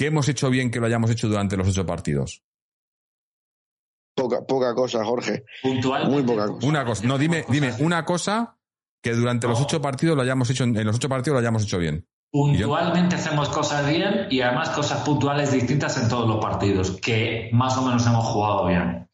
¿qué 0.00 0.06
hemos 0.06 0.26
hecho 0.30 0.48
bien 0.48 0.70
que 0.70 0.80
lo 0.80 0.86
hayamos 0.86 1.10
hecho 1.10 1.28
durante 1.28 1.58
los 1.58 1.68
ocho 1.68 1.84
partidos? 1.84 2.42
Poca, 4.16 4.46
poca 4.46 4.74
cosa, 4.74 5.04
Jorge. 5.04 5.44
Puntual. 5.62 6.08
Muy 6.08 6.22
poca 6.22 6.46
cosa. 6.46 6.66
Una 6.66 6.86
cosa. 6.86 7.06
No, 7.06 7.18
dime, 7.18 7.44
dime, 7.50 7.74
una 7.80 8.02
cosa 8.06 8.56
que 9.02 9.12
durante 9.12 9.46
los 9.46 9.60
ocho 9.60 9.82
partidos 9.82 10.16
lo 10.16 10.22
hayamos 10.22 10.48
hecho, 10.48 10.64
en 10.64 10.86
los 10.86 10.96
ocho 10.96 11.10
partidos 11.10 11.34
lo 11.34 11.40
hayamos 11.40 11.64
hecho 11.64 11.76
bien. 11.76 12.08
Puntualmente 12.32 13.16
hacemos 13.16 13.50
cosas 13.50 13.86
bien 13.86 14.28
y 14.30 14.40
además 14.40 14.70
cosas 14.70 15.02
puntuales 15.04 15.52
distintas 15.52 16.02
en 16.02 16.08
todos 16.08 16.26
los 16.26 16.38
partidos, 16.42 16.98
que 17.02 17.50
más 17.52 17.76
o 17.76 17.82
menos 17.82 18.06
hemos 18.06 18.24
jugado 18.24 18.68
bien. 18.68 19.06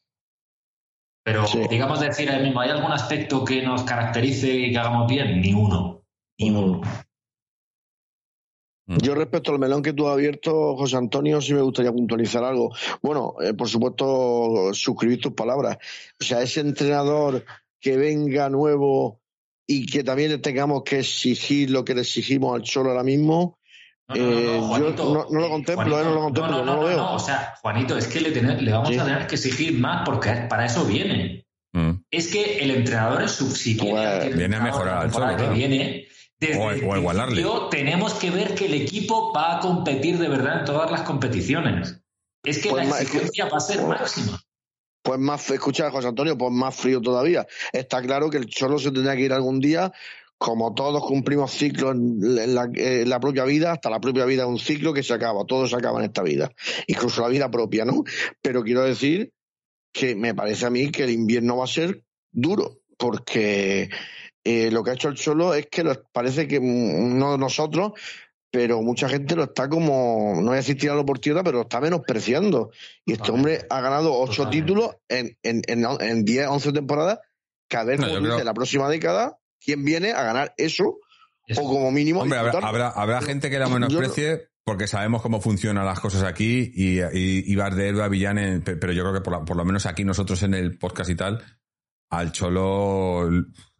Pero 1.24 1.46
digamos 1.68 1.98
decir 1.98 2.30
el 2.30 2.44
mismo, 2.44 2.60
¿hay 2.60 2.70
algún 2.70 2.92
aspecto 2.92 3.44
que 3.44 3.60
nos 3.60 3.82
caracterice 3.82 4.52
y 4.52 4.70
que 4.70 4.78
hagamos 4.78 5.08
bien? 5.08 5.40
Ni 5.40 5.52
uno. 5.52 6.04
Ni 6.38 6.50
uno. 6.50 6.80
Yo 8.88 9.16
respecto 9.16 9.50
al 9.50 9.58
melón 9.58 9.82
que 9.82 9.92
tú 9.92 10.06
has 10.06 10.12
abierto, 10.12 10.76
José 10.76 10.96
Antonio, 10.96 11.40
sí 11.40 11.52
me 11.52 11.60
gustaría 11.60 11.90
puntualizar 11.90 12.44
algo. 12.44 12.72
Bueno, 13.02 13.34
eh, 13.40 13.52
por 13.52 13.68
supuesto, 13.68 14.72
suscribir 14.72 15.20
tus 15.20 15.32
palabras. 15.32 15.78
O 16.20 16.24
sea, 16.24 16.40
ese 16.40 16.60
entrenador 16.60 17.44
que 17.80 17.96
venga 17.96 18.48
nuevo 18.48 19.20
y 19.66 19.86
que 19.86 20.04
también 20.04 20.30
le 20.30 20.38
tengamos 20.38 20.84
que 20.84 21.00
exigir 21.00 21.70
lo 21.70 21.84
que 21.84 21.94
le 21.94 22.02
exigimos 22.02 22.54
al 22.54 22.62
Cholo 22.62 22.90
ahora 22.90 23.02
mismo. 23.02 23.58
No, 24.08 24.14
no, 24.14 24.30
no, 24.30 24.78
yo 24.78 25.26
no, 25.30 25.40
lo 25.40 25.48
contemplo, 25.48 26.00
eh, 26.00 26.04
no 26.04 26.14
lo 26.14 26.20
contemplo, 26.20 26.64
no, 26.64 26.76
lo 26.76 26.84
veo. 26.84 27.10
o 27.10 27.18
sea, 27.18 27.54
Juanito, 27.60 27.98
es 27.98 28.06
que 28.06 28.20
le, 28.20 28.30
le 28.30 28.72
vamos 28.72 28.96
a 28.96 29.04
tener 29.04 29.26
que 29.26 29.34
exigir 29.34 29.76
más 29.76 30.02
porque 30.04 30.30
para 30.48 30.64
eso 30.64 30.84
viene. 30.84 31.44
Mm. 31.72 32.04
Es 32.10 32.28
que 32.28 32.60
el 32.60 32.70
entrenador 32.70 33.22
es 33.24 33.32
subsidiario. 33.32 34.28
Pues, 34.28 34.36
viene 34.36 34.56
a 34.56 34.60
mejorar 34.60 34.98
al 34.98 35.10
Cholo. 35.10 35.36
Que 35.36 35.48
viene, 35.48 36.05
desde 36.38 36.58
o, 36.58 36.90
o 36.90 36.96
igualarle. 36.96 37.44
tenemos 37.70 38.14
que 38.14 38.30
ver 38.30 38.54
que 38.54 38.66
el 38.66 38.74
equipo 38.74 39.32
va 39.32 39.56
a 39.56 39.60
competir 39.60 40.18
de 40.18 40.28
verdad 40.28 40.60
en 40.60 40.64
todas 40.64 40.90
las 40.90 41.02
competiciones. 41.02 42.00
Es 42.42 42.58
que 42.62 42.70
pues 42.70 42.88
la 42.88 43.00
exigencia 43.00 43.48
va 43.48 43.56
a 43.56 43.60
ser 43.60 43.82
máxima 43.82 44.40
pues 45.06 45.20
más, 45.20 45.48
escucha 45.50 45.88
José 45.92 46.08
Antonio, 46.08 46.36
pues 46.36 46.50
más 46.50 46.74
frío 46.74 47.00
todavía. 47.00 47.46
Está 47.72 48.02
claro 48.02 48.28
que 48.28 48.38
el 48.38 48.46
Cholo 48.46 48.80
se 48.80 48.90
tendrá 48.90 49.14
que 49.14 49.22
ir 49.22 49.32
algún 49.32 49.60
día, 49.60 49.92
como 50.36 50.74
todos 50.74 51.00
cumplimos 51.06 51.52
ciclos 51.52 51.92
en 51.94 52.54
la, 53.08 53.20
propia 53.20 53.44
vida, 53.44 53.70
hasta 53.70 53.88
la 53.88 54.00
propia 54.00 54.24
vida 54.24 54.42
es 54.42 54.48
un 54.48 54.58
ciclo 54.58 54.92
que 54.92 55.04
se 55.04 55.14
acaba, 55.14 55.44
todo 55.46 55.68
se 55.68 55.76
acaba 55.76 56.00
en 56.00 56.06
esta 56.06 56.24
vida, 56.24 56.50
incluso 56.88 57.22
la 57.22 57.28
vida 57.28 57.48
propia, 57.52 57.84
¿no? 57.84 58.02
Pero 58.42 58.64
quiero 58.64 58.82
decir 58.82 59.32
que 59.92 60.16
me 60.16 60.34
parece 60.34 60.66
a 60.66 60.70
mí 60.70 60.90
que 60.90 61.04
el 61.04 61.10
invierno 61.10 61.56
va 61.56 61.64
a 61.64 61.68
ser 61.68 62.02
duro, 62.32 62.80
porque 62.98 63.88
eh, 64.48 64.70
lo 64.70 64.84
que 64.84 64.90
ha 64.90 64.94
hecho 64.94 65.08
el 65.08 65.16
Cholo 65.16 65.54
es 65.54 65.66
que 65.66 65.82
parece 66.12 66.46
que 66.46 66.60
no 66.60 67.36
nosotros, 67.36 67.94
pero 68.48 68.80
mucha 68.80 69.08
gente 69.08 69.34
lo 69.34 69.42
está 69.42 69.68
como, 69.68 70.34
no 70.36 70.42
voy 70.44 70.52
a 70.52 70.56
decir 70.58 70.78
tirarlo 70.78 71.04
por 71.04 71.18
tierra, 71.18 71.42
pero 71.42 71.56
lo 71.56 71.62
está 71.62 71.80
menospreciando. 71.80 72.70
Y 73.04 73.14
este 73.14 73.32
hombre 73.32 73.66
ha 73.68 73.80
ganado 73.80 74.14
ocho 74.14 74.48
títulos 74.48 74.98
en, 75.08 75.36
en, 75.42 75.62
en, 75.66 76.24
10, 76.24 76.46
11 76.46 76.72
temporadas, 76.72 77.18
que 77.68 77.76
a 77.76 77.82
ver 77.82 77.98
dice 77.98 78.44
la 78.44 78.54
próxima 78.54 78.88
década, 78.88 79.36
quién 79.60 79.84
viene 79.84 80.12
a 80.12 80.22
ganar 80.22 80.54
eso, 80.58 81.00
o 81.56 81.62
como 81.64 81.90
mínimo. 81.90 82.20
Hombre, 82.20 82.38
habrá, 82.38 82.90
habrá, 82.90 83.22
gente 83.22 83.50
que 83.50 83.58
la 83.58 83.68
menosprecie. 83.68 84.50
porque 84.62 84.86
sabemos 84.86 85.22
cómo 85.22 85.40
funcionan 85.40 85.84
las 85.84 85.98
cosas 85.98 86.22
aquí 86.22 86.70
y, 86.72 87.00
y, 87.00 87.52
y 87.52 87.54
de 87.56 87.88
héroe 87.88 88.04
a 88.04 88.08
villano, 88.08 88.62
pero 88.64 88.92
yo 88.92 89.02
creo 89.02 89.12
que 89.12 89.22
por, 89.22 89.44
por, 89.44 89.56
lo 89.56 89.64
menos 89.64 89.86
aquí 89.86 90.04
nosotros 90.04 90.44
en 90.44 90.54
el 90.54 90.78
podcast 90.78 91.10
y 91.10 91.16
tal, 91.16 91.42
al 92.10 92.32
Cholo 92.32 93.28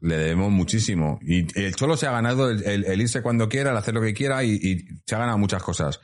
le 0.01 0.17
debemos 0.17 0.51
muchísimo. 0.51 1.19
Y 1.23 1.47
el 1.59 1.75
Cholo 1.75 1.97
se 1.97 2.07
ha 2.07 2.13
ganado 2.13 2.51
el, 2.51 3.01
irse 3.01 3.23
cuando 3.23 3.49
quiera, 3.49 3.71
el 3.71 3.77
hacer 3.77 3.95
lo 3.95 4.01
que 4.01 4.15
quiera 4.15 4.45
y, 4.45 4.85
se 5.07 5.15
ha 5.15 5.19
ganado 5.19 5.39
muchas 5.39 5.63
cosas. 5.63 6.01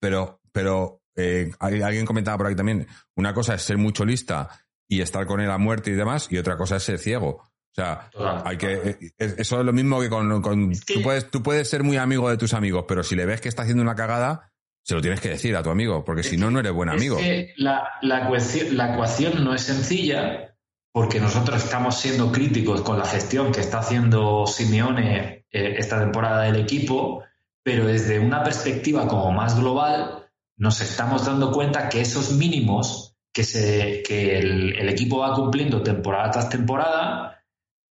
Pero, 0.00 0.40
pero 0.52 1.02
eh, 1.16 1.50
alguien 1.58 2.06
comentaba 2.06 2.38
por 2.38 2.46
aquí 2.46 2.56
también, 2.56 2.86
una 3.16 3.34
cosa 3.34 3.54
es 3.54 3.62
ser 3.62 3.78
muy 3.78 3.92
cholista 3.92 4.48
y 4.88 5.00
estar 5.00 5.26
con 5.26 5.40
él 5.40 5.50
a 5.50 5.58
muerte 5.58 5.90
y 5.90 5.94
demás, 5.94 6.28
y 6.30 6.38
otra 6.38 6.56
cosa 6.56 6.76
es 6.76 6.82
ser 6.82 6.98
ciego. 6.98 7.28
O 7.28 7.74
sea, 7.74 8.10
hay 8.44 8.58
que. 8.58 8.72
Eh, 8.74 9.12
eso 9.18 9.60
es 9.60 9.64
lo 9.64 9.72
mismo 9.72 10.00
que 10.00 10.10
con. 10.10 10.42
tú, 10.86 11.02
puedes, 11.02 11.30
tú 11.30 11.42
puedes 11.42 11.68
ser 11.70 11.82
muy 11.82 11.96
amigo 11.96 12.28
de 12.28 12.36
tus 12.36 12.52
amigos, 12.52 12.84
pero 12.86 13.02
si 13.02 13.16
le 13.16 13.24
ves 13.24 13.40
que 13.40 13.48
está 13.48 13.62
haciendo 13.62 13.82
una 13.82 13.94
cagada, 13.94 14.52
se 14.84 14.94
lo 14.94 15.00
tienes 15.00 15.20
que 15.20 15.30
decir 15.30 15.56
a 15.56 15.62
tu 15.62 15.70
amigo, 15.70 16.04
porque 16.04 16.22
si 16.22 16.36
no, 16.36 16.50
no 16.50 16.60
eres 16.60 16.72
buen 16.72 16.90
amigo. 16.90 17.18
la, 17.56 17.88
la, 18.02 18.30
la 18.72 18.92
ecuación 18.92 19.42
no 19.42 19.54
es 19.54 19.62
sencilla 19.62 20.51
porque 20.92 21.20
nosotros 21.20 21.64
estamos 21.64 21.98
siendo 21.98 22.30
críticos 22.30 22.82
con 22.82 22.98
la 22.98 23.06
gestión 23.06 23.50
que 23.50 23.60
está 23.60 23.78
haciendo 23.78 24.46
Simeone 24.46 25.46
eh, 25.50 25.74
esta 25.78 25.98
temporada 25.98 26.42
del 26.42 26.56
equipo, 26.56 27.24
pero 27.62 27.86
desde 27.86 28.18
una 28.18 28.44
perspectiva 28.44 29.08
como 29.08 29.32
más 29.32 29.58
global 29.58 30.28
nos 30.56 30.80
estamos 30.82 31.24
dando 31.24 31.50
cuenta 31.50 31.88
que 31.88 32.02
esos 32.02 32.32
mínimos 32.32 33.16
que, 33.32 33.44
se, 33.44 34.02
que 34.06 34.38
el, 34.38 34.88
equipo 34.88 35.18
va 35.18 35.34
cumpliendo 35.34 35.82
temporada 35.82 36.30
tras 36.30 36.50
temporada, 36.50 37.42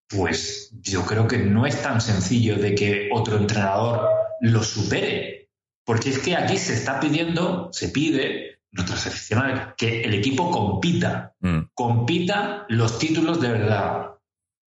pues 0.07 0.71
yo 0.81 1.03
creo 1.05 1.27
que 1.27 1.39
no 1.39 1.65
es 1.65 1.81
tan 1.81 1.99
sencillo 2.01 2.57
de 2.57 2.75
que 2.75 3.09
otro 3.11 3.37
entrenador 3.37 4.07
lo 4.41 4.61
supere. 4.63 5.49
Porque 5.83 6.11
es 6.11 6.19
que 6.19 6.35
aquí 6.35 6.57
se 6.57 6.75
está 6.75 6.99
pidiendo, 6.99 7.69
se 7.73 7.89
pide 7.89 8.50
nuestros 8.71 9.05
aficionados, 9.07 9.73
que 9.77 10.03
el 10.03 10.13
equipo 10.13 10.49
compita, 10.49 11.35
mm. 11.39 11.59
compita 11.73 12.65
los 12.69 12.97
títulos 12.97 13.41
de 13.41 13.49
verdad. 13.49 14.15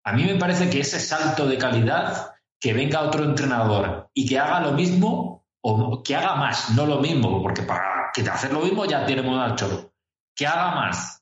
A 0.06 0.14
mí 0.14 0.24
me 0.24 0.36
parece 0.36 0.70
que 0.70 0.80
ese 0.80 1.00
salto 1.00 1.46
de 1.46 1.58
calidad, 1.58 2.32
que 2.60 2.74
venga 2.74 3.02
otro 3.02 3.24
entrenador 3.24 4.10
y 4.14 4.28
que 4.28 4.40
haga 4.40 4.62
lo 4.62 4.72
mismo, 4.72 5.46
o 5.62 6.02
que 6.02 6.16
haga 6.16 6.36
más, 6.36 6.72
no 6.72 6.86
lo 6.86 7.00
mismo, 7.00 7.42
porque 7.44 7.64
para 7.64 8.10
que 8.14 8.22
hacer 8.22 8.54
lo 8.54 8.62
mismo 8.62 8.86
ya 8.86 9.06
tiene 9.06 9.22
al 9.22 9.56
choro. 9.56 9.94
Que 10.36 10.48
haga 10.48 10.76
más. 10.76 11.22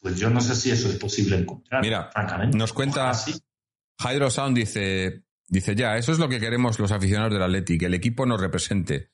Pues 0.00 0.18
yo 0.18 0.30
no 0.30 0.40
sé 0.40 0.54
si 0.54 0.70
eso 0.70 0.88
es 0.88 0.96
posible 0.96 1.36
encontrar. 1.36 1.82
Mira, 1.82 2.10
francamente. 2.12 2.56
Nos 2.56 2.72
cuenta 2.72 3.12
Hydro 3.98 4.30
Sound 4.30 4.56
dice, 4.56 5.24
dice 5.46 5.74
ya, 5.74 5.96
eso 5.96 6.12
es 6.12 6.18
lo 6.18 6.28
que 6.28 6.40
queremos 6.40 6.78
los 6.78 6.92
aficionados 6.92 7.32
del 7.32 7.42
Atleti, 7.42 7.78
que 7.78 7.86
el 7.86 7.94
equipo 7.94 8.24
nos 8.26 8.40
represente 8.40 9.10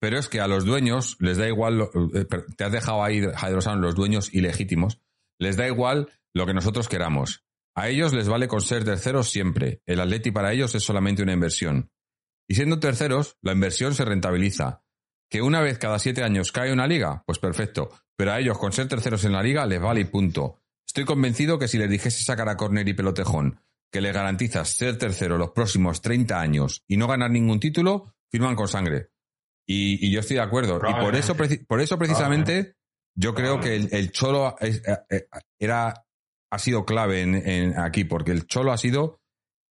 pero 0.00 0.18
es 0.18 0.28
que 0.28 0.40
a 0.40 0.48
los 0.48 0.64
dueños 0.64 1.16
les 1.20 1.38
da 1.38 1.48
igual, 1.48 1.88
eh, 2.14 2.26
te 2.56 2.64
has 2.64 2.72
dejado 2.72 3.02
ahí, 3.02 3.18
Hydrosan, 3.20 3.80
los 3.80 3.94
dueños 3.94 4.32
ilegítimos, 4.32 5.00
les 5.38 5.56
da 5.56 5.66
igual 5.66 6.08
lo 6.32 6.46
que 6.46 6.54
nosotros 6.54 6.88
queramos. 6.88 7.44
A 7.74 7.88
ellos 7.88 8.12
les 8.12 8.28
vale 8.28 8.48
con 8.48 8.60
ser 8.60 8.84
terceros 8.84 9.30
siempre. 9.30 9.82
El 9.86 10.00
Atleti 10.00 10.30
para 10.30 10.52
ellos 10.52 10.74
es 10.74 10.84
solamente 10.84 11.22
una 11.22 11.32
inversión. 11.32 11.90
Y 12.48 12.54
siendo 12.54 12.78
terceros, 12.78 13.36
la 13.42 13.52
inversión 13.52 13.94
se 13.94 14.04
rentabiliza. 14.04 14.84
Que 15.28 15.42
una 15.42 15.60
vez 15.60 15.78
cada 15.78 15.98
siete 15.98 16.22
años 16.22 16.52
cae 16.52 16.72
una 16.72 16.86
liga, 16.86 17.24
pues 17.26 17.38
perfecto. 17.38 17.90
Pero 18.16 18.32
a 18.32 18.38
ellos 18.38 18.58
con 18.58 18.72
ser 18.72 18.86
terceros 18.86 19.24
en 19.24 19.32
la 19.32 19.42
liga 19.42 19.66
les 19.66 19.80
vale 19.80 20.02
y 20.02 20.04
punto. 20.04 20.60
Estoy 20.86 21.04
convencido 21.04 21.58
que 21.58 21.66
si 21.66 21.78
les 21.78 21.90
dijese 21.90 22.22
sacar 22.22 22.48
a 22.48 22.56
Corner 22.56 22.86
y 22.86 22.94
Pelotejón 22.94 23.58
que 23.94 24.00
le 24.00 24.10
garantizas 24.10 24.70
ser 24.70 24.98
tercero 24.98 25.38
los 25.38 25.50
próximos 25.50 26.02
30 26.02 26.40
años 26.40 26.82
y 26.88 26.96
no 26.96 27.06
ganar 27.06 27.30
ningún 27.30 27.60
título, 27.60 28.12
firman 28.28 28.56
con 28.56 28.66
sangre. 28.66 29.12
Y, 29.66 30.10
yo 30.12 30.20
estoy 30.20 30.36
de 30.36 30.42
acuerdo. 30.42 30.80
Y 30.88 30.94
por 30.94 31.14
eso, 31.16 31.34
por 31.66 31.80
eso 31.80 31.98
precisamente 31.98 32.76
yo 33.16 33.34
creo 33.34 33.60
que 33.60 33.76
el, 33.76 34.10
Cholo 34.10 34.56
eh, 34.60 34.80
eh, 35.10 35.26
era, 35.58 36.04
ha 36.50 36.58
sido 36.58 36.84
clave 36.84 37.22
en, 37.22 37.78
aquí, 37.78 38.04
porque 38.04 38.32
el 38.32 38.46
Cholo 38.46 38.72
ha 38.72 38.78
sido 38.78 39.20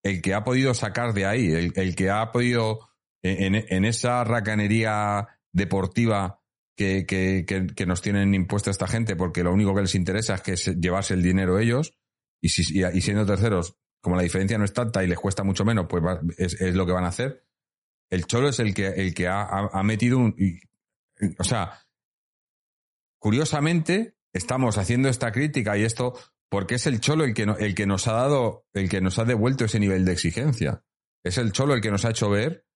el 0.04 0.22
que 0.22 0.34
ha 0.34 0.44
podido 0.44 0.74
sacar 0.74 1.14
de 1.14 1.26
ahí, 1.26 1.52
el, 1.52 1.96
que 1.96 2.10
ha 2.10 2.32
podido, 2.32 2.90
en, 3.22 3.86
esa 3.86 4.24
racanería 4.24 5.28
deportiva 5.52 6.42
que, 6.76 7.06
que, 7.06 7.86
nos 7.86 8.02
tienen 8.02 8.34
impuesta 8.34 8.70
esta 8.70 8.88
gente, 8.88 9.16
porque 9.16 9.44
lo 9.44 9.54
único 9.54 9.74
que 9.74 9.82
les 9.82 9.96
interesa 9.96 10.36
es 10.36 10.42
que 10.42 10.56
llevarse 10.74 11.14
el 11.14 11.24
dinero 11.24 11.60
ellos, 11.60 11.94
y, 12.42 12.50
si, 12.50 12.82
y, 12.82 13.02
siendo 13.02 13.26
terceros, 13.26 13.78
como 14.02 14.18
la 14.18 14.24
diferencia 14.24 14.58
no 14.58 14.66
es 14.66 14.74
tanta 14.74 15.04
y 15.04 15.08
les 15.08 15.18
cuesta 15.18 15.44
mucho 15.44 15.64
menos, 15.64 15.86
pues 15.88 16.04
es, 16.38 16.60
es, 16.60 16.76
lo 16.76 16.86
que 16.86 16.92
van 16.92 17.06
a 17.06 17.10
hacer. 17.10 17.46
El 18.14 18.28
Cholo 18.28 18.50
es 18.50 18.60
el 18.60 18.76
que, 18.76 18.88
el 18.90 19.16
que 19.16 19.28
ha, 19.28 19.42
ha 19.48 19.82
metido 19.82 20.20
un... 20.20 20.36
o 21.40 21.44
sea, 21.44 21.82
curiosamente, 23.20 24.16
estamos 24.34 24.78
haciendo 24.78 25.10
esta 25.10 25.32
crítica 25.32 25.76
y 25.80 25.84
esto 25.84 26.14
porque 26.48 26.76
es 26.76 26.86
el 26.86 27.00
Cholo 27.00 27.24
el 27.24 27.34
que, 27.34 27.48
el 27.58 27.74
que 27.74 27.88
nos 27.88 28.08
ha 28.08 28.14
dado, 28.14 28.68
el 28.74 28.88
que 28.88 29.02
nos 29.02 29.18
ha 29.18 29.26
devuelto 29.26 29.66
ese 29.66 29.80
nivel 29.80 30.06
de 30.06 30.12
exigencia. 30.12 30.84
Es 31.24 31.40
el 31.40 31.52
Cholo 31.54 31.74
el 31.74 31.82
que 31.82 31.90
nos 31.90 32.06
ha 32.06 32.12
hecho 32.12 32.30
ver 32.30 32.68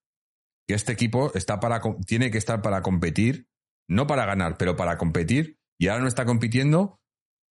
que 0.68 0.74
este 0.74 0.94
equipo 0.94 1.32
está 1.36 1.60
para, 1.60 1.82
tiene 2.08 2.32
que 2.32 2.40
estar 2.40 2.64
para 2.64 2.82
competir, 2.82 3.48
no 3.88 4.08
para 4.08 4.26
ganar, 4.26 4.58
pero 4.58 4.76
para 4.76 4.98
competir, 4.98 5.60
y 5.78 5.90
ahora 5.90 6.02
no 6.02 6.08
está 6.08 6.26
compitiendo, 6.26 7.00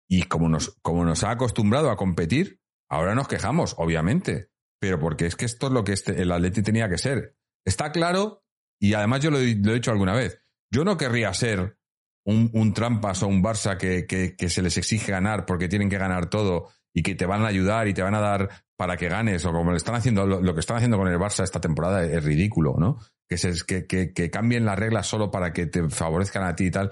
y 0.08 0.24
como 0.24 0.48
nos, 0.48 0.76
como 0.82 1.04
nos 1.04 1.22
ha 1.22 1.30
acostumbrado 1.30 1.92
a 1.92 1.96
competir, 1.96 2.58
ahora 2.90 3.14
nos 3.14 3.28
quejamos, 3.28 3.76
obviamente, 3.78 4.50
pero 4.80 4.98
porque 4.98 5.26
es 5.26 5.36
que 5.36 5.44
esto 5.44 5.68
es 5.68 5.72
lo 5.72 5.84
que 5.84 5.92
este, 5.92 6.20
el 6.20 6.32
Atleti 6.32 6.62
tenía 6.62 6.88
que 6.88 6.98
ser. 6.98 7.35
Está 7.66 7.90
claro, 7.90 8.44
y 8.80 8.94
además 8.94 9.20
yo 9.20 9.30
lo, 9.30 9.38
he 9.38 9.54
dicho 9.54 9.90
alguna 9.90 10.14
vez, 10.14 10.40
yo 10.70 10.84
no 10.84 10.96
querría 10.96 11.34
ser 11.34 11.76
un, 12.24 12.72
Trampas 12.72 13.22
o 13.22 13.28
un 13.28 13.42
Barça 13.42 13.76
que, 13.76 14.48
se 14.48 14.62
les 14.62 14.76
exige 14.78 15.12
ganar 15.12 15.46
porque 15.46 15.68
tienen 15.68 15.90
que 15.90 15.98
ganar 15.98 16.30
todo 16.30 16.68
y 16.94 17.02
que 17.02 17.14
te 17.14 17.26
van 17.26 17.42
a 17.42 17.48
ayudar 17.48 17.88
y 17.88 17.94
te 17.94 18.02
van 18.02 18.14
a 18.14 18.20
dar 18.20 18.64
para 18.76 18.96
que 18.96 19.08
ganes, 19.08 19.44
o 19.44 19.52
como 19.52 19.72
lo 19.72 19.76
están 19.76 19.96
haciendo, 19.96 20.26
lo, 20.26 20.54
que 20.54 20.60
están 20.60 20.76
haciendo 20.76 20.96
con 20.96 21.08
el 21.08 21.18
Barça 21.18 21.42
esta 21.42 21.60
temporada 21.60 22.04
es 22.04 22.24
ridículo, 22.24 22.76
¿no? 22.78 22.98
Que, 23.28 23.36
se, 23.36 23.52
que, 23.66 24.30
cambien 24.30 24.64
las 24.64 24.78
reglas 24.78 25.06
solo 25.06 25.30
para 25.30 25.52
que 25.52 25.66
te 25.66 25.88
favorezcan 25.88 26.44
a 26.44 26.54
ti 26.54 26.66
y 26.66 26.70
tal. 26.70 26.90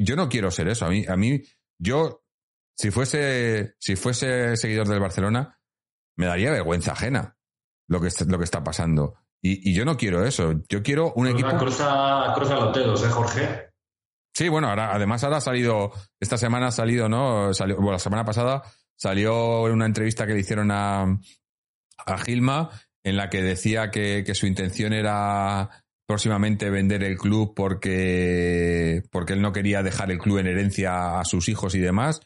yo 0.00 0.14
no 0.14 0.28
quiero 0.28 0.50
ser 0.50 0.68
eso. 0.68 0.86
A 0.86 0.90
mí, 0.90 1.04
a 1.08 1.16
mí, 1.16 1.42
yo, 1.78 2.24
si 2.76 2.90
fuese, 2.90 3.74
si 3.80 3.96
fuese 3.96 4.56
seguidor 4.56 4.86
del 4.86 5.00
Barcelona, 5.00 5.58
me 6.16 6.26
daría 6.26 6.50
vergüenza 6.50 6.92
ajena 6.92 7.36
lo 7.88 8.00
que, 8.00 8.08
lo 8.26 8.38
que 8.38 8.44
está 8.44 8.62
pasando. 8.62 9.14
Y, 9.42 9.74
yo 9.74 9.84
no 9.84 9.96
quiero 9.96 10.24
eso. 10.24 10.54
Yo 10.68 10.82
quiero 10.82 11.12
un 11.14 11.28
equipo. 11.28 11.56
Cruza, 11.56 12.32
cruza 12.34 12.54
los 12.56 12.74
dedos, 12.74 13.04
¿eh, 13.04 13.08
Jorge? 13.08 13.70
Sí, 14.34 14.48
bueno, 14.48 14.68
ahora, 14.68 14.94
además 14.94 15.24
ahora 15.24 15.38
ha 15.38 15.40
salido, 15.40 15.92
esta 16.20 16.36
semana 16.36 16.66
ha 16.68 16.72
salido, 16.72 17.08
¿no? 17.08 17.54
Salió, 17.54 17.76
bueno, 17.76 17.92
la 17.92 17.98
semana 17.98 18.24
pasada 18.24 18.62
salió 18.96 19.62
una 19.62 19.86
entrevista 19.86 20.26
que 20.26 20.34
le 20.34 20.40
hicieron 20.40 20.70
a, 20.70 21.02
a 21.02 22.18
Gilma 22.18 22.70
en 23.02 23.16
la 23.16 23.30
que 23.30 23.42
decía 23.42 23.90
que, 23.90 24.24
que 24.26 24.34
su 24.34 24.46
intención 24.46 24.92
era 24.92 25.70
próximamente 26.06 26.70
vender 26.70 27.02
el 27.02 27.18
club 27.18 27.52
porque, 27.54 29.02
porque 29.10 29.34
él 29.34 29.42
no 29.42 29.52
quería 29.52 29.82
dejar 29.82 30.10
el 30.10 30.18
club 30.18 30.38
en 30.38 30.46
herencia 30.46 31.20
a 31.20 31.24
sus 31.24 31.48
hijos 31.48 31.74
y 31.74 31.80
demás. 31.80 32.20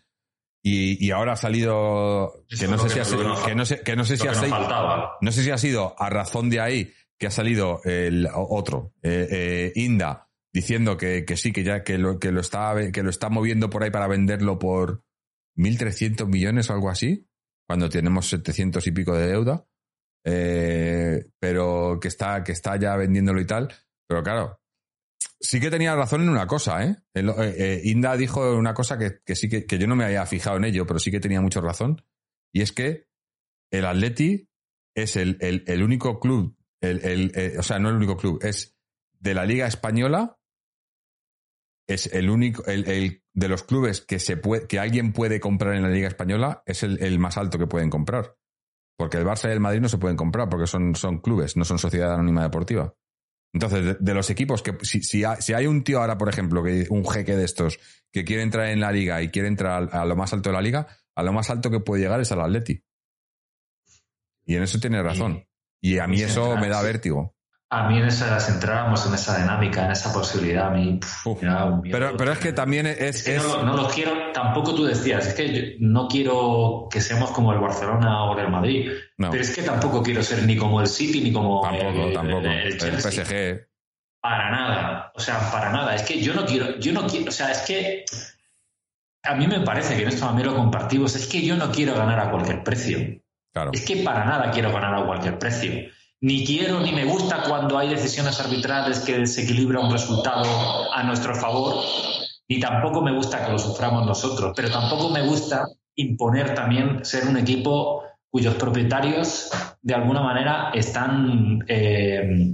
Y, 0.63 1.05
y 1.05 1.11
ahora 1.11 1.33
ha 1.33 1.37
salido 1.37 2.45
que 2.49 2.69
no, 2.69 2.79
sé 2.79 2.91
si 2.91 2.99
ha, 2.99 3.47
que 3.47 3.55
no 3.55 3.65
sé 3.65 3.81
que 3.81 3.97
no 3.97 4.05
sé 4.05 4.19
si 4.19 4.29
ha 4.29 4.35
sido 4.35 4.55
no 5.23 5.33
sé 5.33 5.43
si 5.43 5.51
ha 5.51 5.57
sido 5.57 5.95
a 5.99 6.11
razón 6.11 6.51
de 6.51 6.61
ahí 6.61 6.93
que 7.21 7.27
ha 7.27 7.31
salido 7.31 7.83
el 7.85 8.27
otro 8.33 8.95
eh, 9.03 9.29
eh, 9.31 9.73
Inda 9.77 10.31
diciendo 10.53 10.97
que, 10.97 11.27
que, 11.27 11.37
sí, 11.37 11.53
que 11.53 11.63
ya 11.63 11.85
que 11.85 11.99
lo, 11.99 12.19
que 12.19 12.33
lo 12.33 12.41
está 12.41 12.75
que 12.93 13.03
lo 13.03 13.11
está 13.11 13.29
moviendo 13.29 13.69
por 13.69 13.85
ahí 13.85 13.91
para 13.91 14.09
venderlo 14.09 14.59
por 14.59 15.05
1.300 15.57 16.27
millones 16.27 16.71
o 16.71 16.73
algo 16.73 16.89
así, 16.89 17.29
cuando 17.69 17.89
tenemos 17.91 18.27
700 18.31 18.85
y 18.87 18.91
pico 18.93 19.15
de 19.15 19.29
deuda, 19.29 19.67
eh, 20.25 21.27
pero 21.39 21.99
que 22.01 22.09
está, 22.09 22.43
que 22.43 22.53
está 22.53 22.77
ya 22.77 22.97
vendiéndolo 22.97 23.41
y 23.41 23.47
tal. 23.47 23.73
Pero 24.09 24.23
claro, 24.23 24.61
sí 25.39 25.61
que 25.61 25.71
tenía 25.71 25.95
razón 25.95 26.23
en 26.23 26.31
una 26.31 26.47
cosa, 26.47 26.85
¿eh? 26.85 26.97
Inda 27.85 28.17
dijo 28.17 28.57
una 28.57 28.73
cosa 28.75 28.97
que, 28.99 29.21
que 29.25 29.37
sí 29.37 29.49
que, 29.49 29.67
que, 29.67 29.79
yo 29.79 29.87
no 29.87 29.95
me 29.95 30.05
había 30.05 30.25
fijado 30.27 30.57
en 30.57 30.65
ello, 30.65 30.87
pero 30.87 30.99
sí 30.99 31.11
que 31.11 31.21
tenía 31.21 31.43
mucha 31.43 31.61
razón. 31.61 32.03
Y 32.53 32.63
es 32.63 32.73
que 32.73 33.09
el 33.71 33.85
Atleti 33.85 34.49
es 34.97 35.17
el, 35.17 35.37
el, 35.41 35.63
el 35.67 35.83
único 35.83 36.19
club, 36.19 36.57
el, 36.81 37.33
el, 37.35 37.59
o 37.59 37.63
sea, 37.63 37.79
no 37.79 37.89
el 37.89 37.97
único 37.97 38.17
club, 38.17 38.41
es 38.43 38.77
de 39.19 39.35
la 39.35 39.45
Liga 39.45 39.67
Española 39.67 40.41
es 41.91 42.07
el 42.13 42.31
único, 42.31 42.65
el, 42.67 43.23
de 43.33 43.49
los 43.49 43.65
clubes 43.65 44.01
que, 44.01 44.19
se 44.19 44.37
puede, 44.37 44.67
que 44.67 44.79
alguien 44.79 45.13
puede 45.13 45.41
comprar 45.41 45.75
en 45.75 45.83
la 45.83 45.89
Liga 45.89 46.09
Española, 46.09 46.63
es 46.67 46.83
el, 46.83 47.19
más 47.19 47.37
alto 47.37 47.59
que 47.59 47.67
pueden 47.67 47.91
comprar. 47.91 48.37
Porque 48.97 49.17
el 49.17 49.27
Barça 49.27 49.49
y 49.49 49.53
el 49.53 49.61
Madrid 49.61 49.81
no 49.81 49.89
se 49.89 49.99
pueden 49.99 50.17
comprar 50.17 50.49
porque 50.49 50.67
son, 50.67 50.95
son 50.95 51.19
clubes, 51.19 51.57
no 51.57 51.65
son 51.65 51.79
sociedad 51.79 52.15
anónima 52.15 52.43
deportiva. 52.43 52.95
Entonces, 53.53 53.97
de, 53.99 54.15
los 54.15 54.31
equipos 54.31 54.63
que, 54.63 54.77
si, 54.83 55.03
si, 55.03 55.25
hay 55.25 55.67
un 55.67 55.83
tío 55.83 56.01
ahora, 56.01 56.17
por 56.17 56.29
ejemplo, 56.29 56.63
que 56.63 56.87
un 56.91 57.05
jeque 57.09 57.35
de 57.35 57.45
estos, 57.45 57.81
que 58.13 58.25
quiere 58.25 58.43
entrar 58.43 58.69
en 58.69 58.81
la 58.81 58.93
liga 58.93 59.21
y 59.23 59.31
quiere 59.31 59.49
entrar 59.49 59.89
a, 59.93 60.05
lo 60.05 60.15
más 60.15 60.33
alto 60.33 60.51
de 60.51 60.55
la 60.55 60.63
liga, 60.63 60.87
a 61.17 61.23
lo 61.23 61.33
más 61.33 61.51
alto 61.51 61.71
que 61.71 61.81
puede 61.81 62.03
llegar 62.03 62.21
es 62.21 62.31
al 62.31 62.43
Atleti. 62.43 62.85
Y 64.45 64.55
en 64.55 64.63
eso 64.63 64.79
tiene 64.79 65.03
razón. 65.03 65.45
Y 65.81 65.99
a 65.99 66.07
mí 66.07 66.21
eso 66.21 66.57
me 66.57 66.69
da 66.69 66.83
vértigo. 66.83 67.35
A 67.73 67.89
mí 67.89 67.99
en 67.99 68.07
esa, 68.07 68.41
si 68.41 68.51
entráramos 68.51 69.07
en 69.07 69.15
esa 69.15 69.39
dinámica, 69.39 69.85
en 69.85 69.93
esa 69.93 70.13
posibilidad, 70.13 70.67
a 70.67 70.71
mí... 70.71 70.99
pero, 71.93 72.17
pero 72.17 72.33
es 72.33 72.39
que 72.41 72.53
también 72.53 72.87
es... 72.87 73.29
No, 73.47 73.77
lo 73.77 73.89
quiero, 73.89 74.33
tampoco 74.33 74.75
tú 74.75 74.85
decías, 74.85 75.29
es 75.29 75.35
que 75.35 75.77
no 75.79 76.09
quiero 76.09 76.89
que 76.91 77.01
seamos 77.01 77.31
como 77.31 77.53
el 77.53 77.61
Barcelona 77.61 78.25
o 78.25 78.37
el 78.37 78.51
Madrid, 78.51 78.91
pero 79.17 79.41
es 79.41 79.55
que 79.55 79.63
tampoco 79.63 80.03
quiero 80.03 80.21
ser 80.25 80.43
ni 80.43 80.57
como 80.57 80.81
el 80.81 80.89
City 80.89 81.21
ni 81.21 81.33
como 81.33 81.65
el, 81.71 82.13
tampoco. 82.13 82.45
el, 82.45 83.01
PSG. 83.01 83.69
Para 84.21 84.51
nada, 84.51 85.13
o 85.15 85.21
sea, 85.21 85.39
para 85.53 85.71
nada. 85.71 85.95
Es 85.95 86.03
que 86.03 86.21
yo 86.21 86.35
no 86.35 86.45
quiero, 86.45 86.77
yo 86.81 86.93
no 86.93 87.07
quiero, 87.07 87.29
o 87.29 87.33
sea, 87.33 87.53
es 87.53 87.59
que 87.61 88.05
a 89.23 89.37
mí 89.37 89.47
me 89.47 89.61
parece 89.61 89.95
que 89.95 90.03
en 90.03 90.09
esto 90.09 90.27
también 90.27 90.49
lo 90.49 90.57
compartimos, 90.57 91.15
es 91.15 91.29
que 91.29 91.41
yo 91.41 91.57
no 91.57 91.71
quiero 91.71 91.95
ganar 91.95 92.19
a 92.19 92.31
cualquier 92.33 92.65
precio. 92.65 92.99
Es 93.73 93.85
que 93.85 93.97
para 93.97 94.25
nada 94.25 94.51
quiero 94.51 94.73
ganar 94.73 94.95
a 94.95 95.07
cualquier 95.07 95.39
precio 95.39 95.91
ni 96.23 96.45
quiero 96.45 96.81
ni 96.81 96.93
me 96.93 97.05
gusta 97.05 97.43
cuando 97.49 97.79
hay 97.79 97.89
decisiones 97.89 98.39
arbitrales 98.41 99.01
que 99.01 99.19
desequilibran 99.19 99.87
un 99.87 99.93
resultado 99.93 100.93
a 100.93 101.03
nuestro 101.03 101.35
favor, 101.35 101.83
ni 102.49 102.61
tampoco 102.61 103.01
me 103.01 103.13
gusta 103.13 103.45
que 103.45 103.53
lo 103.53 103.59
suframos 103.59 104.07
nosotros, 104.07 104.53
pero 104.55 104.71
tampoco 104.71 105.09
me 105.09 105.23
gusta 105.23 105.67
imponer 105.95 106.55
también 106.55 107.05
ser 107.05 107.27
un 107.27 107.39
equipo 107.39 108.03
cuyos 108.31 108.55
propietarios 108.57 109.51
de 109.81 109.95
alguna 109.95 110.23
manera 110.23 110.71
están 110.75 111.65
eh, 111.69 112.53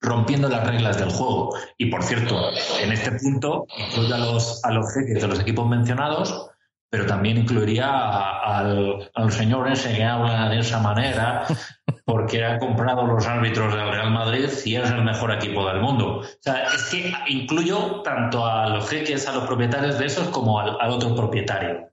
rompiendo 0.00 0.48
las 0.48 0.66
reglas 0.66 0.98
del 0.98 1.10
juego. 1.10 1.54
Y 1.76 1.86
por 1.86 2.04
cierto, 2.04 2.50
en 2.80 2.92
este 2.92 3.12
punto 3.12 3.66
incluyo 3.76 4.14
a 4.14 4.18
los, 4.18 4.64
a 4.64 4.70
de 4.70 5.26
los 5.26 5.40
equipos 5.40 5.68
mencionados, 5.68 6.50
pero 6.90 7.06
también 7.06 7.38
incluiría 7.38 7.88
al, 7.88 9.10
al, 9.14 9.32
señor 9.32 9.70
ese 9.70 9.94
que 9.94 10.04
habla 10.04 10.48
de 10.48 10.60
esa 10.60 10.80
manera, 10.80 11.44
porque 12.04 12.44
ha 12.44 12.58
comprado 12.58 13.06
los 13.06 13.26
árbitros 13.26 13.74
del 13.74 13.90
Real 13.90 14.10
Madrid 14.10 14.48
y 14.64 14.76
es 14.76 14.90
el 14.90 15.04
mejor 15.04 15.32
equipo 15.32 15.66
del 15.66 15.80
mundo. 15.80 16.20
O 16.20 16.24
sea, 16.40 16.64
es 16.64 16.84
que 16.90 17.12
incluyo 17.28 18.02
tanto 18.02 18.46
a 18.46 18.68
los 18.70 18.88
jeques, 18.88 19.26
a 19.28 19.34
los 19.34 19.46
propietarios 19.46 19.98
de 19.98 20.06
esos, 20.06 20.28
como 20.28 20.58
al, 20.58 20.90
otro 20.90 21.14
propietario. 21.14 21.92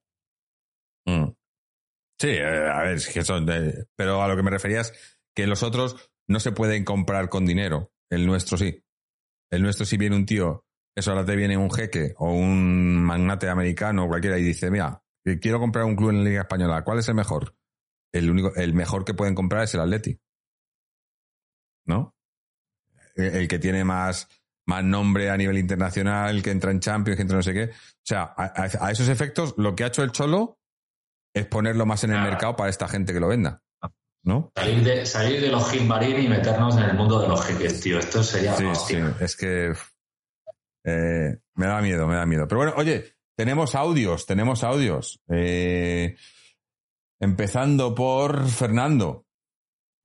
Mm. 1.05 1.31
Sí, 2.19 2.30
eh, 2.30 2.69
a 2.69 2.84
ver, 2.84 2.95
es 2.95 3.07
que 3.09 3.23
son 3.23 3.45
pero 3.95 4.23
a 4.23 4.27
lo 4.27 4.38
que 4.38 4.43
me 4.43 4.51
refería 4.51 4.81
es 4.81 5.19
que 5.35 5.47
los 5.47 5.63
otros 5.63 6.09
no 6.27 6.39
se 6.39 6.53
pueden 6.53 6.85
comprar 6.85 7.27
con 7.27 7.45
dinero. 7.45 7.91
El 8.09 8.26
nuestro 8.26 8.57
sí. 8.57 8.81
El 9.51 9.61
nuestro 9.61 9.85
sí 9.85 9.97
viene 9.97 10.15
un 10.15 10.26
tío 10.26 10.65
eso 10.95 11.11
ahora 11.11 11.26
te 11.26 11.35
viene 11.35 11.57
un 11.57 11.69
jeque 11.69 12.13
o 12.17 12.31
un 12.31 13.03
magnate 13.03 13.49
americano 13.49 14.05
o 14.05 14.07
cualquiera 14.07 14.39
y 14.39 14.43
dice, 14.43 14.72
mira, 14.72 15.03
quiero 15.41 15.59
comprar 15.59 15.85
un 15.85 15.95
club 15.95 16.11
en 16.11 16.23
la 16.23 16.30
Liga 16.30 16.41
Española, 16.41 16.84
¿cuál 16.84 16.99
es 16.99 17.07
el 17.09 17.15
mejor? 17.15 17.55
El 18.13 18.31
único, 18.31 18.55
el 18.55 18.73
mejor 18.73 19.03
que 19.03 19.13
pueden 19.13 19.35
comprar 19.35 19.63
es 19.63 19.73
el 19.73 19.81
Atleti. 19.81 20.17
¿No? 21.85 22.15
El, 23.15 23.47
que 23.47 23.59
tiene 23.59 23.84
más, 23.84 24.30
más 24.65 24.84
nombre 24.84 25.30
a 25.30 25.38
nivel 25.38 25.57
internacional, 25.57 26.41
que 26.41 26.51
entra 26.51 26.72
en 26.72 26.80
Champions, 26.80 27.17
que 27.17 27.22
entra 27.22 27.38
no 27.38 27.43
sé 27.43 27.53
qué. 27.53 27.63
O 27.65 28.03
sea, 28.03 28.34
a, 28.38 28.91
esos 28.91 29.09
efectos, 29.09 29.53
lo 29.57 29.76
que 29.76 29.84
ha 29.84 29.88
hecho 29.88 30.01
el 30.01 30.11
Cholo 30.11 30.59
es 31.34 31.45
ponerlo 31.45 31.85
más 31.85 32.05
en 32.05 32.13
el 32.13 32.22
mercado 32.22 32.55
para 32.55 32.69
esta 32.69 32.88
gente 32.88 33.13
que 33.13 33.19
lo 33.19 33.27
venda. 33.27 33.61
¿No? 34.23 34.51
Salir 34.55 34.84
de, 34.84 35.05
salir 35.05 35.39
de 35.39 35.49
los 35.49 35.69
Gilmarín 35.69 36.19
y 36.19 36.27
meternos 36.27 36.76
en 36.77 36.84
el 36.84 36.95
mundo 36.95 37.22
de 37.22 37.27
los 37.27 37.45
jeques, 37.45 37.80
tío. 37.81 37.99
Esto 37.99 38.23
sería. 38.23 38.55
Sí, 38.55 38.65
sí. 38.88 38.97
Es 39.19 39.35
que 39.35 39.73
eh, 40.85 41.37
me 41.55 41.65
da 41.65 41.81
miedo, 41.81 42.07
me 42.07 42.15
da 42.15 42.25
miedo. 42.25 42.47
Pero 42.47 42.59
bueno, 42.59 42.73
oye, 42.77 43.15
tenemos 43.35 43.75
audios, 43.75 44.25
tenemos 44.25 44.63
audios. 44.63 45.19
Eh, 45.29 46.15
empezando 47.19 47.95
por 47.95 48.47
Fernando, 48.47 49.25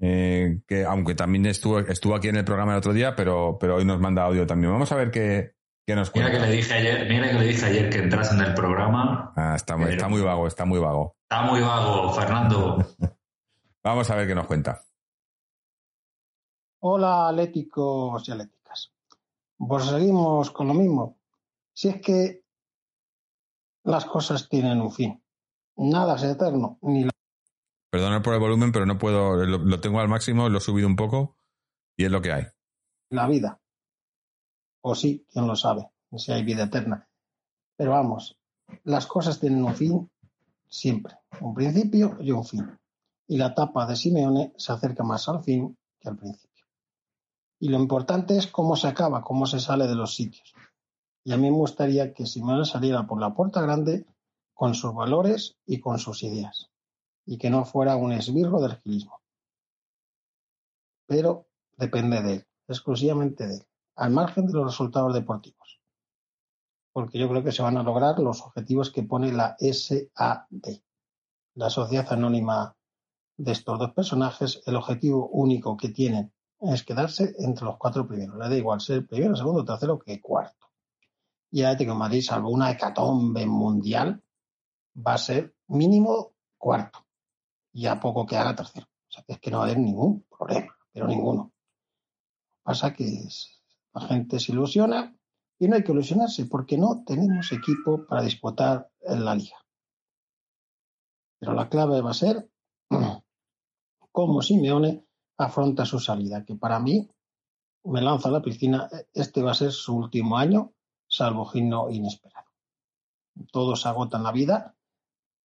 eh, 0.01 0.61
que 0.67 0.85
aunque 0.85 1.15
también 1.15 1.47
estuvo, 1.47 1.81
estuvo 1.81 2.15
aquí 2.15 2.29
en 2.29 2.37
el 2.37 2.45
programa 2.45 2.73
el 2.73 2.79
otro 2.79 2.95
día, 2.95 3.15
pero, 3.15 3.59
pero 3.61 3.77
hoy 3.77 3.85
nos 3.85 4.01
manda 4.01 4.25
audio 4.25 4.47
también. 4.47 4.73
Vamos 4.73 4.91
a 4.91 4.97
ver 4.97 5.11
qué, 5.11 5.53
qué 5.87 5.95
nos 5.95 6.11
cuenta. 6.11 6.31
Mira 6.31 6.41
que 6.41 6.47
le 6.51 6.57
dije 6.57 6.73
ayer, 6.73 7.09
mira 7.09 7.29
que 7.29 7.39
le 7.39 7.47
dije 7.47 7.67
ayer 7.67 7.91
que 7.91 7.99
entras 7.99 8.33
en 8.33 8.41
el 8.41 8.55
programa. 8.55 9.33
Ah, 9.37 9.55
está, 9.55 9.77
está 9.91 10.09
muy 10.09 10.23
vago, 10.23 10.47
está 10.47 10.65
muy 10.65 10.79
vago. 10.79 11.17
Está 11.29 11.43
muy 11.43 11.61
vago, 11.61 12.13
Fernando. 12.15 12.87
Vamos 13.85 14.11
a 14.11 14.17
ver 14.17 14.27
qué 14.27 14.35
nos 14.35 14.47
cuenta. 14.47 14.83
Hola, 16.83 17.29
atléticos 17.29 18.27
y 18.27 18.33
atléticas. 18.33 18.60
Pues 19.69 19.85
seguimos 19.85 20.51
con 20.51 20.69
lo 20.69 20.75
mismo. 20.75 21.19
Si 21.73 21.89
es 21.89 22.01
que 22.01 22.45
las 23.85 24.05
cosas 24.07 24.49
tienen 24.49 24.81
un 24.81 24.91
fin. 24.91 25.23
Nada 25.77 26.17
es 26.17 26.23
eterno, 26.25 26.79
ni 26.83 27.05
la 27.05 27.11
Perdona 27.91 28.23
por 28.23 28.35
el 28.35 28.41
volumen, 28.41 28.73
pero 28.73 28.87
no 28.87 28.99
puedo. 28.99 29.37
Lo, 29.45 29.59
lo 29.59 29.81
tengo 29.81 30.01
al 30.01 30.09
máximo, 30.09 30.49
lo 30.49 30.59
he 30.59 30.61
subido 30.61 30.87
un 30.87 30.97
poco 30.97 31.37
y 31.97 32.05
es 32.05 32.11
lo 32.11 32.23
que 32.23 32.33
hay. 32.33 32.45
la 33.11 33.27
vida. 33.27 33.61
O 34.83 34.95
sí, 34.95 35.27
quién 35.31 35.47
lo 35.47 35.57
sabe, 35.57 35.91
si 36.17 36.33
hay 36.33 36.43
vida 36.43 36.65
eterna. 36.65 37.09
Pero 37.77 37.91
vamos, 37.91 38.39
las 38.85 39.07
cosas 39.07 39.39
tienen 39.41 39.65
un 39.65 39.75
fin 39.75 40.11
siempre, 40.69 41.17
un 41.41 41.53
principio 41.53 42.17
y 42.21 42.31
un 42.31 42.45
fin. 42.45 42.79
Y 43.27 43.37
la 43.37 43.49
etapa 43.49 43.87
de 43.87 43.97
Simeone 43.97 44.55
se 44.57 44.73
acerca 44.73 45.03
más 45.03 45.29
al 45.29 45.43
fin 45.43 45.77
que 46.01 46.09
al 46.09 46.17
principio. 46.17 46.50
Y 47.63 47.69
lo 47.69 47.79
importante 47.79 48.39
es 48.39 48.47
cómo 48.47 48.75
se 48.75 48.89
acaba, 48.89 49.23
cómo 49.23 49.45
se 49.45 49.61
sale 49.61 49.87
de 49.87 49.95
los 49.95 50.15
sitios. 50.15 50.55
Y 51.23 51.33
a 51.33 51.37
mí 51.37 51.51
me 51.51 51.57
gustaría 51.57 52.15
que 52.15 52.25
Simeone 52.25 52.65
saliera 52.65 53.07
por 53.07 53.21
la 53.21 53.35
puerta 53.35 53.61
grande 53.61 54.07
con 54.55 54.75
sus 54.75 54.95
valores 54.95 55.59
y 55.67 55.79
con 55.79 55.99
sus 55.99 56.23
ideas. 56.23 56.71
Y 57.27 57.37
que 57.37 57.51
no 57.51 57.67
fuera 57.67 57.97
un 57.97 58.13
esbirro 58.13 58.61
del 58.63 58.77
gilismo. 58.77 59.21
Pero 61.07 61.49
depende 61.77 62.23
de 62.23 62.33
él, 62.33 62.47
exclusivamente 62.67 63.47
de 63.47 63.57
él, 63.57 63.67
al 63.97 64.11
margen 64.11 64.47
de 64.47 64.55
los 64.55 64.65
resultados 64.65 65.13
deportivos. 65.13 65.83
Porque 66.93 67.19
yo 67.19 67.29
creo 67.29 67.45
que 67.45 67.53
se 67.53 67.63
van 67.63 67.77
a 67.77 67.83
lograr 67.83 68.19
los 68.21 68.41
objetivos 68.41 68.91
que 68.91 69.03
pone 69.03 69.33
la 69.33 69.55
SAD, 69.61 70.81
la 71.55 71.69
Sociedad 71.69 72.11
Anónima 72.11 72.75
de 73.37 73.53
estos 73.53 73.79
dos 73.79 73.93
personajes. 73.93 74.63
El 74.65 74.77
objetivo 74.77 75.29
único 75.29 75.77
que 75.77 75.91
tienen 75.91 76.33
es 76.61 76.85
quedarse 76.85 77.35
entre 77.39 77.65
los 77.65 77.77
cuatro 77.79 78.07
primeros. 78.07 78.37
Le 78.37 78.49
da 78.49 78.57
igual 78.57 78.81
ser 78.81 79.07
primero, 79.07 79.35
segundo, 79.35 79.65
tercero 79.65 79.99
que 79.99 80.21
cuarto. 80.21 80.69
Y 81.51 81.61
el 81.61 81.67
Atlético 81.67 81.95
Madrid, 81.95 82.23
salvo 82.23 82.51
una 82.51 82.71
hecatombe 82.71 83.47
mundial, 83.47 84.23
va 84.97 85.15
a 85.15 85.19
ser 85.19 85.55
mínimo 85.69 86.33
cuarto. 86.59 87.07
Y 87.73 87.87
a 87.87 87.99
poco 87.99 88.27
que 88.27 88.37
haga 88.37 88.55
tercero. 88.55 88.87
O 88.87 89.13
sea 89.13 89.25
que 89.25 89.33
es 89.35 89.41
que 89.41 89.51
no 89.51 89.59
va 89.59 89.65
a 89.65 89.67
haber 89.67 89.79
ningún 89.79 90.25
problema, 90.29 90.77
pero 90.93 91.07
ninguno. 91.09 91.53
Pasa 92.63 92.93
que 92.93 93.29
la 93.95 94.01
gente 94.03 94.39
se 94.39 94.53
ilusiona 94.53 95.17
y 95.59 95.67
no 95.67 95.77
hay 95.77 95.83
que 95.83 95.93
ilusionarse 95.93 96.47
porque 96.47 96.79
no 96.79 97.03
tenemos 97.05 97.51
equipo 97.53 98.07
para 98.07 98.23
disputar 98.23 98.89
en 99.01 99.25
la 99.25 99.35
liga. 99.35 99.57
Pero 101.39 101.55
la 101.55 101.69
clave 101.69 102.01
va 102.01 102.11
a 102.11 102.15
ser 102.15 102.49
cómo 104.13 104.43
Simeone 104.43 105.05
afronta 105.45 105.85
su 105.87 105.99
salida, 105.99 106.45
que 106.45 106.55
para 106.55 106.79
mí 106.79 107.09
me 107.85 108.03
lanza 108.03 108.29
a 108.29 108.33
la 108.33 108.43
piscina. 108.43 108.89
Este 109.13 109.43
va 109.43 109.53
a 109.53 109.55
ser 109.55 109.73
su 109.73 109.97
último 109.97 110.37
año, 110.37 110.73
salvo 111.09 111.47
gino 111.47 111.91
inesperado. 111.91 112.47
Todos 113.51 113.87
agotan 113.87 114.23
la 114.23 114.33
vida 114.33 114.75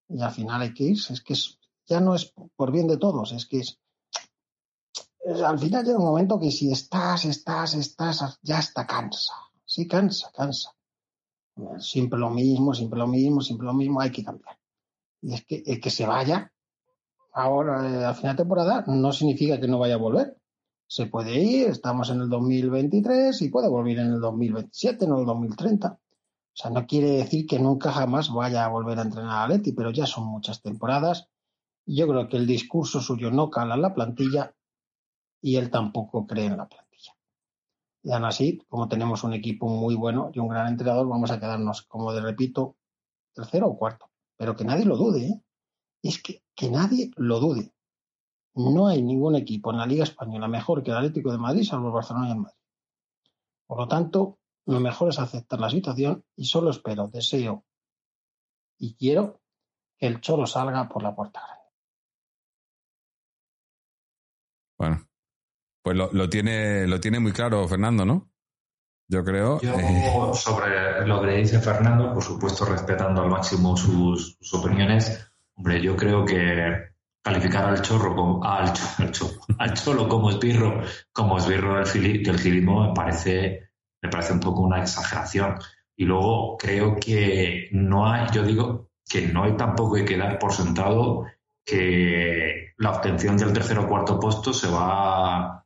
y 0.08 0.20
al 0.20 0.30
final 0.32 0.60
hay 0.62 0.74
que 0.74 0.84
irse. 0.84 1.12
Es 1.14 1.22
que 1.22 1.32
es- 1.32 1.58
ya 1.86 2.00
no 2.00 2.14
es 2.14 2.32
por 2.56 2.72
bien 2.72 2.88
de 2.88 2.98
todos, 2.98 3.32
es 3.32 3.46
que 3.46 3.60
es, 3.60 3.78
es- 5.20 5.40
al 5.42 5.58
final 5.58 5.84
llega 5.84 5.98
un 5.98 6.04
momento 6.04 6.38
que 6.38 6.50
si 6.50 6.70
estás, 6.70 7.24
estás, 7.24 7.74
estás, 7.74 8.38
ya 8.42 8.58
está 8.58 8.86
cansa. 8.86 9.32
Sí, 9.64 9.86
cansa, 9.88 10.30
cansa. 10.32 10.72
Siempre 11.78 12.18
lo 12.18 12.28
mismo, 12.30 12.74
siempre 12.74 12.98
lo 12.98 13.06
mismo, 13.06 13.40
siempre 13.40 13.66
lo 13.66 13.72
mismo, 13.72 14.00
hay 14.00 14.10
que 14.12 14.22
cambiar. 14.22 14.58
Y 15.22 15.32
es 15.34 15.44
que 15.46 15.62
el 15.64 15.80
que 15.80 15.90
se 15.90 16.04
vaya 16.06 16.52
ahora 17.36 17.86
eh, 17.86 18.04
al 18.04 18.14
final 18.14 18.34
de 18.34 18.42
temporada 18.42 18.84
no 18.86 19.12
significa 19.12 19.60
que 19.60 19.68
no 19.68 19.78
vaya 19.78 19.94
a 19.94 19.98
volver. 19.98 20.36
Se 20.88 21.06
puede 21.06 21.38
ir, 21.38 21.68
estamos 21.68 22.10
en 22.10 22.20
el 22.22 22.28
2023 22.30 23.42
y 23.42 23.48
puede 23.50 23.68
volver 23.68 23.98
en 23.98 24.14
el 24.14 24.20
2027, 24.20 25.06
no 25.06 25.16
en 25.16 25.20
el 25.20 25.26
2030. 25.26 25.88
O 25.92 25.98
sea, 26.54 26.70
no 26.70 26.86
quiere 26.86 27.10
decir 27.10 27.46
que 27.46 27.58
nunca 27.58 27.92
jamás 27.92 28.32
vaya 28.32 28.64
a 28.64 28.68
volver 28.68 28.98
a 28.98 29.02
entrenar 29.02 29.44
a 29.44 29.48
Leti, 29.48 29.72
pero 29.72 29.90
ya 29.90 30.06
son 30.06 30.26
muchas 30.26 30.62
temporadas. 30.62 31.28
Yo 31.84 32.08
creo 32.08 32.28
que 32.28 32.38
el 32.38 32.46
discurso 32.46 33.00
suyo 33.00 33.30
no 33.30 33.50
cala 33.50 33.74
en 33.74 33.82
la 33.82 33.94
plantilla 33.94 34.54
y 35.42 35.56
él 35.56 35.70
tampoco 35.70 36.26
cree 36.26 36.46
en 36.46 36.56
la 36.56 36.68
plantilla. 36.68 37.14
Y 38.02 38.12
aún 38.12 38.24
así, 38.24 38.62
como 38.68 38.88
tenemos 38.88 39.24
un 39.24 39.34
equipo 39.34 39.68
muy 39.68 39.94
bueno 39.94 40.30
y 40.32 40.38
un 40.38 40.48
gran 40.48 40.68
entrenador, 40.68 41.06
vamos 41.06 41.30
a 41.30 41.38
quedarnos, 41.38 41.82
como 41.82 42.14
de 42.14 42.22
repito, 42.22 42.76
tercero 43.34 43.66
o 43.66 43.76
cuarto. 43.76 44.10
Pero 44.38 44.56
que 44.56 44.64
nadie 44.64 44.86
lo 44.86 44.96
dude, 44.96 45.26
¿eh? 45.26 45.42
Es 46.02 46.22
que, 46.22 46.45
que 46.56 46.70
nadie 46.70 47.10
lo 47.16 47.38
dude. 47.38 47.72
No 48.54 48.88
hay 48.88 49.02
ningún 49.02 49.36
equipo 49.36 49.70
en 49.70 49.78
la 49.78 49.86
Liga 49.86 50.04
Española 50.04 50.48
mejor 50.48 50.82
que 50.82 50.90
el 50.90 50.96
Atlético 50.96 51.30
de 51.30 51.38
Madrid, 51.38 51.64
salvo 51.64 51.88
el 51.88 51.94
Barcelona 51.94 52.28
y 52.28 52.32
el 52.32 52.38
Madrid. 52.38 52.58
Por 53.66 53.78
lo 53.78 53.86
tanto, 53.86 54.38
lo 54.64 54.80
mejor 54.80 55.10
es 55.10 55.18
aceptar 55.18 55.60
la 55.60 55.70
situación 55.70 56.24
y 56.34 56.46
solo 56.46 56.70
espero, 56.70 57.08
deseo 57.08 57.64
y 58.78 58.94
quiero 58.94 59.40
que 59.98 60.06
el 60.06 60.20
Cholo 60.20 60.46
salga 60.46 60.88
por 60.88 61.02
la 61.02 61.14
puerta 61.14 61.40
grande. 61.40 61.64
Bueno, 64.78 65.08
pues 65.82 65.96
lo, 65.96 66.12
lo 66.12 66.28
tiene, 66.28 66.86
lo 66.86 67.00
tiene 67.00 67.18
muy 67.20 67.32
claro 67.32 67.66
Fernando, 67.66 68.04
¿no? 68.04 68.30
Yo 69.08 69.24
creo. 69.24 69.60
Yo, 69.60 69.72
eh, 69.72 70.34
sobre 70.34 71.06
lo 71.06 71.22
que 71.22 71.36
dice 71.36 71.60
Fernando, 71.60 72.12
por 72.12 72.22
supuesto, 72.22 72.64
respetando 72.64 73.22
al 73.22 73.30
máximo 73.30 73.76
sus, 73.76 74.36
sus 74.40 74.54
opiniones, 74.54 75.32
hombre, 75.56 75.80
yo 75.82 75.96
creo 75.96 76.24
que 76.24 76.90
calificar 77.22 77.64
al 77.64 77.82
chorro 77.82 78.14
como, 78.14 78.44
al, 78.44 78.68
al 78.98 79.12
al 79.58 79.74
cholo 79.74 80.08
como 80.08 80.30
esbirro, 80.30 80.82
como 81.12 81.38
esbirro 81.38 81.76
del, 81.76 81.86
fili- 81.86 82.22
del 82.24 82.38
gilismo 82.38 82.86
me 82.88 82.94
parece, 82.94 83.70
me 84.02 84.08
parece 84.08 84.32
un 84.32 84.40
poco 84.40 84.62
una 84.62 84.80
exageración. 84.80 85.56
Y 85.96 86.04
luego 86.04 86.56
creo 86.56 86.96
que 86.96 87.68
no 87.72 88.10
hay, 88.10 88.26
yo 88.32 88.42
digo 88.42 88.90
que 89.08 89.26
no 89.28 89.44
hay 89.44 89.56
tampoco 89.56 89.96
que 90.04 90.16
dar 90.16 90.38
por 90.38 90.52
sentado 90.52 91.26
que 91.64 92.72
la 92.76 92.90
obtención 92.92 93.36
del 93.36 93.52
tercer 93.52 93.78
o 93.78 93.88
cuarto 93.88 94.20
puesto 94.20 94.52
se 94.52 94.68
va, 94.68 95.64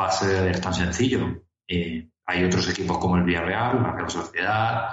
va 0.00 0.06
a 0.06 0.10
ser 0.10 0.60
tan 0.60 0.74
sencillo. 0.74 1.42
Eh, 1.68 2.08
hay 2.26 2.44
otros 2.44 2.68
equipos 2.68 2.98
como 2.98 3.16
el 3.16 3.24
Villarreal, 3.24 3.82
la 3.82 3.92
Real 3.92 4.10
Sociedad, 4.10 4.88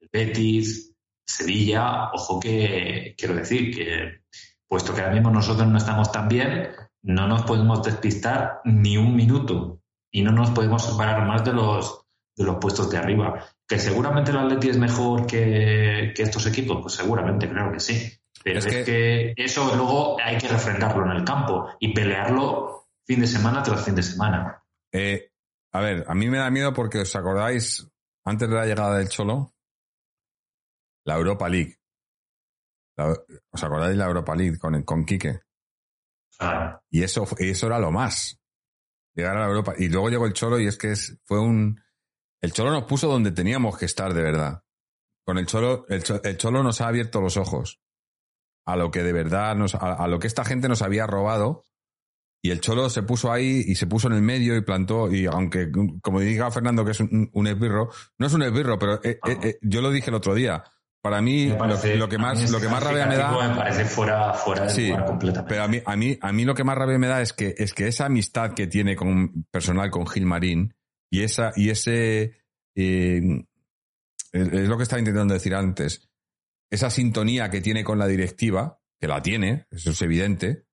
el 0.00 0.08
Betis, 0.12 0.93
Sevilla. 1.26 2.10
Ojo 2.12 2.40
que 2.40 3.14
quiero 3.18 3.34
decir 3.34 3.74
que, 3.74 4.20
puesto 4.68 4.94
que 4.94 5.00
ahora 5.00 5.14
mismo 5.14 5.30
nosotros 5.30 5.66
no 5.68 5.78
estamos 5.78 6.10
tan 6.12 6.28
bien, 6.28 6.70
no 7.02 7.26
nos 7.28 7.42
podemos 7.42 7.82
despistar 7.82 8.60
ni 8.64 8.96
un 8.96 9.14
minuto 9.14 9.80
y 10.10 10.22
no 10.22 10.32
nos 10.32 10.50
podemos 10.50 10.84
separar 10.84 11.26
más 11.26 11.44
de 11.44 11.52
los, 11.52 12.06
de 12.36 12.44
los 12.44 12.56
puestos 12.56 12.90
de 12.90 12.98
arriba. 12.98 13.44
Que 13.66 13.78
seguramente 13.78 14.30
el 14.30 14.38
Atleti 14.38 14.68
es 14.68 14.78
mejor 14.78 15.26
que, 15.26 16.12
que 16.14 16.22
estos 16.22 16.46
equipos, 16.46 16.78
pues 16.82 16.94
seguramente, 16.94 17.48
claro 17.48 17.72
que 17.72 17.80
sí. 17.80 18.12
Pero 18.42 18.58
Es 18.58 18.66
es, 18.66 18.72
que- 18.74 18.84
que... 18.84 19.34
eso 19.44 19.74
luego 19.74 20.16
hay 20.22 20.36
que 20.38 20.48
refrendarlo 20.48 21.04
en 21.06 21.16
el 21.16 21.24
campo 21.24 21.68
y 21.80 21.94
pelearlo 21.94 22.88
fin 23.06 23.20
de 23.20 23.26
semana 23.26 23.62
tras 23.62 23.84
fin 23.84 23.94
de 23.94 24.02
semana. 24.02 24.62
eh, 24.92 25.30
a 25.72 25.80
ver, 25.80 26.04
a 26.06 26.14
mí 26.14 26.28
me 26.28 26.38
da 26.38 26.50
miedo 26.50 26.72
porque 26.72 27.00
os 27.00 27.16
acordáis, 27.16 27.84
antes 28.24 28.48
de 28.48 28.54
la 28.54 28.64
llegada 28.66 28.98
del 28.98 29.08
Cholo, 29.08 29.53
la 31.04 31.16
Europa 31.16 31.48
League. 31.48 31.76
La- 32.96 33.16
¿Os 33.50 33.64
acordáis 33.64 33.96
la 33.96 34.06
Europa 34.06 34.34
League 34.34 34.58
con, 34.58 34.82
con 34.82 35.04
Quique? 35.04 35.40
Ah, 36.40 36.80
Y 36.90 37.02
eso, 37.02 37.26
eso 37.38 37.66
era 37.66 37.78
lo 37.78 37.90
más. 37.90 38.40
Llegar 39.14 39.36
a 39.36 39.40
la 39.40 39.46
Europa. 39.46 39.74
Y 39.78 39.88
luego 39.88 40.10
llegó 40.10 40.26
el 40.26 40.32
Cholo 40.32 40.58
y 40.58 40.66
es 40.66 40.76
que 40.76 40.92
es- 40.92 41.18
fue 41.24 41.40
un... 41.40 41.80
El 42.42 42.52
Cholo 42.52 42.70
nos 42.72 42.84
puso 42.84 43.08
donde 43.08 43.32
teníamos 43.32 43.78
que 43.78 43.86
estar 43.86 44.12
de 44.12 44.22
verdad. 44.22 44.62
Con 45.24 45.38
el 45.38 45.46
Cholo, 45.46 45.86
el, 45.88 46.02
el 46.24 46.36
Cholo 46.36 46.62
nos 46.62 46.80
ha 46.80 46.88
abierto 46.88 47.20
los 47.20 47.36
ojos 47.36 47.80
a 48.66 48.76
lo 48.76 48.90
que 48.90 49.02
de 49.02 49.12
verdad 49.12 49.54
nos, 49.56 49.74
a, 49.74 49.92
a 49.94 50.08
lo 50.08 50.18
que 50.18 50.26
esta 50.26 50.44
gente 50.44 50.68
nos 50.68 50.82
había 50.82 51.06
robado. 51.06 51.64
Y 52.42 52.50
el 52.50 52.60
Cholo 52.60 52.90
se 52.90 53.02
puso 53.02 53.32
ahí 53.32 53.62
y 53.66 53.74
se 53.76 53.86
puso 53.86 54.08
en 54.08 54.12
el 54.14 54.20
medio 54.22 54.54
y 54.54 54.60
plantó. 54.60 55.10
Y 55.10 55.24
aunque, 55.24 55.70
como 56.02 56.20
diga 56.20 56.50
Fernando 56.50 56.84
que 56.84 56.90
es 56.90 57.00
un, 57.00 57.30
un 57.32 57.46
esbirro, 57.46 57.90
no 58.18 58.26
es 58.26 58.34
un 58.34 58.42
esbirro, 58.42 58.78
pero 58.78 58.96
eh, 59.02 59.18
eh, 59.26 59.38
eh, 59.42 59.58
yo 59.62 59.80
lo 59.80 59.90
dije 59.90 60.10
el 60.10 60.16
otro 60.16 60.34
día. 60.34 60.62
Para 61.04 61.20
mí, 61.20 61.48
lo, 61.48 61.58
parece- 61.58 61.96
lo 61.96 62.08
que 62.08 62.16
más, 62.16 62.50
lo 62.50 62.58
que 62.58 62.66
más 62.70 62.82
rabia 62.82 63.04
me 63.04 63.18
da. 63.18 63.48
Me 63.50 63.54
parece 63.56 63.84
fuera, 63.84 64.32
fuera 64.32 64.62
de 64.64 64.70
Sí, 64.70 64.88
lugar 64.88 65.04
completamente. 65.04 65.48
Pero 65.50 65.62
a 65.64 65.68
mí, 65.68 65.82
a 65.84 65.96
mí, 65.96 66.18
a 66.18 66.32
mí 66.32 66.44
lo 66.46 66.54
que 66.54 66.64
más 66.64 66.78
rabia 66.78 66.98
me 66.98 67.08
da 67.08 67.20
es 67.20 67.34
que, 67.34 67.54
es 67.58 67.74
que 67.74 67.88
esa 67.88 68.06
amistad 68.06 68.54
que 68.54 68.66
tiene 68.68 68.96
con 68.96 69.44
personal 69.50 69.90
con 69.90 70.06
Gil 70.06 70.24
Marín 70.24 70.74
y 71.12 71.20
esa, 71.20 71.52
y 71.56 71.68
ese, 71.68 72.38
eh, 72.74 73.44
es 74.32 74.66
lo 74.68 74.78
que 74.78 74.82
estaba 74.84 74.98
intentando 74.98 75.34
decir 75.34 75.54
antes, 75.54 76.08
esa 76.72 76.88
sintonía 76.88 77.50
que 77.50 77.60
tiene 77.60 77.84
con 77.84 77.98
la 77.98 78.06
directiva, 78.06 78.80
que 78.98 79.06
la 79.06 79.20
tiene, 79.20 79.66
eso 79.70 79.90
es 79.90 80.00
evidente, 80.00 80.64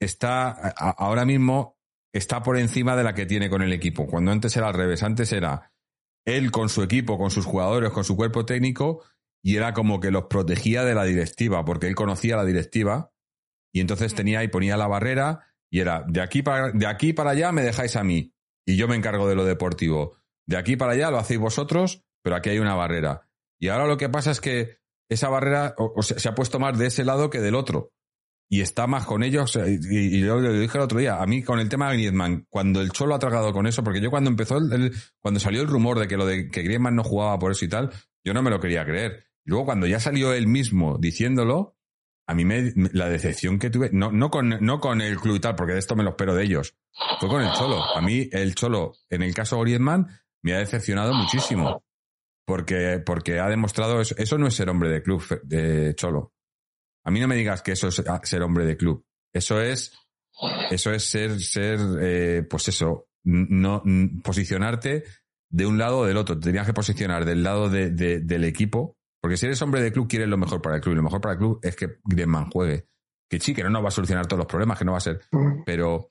está, 0.00 0.50
a- 0.50 0.90
ahora 0.98 1.24
mismo 1.24 1.76
está 2.14 2.44
por 2.44 2.56
encima 2.58 2.94
de 2.94 3.02
la 3.02 3.12
que 3.12 3.26
tiene 3.26 3.50
con 3.50 3.60
el 3.62 3.72
equipo. 3.72 4.06
Cuando 4.06 4.30
antes 4.30 4.56
era 4.56 4.68
al 4.68 4.74
revés, 4.74 5.02
antes 5.02 5.32
era 5.32 5.72
él 6.24 6.52
con 6.52 6.68
su 6.68 6.84
equipo, 6.84 7.18
con 7.18 7.32
sus 7.32 7.44
jugadores, 7.44 7.90
con 7.90 8.04
su 8.04 8.16
cuerpo 8.16 8.44
técnico, 8.46 9.02
y 9.46 9.54
era 9.54 9.74
como 9.74 10.00
que 10.00 10.10
los 10.10 10.24
protegía 10.24 10.82
de 10.82 10.96
la 10.96 11.04
directiva, 11.04 11.64
porque 11.64 11.86
él 11.86 11.94
conocía 11.94 12.34
la 12.34 12.44
directiva 12.44 13.12
y 13.72 13.78
entonces 13.78 14.12
tenía 14.12 14.42
y 14.42 14.48
ponía 14.48 14.76
la 14.76 14.88
barrera 14.88 15.54
y 15.70 15.78
era 15.78 16.02
de 16.08 16.20
aquí 16.20 16.42
para, 16.42 16.72
de 16.72 16.84
aquí 16.84 17.12
para 17.12 17.30
allá 17.30 17.52
me 17.52 17.62
dejáis 17.62 17.94
a 17.94 18.02
mí 18.02 18.34
y 18.66 18.74
yo 18.74 18.88
me 18.88 18.96
encargo 18.96 19.28
de 19.28 19.36
lo 19.36 19.44
deportivo. 19.44 20.16
De 20.48 20.56
aquí 20.56 20.74
para 20.74 20.94
allá 20.94 21.12
lo 21.12 21.18
hacéis 21.18 21.38
vosotros, 21.38 22.02
pero 22.24 22.34
aquí 22.34 22.50
hay 22.50 22.58
una 22.58 22.74
barrera. 22.74 23.28
Y 23.60 23.68
ahora 23.68 23.86
lo 23.86 23.96
que 23.96 24.08
pasa 24.08 24.32
es 24.32 24.40
que 24.40 24.78
esa 25.08 25.28
barrera 25.28 25.76
se 26.00 26.28
ha 26.28 26.34
puesto 26.34 26.58
más 26.58 26.76
de 26.76 26.86
ese 26.86 27.04
lado 27.04 27.30
que 27.30 27.38
del 27.38 27.54
otro. 27.54 27.92
Y 28.50 28.62
está 28.62 28.88
más 28.88 29.06
con 29.06 29.22
ellos. 29.22 29.56
Y, 29.64 30.22
yo 30.22 30.40
lo 30.40 30.52
dije 30.54 30.76
el 30.76 30.82
otro 30.82 30.98
día, 30.98 31.22
a 31.22 31.26
mí 31.28 31.44
con 31.44 31.60
el 31.60 31.68
tema 31.68 31.88
de 31.88 31.98
Griezmann, 31.98 32.48
cuando 32.50 32.80
el 32.80 32.90
Cholo 32.90 33.14
ha 33.14 33.20
tragado 33.20 33.52
con 33.52 33.68
eso, 33.68 33.84
porque 33.84 34.00
yo 34.00 34.10
cuando 34.10 34.28
empezó, 34.28 34.58
el, 34.58 34.92
cuando 35.20 35.38
salió 35.38 35.62
el 35.62 35.68
rumor 35.68 36.00
de 36.00 36.08
que 36.08 36.16
lo 36.16 36.26
de 36.26 36.48
que 36.50 36.62
Griezmann 36.62 36.96
no 36.96 37.04
jugaba 37.04 37.38
por 37.38 37.52
eso 37.52 37.64
y 37.64 37.68
tal, 37.68 37.92
yo 38.24 38.34
no 38.34 38.42
me 38.42 38.50
lo 38.50 38.58
quería 38.58 38.84
creer. 38.84 39.26
Luego 39.46 39.64
cuando 39.64 39.86
ya 39.86 40.00
salió 40.00 40.34
él 40.34 40.46
mismo 40.46 40.98
diciéndolo, 40.98 41.76
a 42.28 42.34
mí 42.34 42.44
me, 42.44 42.72
la 42.92 43.08
decepción 43.08 43.58
que 43.58 43.70
tuve, 43.70 43.90
no, 43.92 44.12
no, 44.12 44.30
con, 44.30 44.58
no 44.60 44.80
con 44.80 45.00
el 45.00 45.18
club 45.18 45.36
y 45.36 45.40
tal, 45.40 45.54
porque 45.54 45.72
de 45.72 45.78
esto 45.78 45.96
me 45.96 46.02
lo 46.02 46.10
espero 46.10 46.34
de 46.34 46.44
ellos, 46.44 46.76
fue 47.20 47.28
con 47.28 47.42
el 47.42 47.52
Cholo. 47.52 47.82
A 47.82 48.00
mí 48.00 48.28
el 48.32 48.54
Cholo, 48.54 48.94
en 49.08 49.22
el 49.22 49.32
caso 49.32 49.60
Griezmann, 49.60 50.08
me 50.42 50.54
ha 50.54 50.58
decepcionado 50.58 51.14
muchísimo. 51.14 51.82
Porque, 52.44 53.02
porque 53.04 53.40
ha 53.40 53.48
demostrado 53.48 54.00
eso, 54.00 54.14
eso 54.18 54.38
no 54.38 54.46
es 54.46 54.54
ser 54.54 54.70
hombre 54.70 54.88
de 54.88 55.02
club, 55.02 55.22
de 55.42 55.94
Cholo. 55.96 56.32
A 57.04 57.10
mí 57.10 57.18
no 57.18 57.26
me 57.26 57.34
digas 57.34 57.62
que 57.62 57.72
eso 57.72 57.88
es 57.88 58.02
ser 58.22 58.42
hombre 58.42 58.64
de 58.64 58.76
club. 58.76 59.04
Eso 59.32 59.60
es, 59.60 59.92
eso 60.70 60.92
es 60.92 61.04
ser, 61.04 61.40
ser, 61.40 61.78
eh, 62.00 62.42
pues 62.48 62.68
eso, 62.68 63.08
no, 63.24 63.82
posicionarte 64.22 65.04
de 65.48 65.66
un 65.66 65.78
lado 65.78 65.98
o 65.98 66.06
del 66.06 66.16
otro. 66.16 66.38
Te 66.38 66.46
tenías 66.46 66.66
que 66.66 66.72
posicionar 66.72 67.24
del 67.24 67.42
lado 67.42 67.68
de, 67.68 67.90
del 67.90 68.44
equipo. 68.44 68.95
Porque 69.26 69.38
si 69.38 69.46
eres 69.46 69.60
hombre 69.60 69.82
de 69.82 69.90
club, 69.90 70.06
quieres 70.06 70.28
lo 70.28 70.36
mejor 70.36 70.62
para 70.62 70.76
el 70.76 70.80
club. 70.80 70.92
Y 70.92 70.96
lo 70.98 71.02
mejor 71.02 71.20
para 71.20 71.32
el 71.32 71.38
club 71.38 71.58
es 71.60 71.74
que 71.74 71.98
Griezmann 72.04 72.48
juegue. 72.48 72.86
Que 73.28 73.40
sí, 73.40 73.54
que 73.54 73.64
no 73.64 73.70
nos 73.70 73.82
va 73.82 73.88
a 73.88 73.90
solucionar 73.90 74.28
todos 74.28 74.38
los 74.38 74.46
problemas, 74.46 74.78
que 74.78 74.84
no 74.84 74.92
va 74.92 74.98
a 74.98 75.00
ser. 75.00 75.20
Pero, 75.64 76.06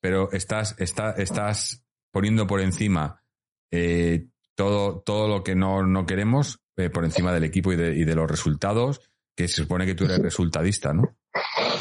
pero 0.00 0.32
estás, 0.32 0.74
estás, 0.80 1.16
estás 1.16 1.84
poniendo 2.10 2.48
por 2.48 2.60
encima 2.60 3.22
eh, 3.70 4.30
todo, 4.56 5.00
todo 5.02 5.28
lo 5.28 5.44
que 5.44 5.54
no, 5.54 5.86
no 5.86 6.06
queremos 6.06 6.58
eh, 6.76 6.90
por 6.90 7.04
encima 7.04 7.32
del 7.32 7.44
equipo 7.44 7.72
y 7.72 7.76
de, 7.76 7.94
y 7.94 8.02
de, 8.02 8.16
los 8.16 8.28
resultados, 8.28 9.00
que 9.36 9.46
se 9.46 9.62
supone 9.62 9.86
que 9.86 9.94
tú 9.94 10.06
eres 10.06 10.18
resultadista, 10.18 10.92
¿no? 10.92 11.16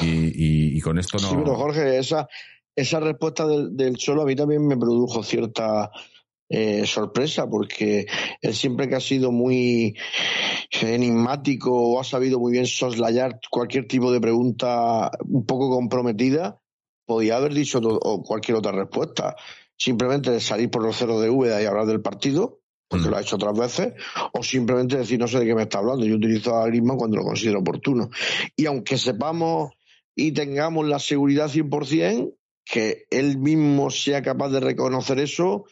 Y, 0.03 0.77
y, 0.77 0.79
con 0.81 0.99
esto 0.99 1.17
no. 1.17 1.29
Sí, 1.29 1.35
pero 1.35 1.55
Jorge, 1.55 1.97
esa, 1.97 2.27
esa 2.75 2.99
respuesta 2.99 3.47
del, 3.47 3.75
del 3.75 3.97
Cholo 3.97 4.21
a 4.21 4.25
mí 4.25 4.35
también 4.35 4.67
me 4.67 4.77
produjo 4.77 5.23
cierta 5.23 5.89
eh, 6.49 6.85
sorpresa, 6.85 7.49
porque 7.49 8.05
él 8.41 8.53
siempre 8.53 8.87
que 8.87 8.95
ha 8.95 8.99
sido 8.99 9.31
muy 9.31 9.97
enigmático 10.81 11.71
o 11.71 11.99
ha 11.99 12.03
sabido 12.03 12.39
muy 12.39 12.51
bien 12.51 12.67
soslayar 12.67 13.39
cualquier 13.49 13.87
tipo 13.87 14.11
de 14.11 14.21
pregunta 14.21 15.09
un 15.27 15.45
poco 15.45 15.69
comprometida, 15.69 16.61
podía 17.05 17.37
haber 17.37 17.53
dicho 17.53 17.81
cualquier 18.23 18.57
otra 18.57 18.71
respuesta. 18.71 19.35
Simplemente 19.77 20.39
salir 20.39 20.69
por 20.69 20.83
los 20.83 20.95
ceros 20.95 21.21
de 21.21 21.29
Úbeda 21.29 21.61
y 21.61 21.65
hablar 21.65 21.85
del 21.85 22.01
partido, 22.01 22.59
porque 22.87 23.07
mm. 23.07 23.09
lo 23.09 23.17
ha 23.17 23.21
hecho 23.21 23.35
otras 23.35 23.57
veces, 23.57 23.93
o 24.31 24.43
simplemente 24.43 24.97
decir 24.97 25.19
no 25.19 25.27
sé 25.27 25.39
de 25.39 25.45
qué 25.45 25.55
me 25.55 25.63
está 25.63 25.79
hablando. 25.79 26.05
Yo 26.05 26.15
utilizo 26.15 26.55
a 26.55 26.67
Griezmann 26.67 26.97
cuando 26.97 27.17
lo 27.17 27.23
considero 27.23 27.59
oportuno. 27.59 28.09
Y 28.55 28.67
aunque 28.67 28.97
sepamos 28.97 29.71
y 30.15 30.31
tengamos 30.31 30.87
la 30.87 30.99
seguridad 30.99 31.49
100%, 31.49 32.33
que 32.63 33.05
él 33.11 33.37
mismo 33.37 33.91
sea 33.91 34.21
capaz 34.21 34.49
de 34.49 34.59
reconocer 34.59 35.19
eso, 35.19 35.65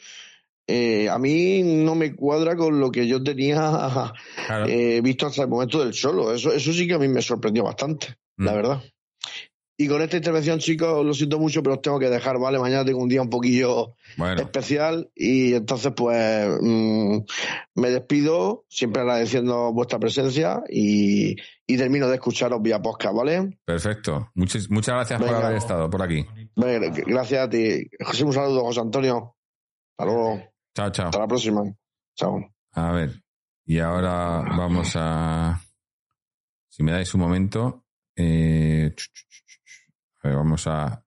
eh, 0.66 1.08
a 1.08 1.18
mí 1.18 1.62
no 1.62 1.94
me 1.94 2.14
cuadra 2.14 2.56
con 2.56 2.80
lo 2.80 2.90
que 2.90 3.06
yo 3.06 3.22
tenía 3.22 4.12
eh, 4.66 5.00
visto 5.02 5.26
hasta 5.26 5.42
el 5.42 5.48
momento 5.48 5.84
del 5.84 5.94
solo. 5.94 6.32
Eso, 6.32 6.52
eso 6.52 6.72
sí 6.72 6.86
que 6.86 6.94
a 6.94 6.98
mí 6.98 7.08
me 7.08 7.22
sorprendió 7.22 7.64
bastante, 7.64 8.16
la 8.36 8.52
mm. 8.52 8.54
verdad. 8.54 8.82
Y 9.76 9.88
con 9.88 10.00
esta 10.02 10.16
intervención, 10.16 10.60
chicos, 10.60 11.04
lo 11.04 11.12
siento 11.14 11.38
mucho, 11.40 11.60
pero 11.60 11.74
os 11.74 11.82
tengo 11.82 11.98
que 11.98 12.08
dejar, 12.08 12.38
¿vale? 12.38 12.60
Mañana 12.60 12.84
tengo 12.84 13.00
un 13.00 13.08
día 13.08 13.20
un 13.20 13.28
poquillo 13.28 13.96
especial 14.36 15.10
y 15.16 15.54
entonces, 15.54 15.92
pues, 15.96 16.46
mm, 16.60 17.18
me 17.74 17.90
despido, 17.90 18.66
siempre 18.68 19.02
agradeciendo 19.02 19.72
vuestra 19.72 19.98
presencia 19.98 20.62
y, 20.70 21.34
termino 21.66 22.06
de 22.06 22.14
escucharos 22.14 22.62
vía 22.62 22.80
podcast, 22.80 23.16
¿vale? 23.16 23.58
Perfecto. 23.64 24.30
Muchas, 24.34 24.70
muchas 24.70 24.94
gracias 24.94 25.20
por 25.20 25.34
haber 25.34 25.56
estado 25.56 25.90
por 25.90 26.02
aquí. 26.02 26.24
gracias 26.54 27.44
a 27.44 27.50
ti. 27.50 27.88
José, 28.00 28.24
un 28.24 28.32
saludo, 28.32 28.60
José 28.60 28.80
Antonio. 28.80 29.34
Hasta 29.98 30.12
luego. 30.12 30.53
Chao, 30.74 30.90
chao. 30.90 31.06
Hasta 31.06 31.18
la 31.18 31.28
próxima. 31.28 31.62
Chao. 32.16 32.54
A 32.72 32.92
ver, 32.92 33.22
y 33.64 33.78
ahora 33.78 34.42
vamos 34.56 34.92
a... 34.96 35.60
Si 36.68 36.82
me 36.82 36.92
dais 36.92 37.12
un 37.14 37.20
momento... 37.20 37.84
Eh 38.16 38.94
vamos 40.32 40.66
a, 40.66 41.04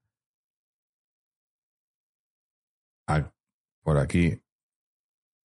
por 3.84 3.98
aquí. 3.98 4.38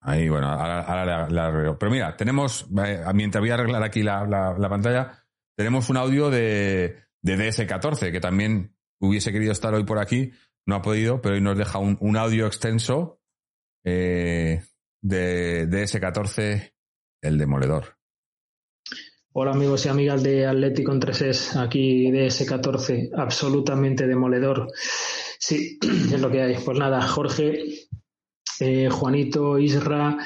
Ahí, 0.01 0.29
bueno, 0.29 0.49
ahora, 0.49 1.29
la, 1.29 1.47
arreglo. 1.47 1.79
Pero 1.79 1.93
mira, 1.93 2.17
tenemos, 2.17 2.67
eh, 2.85 3.05
mientras 3.15 3.41
voy 3.41 3.51
a 3.51 3.55
arreglar 3.55 3.85
aquí 3.85 4.03
la, 4.03 4.57
pantalla, 4.69 5.13
tenemos 5.57 5.89
un 5.91 5.97
audio 5.97 6.29
de, 6.29 7.05
de, 7.21 7.37
DS14, 7.37 8.11
que 8.11 8.19
también 8.19 8.77
hubiese 8.99 9.31
querido 9.31 9.53
estar 9.53 9.73
hoy 9.75 9.85
por 9.85 10.01
aquí, 10.01 10.33
no 10.67 10.75
ha 10.75 10.83
podido, 10.83 11.23
pero 11.23 11.37
hoy 11.37 11.41
nos 11.41 11.57
deja 11.57 11.79
un, 11.79 12.17
audio 12.17 12.47
extenso 12.49 13.22
eh, 13.85 14.63
de 15.01 15.69
DS14, 15.69 16.73
el 17.23 17.39
demoledor. 17.39 17.97
Hola 19.35 19.53
amigos 19.53 19.87
y 19.87 19.89
amigas 19.89 20.23
de 20.23 20.47
Atlético 20.47 20.93
en 20.93 21.01
3 21.01 21.57
aquí 21.57 22.11
de 22.11 22.27
S14, 22.27 23.13
absolutamente 23.17 24.07
demoledor. 24.07 24.71
Sí, 25.39 25.79
es 26.13 26.21
lo 26.21 26.31
que 26.31 26.43
hay. 26.43 26.57
Pues 26.63 26.79
nada, 26.79 27.01
Jorge, 27.09 27.89
eh, 28.65 28.89
Juanito, 28.89 29.59
Isra, 29.59 30.17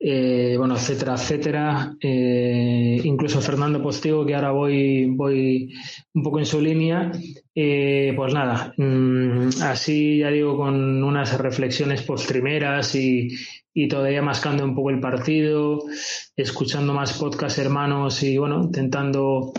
eh, 0.00 0.54
bueno, 0.56 0.74
etcétera, 0.74 1.14
etcétera. 1.14 1.96
Eh, 2.00 2.98
incluso 3.04 3.42
Fernando 3.42 3.82
Postigo, 3.82 4.24
que 4.24 4.34
ahora 4.34 4.52
voy, 4.52 5.06
voy 5.14 5.70
un 6.14 6.22
poco 6.22 6.38
en 6.38 6.46
su 6.46 6.62
línea. 6.62 7.12
pues 7.52 8.34
nada, 8.34 8.72
mm, 8.78 9.48
así 9.62 10.18
ya 10.20 10.30
digo, 10.30 10.56
con 10.56 11.04
unas 11.04 11.38
reflexiones 11.38 12.02
postrimeras 12.02 12.94
y, 12.94 13.28
y 13.74 13.86
todavía 13.86 14.22
mascando 14.22 14.64
un 14.64 14.74
poco 14.74 14.88
el 14.88 15.00
partido, 15.00 15.84
escuchando 16.36 16.94
más 16.94 17.18
podcast 17.18 17.58
hermanos 17.58 18.22
y 18.22 18.38
bueno, 18.38 18.62
intentando 18.62 19.52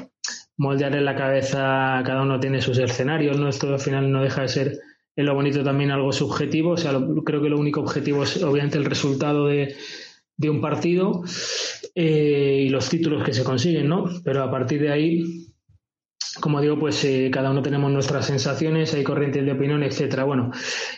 moldear 0.57 0.95
en 0.95 1.05
la 1.05 1.15
cabeza, 1.15 2.01
cada 2.03 2.23
uno 2.23 2.39
tiene 2.39 2.59
sus 2.59 2.79
escenarios, 2.79 3.37
¿no? 3.37 3.49
Esto 3.49 3.71
al 3.71 3.79
final 3.79 4.11
no 4.11 4.23
deja 4.23 4.41
de 4.41 4.47
ser 4.47 4.79
en 5.15 5.25
lo 5.25 5.33
bonito 5.33 5.63
también 5.63 5.91
algo 5.91 6.11
subjetivo, 6.11 6.71
o 6.71 6.77
sea, 6.77 6.91
creo 7.25 7.41
que 7.41 7.49
lo 7.49 7.59
único 7.59 7.79
objetivo 7.79 8.23
es 8.23 8.43
obviamente 8.43 8.77
el 8.77 8.85
resultado 8.85 9.47
de, 9.47 9.75
de 10.37 10.49
un 10.49 10.61
partido 10.61 11.23
eh, 11.93 12.63
y 12.65 12.69
los 12.69 12.89
títulos 12.89 13.23
que 13.23 13.33
se 13.33 13.43
consiguen, 13.43 13.87
¿no? 13.87 14.05
Pero 14.23 14.43
a 14.43 14.51
partir 14.51 14.81
de 14.81 14.91
ahí 14.91 15.45
como 16.39 16.61
digo, 16.61 16.77
pues 16.77 17.03
eh, 17.05 17.29
cada 17.31 17.51
uno 17.51 17.61
tenemos 17.61 17.91
nuestras 17.91 18.25
sensaciones, 18.25 18.93
hay 18.93 19.03
corrientes 19.03 19.45
de 19.45 19.51
opinión, 19.51 19.83
etcétera. 19.83 20.25
Bueno, 20.25 20.51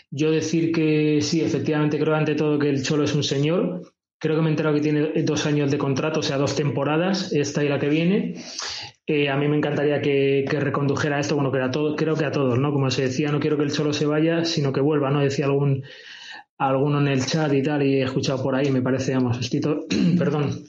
yo 0.09 0.31
decir 0.31 0.71
que 0.71 1.19
sí, 1.21 1.41
efectivamente 1.41 1.99
creo 1.99 2.15
ante 2.15 2.35
todo 2.35 2.57
que 2.57 2.69
el 2.69 2.83
Cholo 2.83 3.03
es 3.03 3.13
un 3.13 3.23
señor. 3.23 3.93
Creo 4.19 4.35
que 4.35 4.41
me 4.41 4.47
he 4.47 4.51
enterado 4.51 4.75
que 4.75 4.81
tiene 4.81 5.23
dos 5.23 5.45
años 5.45 5.69
de 5.69 5.77
contrato, 5.77 6.21
o 6.21 6.23
sea, 6.23 6.37
dos 6.37 6.55
temporadas, 6.55 7.31
esta 7.33 7.63
y 7.63 7.69
la 7.69 7.79
que 7.79 7.89
viene. 7.89 8.43
A 9.07 9.37
mí 9.37 9.47
me 9.47 9.55
encantaría 9.55 10.01
que, 10.01 10.45
recondujera 10.51 11.19
esto, 11.19 11.35
bueno, 11.35 11.49
que 11.51 11.61
a 11.61 11.71
todo, 11.71 11.95
creo 11.95 12.15
que 12.15 12.25
a 12.25 12.31
todos, 12.31 12.59
¿no? 12.59 12.73
Como 12.73 12.91
se 12.91 13.03
decía, 13.03 13.31
no 13.31 13.39
quiero 13.39 13.57
que 13.57 13.63
el 13.63 13.71
Cholo 13.71 13.93
se 13.93 14.05
vaya, 14.05 14.43
sino 14.43 14.73
que 14.73 14.81
vuelva, 14.81 15.11
¿no? 15.11 15.21
Decía 15.21 15.45
algún 15.45 15.83
alguno 16.57 16.99
en 16.99 17.07
el 17.07 17.25
chat 17.25 17.53
y 17.53 17.61
tal, 17.61 17.83
y 17.83 18.01
he 18.01 18.03
escuchado 18.03 18.43
por 18.43 18.55
ahí, 18.55 18.69
me 18.71 18.81
parece, 18.81 19.13
vamos, 19.13 19.39
perdón, 20.17 20.63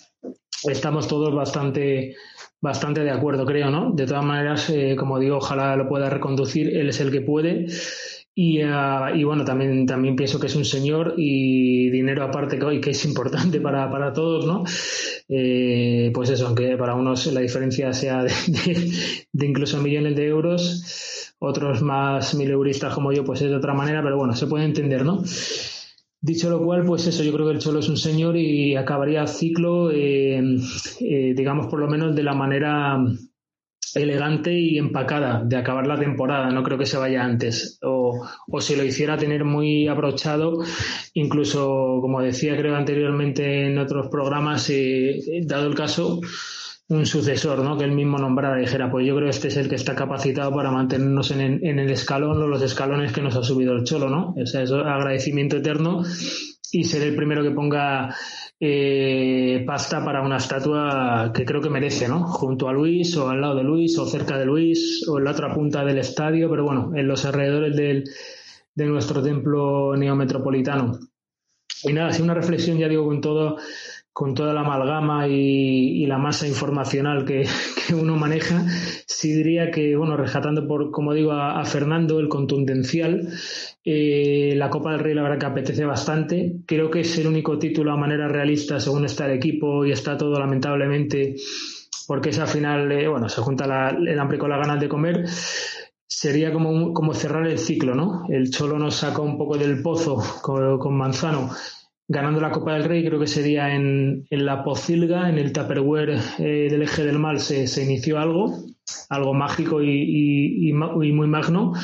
estamos 0.64 1.08
todos 1.08 1.34
bastante 1.34 2.14
bastante 2.60 3.02
de 3.02 3.10
acuerdo, 3.10 3.44
creo, 3.46 3.70
¿no? 3.70 3.92
De 3.92 4.06
todas 4.06 4.24
maneras, 4.24 4.68
eh, 4.70 4.96
como 4.96 5.18
digo, 5.18 5.36
ojalá 5.36 5.76
lo 5.76 5.88
pueda 5.88 6.10
reconducir, 6.10 6.76
él 6.76 6.88
es 6.88 7.00
el 7.00 7.10
que 7.10 7.20
puede. 7.20 7.66
Y, 8.40 8.60
ah, 8.62 9.10
y, 9.12 9.24
bueno, 9.24 9.44
también, 9.44 9.84
también 9.84 10.14
pienso 10.14 10.38
que 10.38 10.46
es 10.46 10.54
un 10.54 10.64
señor 10.64 11.14
y 11.16 11.90
dinero 11.90 12.22
aparte 12.22 12.56
que, 12.56 12.80
que 12.80 12.90
es 12.90 13.04
importante 13.04 13.60
para, 13.60 13.90
para 13.90 14.12
todos, 14.12 14.46
¿no? 14.46 14.62
Eh, 15.28 16.12
pues 16.14 16.30
eso, 16.30 16.46
aunque 16.46 16.76
para 16.76 16.94
unos 16.94 17.26
la 17.32 17.40
diferencia 17.40 17.92
sea 17.92 18.22
de, 18.22 18.30
de, 19.32 19.44
incluso 19.46 19.82
millones 19.82 20.14
de 20.14 20.28
euros, 20.28 21.34
otros 21.40 21.82
más 21.82 22.36
mileuristas 22.36 22.94
como 22.94 23.10
yo, 23.10 23.24
pues 23.24 23.42
es 23.42 23.50
de 23.50 23.56
otra 23.56 23.74
manera, 23.74 24.04
pero 24.04 24.16
bueno, 24.16 24.36
se 24.36 24.46
puede 24.46 24.66
entender, 24.66 25.04
¿no? 25.04 25.24
Dicho 26.20 26.48
lo 26.48 26.64
cual, 26.64 26.84
pues 26.84 27.08
eso, 27.08 27.24
yo 27.24 27.32
creo 27.32 27.46
que 27.46 27.54
el 27.54 27.58
Cholo 27.58 27.80
es 27.80 27.88
un 27.88 27.96
señor 27.96 28.36
y 28.36 28.76
acabaría 28.76 29.22
el 29.22 29.28
ciclo, 29.28 29.90
eh, 29.90 30.40
eh, 31.00 31.34
digamos, 31.36 31.66
por 31.66 31.80
lo 31.80 31.88
menos 31.88 32.14
de 32.14 32.22
la 32.22 32.34
manera 32.34 33.04
elegante 33.94 34.52
y 34.52 34.78
empacada 34.78 35.42
de 35.44 35.56
acabar 35.56 35.86
la 35.86 35.98
temporada. 35.98 36.50
No 36.50 36.62
creo 36.62 36.78
que 36.78 36.86
se 36.86 36.96
vaya 36.96 37.24
antes. 37.24 37.78
O, 37.82 38.26
o 38.48 38.60
si 38.60 38.76
lo 38.76 38.84
hiciera 38.84 39.16
tener 39.16 39.44
muy 39.44 39.88
abrochado, 39.88 40.62
incluso, 41.14 41.98
como 42.00 42.20
decía 42.20 42.56
creo 42.56 42.76
anteriormente 42.76 43.66
en 43.66 43.78
otros 43.78 44.08
programas, 44.08 44.68
eh, 44.70 45.20
dado 45.44 45.66
el 45.66 45.74
caso, 45.74 46.20
un 46.88 47.04
sucesor, 47.04 47.62
¿no? 47.62 47.76
Que 47.76 47.84
él 47.84 47.92
mismo 47.92 48.18
nombrara 48.18 48.56
dijera, 48.56 48.90
pues 48.90 49.06
yo 49.06 49.14
creo 49.14 49.26
que 49.26 49.36
este 49.36 49.48
es 49.48 49.56
el 49.58 49.68
que 49.68 49.74
está 49.74 49.94
capacitado 49.94 50.54
para 50.54 50.70
mantenernos 50.70 51.30
en, 51.30 51.62
el 51.62 51.90
escalón 51.90 52.42
o 52.42 52.46
los 52.46 52.62
escalones 52.62 53.12
que 53.12 53.20
nos 53.20 53.36
ha 53.36 53.42
subido 53.42 53.74
el 53.74 53.84
Cholo, 53.84 54.08
¿no? 54.08 54.34
O 54.40 54.46
sea, 54.46 54.62
eso 54.62 54.78
agradecimiento 54.80 55.58
eterno 55.58 56.02
y 56.72 56.84
ser 56.84 57.02
el 57.02 57.14
primero 57.14 57.42
que 57.42 57.50
ponga 57.50 58.14
eh, 58.60 59.62
pasta 59.66 60.04
para 60.04 60.22
una 60.22 60.38
estatua 60.38 61.30
que 61.34 61.44
creo 61.44 61.60
que 61.60 61.70
merece, 61.70 62.08
¿no? 62.08 62.24
Junto 62.26 62.68
a 62.68 62.72
Luis 62.72 63.16
o 63.16 63.28
al 63.28 63.40
lado 63.40 63.56
de 63.56 63.62
Luis 63.62 63.96
o 63.98 64.06
cerca 64.06 64.36
de 64.36 64.46
Luis 64.46 65.06
o 65.08 65.18
en 65.18 65.24
la 65.24 65.30
otra 65.30 65.54
punta 65.54 65.84
del 65.84 65.98
estadio, 65.98 66.50
pero 66.50 66.64
bueno, 66.64 66.92
en 66.94 67.06
los 67.06 67.24
alrededores 67.24 67.76
del, 67.76 68.04
de 68.74 68.84
nuestro 68.86 69.22
templo 69.22 69.96
neometropolitano. 69.96 70.98
Y 71.84 71.92
nada, 71.92 72.08
así 72.08 72.22
una 72.22 72.34
reflexión, 72.34 72.78
ya 72.78 72.88
digo, 72.88 73.04
con 73.04 73.20
todo 73.20 73.56
con 74.18 74.34
toda 74.34 74.52
la 74.52 74.62
amalgama 74.62 75.28
y, 75.28 76.04
la 76.06 76.18
masa 76.18 76.48
informacional 76.48 77.24
que, 77.24 77.46
uno 77.94 78.16
maneja, 78.16 78.66
sí 79.06 79.32
diría 79.32 79.70
que, 79.70 79.94
bueno, 79.94 80.16
rescatando 80.16 80.66
por, 80.66 80.90
como 80.90 81.14
digo, 81.14 81.30
a, 81.30 81.64
Fernando, 81.64 82.18
el 82.18 82.28
contundencial, 82.28 83.28
eh, 83.90 84.54
la 84.54 84.68
Copa 84.68 84.92
del 84.92 85.00
Rey 85.00 85.14
la 85.14 85.22
verdad 85.22 85.38
que 85.38 85.46
apetece 85.46 85.84
bastante. 85.86 86.56
Creo 86.66 86.90
que 86.90 87.00
es 87.00 87.16
el 87.18 87.26
único 87.26 87.58
título 87.58 87.92
a 87.92 87.96
manera 87.96 88.28
realista 88.28 88.78
según 88.78 89.06
está 89.06 89.24
el 89.24 89.32
equipo 89.32 89.86
y 89.86 89.92
está 89.92 90.18
todo 90.18 90.38
lamentablemente 90.38 91.36
porque 92.06 92.30
es 92.30 92.38
al 92.38 92.48
final, 92.48 92.92
eh, 92.92 93.08
bueno, 93.08 93.28
se 93.28 93.40
junta 93.40 93.64
el 93.90 94.18
hambre 94.18 94.38
con 94.38 94.50
las 94.50 94.60
ganas 94.60 94.80
de 94.80 94.88
comer 94.88 95.24
sería 96.06 96.52
como, 96.52 96.92
como 96.92 97.14
cerrar 97.14 97.46
el 97.46 97.58
ciclo, 97.58 97.94
¿no? 97.94 98.24
El 98.28 98.50
Cholo 98.50 98.78
nos 98.78 98.96
saca 98.96 99.22
un 99.22 99.38
poco 99.38 99.56
del 99.56 99.82
pozo 99.82 100.22
con 100.42 100.96
Manzano 100.96 101.50
ganando 102.08 102.40
la 102.40 102.50
Copa 102.50 102.72
del 102.72 102.84
Rey, 102.84 103.04
creo 103.04 103.20
que 103.20 103.26
sería 103.26 103.74
en, 103.74 104.26
en 104.30 104.46
la 104.46 104.64
Pocilga, 104.64 105.28
en 105.28 105.38
el 105.38 105.52
Tupperware 105.52 106.18
eh, 106.38 106.68
del 106.70 106.82
Eje 106.82 107.04
del 107.04 107.18
Mal, 107.18 107.38
se, 107.38 107.66
se, 107.66 107.84
inició 107.84 108.18
algo, 108.18 108.56
algo 109.10 109.34
mágico 109.34 109.82
y, 109.82 110.70
y, 110.70 110.72
muy 110.72 111.28
magno. 111.28 111.74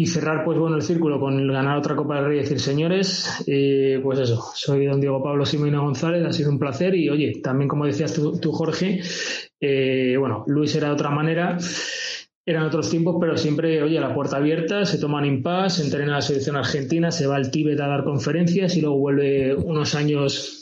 Y 0.00 0.06
cerrar, 0.06 0.44
pues 0.44 0.56
bueno, 0.56 0.76
el 0.76 0.82
círculo 0.82 1.18
con 1.18 1.44
ganar 1.48 1.76
otra 1.76 1.96
Copa 1.96 2.14
del 2.14 2.26
Rey 2.26 2.38
y 2.38 2.42
decir, 2.42 2.60
señores, 2.60 3.42
eh, 3.48 3.98
pues 4.00 4.20
eso, 4.20 4.40
soy 4.54 4.86
don 4.86 5.00
Diego 5.00 5.20
Pablo 5.20 5.44
Simino 5.44 5.82
González, 5.82 6.24
ha 6.24 6.32
sido 6.32 6.52
un 6.52 6.58
placer 6.60 6.94
y 6.94 7.08
oye, 7.08 7.40
también 7.42 7.66
como 7.66 7.84
decías 7.84 8.14
tú, 8.14 8.38
tú 8.38 8.52
Jorge, 8.52 9.00
eh, 9.60 10.14
bueno, 10.16 10.44
Luis 10.46 10.72
era 10.76 10.86
de 10.86 10.94
otra 10.94 11.10
manera 11.10 11.58
eran 12.46 12.64
otros 12.64 12.88
tiempos, 12.88 13.16
pero 13.20 13.36
siempre, 13.36 13.82
oye, 13.82 14.00
la 14.00 14.14
puerta 14.14 14.36
abierta, 14.38 14.86
se 14.86 14.98
toman 14.98 15.26
impas, 15.26 15.74
se 15.74 15.82
entrena 15.82 16.14
la 16.14 16.22
selección 16.22 16.56
argentina, 16.56 17.10
se 17.10 17.26
va 17.26 17.36
al 17.36 17.50
Tíbet 17.50 17.78
a 17.78 17.88
dar 17.88 18.04
conferencias 18.04 18.74
y 18.76 18.80
luego 18.80 18.98
vuelve 18.98 19.54
unos 19.54 19.94
años 19.94 20.57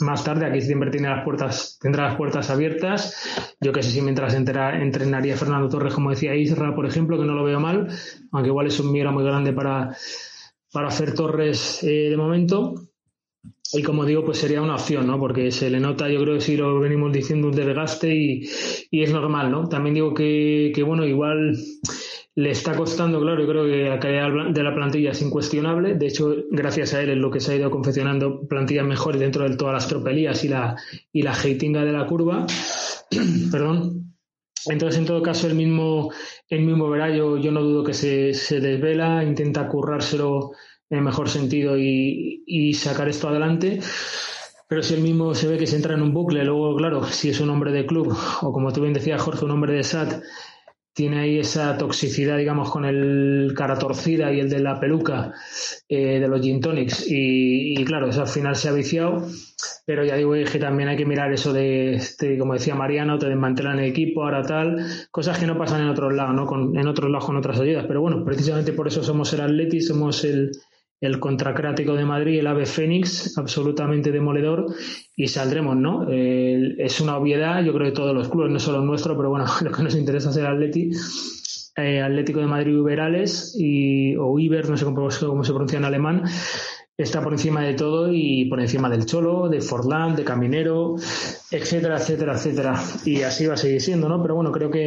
más 0.00 0.24
tarde, 0.24 0.46
aquí 0.46 0.60
siempre 0.60 0.90
tiene 0.90 1.08
las 1.08 1.24
puertas, 1.24 1.78
tendrá 1.80 2.08
las 2.08 2.16
puertas 2.16 2.50
abiertas. 2.50 3.14
Yo 3.60 3.72
que 3.72 3.82
sé 3.82 3.90
si 3.90 4.00
mientras 4.00 4.34
entrenaría 4.34 5.36
Fernando 5.36 5.68
Torres, 5.68 5.94
como 5.94 6.10
decía 6.10 6.34
Isra, 6.34 6.74
por 6.74 6.86
ejemplo, 6.86 7.18
que 7.18 7.24
no 7.24 7.34
lo 7.34 7.44
veo 7.44 7.60
mal, 7.60 7.88
aunque 8.32 8.48
igual 8.48 8.66
es 8.66 8.80
un 8.80 8.92
migra 8.92 9.10
muy 9.10 9.24
grande 9.24 9.52
para, 9.52 9.96
para 10.72 10.88
hacer 10.88 11.14
Torres 11.14 11.82
eh, 11.82 12.10
de 12.10 12.16
momento. 12.16 12.74
Y 13.72 13.82
como 13.82 14.06
digo, 14.06 14.24
pues 14.24 14.38
sería 14.38 14.62
una 14.62 14.76
opción, 14.76 15.06
¿no? 15.06 15.18
Porque 15.18 15.50
se 15.50 15.68
le 15.68 15.78
nota, 15.78 16.08
yo 16.08 16.22
creo 16.22 16.34
que 16.36 16.40
sí 16.40 16.56
lo 16.56 16.80
venimos 16.80 17.12
diciendo, 17.12 17.48
un 17.48 17.54
desgaste 17.54 18.14
y, 18.14 18.48
y 18.90 19.02
es 19.02 19.12
normal, 19.12 19.50
¿no? 19.50 19.68
También 19.68 19.94
digo 19.94 20.14
que, 20.14 20.72
que, 20.74 20.82
bueno, 20.82 21.04
igual 21.04 21.54
le 22.38 22.52
está 22.52 22.76
costando, 22.76 23.20
claro, 23.20 23.40
yo 23.40 23.48
creo 23.48 23.64
que 23.64 23.88
la 23.88 23.98
calidad 23.98 24.52
de 24.52 24.62
la 24.62 24.72
plantilla 24.72 25.10
es 25.10 25.20
incuestionable. 25.22 25.96
De 25.96 26.06
hecho, 26.06 26.32
gracias 26.52 26.94
a 26.94 27.02
él 27.02 27.10
es 27.10 27.16
lo 27.16 27.32
que 27.32 27.40
se 27.40 27.50
ha 27.50 27.56
ido 27.56 27.68
confeccionando 27.68 28.46
plantillas 28.46 28.86
mejores 28.86 29.20
dentro 29.20 29.42
de 29.42 29.56
todas 29.56 29.74
las 29.74 29.88
tropelías 29.88 30.44
y 30.44 30.48
la, 30.48 30.76
y 31.10 31.22
la 31.22 31.34
de 31.34 31.92
la 31.92 32.06
curva. 32.06 32.46
Perdón. 33.50 34.14
Entonces, 34.66 35.00
en 35.00 35.06
todo 35.06 35.20
caso, 35.20 35.48
el 35.48 35.56
mismo, 35.56 36.12
el 36.48 36.60
mismo 36.60 36.88
verá, 36.88 37.10
yo, 37.10 37.38
no 37.38 37.60
dudo 37.60 37.82
que 37.82 37.94
se, 37.94 38.32
se 38.34 38.60
desvela, 38.60 39.24
intenta 39.24 39.66
currárselo 39.66 40.52
en 40.90 41.02
mejor 41.02 41.28
sentido 41.28 41.76
y, 41.76 42.72
sacar 42.72 43.08
esto 43.08 43.28
adelante. 43.28 43.80
Pero 44.68 44.84
si 44.84 44.94
el 44.94 45.00
mismo 45.00 45.34
se 45.34 45.48
ve 45.48 45.58
que 45.58 45.66
se 45.66 45.74
entra 45.74 45.94
en 45.94 46.02
un 46.02 46.14
bucle, 46.14 46.44
luego, 46.44 46.76
claro, 46.76 47.02
si 47.02 47.30
es 47.30 47.40
un 47.40 47.50
hombre 47.50 47.72
de 47.72 47.84
club, 47.84 48.16
o 48.42 48.52
como 48.52 48.72
tú 48.72 48.82
bien 48.82 48.92
decías, 48.92 49.20
Jorge, 49.20 49.44
un 49.44 49.50
hombre 49.50 49.72
de 49.72 49.82
SAT, 49.82 50.22
tiene 50.98 51.20
ahí 51.20 51.38
esa 51.38 51.78
toxicidad, 51.78 52.36
digamos, 52.36 52.72
con 52.72 52.84
el 52.84 53.52
cara 53.56 53.78
torcida 53.78 54.32
y 54.32 54.40
el 54.40 54.50
de 54.50 54.58
la 54.58 54.80
peluca 54.80 55.32
eh, 55.88 56.18
de 56.18 56.26
los 56.26 56.40
gin 56.40 56.60
tonics. 56.60 57.04
Y, 57.08 57.84
claro, 57.84 58.08
eso 58.08 58.22
al 58.22 58.26
final 58.26 58.56
se 58.56 58.68
ha 58.68 58.72
viciado. 58.72 59.24
Pero 59.86 60.04
ya 60.04 60.16
digo 60.16 60.32
que 60.32 60.58
también 60.58 60.88
hay 60.88 60.96
que 60.96 61.06
mirar 61.06 61.32
eso 61.32 61.52
de, 61.52 61.94
este, 61.94 62.36
como 62.36 62.54
decía 62.54 62.74
Mariano, 62.74 63.16
te 63.16 63.28
desmantelan 63.28 63.78
el 63.78 63.90
equipo, 63.90 64.24
ahora 64.24 64.42
tal, 64.42 64.84
cosas 65.12 65.38
que 65.38 65.46
no 65.46 65.56
pasan 65.56 65.82
en 65.82 65.88
otros 65.88 66.12
lados, 66.12 66.34
¿no? 66.34 66.46
Con, 66.46 66.76
en 66.76 66.88
otros 66.88 67.08
lados 67.08 67.26
con 67.26 67.36
otras 67.36 67.60
ayudas. 67.60 67.84
Pero 67.86 68.00
bueno, 68.00 68.24
precisamente 68.24 68.72
por 68.72 68.88
eso 68.88 69.04
somos 69.04 69.32
el 69.32 69.42
Atleti, 69.42 69.80
somos 69.80 70.24
el, 70.24 70.50
el 71.00 71.20
contracrático 71.20 71.94
de 71.94 72.04
Madrid, 72.04 72.38
el 72.38 72.46
ave 72.46 72.66
Fénix, 72.66 73.38
absolutamente 73.38 74.10
demoledor, 74.10 74.66
y 75.14 75.28
saldremos, 75.28 75.76
¿no? 75.76 76.08
es 76.10 77.00
una 77.00 77.16
obviedad, 77.16 77.62
yo 77.62 77.72
creo 77.72 77.86
que 77.86 77.92
todos 77.92 78.14
los 78.14 78.28
clubes, 78.28 78.50
no 78.50 78.58
solo 78.58 78.80
nuestro, 78.80 79.16
pero 79.16 79.30
bueno, 79.30 79.46
lo 79.62 79.70
que 79.70 79.82
nos 79.82 79.94
interesa 79.94 80.30
es 80.30 80.36
el 80.36 80.46
eh, 81.76 82.02
Atlético 82.02 82.40
de 82.40 82.46
Madrid 82.46 82.78
Uberales, 82.78 83.54
y, 83.56 84.16
o 84.16 84.38
Iber, 84.38 84.68
no 84.68 84.76
sé 84.76 84.84
cómo, 84.84 85.08
cómo, 85.20 85.44
se 85.44 85.52
pronuncia 85.52 85.78
en 85.78 85.84
alemán, 85.84 86.24
está 86.96 87.22
por 87.22 87.32
encima 87.32 87.62
de 87.62 87.74
todo 87.74 88.12
y 88.12 88.46
por 88.46 88.60
encima 88.60 88.90
del 88.90 89.06
Cholo, 89.06 89.48
de 89.48 89.60
Forlán, 89.60 90.16
de 90.16 90.24
Caminero, 90.24 90.96
etcétera, 91.52 91.98
etcétera, 91.98 92.34
etcétera. 92.34 92.82
Y 93.04 93.22
así 93.22 93.46
va 93.46 93.54
a 93.54 93.56
seguir 93.56 93.80
siendo, 93.80 94.08
¿no? 94.08 94.20
Pero 94.20 94.34
bueno, 94.34 94.50
creo 94.50 94.68
que 94.68 94.86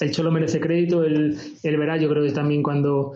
el 0.00 0.12
Cholo 0.12 0.30
merece 0.30 0.60
crédito, 0.60 1.02
el, 1.02 1.36
el 1.64 1.76
verá, 1.76 1.96
yo 1.96 2.08
creo 2.08 2.22
que 2.22 2.30
también 2.30 2.62
cuando 2.62 3.14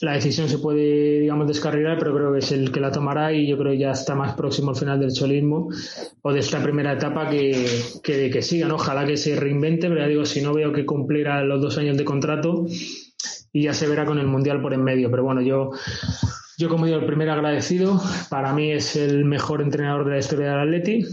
la 0.00 0.12
decisión 0.12 0.48
se 0.48 0.58
puede, 0.58 1.20
digamos, 1.20 1.46
descarrilar, 1.46 1.98
pero 1.98 2.14
creo 2.14 2.32
que 2.32 2.38
es 2.38 2.52
el 2.52 2.72
que 2.72 2.80
la 2.80 2.90
tomará 2.90 3.32
y 3.32 3.46
yo 3.46 3.58
creo 3.58 3.72
que 3.72 3.78
ya 3.78 3.90
está 3.90 4.14
más 4.14 4.34
próximo 4.34 4.70
al 4.70 4.76
final 4.76 4.98
del 4.98 5.12
cholismo 5.12 5.68
o 6.22 6.32
de 6.32 6.40
esta 6.40 6.62
primera 6.62 6.94
etapa 6.94 7.28
que, 7.28 7.66
que, 8.02 8.30
que 8.30 8.42
sigan. 8.42 8.70
Ojalá 8.70 9.04
que 9.04 9.18
se 9.18 9.36
reinvente, 9.36 9.88
pero 9.88 10.00
ya 10.00 10.08
digo, 10.08 10.24
si 10.24 10.40
no 10.40 10.54
veo 10.54 10.72
que 10.72 10.86
cumpliera 10.86 11.44
los 11.44 11.60
dos 11.60 11.76
años 11.76 11.98
de 11.98 12.04
contrato 12.04 12.66
y 13.52 13.64
ya 13.64 13.74
se 13.74 13.88
verá 13.88 14.06
con 14.06 14.18
el 14.18 14.26
Mundial 14.26 14.62
por 14.62 14.72
en 14.72 14.82
medio. 14.82 15.10
Pero 15.10 15.24
bueno, 15.24 15.42
yo, 15.42 15.70
yo 16.56 16.68
como 16.68 16.86
digo, 16.86 16.98
el 16.98 17.06
primer 17.06 17.28
agradecido, 17.28 18.00
para 18.30 18.54
mí 18.54 18.72
es 18.72 18.96
el 18.96 19.24
mejor 19.24 19.60
entrenador 19.60 20.06
de 20.06 20.12
la 20.12 20.18
historia 20.18 20.50
del 20.50 20.60
Atleti. 20.60 21.04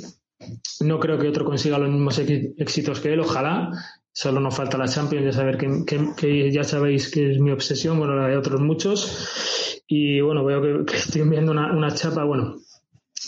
No 0.82 1.00
creo 1.00 1.18
que 1.18 1.28
otro 1.28 1.46
consiga 1.46 1.80
los 1.80 1.90
mismos 1.90 2.20
éxitos 2.20 3.00
que 3.00 3.14
él, 3.14 3.20
ojalá. 3.20 3.72
Solo 4.20 4.40
nos 4.40 4.56
falta 4.56 4.80
la 4.80 4.88
Champions, 4.88 5.26
ya, 5.26 5.32
saber 5.32 5.60
que, 5.60 6.52
ya 6.52 6.64
sabéis 6.64 7.12
que 7.12 7.34
es 7.34 7.40
mi 7.40 7.52
obsesión, 7.52 8.00
bueno, 8.00 8.16
la 8.16 8.28
de 8.28 8.36
otros 8.36 8.60
muchos. 8.60 9.84
Y 9.86 10.22
bueno, 10.22 10.44
veo 10.44 10.84
que, 10.84 10.96
estoy 10.96 11.22
viendo 11.30 11.52
una, 11.52 11.92
chapa, 11.94 12.24
bueno, 12.24 12.56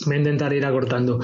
me 0.07 0.17
intentaré 0.17 0.57
ir 0.57 0.65
acortando. 0.65 1.19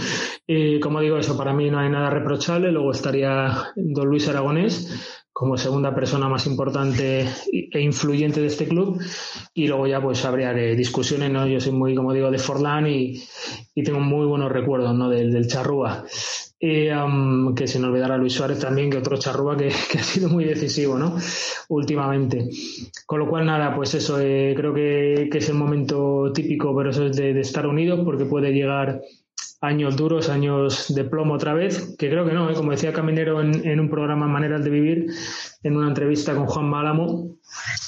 Y 0.46 0.80
como 0.80 1.02
digo, 1.02 1.18
eso 1.18 1.36
para 1.36 1.52
mí 1.52 1.72
no 1.72 1.80
hay 1.80 1.90
nada 1.90 2.12
reprochable. 2.12 2.72
Luego 2.72 2.92
estaría 2.92 3.72
don 3.76 4.08
Luis 4.08 4.28
Aragonés 4.28 4.88
como 5.34 5.58
segunda 5.58 5.96
persona 5.96 6.30
más 6.30 6.46
importante 6.46 7.28
e 7.52 7.82
influyente 7.82 8.42
de 8.42 8.48
este 8.48 8.68
club. 8.68 9.02
Y 9.56 9.66
luego 9.66 9.88
ya 9.88 10.00
pues 10.00 10.24
habría 10.26 10.54
discusiones, 10.54 11.32
¿no? 11.32 11.48
Yo 11.48 11.60
soy 11.60 11.72
muy, 11.72 11.96
como 11.96 12.14
digo, 12.14 12.30
de 12.30 12.38
Forlán 12.38 12.86
y, 12.86 13.24
tengo 13.84 14.00
muy 14.00 14.28
buenos 14.28 14.52
recuerdos, 14.52 14.94
¿no? 14.94 15.10
Del, 15.10 15.32
del 15.32 15.48
Charrúa. 15.48 16.06
Y, 16.68 16.90
que 17.54 17.68
sin 17.68 17.86
olvidar 17.86 18.12
a 18.12 18.18
Luis 18.18 18.34
Suárez 18.34 18.60
también, 18.60 18.90
que 18.90 18.98
otro 18.98 19.18
charrúa 19.18 19.56
que, 19.58 19.68
ha 19.68 20.04
sido 20.04 20.30
muy 20.30 20.46
decisivo, 20.46 20.98
¿no? 20.98 21.16
Últimamente. 21.70 22.50
Con 23.06 23.20
lo 23.20 23.30
cual, 23.30 23.46
nada, 23.46 23.76
pues 23.76 23.94
eso, 23.94 24.20
eh, 24.20 24.56
creo 24.58 24.74
que, 24.74 25.30
es 25.32 25.50
el 25.50 25.56
momento 25.56 26.32
típico, 26.34 26.76
pero 26.76 26.90
eso 26.90 27.06
es 27.06 27.18
de, 27.18 27.40
estar 27.40 27.68
unidos, 27.68 28.00
porque 28.04 28.26
puede 28.26 28.52
llegar 28.52 29.02
años 29.62 29.96
duros, 29.96 30.30
años 30.30 30.94
de 30.94 31.04
plomo 31.04 31.36
otra 31.36 31.54
vez, 31.54 31.96
que 32.00 32.10
creo 32.10 32.26
que 32.26 32.34
no, 32.34 32.50
¿eh? 32.50 32.54
como 32.56 32.72
decía 32.72 32.94
Caminero 32.94 33.42
en, 33.42 33.80
un 33.80 33.90
programa 33.90 34.28
Maneras 34.28 34.64
de 34.64 34.70
Vivir, 34.72 35.08
en 35.62 35.78
una 35.78 35.88
entrevista 35.88 36.36
con 36.36 36.48
Juan 36.48 36.70
Málamo, 36.70 37.36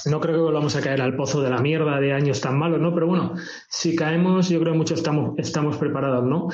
no 0.06 0.20
creo 0.20 0.36
que 0.36 0.42
volvamos 0.42 0.76
a 0.76 0.82
caer 0.82 1.02
al 1.02 1.16
pozo 1.16 1.42
de 1.42 1.50
la 1.50 1.60
mierda 1.60 2.00
de 2.00 2.14
años 2.14 2.42
tan 2.42 2.58
malos, 2.58 2.80
¿no? 2.80 2.94
Pero 2.94 3.08
bueno, 3.08 3.34
si 3.70 3.96
caemos, 3.96 4.50
yo 4.50 4.60
creo 4.60 4.74
que 4.74 4.78
muchos 4.78 5.00
estamos, 5.00 5.38
estamos 5.38 5.78
preparados, 5.78 6.26
¿no? 6.26 6.50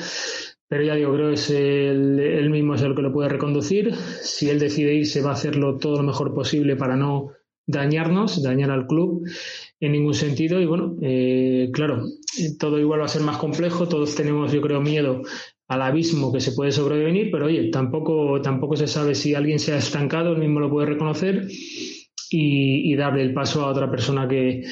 Pero 0.68 0.82
ya 0.82 0.94
digo, 0.94 1.12
creo 1.14 1.28
que 1.28 1.34
es 1.34 1.50
él, 1.50 2.50
mismo 2.50 2.74
es 2.74 2.82
el 2.82 2.94
que 2.94 3.02
lo 3.02 3.12
puede 3.12 3.28
reconducir. 3.28 3.94
Si 3.94 4.48
él 4.48 4.58
decide 4.58 4.94
irse, 4.94 5.22
va 5.22 5.30
a 5.30 5.34
hacerlo 5.34 5.78
todo 5.78 5.98
lo 5.98 6.02
mejor 6.02 6.34
posible 6.34 6.76
para 6.76 6.96
no 6.96 7.30
dañarnos, 7.66 8.42
dañar 8.42 8.70
al 8.70 8.86
club 8.86 9.26
en 9.80 9.92
ningún 9.92 10.14
sentido. 10.14 10.60
Y 10.60 10.66
bueno, 10.66 10.96
eh, 11.02 11.70
claro, 11.72 12.02
todo 12.58 12.78
igual 12.78 13.00
va 13.00 13.04
a 13.04 13.08
ser 13.08 13.22
más 13.22 13.36
complejo. 13.36 13.88
Todos 13.88 14.14
tenemos, 14.14 14.52
yo 14.52 14.62
creo, 14.62 14.80
miedo 14.80 15.22
al 15.68 15.82
abismo 15.82 16.32
que 16.32 16.40
se 16.40 16.52
puede 16.52 16.72
sobrevenir, 16.72 17.30
pero 17.30 17.46
oye, 17.46 17.70
tampoco, 17.70 18.40
tampoco 18.42 18.76
se 18.76 18.86
sabe 18.86 19.14
si 19.14 19.34
alguien 19.34 19.58
se 19.58 19.72
ha 19.72 19.78
estancado, 19.78 20.32
él 20.32 20.38
mismo 20.38 20.60
lo 20.60 20.70
puede 20.70 20.88
reconocer 20.88 21.46
y, 22.30 22.92
y 22.92 22.96
darle 22.96 23.22
el 23.22 23.32
paso 23.32 23.64
a 23.64 23.70
otra 23.70 23.90
persona 23.90 24.28
que, 24.28 24.62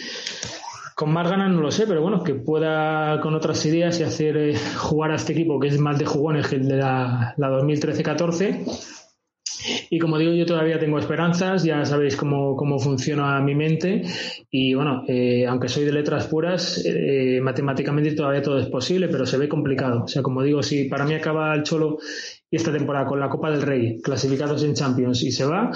con 1.03 1.13
más 1.13 1.29
ganas 1.29 1.51
no 1.51 1.61
lo 1.61 1.73
sé, 1.73 1.85
pero 1.89 2.01
bueno, 2.01 2.23
que 2.23 2.37
pueda 2.37 3.21
con 3.21 3.35
otras 3.35 3.67
ideas 3.67 3.99
y 3.99 4.05
hacer 4.05 4.37
eh, 4.37 4.55
jugar 4.77 5.11
a 5.11 5.17
este 5.17 5.33
equipo 5.33 5.59
que 5.59 5.67
es 5.67 5.81
más 5.81 5.99
de 5.99 6.07
jugones 6.07 6.47
que 6.47 6.55
el 6.55 6.69
de 6.69 6.77
la, 6.77 7.35
la 7.39 7.51
2013-14 7.51 8.65
y 9.91 9.99
como 9.99 10.17
digo, 10.19 10.33
yo 10.33 10.47
todavía 10.47 10.79
tengo 10.79 11.01
esperanzas, 11.01 11.65
ya 11.65 11.85
sabéis 11.85 12.15
cómo, 12.15 12.55
cómo 12.55 12.79
funciona 12.79 13.41
mi 13.41 13.57
mente 13.57 14.03
y 14.49 14.75
bueno, 14.75 15.03
eh, 15.09 15.45
aunque 15.49 15.67
soy 15.67 15.85
de 15.85 15.93
letras 15.93 16.29
puras, 16.29 16.81
eh, 16.85 17.41
matemáticamente 17.43 18.13
todavía 18.13 18.41
todo 18.41 18.61
es 18.61 18.67
posible, 18.67 19.09
pero 19.09 19.27
se 19.27 19.39
ve 19.39 19.49
complicado. 19.49 20.05
O 20.05 20.09
sea, 20.09 20.23
como 20.23 20.45
digo, 20.45 20.63
si 20.63 20.85
para 20.85 21.05
mí 21.05 21.15
acaba 21.15 21.53
el 21.53 21.65
Cholo 21.65 21.99
y 22.49 22.55
esta 22.55 22.71
temporada 22.71 23.07
con 23.07 23.19
la 23.19 23.29
Copa 23.29 23.51
del 23.51 23.63
Rey, 23.63 24.01
clasificados 24.01 24.63
en 24.63 24.75
Champions 24.75 25.21
y 25.25 25.33
se 25.33 25.47
va, 25.47 25.73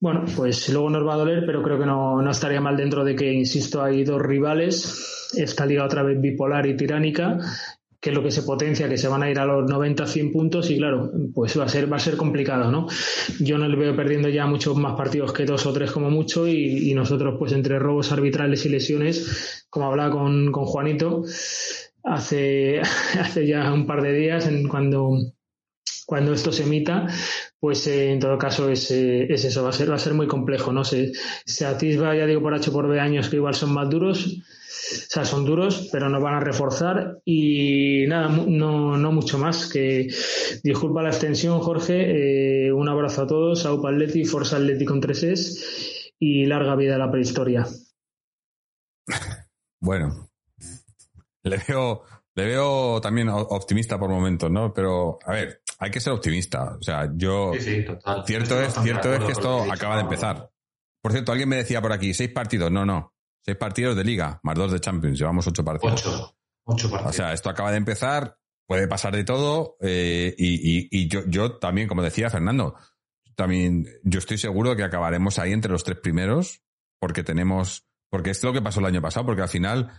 bueno, 0.00 0.24
pues 0.36 0.68
luego 0.68 0.90
nos 0.90 1.06
va 1.06 1.14
a 1.14 1.18
doler, 1.18 1.44
pero 1.44 1.62
creo 1.62 1.78
que 1.78 1.86
no, 1.86 2.22
no 2.22 2.30
estaría 2.30 2.60
mal 2.60 2.76
dentro 2.76 3.04
de 3.04 3.16
que, 3.16 3.32
insisto, 3.32 3.82
hay 3.82 4.04
dos 4.04 4.22
rivales, 4.22 5.28
esta 5.34 5.66
liga 5.66 5.84
otra 5.84 6.02
vez 6.02 6.20
bipolar 6.20 6.66
y 6.66 6.76
tiránica, 6.76 7.38
que 8.00 8.10
es 8.10 8.16
lo 8.16 8.22
que 8.22 8.30
se 8.30 8.42
potencia, 8.42 8.88
que 8.88 8.96
se 8.96 9.08
van 9.08 9.24
a 9.24 9.30
ir 9.30 9.40
a 9.40 9.44
los 9.44 9.68
90, 9.68 10.06
100 10.06 10.32
puntos 10.32 10.70
y 10.70 10.78
claro, 10.78 11.10
pues 11.34 11.58
va 11.58 11.64
a 11.64 11.68
ser, 11.68 11.92
va 11.92 11.96
a 11.96 12.00
ser 12.00 12.16
complicado, 12.16 12.70
¿no? 12.70 12.86
Yo 13.40 13.58
no 13.58 13.66
le 13.66 13.76
veo 13.76 13.96
perdiendo 13.96 14.28
ya 14.28 14.46
muchos 14.46 14.76
más 14.76 14.96
partidos 14.96 15.32
que 15.32 15.44
dos 15.44 15.66
o 15.66 15.72
tres 15.72 15.90
como 15.90 16.10
mucho 16.10 16.46
y, 16.46 16.94
nosotros 16.94 17.34
pues 17.38 17.52
entre 17.52 17.78
robos 17.78 18.12
arbitrales 18.12 18.64
y 18.66 18.68
lesiones, 18.68 19.66
como 19.68 19.86
hablaba 19.86 20.12
con, 20.12 20.52
con 20.52 20.64
Juanito 20.64 21.24
hace, 22.04 22.80
hace 23.20 23.46
ya 23.48 23.72
un 23.72 23.86
par 23.86 24.02
de 24.02 24.12
días 24.12 24.46
en 24.46 24.68
cuando 24.68 25.18
cuando 26.08 26.32
esto 26.32 26.52
se 26.52 26.62
emita, 26.62 27.06
pues 27.60 27.86
eh, 27.86 28.12
en 28.12 28.20
todo 28.20 28.38
caso 28.38 28.68
es, 28.68 28.90
eh, 28.90 29.26
es, 29.32 29.44
eso, 29.44 29.62
va 29.62 29.70
a 29.70 29.72
ser, 29.72 29.90
va 29.90 29.96
a 29.96 29.98
ser 29.98 30.14
muy 30.14 30.26
complejo, 30.26 30.72
¿no? 30.72 30.84
Se, 30.84 31.12
se 31.44 31.66
atisba, 31.66 32.14
ya 32.14 32.26
digo, 32.26 32.42
por 32.42 32.54
H 32.54 32.70
por 32.70 32.88
B 32.88 33.00
años 33.00 33.28
que 33.28 33.36
igual 33.36 33.54
son 33.54 33.72
más 33.72 33.90
duros, 33.90 34.42
o 34.90 35.10
sea, 35.10 35.24
son 35.24 35.44
duros, 35.44 35.88
pero 35.92 36.08
nos 36.08 36.22
van 36.22 36.34
a 36.34 36.40
reforzar 36.40 37.18
y 37.24 38.06
nada, 38.06 38.28
no, 38.28 38.96
no 38.96 39.12
mucho 39.12 39.38
más. 39.38 39.68
Que 39.70 40.08
disculpa 40.62 41.02
la 41.02 41.10
extensión, 41.10 41.60
Jorge. 41.60 42.66
Eh, 42.66 42.72
un 42.72 42.88
abrazo 42.88 43.22
a 43.22 43.26
todos, 43.26 43.66
a 43.66 43.72
Upa 43.74 43.90
Atleti, 43.90 44.24
Forza 44.24 44.56
Atleti 44.56 44.84
con 44.84 45.00
3 45.00 46.14
y 46.20 46.46
larga 46.46 46.74
vida 46.74 46.94
a 46.94 46.98
la 46.98 47.10
prehistoria. 47.10 47.66
Bueno, 49.80 50.28
le 51.44 51.56
veo, 51.68 52.02
le 52.34 52.44
veo 52.44 53.00
también 53.00 53.28
optimista 53.28 53.96
por 53.96 54.10
momentos, 54.10 54.50
¿no? 54.50 54.74
Pero, 54.74 55.20
a 55.24 55.30
ver, 55.30 55.62
hay 55.78 55.90
que 55.90 56.00
ser 56.00 56.12
optimista. 56.12 56.76
O 56.78 56.82
sea, 56.82 57.10
yo. 57.14 57.52
Sí, 57.54 57.60
sí, 57.60 57.84
total. 57.84 58.24
Cierto 58.26 58.60
es, 58.60 58.74
cierto 58.74 59.14
es 59.14 59.24
que 59.24 59.32
esto 59.32 59.72
acaba 59.72 59.96
de 59.96 60.02
empezar. 60.02 60.50
Por 61.00 61.12
cierto, 61.12 61.32
alguien 61.32 61.48
me 61.48 61.56
decía 61.56 61.80
por 61.80 61.92
aquí, 61.92 62.12
seis 62.12 62.30
partidos. 62.30 62.70
No, 62.70 62.84
no. 62.84 63.14
Seis 63.44 63.56
partidos 63.56 63.96
de 63.96 64.04
liga, 64.04 64.40
más 64.42 64.56
dos 64.56 64.72
de 64.72 64.80
Champions. 64.80 65.18
Llevamos 65.18 65.46
ocho 65.46 65.64
partidos. 65.64 66.04
Ocho. 66.04 66.36
Ocho 66.64 66.90
partidos. 66.90 67.14
O 67.14 67.16
sea, 67.16 67.32
esto 67.32 67.48
acaba 67.48 67.70
de 67.70 67.76
empezar, 67.76 68.36
puede 68.66 68.88
pasar 68.88 69.14
de 69.14 69.24
todo. 69.24 69.76
Eh, 69.80 70.34
y, 70.36 71.08
yo, 71.08 71.20
yo 71.26 71.58
también, 71.58 71.86
como 71.86 72.02
decía 72.02 72.28
Fernando, 72.28 72.74
también 73.36 73.86
yo 74.02 74.18
estoy 74.18 74.38
seguro 74.38 74.74
que 74.74 74.82
acabaremos 74.82 75.38
ahí 75.38 75.52
entre 75.52 75.70
los 75.70 75.84
tres 75.84 75.98
primeros, 75.98 76.62
porque 76.98 77.22
tenemos. 77.22 77.86
Porque 78.10 78.30
es 78.30 78.42
lo 78.42 78.52
que 78.52 78.62
pasó 78.62 78.80
el 78.80 78.86
año 78.86 79.02
pasado, 79.02 79.26
porque 79.26 79.42
al 79.42 79.48
final, 79.50 79.92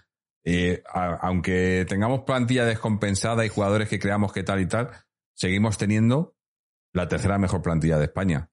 eh, 0.43 0.81
aunque 0.93 1.85
tengamos 1.87 2.21
plantilla 2.21 2.65
descompensada 2.65 3.45
y 3.45 3.49
jugadores 3.49 3.87
que 3.87 3.99
creamos 3.99 4.33
que 4.33 4.43
tal 4.43 4.59
y 4.59 4.65
tal, 4.65 4.89
seguimos 5.39 5.77
teniendo 5.77 6.35
la 6.93 7.07
tercera 7.07 7.37
mejor 7.37 7.61
plantilla 7.61 7.97
de 7.97 8.05
España. 8.05 8.49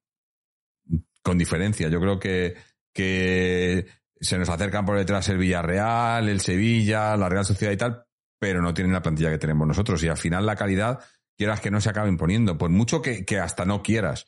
Con 1.21 1.37
diferencia. 1.37 1.89
Yo 1.89 1.99
creo 1.99 2.17
que, 2.17 2.55
que 2.93 3.87
se 4.19 4.37
nos 4.37 4.47
acercan 4.47 4.85
por 4.85 4.97
detrás 4.97 5.27
el 5.27 5.37
Villarreal, 5.37 6.29
el 6.29 6.39
Sevilla, 6.39 7.17
la 7.17 7.27
Real 7.27 7.43
Sociedad 7.43 7.73
y 7.73 7.77
tal, 7.77 8.05
pero 8.39 8.61
no 8.61 8.73
tienen 8.73 8.93
la 8.93 9.01
plantilla 9.01 9.29
que 9.29 9.37
tenemos 9.37 9.67
nosotros. 9.67 10.01
Y 10.03 10.07
al 10.07 10.17
final 10.17 10.45
la 10.45 10.55
calidad, 10.55 10.99
quieras 11.37 11.59
que 11.59 11.71
no 11.71 11.81
se 11.81 11.89
acabe 11.89 12.07
imponiendo, 12.07 12.57
por 12.57 12.69
mucho 12.69 13.01
que, 13.01 13.25
que 13.25 13.37
hasta 13.37 13.65
no 13.65 13.83
quieras. 13.83 14.25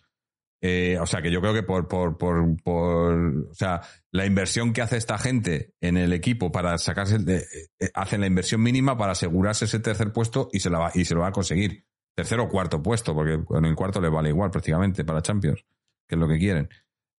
Eh, 0.61 0.97
o 0.99 1.05
sea, 1.05 1.21
que 1.21 1.31
yo 1.31 1.39
creo 1.39 1.53
que 1.53 1.63
por, 1.63 1.87
por, 1.87 2.17
por, 2.17 2.57
o 2.65 3.53
sea, 3.53 3.81
la 4.11 4.25
inversión 4.25 4.73
que 4.73 4.81
hace 4.81 4.97
esta 4.97 5.17
gente 5.17 5.73
en 5.79 5.95
el 5.95 6.11
equipo 6.11 6.51
para 6.51 6.77
sacarse, 6.77 7.19
de, 7.19 7.37
eh, 7.79 7.89
hacen 7.93 8.19
la 8.19 8.27
inversión 8.27 8.61
mínima 8.61 8.97
para 8.97 9.13
asegurarse 9.13 9.63
ese 9.63 9.79
tercer 9.79 10.11
puesto 10.11 10.49
y 10.51 10.59
se, 10.59 10.69
la 10.69 10.79
va, 10.79 10.91
y 10.93 11.05
se 11.05 11.15
lo 11.15 11.21
va 11.21 11.27
a 11.27 11.31
conseguir. 11.31 11.85
Tercero 12.19 12.43
o 12.43 12.49
cuarto 12.49 12.83
puesto, 12.83 13.15
porque 13.15 13.39
en 13.57 13.63
el 13.63 13.77
cuarto 13.77 14.01
les 14.01 14.11
vale 14.11 14.27
igual 14.27 14.51
prácticamente 14.51 15.05
para 15.05 15.21
Champions, 15.21 15.63
que 16.05 16.15
es 16.15 16.19
lo 16.19 16.27
que 16.27 16.37
quieren. 16.37 16.67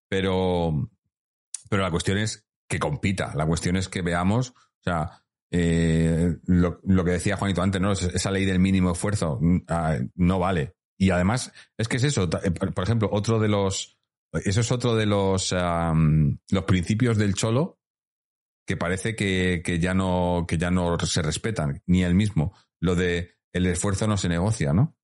Pero, 0.07 0.91
pero 1.71 1.81
la 1.81 1.89
cuestión 1.89 2.19
es 2.19 2.45
que 2.69 2.77
compita. 2.77 3.33
La 3.33 3.47
cuestión 3.47 3.77
es 3.77 3.89
que 3.89 4.03
veamos, 4.03 4.51
o 4.51 4.83
sea, 4.83 5.23
eh, 5.49 6.37
lo, 6.45 7.03
que 7.03 7.13
decía 7.13 7.35
Juanito 7.35 7.63
antes, 7.63 7.81
¿no? 7.81 7.93
Esa 7.93 8.29
ley 8.29 8.45
del 8.45 8.59
mínimo 8.59 8.91
esfuerzo 8.91 9.39
mm, 9.41 9.63
ah, 9.69 9.97
no 10.13 10.37
vale. 10.37 10.75
Y 10.99 11.09
además, 11.09 11.51
es 11.79 11.87
que 11.87 11.97
es 11.97 12.03
eso. 12.03 12.29
Eh, 12.43 12.51
por 12.51 12.83
ejemplo, 12.83 13.09
otro 13.11 13.39
de 13.39 13.47
los. 13.47 13.97
Eso 14.33 14.61
es 14.61 14.71
otro 14.71 14.95
de 14.95 15.07
los, 15.07 15.51
los 15.51 16.63
principios 16.65 17.17
del 17.17 17.33
cholo 17.33 17.79
que 18.67 18.77
parece 18.77 19.15
que, 19.15 19.63
que, 19.65 19.79
ya 19.79 19.95
no, 19.95 20.45
que 20.47 20.59
ya 20.59 20.69
no 20.69 20.99
se 20.99 21.23
respetan, 21.23 21.81
ni 21.87 22.03
el 22.03 22.13
mismo. 22.13 22.53
Lo 22.79 22.93
de 22.93 23.40
el 23.53 23.65
esfuerzo 23.67 24.07
no 24.07 24.17
se 24.17 24.29
negocia, 24.29 24.73
¿no? 24.73 24.95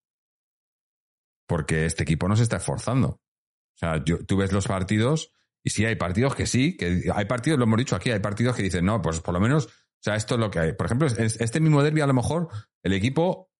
Porque 1.47 1.85
este 1.85 2.03
equipo 2.03 2.27
no 2.27 2.35
se 2.35 2.43
está 2.43 2.57
esforzando. 2.57 3.09
O 3.09 3.77
sea, 3.77 4.03
tú 4.03 4.37
ves 4.37 4.51
los 4.51 4.67
partidos 4.67 5.31
y 5.63 5.69
sí, 5.69 5.85
hay 5.85 5.95
partidos 5.95 6.35
que 6.35 6.45
sí, 6.45 6.75
que 6.77 7.11
hay 7.13 7.25
partidos, 7.25 7.59
lo 7.59 7.65
hemos 7.65 7.77
dicho 7.77 7.95
aquí, 7.95 8.11
hay 8.11 8.19
partidos 8.19 8.55
que 8.55 8.63
dicen, 8.63 8.85
no, 8.85 9.01
pues 9.01 9.19
por 9.19 9.33
lo 9.33 9.39
menos, 9.39 9.67
o 9.67 10.01
sea, 10.01 10.15
esto 10.15 10.35
es 10.35 10.39
lo 10.39 10.49
que 10.49 10.59
hay. 10.59 10.73
Por 10.73 10.85
ejemplo, 10.85 11.07
este 11.07 11.59
mismo 11.59 11.83
derby 11.83 12.01
a 12.01 12.07
lo 12.07 12.13
mejor 12.13 12.49
el 12.83 12.93
equipo 12.93 13.51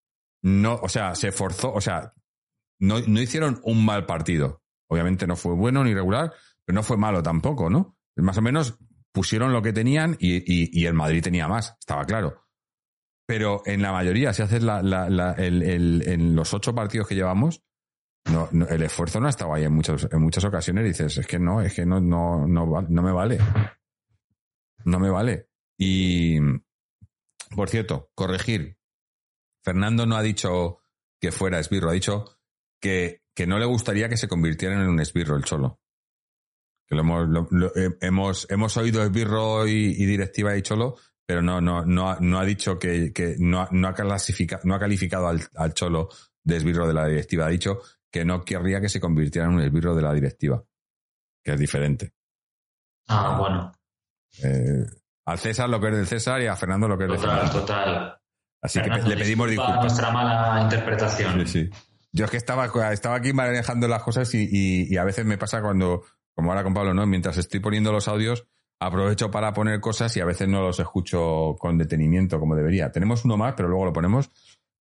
no, 0.42 0.76
o 0.76 0.90
sea, 0.90 1.16
se 1.16 1.30
esforzó, 1.30 1.74
o 1.74 1.82
sea, 1.82 2.14
no, 2.80 3.00
no 3.02 3.22
hicieron 3.22 3.60
un 3.64 3.86
mal 3.86 4.06
partido. 4.06 4.64
Obviamente 4.90 5.28
no 5.28 5.36
fue 5.36 5.54
bueno 5.54 5.84
ni 5.84 5.94
regular, 5.94 6.34
pero 6.64 6.76
no 6.76 6.84
fue 6.84 6.98
malo 6.98 7.22
tampoco, 7.22 7.70
¿no? 7.70 7.98
Más 8.16 8.38
o 8.38 8.42
menos 8.42 8.80
pusieron 9.12 9.52
lo 9.52 9.62
que 9.62 9.74
tenían 9.74 10.16
y, 10.20 10.86
el 10.86 10.94
Madrid 10.94 11.24
tenía 11.24 11.48
más, 11.48 11.76
estaba 11.80 12.06
claro. 12.06 12.47
Pero 13.28 13.62
en 13.66 13.82
la 13.82 13.92
mayoría, 13.92 14.34
si 14.34 14.42
haces 14.42 14.64
la, 14.64 14.82
la, 14.82 15.10
la, 15.10 15.34
el, 15.34 15.62
el, 15.62 16.04
en 16.08 16.36
los 16.36 16.54
ocho 16.54 16.74
partidos 16.74 17.08
que 17.08 17.16
llevamos, 17.16 17.62
no, 18.32 18.50
el 18.70 18.84
esfuerzo 18.84 19.20
no 19.20 19.28
ha 19.28 19.30
estado 19.30 19.54
ahí 19.54 19.64
en 19.64 19.74
muchas, 19.74 20.08
en 20.12 20.22
muchas 20.22 20.44
ocasiones. 20.46 20.86
Dices, 20.86 21.18
es 21.18 21.28
que 21.28 21.38
no, 21.38 21.62
es 21.62 21.74
que 21.74 21.86
no, 21.86 22.00
no, 22.00 22.48
no, 22.48 22.82
no 22.82 23.02
me 23.02 23.12
vale. 23.12 23.38
No 24.86 25.00
me 25.00 25.10
vale. 25.10 25.50
Y, 25.78 26.40
por 27.56 27.70
cierto, 27.70 28.10
corregir. 28.16 28.78
Fernando 29.64 30.06
no 30.06 30.16
ha 30.16 30.22
dicho 30.22 30.80
que 31.20 31.32
fuera 31.32 31.60
esbirro, 31.60 31.90
ha 31.90 31.94
dicho 31.94 32.40
que, 32.80 33.24
que 33.36 33.48
no 33.48 33.60
le 33.60 33.66
gustaría 33.66 34.08
que 34.08 34.18
se 34.18 34.28
convirtiera 34.28 34.76
en 34.76 34.88
un 34.88 35.00
esbirro 35.00 35.36
el 35.36 35.44
cholo. 35.44 35.82
Que 36.88 36.96
lo 36.96 37.02
hemos, 37.02 37.28
lo, 37.28 37.76
eh, 37.76 37.98
hemos, 38.00 38.50
hemos 38.50 38.78
oído 38.78 39.04
esbirro 39.04 39.68
y, 39.68 39.94
directiva 39.94 40.56
y 40.56 40.62
cholo, 40.62 40.96
pero 41.28 41.42
no, 41.42 41.60
no, 41.60 41.86
no, 41.86 42.16
no 42.22 42.40
ha 42.40 42.46
dicho 42.46 42.80
que, 42.80 43.12
que 43.12 43.36
no, 43.38 43.68
no, 43.72 43.90
ha 43.90 43.94
clasificado, 43.94 44.62
no 44.64 44.74
ha 44.74 44.80
calificado 44.80 45.28
al, 45.28 45.42
al 45.56 45.74
cholo 45.74 46.08
de 46.42 46.56
esbirro 46.56 46.88
de 46.88 46.94
la 46.94 47.06
directiva. 47.06 47.46
Ha 47.46 47.50
dicho 47.50 47.82
que 48.10 48.24
no 48.24 48.46
querría 48.46 48.80
que 48.80 48.88
se 48.88 49.02
convirtiera 49.02 49.48
en 49.48 49.56
un 49.56 49.62
esbirro 49.62 49.94
de 49.94 50.02
la 50.02 50.14
directiva, 50.14 50.64
que 51.44 51.52
es 51.52 51.60
diferente. 51.60 52.14
Ah, 53.10 53.38
bueno. 53.38 53.72
Eh, 54.42 54.86
al 55.26 55.38
César 55.38 55.68
lo 55.68 55.82
que 55.82 55.90
es 55.90 55.96
del 55.98 56.08
César 56.08 56.42
y 56.42 56.48
a 56.48 56.56
Fernando 56.56 56.88
lo 56.88 56.98
que 56.98 57.04
es 57.04 57.10
del 57.10 57.20
Total, 57.20 57.52
total. 57.52 58.18
Así 58.62 58.82
que 58.82 58.90
le 58.90 59.18
pedimos 59.18 59.50
disculpas. 59.50 59.82
Nuestra 59.82 60.12
mala 60.12 60.62
interpretación. 60.64 61.46
Sí, 61.46 61.66
sí. 61.66 61.70
Yo 62.14 62.26
es 62.26 62.32
que 62.32 62.38
estaba, 62.38 62.66
estaba 62.92 63.16
aquí 63.16 63.34
manejando 63.34 63.88
las 63.90 64.02
cosas 64.02 64.34
y, 64.34 64.88
y, 64.90 64.98
a 64.98 65.04
veces 65.04 65.26
me 65.26 65.38
pasa 65.38 65.62
cuando, 65.62 66.04
como 66.34 66.52
ahora 66.52 66.64
con 66.64 66.74
Pablo, 66.74 66.94
¿no? 66.94 67.06
Mientras 67.06 67.38
estoy 67.38 67.60
poniendo 67.60 67.92
los 67.92 68.08
audios, 68.08 68.48
aprovecho 68.80 69.32
para 69.32 69.54
poner 69.54 69.80
cosas 69.80 70.16
y 70.18 70.20
a 70.20 70.26
veces 70.26 70.48
no 70.48 70.62
los 70.62 70.80
escucho 70.80 71.56
con 71.60 71.78
detenimiento 71.78 72.40
como 72.40 72.56
debería. 72.56 72.92
Tenemos 72.92 73.26
uno 73.26 73.38
más, 73.38 73.54
pero 73.56 73.70
luego 73.70 73.86
lo 73.86 73.94
ponemos 73.94 74.30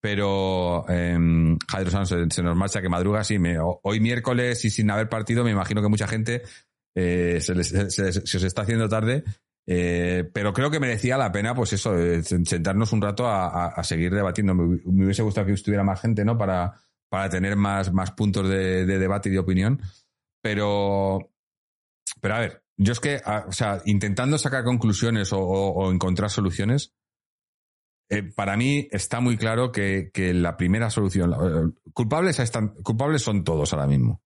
pero 0.02 0.84
eh, 0.90 1.16
Jairo 1.70 1.92
Sanz 1.92 2.10
se, 2.10 2.42
nos 2.42 2.58
marcha 2.58 2.82
que 2.82 2.90
madruga, 2.90 3.24
sí, 3.24 3.38
hoy 3.84 4.00
miércoles 4.00 4.66
y 4.66 4.72
sin 4.72 4.90
haber 4.90 5.08
partido, 5.08 5.44
me 5.44 5.52
imagino 5.52 5.82
que 5.82 5.90
mucha 5.90 6.08
gente 6.08 6.42
eh, 6.96 7.40
se, 7.40 7.64
se, 7.64 8.20
os 8.20 8.44
está 8.44 8.64
haciendo 8.64 8.90
tarde, 8.90 9.24
eh, 9.68 10.28
pero 10.34 10.54
creo 10.54 10.72
que 10.72 10.80
merecía 10.80 11.18
la 11.18 11.32
pena, 11.32 11.54
pues 11.54 11.74
eso, 11.74 11.96
eh, 11.98 12.24
sentarnos 12.24 12.92
un 12.94 13.02
rato 13.02 13.28
a, 13.28 13.82
seguir 13.84 14.14
debatiendo. 14.14 14.56
Me, 14.56 14.80
hubiese 14.86 15.22
gustado 15.22 15.46
que 15.46 15.54
estuviera 15.54 15.84
más 15.84 16.02
gente, 16.02 16.26
¿no? 16.26 16.36
Para, 16.36 16.74
para 17.08 17.30
tener 17.30 17.56
más, 17.56 17.94
más 17.94 18.12
puntos 18.12 18.50
de 18.50 18.86
debate 18.86 19.30
y 19.30 19.34
de 19.34 19.40
opinión, 19.40 19.80
pero, 20.42 21.32
pero 22.20 22.36
a 22.36 22.40
ver, 22.40 22.61
yo 22.78 22.94
es 22.94 23.00
que, 23.00 23.22
o 23.48 23.52
sea, 23.52 23.82
intentando 23.86 24.38
sacar 24.38 24.64
conclusiones 24.64 25.32
o, 25.34 25.92
encontrar 25.92 26.30
soluciones, 26.30 26.94
eh, 28.10 28.24
para 28.24 28.58
mí 28.58 28.88
está 28.92 29.20
muy 29.20 29.38
claro 29.38 29.72
que, 29.72 30.12
la 30.34 30.58
primera 30.58 30.90
solución, 30.90 31.34
eh, 31.34 31.74
culpables, 31.94 32.40
están, 32.40 32.70
culpables 32.84 33.22
son 33.22 33.44
todos 33.44 33.74
ahora 33.74 33.88
mismo. 33.88 34.22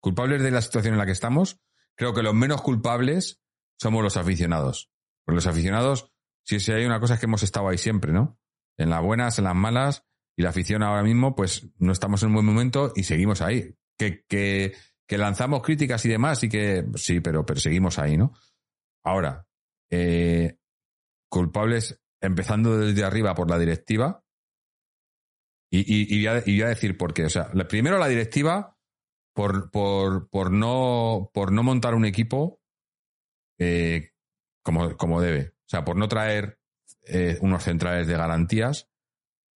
Culpables 0.00 0.42
de 0.42 0.50
la 0.50 0.62
situación 0.62 0.94
en 0.94 0.98
la 0.98 1.06
que 1.06 1.12
estamos, 1.12 1.60
creo 1.94 2.14
que 2.14 2.22
los 2.22 2.34
menos 2.34 2.62
culpables 2.62 3.40
somos 3.78 4.02
los 4.02 4.16
aficionados. 4.16 4.90
Porque 5.24 5.36
los 5.36 5.46
aficionados, 5.46 6.12
si, 6.44 6.60
si 6.60 6.72
hay 6.72 6.84
una 6.84 7.00
cosa 7.00 7.14
es 7.14 7.20
que 7.20 7.26
hemos 7.26 7.42
estado 7.42 7.68
ahí 7.68 7.78
siempre, 7.78 8.12
¿no? 8.12 8.38
En 8.76 8.90
las 8.90 9.02
buenas, 9.02 9.38
en 9.38 9.44
las 9.44 9.54
malas, 9.54 10.04
y 10.36 10.42
la 10.42 10.50
afición 10.50 10.82
ahora 10.82 11.02
mismo, 11.02 11.34
pues 11.34 11.68
no 11.78 11.92
estamos 11.92 12.22
en 12.22 12.28
un 12.28 12.34
buen 12.34 12.46
momento 12.46 12.92
y 12.96 13.04
seguimos 13.04 13.42
ahí. 13.42 13.74
Que, 13.98 14.24
que, 14.26 14.74
que 15.12 15.18
lanzamos 15.18 15.60
críticas 15.60 16.02
y 16.06 16.08
demás, 16.08 16.42
y 16.42 16.48
que 16.48 16.86
sí, 16.94 17.20
pero, 17.20 17.44
pero 17.44 17.60
seguimos 17.60 17.98
ahí, 17.98 18.16
¿no? 18.16 18.32
Ahora, 19.04 19.46
eh, 19.90 20.56
culpables 21.28 22.00
empezando 22.18 22.78
desde 22.78 23.04
arriba 23.04 23.34
por 23.34 23.50
la 23.50 23.58
directiva. 23.58 24.24
Y, 25.70 26.16
y, 26.16 26.26
voy 26.26 26.62
a, 26.62 26.68
decir 26.68 26.96
por 26.96 27.12
qué. 27.12 27.26
O 27.26 27.28
sea, 27.28 27.50
primero 27.68 27.98
la 27.98 28.08
directiva 28.08 28.74
por, 29.34 29.70
por, 29.70 30.30
por, 30.30 30.50
no, 30.50 31.30
por 31.34 31.52
no 31.52 31.62
montar 31.62 31.94
un 31.94 32.06
equipo 32.06 32.62
eh, 33.58 34.12
como, 34.62 34.96
como 34.96 35.20
debe. 35.20 35.48
O 35.48 35.68
sea, 35.68 35.84
por 35.84 35.96
no 35.96 36.08
traer 36.08 36.58
eh, 37.06 37.36
unos 37.42 37.64
centrales 37.64 38.06
de 38.06 38.16
garantías, 38.16 38.88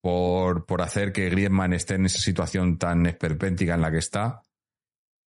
por, 0.02 0.66
por 0.66 0.82
hacer 0.82 1.14
que 1.14 1.30
Griezmann 1.30 1.74
esté 1.74 1.94
en 1.94 2.08
esa 2.08 2.20
situación 2.20 2.80
tan 2.80 3.06
esperpéntica 3.06 3.76
en 3.76 3.82
la 3.82 3.92
que 3.92 4.00
está, 4.00 4.42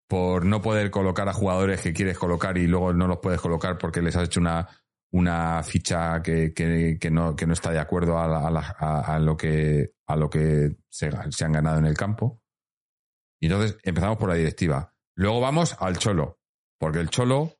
por 0.09 0.45
no 0.45 0.63
poder 0.63 0.91
colocar 0.91 1.29
a 1.29 1.33
jugadores 1.33 1.81
que 1.81 1.93
quieres 1.93 2.19
colocar 2.19 2.57
y 2.59 2.67
luego 2.67 2.93
no 2.93 3.07
los 3.07 3.19
puedes 3.19 3.41
colocar 3.41 3.79
porque 3.79 4.03
les 4.03 4.15
has 4.17 4.25
hecho 4.25 4.41
una, 4.41 4.69
una 5.11 5.63
ficha 5.63 6.23
que, 6.23 6.53
que, 6.53 6.99
que, 7.01 7.11
no, 7.11 7.35
que 7.35 7.47
no 7.47 7.53
está 7.53 7.73
de 7.73 7.79
acuerdo 7.79 8.19
a, 8.19 8.51
la, 8.51 9.19
lo 9.19 9.37
que, 9.37 9.95
a 10.07 10.17
lo 10.17 10.31
que 10.31 10.77
se, 10.89 11.11
se, 11.31 11.45
han 11.45 11.53
ganado 11.53 11.79
en 11.79 11.87
el 11.87 11.97
campo. 11.97 12.41
Y 13.41 13.47
entonces 13.47 13.79
empezamos 13.83 14.19
por 14.19 14.29
la 14.29 14.37
directiva. 14.37 14.95
Luego 15.15 15.41
vamos 15.41 15.77
al 15.81 15.99
Cholo, 15.99 16.39
porque 16.79 17.01
el 17.01 17.11
Cholo 17.11 17.57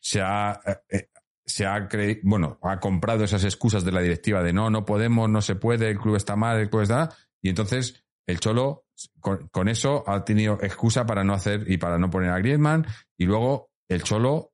se 0.00 0.20
ha, 0.20 0.60
eh, 0.88 1.08
se 1.44 1.66
ha 1.66 1.88
bueno, 2.22 2.58
ha 2.62 2.78
comprado 2.78 3.24
esas 3.24 3.44
excusas 3.44 3.84
de 3.84 3.92
la 3.92 4.00
directiva 4.00 4.42
de 4.42 4.52
no, 4.52 4.70
no 4.70 4.84
podemos, 4.84 5.28
no 5.28 5.42
se 5.42 5.56
puede, 5.56 5.90
el 5.90 5.98
club 5.98 6.16
está 6.16 6.36
mal, 6.36 6.58
el 6.58 6.70
club 6.70 6.82
está... 6.82 7.10
Y 7.40 7.48
entonces 7.48 8.04
el 8.26 8.40
Cholo 8.40 8.87
con, 9.20 9.68
eso 9.68 10.04
ha 10.06 10.24
tenido 10.24 10.58
excusa 10.62 11.06
para 11.06 11.24
no 11.24 11.34
hacer 11.34 11.70
y 11.70 11.78
para 11.78 11.98
no 11.98 12.10
poner 12.10 12.30
a 12.30 12.38
Griezmann. 12.38 12.86
Y 13.16 13.24
luego 13.24 13.70
el 13.88 14.02
Cholo 14.02 14.52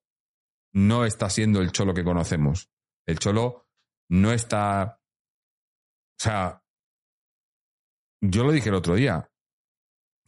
no 0.73 1.05
está 1.05 1.31
siendo 1.31 1.61
el 1.61 1.73
Cholo 1.73 1.95
que 1.95 2.05
conocemos. 2.05 2.71
El 3.07 3.19
Cholo 3.19 3.66
no 4.11 4.33
está. 4.33 5.01
O 6.19 6.23
sea, 6.23 6.62
yo 8.21 8.45
lo 8.45 8.53
dije 8.53 8.69
el 8.69 8.75
otro 8.75 8.95
día. 8.95 9.31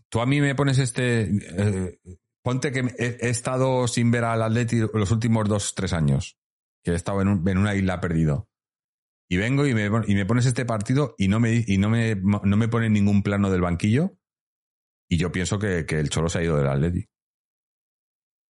Tú 0.08 0.20
a 0.20 0.26
mí 0.26 0.40
me 0.40 0.54
pones 0.54 0.78
este. 0.78 1.30
Eh, 1.30 1.98
ponte 2.42 2.72
que 2.72 2.80
he, 2.98 3.26
he, 3.26 3.28
estado 3.28 3.88
sin 3.88 4.10
ver 4.10 4.24
al 4.24 4.42
Atleti 4.42 4.80
los 4.92 5.10
últimos 5.10 5.48
dos, 5.48 5.74
tres 5.74 5.92
años. 5.92 6.38
Que 6.82 6.92
he 6.92 6.94
estado 6.94 7.20
en, 7.22 7.28
un, 7.28 7.48
en 7.48 7.58
una 7.58 7.74
isla 7.74 8.00
perdido. 8.00 8.48
Y 9.28 9.36
vengo 9.36 9.66
y 9.66 9.74
me, 9.74 9.86
y 9.86 10.14
me, 10.14 10.26
pones 10.26 10.46
este 10.46 10.64
partido 10.64 11.14
y 11.18 11.28
no 11.28 11.40
me, 11.40 11.64
y 11.66 11.78
no 11.78 11.90
me, 11.90 12.14
no 12.14 12.56
me 12.56 12.68
ponen 12.68 12.92
ningún 12.92 13.22
plano 13.22 13.50
del 13.50 13.60
banquillo. 13.60 14.16
Y 15.08 15.18
yo 15.18 15.32
pienso 15.32 15.58
que, 15.58 15.84
que 15.84 15.98
el 15.98 16.10
Cholo 16.10 16.28
se 16.28 16.38
ha 16.38 16.42
ido 16.42 16.56
del 16.56 16.68
Atleti. 16.68 17.08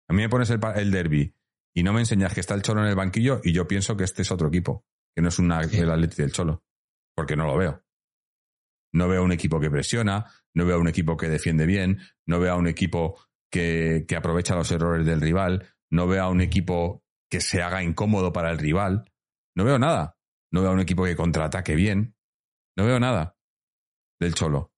A 0.08 0.12
mí 0.12 0.22
me 0.22 0.28
pones 0.28 0.50
el, 0.50 0.60
el 0.76 0.90
derby 0.90 1.34
y 1.74 1.82
no 1.82 1.92
me 1.92 2.00
enseñas 2.00 2.34
que 2.34 2.40
está 2.40 2.54
el 2.54 2.62
Cholo 2.62 2.82
en 2.82 2.88
el 2.88 2.96
banquillo 2.96 3.40
y 3.42 3.52
yo 3.52 3.66
pienso 3.66 3.96
que 3.96 4.04
este 4.04 4.22
es 4.22 4.30
otro 4.30 4.48
equipo, 4.48 4.84
que 5.14 5.22
no 5.22 5.28
es 5.28 5.38
una, 5.38 5.62
sí. 5.64 5.78
el 5.78 5.90
Atleti 5.90 6.22
del 6.22 6.32
Cholo. 6.32 6.62
Porque 7.14 7.36
no 7.36 7.46
lo 7.46 7.56
veo. 7.56 7.84
No 8.92 9.08
veo 9.08 9.24
un 9.24 9.32
equipo 9.32 9.60
que 9.60 9.70
presiona, 9.70 10.26
no 10.54 10.66
veo 10.66 10.80
un 10.80 10.88
equipo 10.88 11.16
que 11.16 11.28
defiende 11.28 11.66
bien, 11.66 12.00
no 12.26 12.38
veo 12.38 12.52
a 12.52 12.56
un 12.56 12.68
equipo 12.68 13.20
que, 13.50 14.04
que 14.06 14.16
aprovecha 14.16 14.54
los 14.54 14.70
errores 14.70 15.06
del 15.06 15.20
rival, 15.20 15.74
no 15.90 16.06
veo 16.06 16.24
a 16.24 16.28
un 16.28 16.40
equipo 16.40 17.04
que 17.30 17.40
se 17.40 17.62
haga 17.62 17.82
incómodo 17.82 18.32
para 18.32 18.50
el 18.50 18.58
rival. 18.58 19.10
No 19.56 19.64
veo 19.64 19.78
nada. 19.78 20.16
No 20.54 20.60
veo 20.60 20.70
a 20.70 20.74
un 20.74 20.80
equipo 20.80 21.02
que 21.02 21.16
contraataque 21.16 21.74
bien. 21.74 22.14
No 22.76 22.86
veo 22.86 23.00
nada 23.00 23.36
del 24.20 24.34
Cholo. 24.34 24.72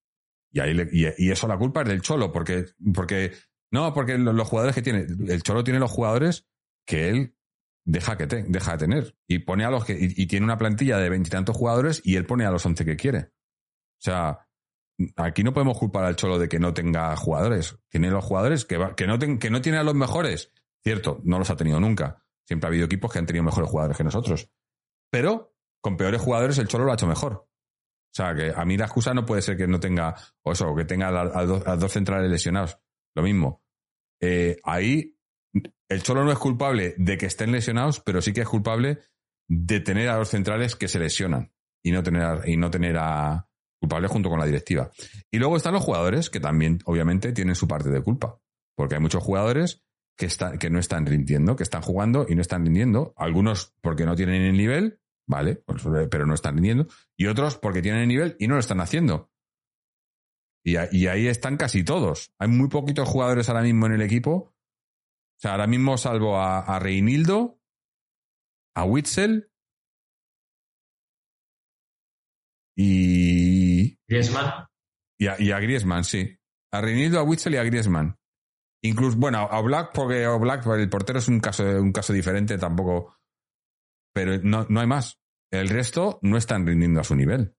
Y, 0.51 0.61
ahí 0.61 0.75
y, 0.91 1.31
eso 1.31 1.47
la 1.47 1.59
culpa 1.59 1.83
es 1.83 1.89
del 1.89 2.01
Cholo, 2.01 2.33
porque, 2.33 2.65
porque 2.95 3.35
no, 3.71 3.93
porque 3.93 4.17
los 4.17 4.49
jugadores 4.49 4.75
que 4.75 4.81
tiene, 4.81 5.01
el 5.01 5.43
Cholo 5.43 5.65
tiene 5.65 5.79
los 5.79 5.91
jugadores 5.91 6.49
que 6.87 7.11
él 7.11 7.37
deja, 7.85 8.17
que 8.17 8.27
deja 8.27 8.73
de 8.73 8.79
tener. 8.79 9.19
Y 9.29 9.41
pone 9.41 9.67
a 9.67 9.71
los 9.71 9.85
que, 9.85 9.99
y, 10.01 10.27
tiene 10.27 10.45
una 10.45 10.57
plantilla 10.57 10.97
de 10.97 11.11
veintitantos 11.11 11.55
jugadores 11.55 12.01
y 12.03 12.17
él 12.17 12.25
pone 12.25 12.47
a 12.47 12.51
los 12.51 12.65
once 12.65 12.87
que 12.87 12.97
quiere. 12.97 13.19
O 13.19 14.01
sea, 14.01 14.49
aquí 15.17 15.45
no 15.45 15.53
podemos 15.53 15.79
culpar 15.79 16.05
al 16.05 16.17
Cholo 16.17 16.39
de 16.39 16.49
que 16.49 16.59
no 16.59 16.73
tenga 16.73 17.15
jugadores. 17.17 17.77
Tiene 17.91 18.11
los 18.11 18.25
jugadores 18.25 18.65
que, 18.65 18.79
que, 18.97 19.07
no, 19.07 19.19
que 19.19 19.51
no 19.51 19.61
tiene 19.61 19.77
a 19.77 19.85
los 19.85 19.95
mejores. 19.95 20.55
Cierto, 20.83 21.21
no 21.25 21.39
los 21.39 21.51
ha 21.51 21.57
tenido 21.57 21.79
nunca. 21.81 22.25
Siempre 22.47 22.67
ha 22.67 22.71
habido 22.71 22.87
equipos 22.87 23.13
que 23.13 23.19
han 23.19 23.27
tenido 23.27 23.45
mejores 23.45 23.69
jugadores 23.69 23.99
que 23.99 24.05
nosotros. 24.05 24.49
Pero 25.11 25.56
con 25.87 25.97
peores 25.97 26.21
jugadores 26.21 26.59
el 26.59 26.67
Cholo 26.67 26.85
lo 26.85 26.91
ha 26.91 26.95
hecho 26.95 27.07
mejor. 27.07 27.33
O 27.35 28.13
sea, 28.13 28.35
que 28.35 28.53
a 28.53 28.65
mí 28.65 28.77
la 28.77 28.87
excusa 28.87 29.15
no 29.15 29.25
puede 29.25 29.41
ser 29.41 29.57
que 29.57 29.69
no 29.69 29.79
tenga, 29.79 30.17
o 30.43 30.51
eso, 30.51 30.75
que 30.75 30.85
tenga 30.85 31.11
a, 31.11 31.45
dos, 31.45 31.93
centrales 31.93 32.29
lesionados. 32.29 32.77
Lo 33.15 33.23
mismo. 33.23 33.63
Eh, 34.21 34.57
ahí 34.65 35.17
el 35.89 36.03
Cholo 36.03 36.25
no 36.25 36.33
es 36.33 36.39
culpable 36.39 36.97
de 36.99 37.17
que 37.17 37.27
estén 37.27 37.53
lesionados, 37.53 38.01
pero 38.01 38.21
sí 38.21 38.33
que 38.33 38.41
es 38.41 38.49
culpable 38.49 38.99
de 39.47 39.79
tener 39.79 40.09
a 40.09 40.17
dos 40.17 40.31
centrales 40.31 40.75
que 40.75 40.89
se 40.89 40.99
lesionan 40.99 41.53
y 41.85 41.93
no 41.93 42.03
tener 42.03 42.49
y 42.49 42.57
no 42.57 42.69
tener 42.69 42.97
a 42.99 43.47
culpable 43.79 44.09
junto 44.09 44.29
con 44.29 44.41
la 44.41 44.47
directiva. 44.47 44.91
Y 45.31 45.39
luego 45.39 45.57
están 45.57 45.75
los 45.75 45.85
jugadores 45.85 46.31
que 46.31 46.41
también, 46.41 46.81
obviamente, 46.87 47.33
tienen 47.33 47.55
su 47.55 47.69
parte 47.69 47.91
de 47.91 48.03
culpa. 48.03 48.41
Porque 48.75 48.97
hay 48.97 49.01
muchos 49.01 49.23
jugadores 49.23 49.85
que, 50.17 50.27
está, 50.27 50.59
que 50.59 50.69
no 50.69 50.81
están 50.81 51.07
rindiendo, 51.07 51.55
que 51.55 51.63
están 51.63 51.83
jugando 51.83 52.27
y 52.29 52.35
no 52.35 52.41
están 52.41 52.65
rindiendo. 52.65 53.15
Algunos 53.17 53.73
porque 53.83 54.05
no 54.05 54.17
tienen 54.17 54.43
el 54.43 54.57
nivel, 54.57 54.99
¿vale? 55.27 55.63
Pero 56.11 56.27
no 56.27 56.35
están 56.35 56.55
rindiendo. 56.55 56.87
Y 57.17 57.27
otros 57.27 57.57
porque 57.57 57.83
tienen 57.83 58.03
el 58.03 58.09
nivel 58.09 58.37
y 58.39 58.47
no 58.49 58.55
lo 58.55 58.61
están 58.61 58.81
haciendo. 58.81 59.31
Y, 60.65 60.77
y 60.93 61.07
ahí 61.07 61.29
están 61.29 61.57
casi 61.57 61.85
todos. 61.85 62.33
Hay 62.39 62.49
muy 62.49 62.69
poquitos 62.69 63.09
jugadores 63.09 63.49
ahora 63.49 63.63
mismo 63.63 63.87
en 63.87 63.93
el 63.93 64.03
equipo. 64.03 64.33
O 64.33 65.39
sea, 65.41 65.53
ahora 65.53 65.67
mismo 65.67 65.97
salvo 65.99 66.39
a, 66.39 66.61
a 66.61 66.79
Reinildo, 66.79 67.61
a 68.75 68.85
Witzel 68.85 69.51
y. 72.77 73.99
Griezmann. 74.07 74.67
Y 75.19 75.27
a, 75.29 75.41
y 75.41 75.51
a 75.51 75.61
Griezmann, 75.61 76.05
sí. 76.05 76.39
A 76.73 76.81
Reinildo, 76.81 77.19
a 77.19 77.23
Witzel 77.23 77.55
y 77.55 77.57
a 77.59 77.65
Griezmann. 77.65 78.19
Incluso, 78.83 79.17
bueno, 79.17 79.39
a 79.39 79.61
Black, 79.63 79.93
porque 79.95 80.25
a 80.25 80.37
Black, 80.37 80.67
el 80.67 80.91
portero 80.91 81.19
es 81.19 81.29
un 81.29 81.41
caso, 81.41 81.65
un 81.65 81.93
caso 81.93 82.13
diferente, 82.13 82.59
tampoco. 82.59 83.17
Pero 84.17 84.39
no, 84.43 84.65
no 84.71 84.81
hay 84.81 84.87
más. 84.87 85.21
El 85.53 85.69
resto 85.69 86.19
no 86.23 86.39
están 86.39 86.67
rindiendo 86.67 87.01
a 87.01 87.05
su 87.05 87.15
nivel. 87.15 87.55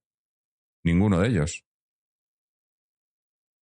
Ninguno 0.84 1.20
de 1.20 1.28
ellos. 1.28 1.64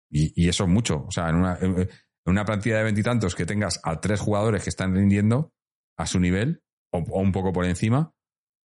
Y, 0.10 0.32
y 0.42 0.48
eso 0.48 0.64
es 0.64 0.70
mucho. 0.70 1.04
O 1.06 1.12
sea, 1.12 1.28
en 1.28 1.36
una, 1.36 1.58
en 1.60 1.90
una 2.24 2.46
plantilla 2.46 2.78
de 2.78 2.84
veintitantos 2.84 3.36
que 3.36 3.46
tengas 3.46 3.82
a 3.84 4.00
tres 4.00 4.22
jugadores 4.22 4.64
que 4.64 4.70
están 4.70 4.96
rindiendo 4.96 5.52
a 5.98 6.06
su 6.06 6.22
nivel, 6.22 6.64
o, 6.94 7.00
un 7.20 7.34
poco 7.34 7.52
por 7.52 7.66
encima, 7.66 8.14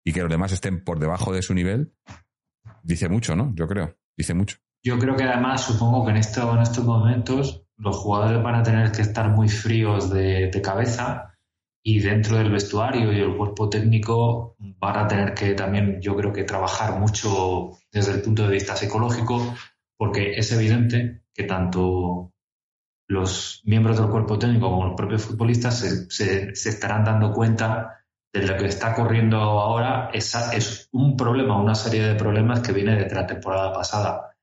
y 0.05 0.13
que 0.13 0.21
los 0.21 0.31
demás 0.31 0.53
estén 0.53 0.85
por 0.85 0.99
debajo 0.99 1.33
de 1.33 1.41
su 1.41 1.55
nivel, 1.55 1.95
dice 2.83 3.09
mucho, 3.09 3.35
¿no? 3.35 3.55
Yo 3.55 3.67
creo. 3.67 3.97
Dice 4.15 4.35
mucho. 4.35 4.59
Yo 4.85 4.99
creo 4.99 5.17
que 5.17 5.25
además 5.25 5.65
supongo 5.65 6.05
que 6.05 6.11
en, 6.11 6.19
esto, 6.19 6.53
en 6.55 6.61
estos 6.61 6.85
momentos 6.85 7.65
los 7.79 7.97
jugadores 7.97 8.43
van 8.43 8.57
a 8.57 8.63
tener 8.63 8.93
que 8.93 9.01
estar 9.01 9.31
muy 9.31 9.49
fríos 9.49 10.11
de, 10.11 10.51
cabeza 10.63 11.38
y 11.83 12.01
dentro 12.01 12.37
del 12.37 12.51
vestuario 12.51 13.13
y 13.13 13.21
el 13.21 13.37
cuerpo 13.37 13.69
técnico 13.69 14.57
van 14.59 14.99
a 14.99 15.09
tener 15.09 15.35
que 15.35 15.55
también, 15.55 16.01
yo 16.01 16.17
creo 16.17 16.33
que 16.33 16.45
trabajar 16.45 16.99
mucho 16.99 17.71
desde 17.93 18.13
el 18.13 18.23
punto 18.23 18.43
de 18.43 18.51
vista 18.51 18.77
psicológico, 18.77 19.55
porque 19.97 20.33
es 20.33 20.53
evidente 20.53 21.23
que 21.33 21.45
tanto 21.45 22.33
los 23.09 23.63
miembros 23.65 23.99
del 23.99 24.11
cuerpo 24.11 24.39
técnico 24.39 24.71
como 24.71 24.87
los 24.87 24.97
propios 24.97 25.25
futbolistas 25.25 25.79
se, 25.79 26.11
se, 26.11 26.55
se 26.55 26.69
estarán 26.69 27.05
dando 27.05 27.33
cuenta 27.33 28.05
de 28.33 28.47
lo 28.47 28.57
que 28.57 28.67
está 28.67 28.95
corriendo 28.95 29.39
ahora 29.39 30.11
es, 30.13 30.35
es, 30.53 30.89
un 30.93 31.17
problema, 31.17 31.61
una 31.61 31.75
serie 31.75 32.03
de 32.03 32.15
problemas 32.15 32.61
que 32.61 32.73
viene 32.73 32.97
de 32.97 33.15
la 33.15 33.27
temporada 33.27 33.73
pasada. 33.73 34.37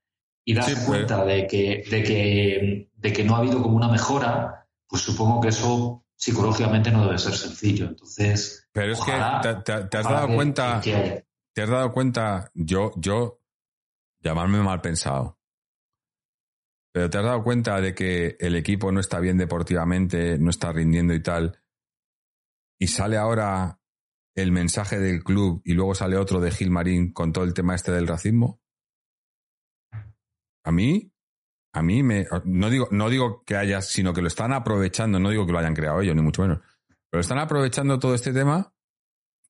Y 0.44 0.54
darse 0.54 0.76
sí, 0.76 0.86
cuenta 0.86 1.24
pues... 1.24 1.28
de, 1.28 1.48
que, 1.48 1.84
de, 1.90 2.04
que, 2.04 2.90
de 2.96 3.14
que 3.14 3.24
no 3.24 3.36
ha 3.36 3.40
habido 3.40 3.62
como 3.62 3.78
una 3.78 3.88
mejora, 3.88 4.68
pues 4.88 5.04
supongo 5.04 5.42
que 5.42 5.50
eso 5.50 6.05
psicológicamente 6.16 6.92
no 6.92 7.06
debe 7.06 7.18
ser 7.18 7.34
sencillo. 7.34 7.88
Entonces, 7.88 8.68
pero 8.72 8.94
es 8.94 9.00
ojalá, 9.00 9.42
que 9.42 9.50
te, 9.50 9.62
te, 9.62 9.88
te 9.88 9.98
has 9.98 10.04
dado 10.06 10.28
que, 10.28 10.36
cuenta, 10.36 10.82
que 10.82 11.26
te 11.54 11.62
has 11.62 11.70
dado 11.70 11.92
cuenta, 11.92 12.52
yo, 12.54 12.92
yo, 12.98 13.42
llamarme 14.22 14.60
mal 14.60 14.82
pensado, 14.82 15.40
pero 16.94 17.10
te 17.10 17.18
has 17.18 17.26
dado 17.26 17.44
cuenta 17.44 17.82
de 17.82 17.94
que 17.94 18.38
el 18.40 18.56
equipo 18.56 18.92
no 18.92 19.00
está 19.00 19.20
bien 19.20 19.38
deportivamente, 19.38 20.38
no 20.40 20.50
está 20.50 20.72
rindiendo 20.72 21.14
y 21.14 21.22
tal, 21.22 21.62
y 22.80 22.88
sale 22.88 23.18
ahora 23.18 23.80
el 24.36 24.52
mensaje 24.52 25.00
del 25.00 25.24
club 25.24 25.62
y 25.64 25.74
luego 25.74 25.96
sale 25.96 26.18
otro 26.18 26.40
de 26.42 26.52
Gilmarín 26.52 27.14
con 27.14 27.32
todo 27.32 27.46
el 27.46 27.54
tema 27.54 27.76
este 27.76 27.92
del 27.92 28.08
racismo. 28.08 28.62
A 30.64 30.72
mí, 30.72 31.14
a 31.76 31.82
mí 31.84 32.02
me, 32.04 32.26
no 32.46 32.70
digo, 32.70 32.88
no 32.92 33.10
digo 33.10 33.44
que 33.46 33.56
haya, 33.58 33.82
sino 33.82 34.14
que 34.14 34.22
lo 34.22 34.28
están 34.28 34.54
aprovechando, 34.54 35.20
no 35.20 35.30
digo 35.30 35.46
que 35.46 35.52
lo 35.52 35.60
hayan 35.60 35.76
creado 35.76 36.02
ellos, 36.02 36.16
ni 36.16 36.22
mucho 36.22 36.42
menos, 36.42 36.60
pero 37.12 37.22
están 37.22 37.38
aprovechando 37.40 38.00
todo 38.00 38.16
este 38.16 38.34
tema 38.34 38.74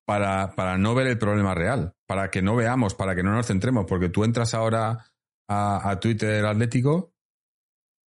para, 0.06 0.56
para 0.56 0.78
no 0.78 0.94
ver 0.96 1.08
el 1.08 1.18
problema 1.18 1.56
real, 1.56 1.96
para 2.08 2.30
que 2.32 2.42
no 2.42 2.56
veamos, 2.56 2.96
para 2.96 3.16
que 3.16 3.24
no 3.24 3.32
nos 3.32 3.48
centremos, 3.48 3.86
porque 3.88 4.10
tú 4.10 4.24
entras 4.24 4.54
ahora 4.54 5.06
a, 5.48 5.90
a 5.90 6.00
Twitter 6.00 6.46
Atlético 6.46 7.14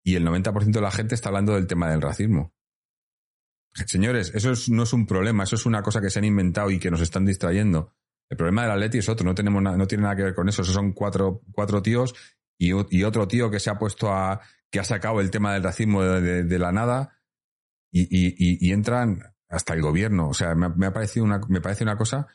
y 0.05 0.15
el 0.15 0.25
90% 0.25 0.71
de 0.71 0.81
la 0.81 0.91
gente 0.91 1.15
está 1.15 1.29
hablando 1.29 1.53
del 1.53 1.67
tema 1.67 1.89
del 1.89 2.01
racismo. 2.01 2.53
Señores, 3.73 4.31
eso 4.35 4.51
es- 4.51 4.69
no 4.69 4.83
es 4.83 4.93
un 4.93 5.05
problema, 5.05 5.43
eso 5.43 5.55
es 5.55 5.65
una 5.65 5.81
cosa 5.81 6.01
que 6.01 6.09
se 6.09 6.19
han 6.19 6.25
inventado 6.25 6.69
y 6.71 6.79
que 6.79 6.91
nos 6.91 7.01
están 7.01 7.25
distrayendo. 7.25 7.93
El 8.29 8.37
problema 8.37 8.63
del 8.63 8.71
Atleti 8.71 8.97
es 8.99 9.09
otro, 9.09 9.25
no, 9.25 9.35
tenemos 9.35 9.61
no 9.61 9.87
tiene 9.87 10.03
nada 10.03 10.15
que 10.15 10.23
ver 10.23 10.35
con 10.35 10.47
eso. 10.49 10.61
Esos 10.61 10.73
son 10.73 10.93
cuatro, 10.93 11.41
cuatro 11.53 11.81
tíos 11.81 12.13
y, 12.61 12.73
y 12.95 13.03
otro 13.03 13.27
tío 13.27 13.49
que 13.49 13.59
se 13.59 13.71
ha 13.71 13.79
puesto 13.79 14.11
a. 14.13 14.39
que 14.71 14.79
ha 14.79 14.83
sacado 14.83 15.19
el 15.19 15.31
tema 15.31 15.53
del 15.53 15.63
racismo 15.63 16.03
de, 16.03 16.59
la 16.59 16.71
nada 16.71 17.17
y, 17.91 18.71
entran 18.71 19.33
hasta 19.49 19.73
el 19.73 19.81
gobierno. 19.81 20.29
O 20.29 20.33
sea, 20.33 20.53
me, 20.53 20.85
ha- 20.85 20.93
parecido 20.93 21.25
una, 21.25 21.41
me 21.49 21.59
parece 21.59 21.83
una 21.83 21.97
cosa, 21.97 22.27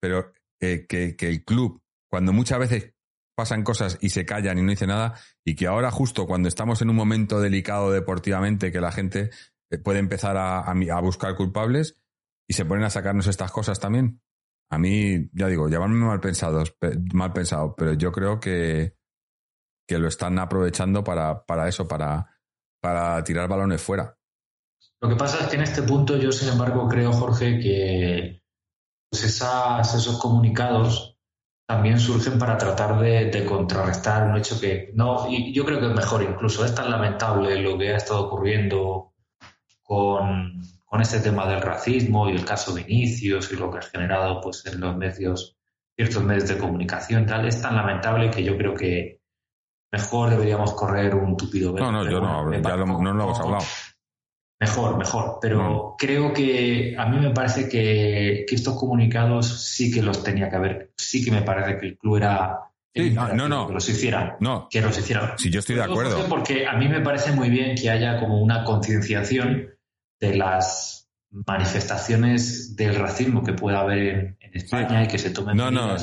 pero 0.00 0.32
eh, 0.60 0.86
que, 0.88 1.14
el 1.20 1.44
club, 1.44 1.80
cuando 2.10 2.32
muchas 2.32 2.58
veces 2.58 2.92
pasan 3.36 3.62
cosas 3.62 3.98
y 4.00 4.08
se 4.08 4.26
callan 4.26 4.58
y 4.58 4.62
no 4.62 4.70
dice 4.70 4.88
nada, 4.88 5.14
y 5.44 5.54
que 5.54 5.68
ahora 5.68 5.92
justo 5.92 6.26
cuando 6.26 6.48
estamos 6.48 6.82
en 6.82 6.90
un 6.90 6.96
momento 6.96 7.40
delicado 7.40 7.92
deportivamente, 7.92 8.72
que 8.72 8.80
la 8.80 8.90
gente 8.90 9.30
eh, 9.70 9.78
puede 9.78 10.00
empezar 10.00 10.36
a, 10.36 10.74
buscar 11.00 11.36
culpables 11.36 11.96
y 12.48 12.54
se 12.54 12.64
ponen 12.64 12.84
a 12.84 12.90
sacarnos 12.90 13.28
estas 13.28 13.52
cosas 13.52 13.78
también. 13.78 14.20
A 14.70 14.78
mí, 14.78 15.30
ya 15.32 15.46
digo, 15.46 15.68
llamarme 15.68 16.04
mal 16.04 16.20
pensados, 16.20 16.72
pe- 16.72 16.98
mal 17.14 17.32
pensado, 17.32 17.76
pero 17.76 17.92
yo 17.94 18.10
creo 18.10 18.40
que, 18.40 18.97
que 19.88 19.98
lo 19.98 20.06
están 20.06 20.38
aprovechando 20.38 21.02
para, 21.02 21.46
para 21.46 21.66
eso, 21.66 21.88
para, 21.88 22.38
para 22.78 23.24
tirar 23.24 23.48
balones 23.48 23.80
fuera. 23.80 24.14
Lo 25.00 25.08
que 25.08 25.16
pasa 25.16 25.40
es 25.40 25.46
que 25.48 25.56
en 25.56 25.62
este 25.62 25.82
punto 25.82 26.18
yo, 26.18 26.30
sin 26.30 26.50
embargo, 26.50 26.86
creo, 26.86 27.10
Jorge, 27.10 27.58
que 27.58 28.42
pues 29.10 29.24
esas, 29.24 29.94
esos 29.94 30.20
comunicados 30.20 31.16
también 31.66 31.98
surgen 31.98 32.38
para 32.38 32.58
tratar 32.58 33.00
de, 33.00 33.30
de 33.30 33.46
contrarrestar 33.46 34.28
un 34.28 34.36
hecho 34.36 34.60
que 34.60 34.90
no, 34.94 35.26
y 35.30 35.54
yo 35.54 35.64
creo 35.64 35.80
que 35.80 35.86
es 35.86 35.94
mejor 35.94 36.22
incluso, 36.22 36.64
es 36.64 36.74
tan 36.74 36.90
lamentable 36.90 37.60
lo 37.60 37.78
que 37.78 37.94
ha 37.94 37.96
estado 37.96 38.26
ocurriendo 38.26 39.14
con, 39.82 40.60
con 40.84 41.00
este 41.00 41.20
tema 41.20 41.48
del 41.48 41.62
racismo 41.62 42.28
y 42.28 42.32
el 42.32 42.44
caso 42.44 42.74
Vinicius 42.74 43.50
y 43.52 43.56
lo 43.56 43.70
que 43.70 43.78
ha 43.78 43.82
generado 43.82 44.40
pues 44.42 44.66
en 44.66 44.80
los 44.80 44.94
medios, 44.96 45.56
ciertos 45.96 46.22
medios 46.22 46.48
de 46.48 46.58
comunicación, 46.58 47.24
tal, 47.24 47.46
es 47.46 47.62
tan 47.62 47.76
lamentable 47.76 48.30
que 48.30 48.44
yo 48.44 48.56
creo 48.58 48.74
que 48.74 49.17
mejor 49.92 50.30
deberíamos 50.30 50.74
correr 50.74 51.14
un 51.14 51.36
tupido 51.36 51.72
velo. 51.72 51.90
No, 51.90 52.04
no, 52.04 52.10
yo 52.10 52.20
no, 52.20 52.52
ya 52.52 52.76
lo- 52.76 52.86
no 52.86 53.14
lo 53.14 53.24
hemos 53.24 53.40
hablado. 53.40 53.64
Mejor, 54.60 54.98
mejor. 54.98 55.38
Pero 55.40 55.56
No. 55.62 55.94
creo 55.96 56.32
que 56.32 56.96
a 56.98 57.06
mí 57.06 57.18
me 57.20 57.30
parece 57.30 57.68
que, 57.68 58.44
que 58.48 58.54
estos 58.56 58.76
comunicados 58.76 59.46
sí 59.72 59.90
que 59.92 60.02
los 60.02 60.24
tenía 60.24 60.50
que 60.50 60.56
haber. 60.56 60.92
Sí 60.96 61.24
que 61.24 61.30
me 61.30 61.42
parece 61.42 61.78
que 61.78 61.86
el 61.86 61.96
club 61.98 62.16
era. 62.16 62.58
Sí, 62.92 63.14
ah, 63.16 63.30
no, 63.34 63.48
no. 63.48 63.68
Que 63.68 63.74
los 63.74 63.88
hicieran. 63.88 64.34
No, 64.40 64.66
Que 64.68 64.80
los 64.80 64.98
hicieran. 64.98 65.38
si 65.38 65.50
yo 65.50 65.60
estoy 65.60 65.76
de 65.76 65.84
acuerdo. 65.84 66.26
Porque 66.28 66.66
a 66.66 66.72
mí 66.72 66.88
me 66.88 67.00
parece 67.00 67.30
muy 67.32 67.48
bien 67.50 67.76
que 67.76 67.88
haya 67.88 68.18
como 68.18 68.40
una 68.42 68.64
concienciación 68.64 69.68
de 70.20 70.34
las 70.34 71.08
manifestaciones 71.30 72.74
del 72.76 72.94
racismo 72.96 73.44
que 73.44 73.52
pueda 73.52 73.80
haber 73.80 73.98
en, 74.08 74.37
en 74.52 74.60
España 74.60 75.04
y 75.04 75.08
que 75.08 75.18
se 75.18 75.30
tomen 75.30 75.56
No, 75.56 75.70
no. 75.70 75.96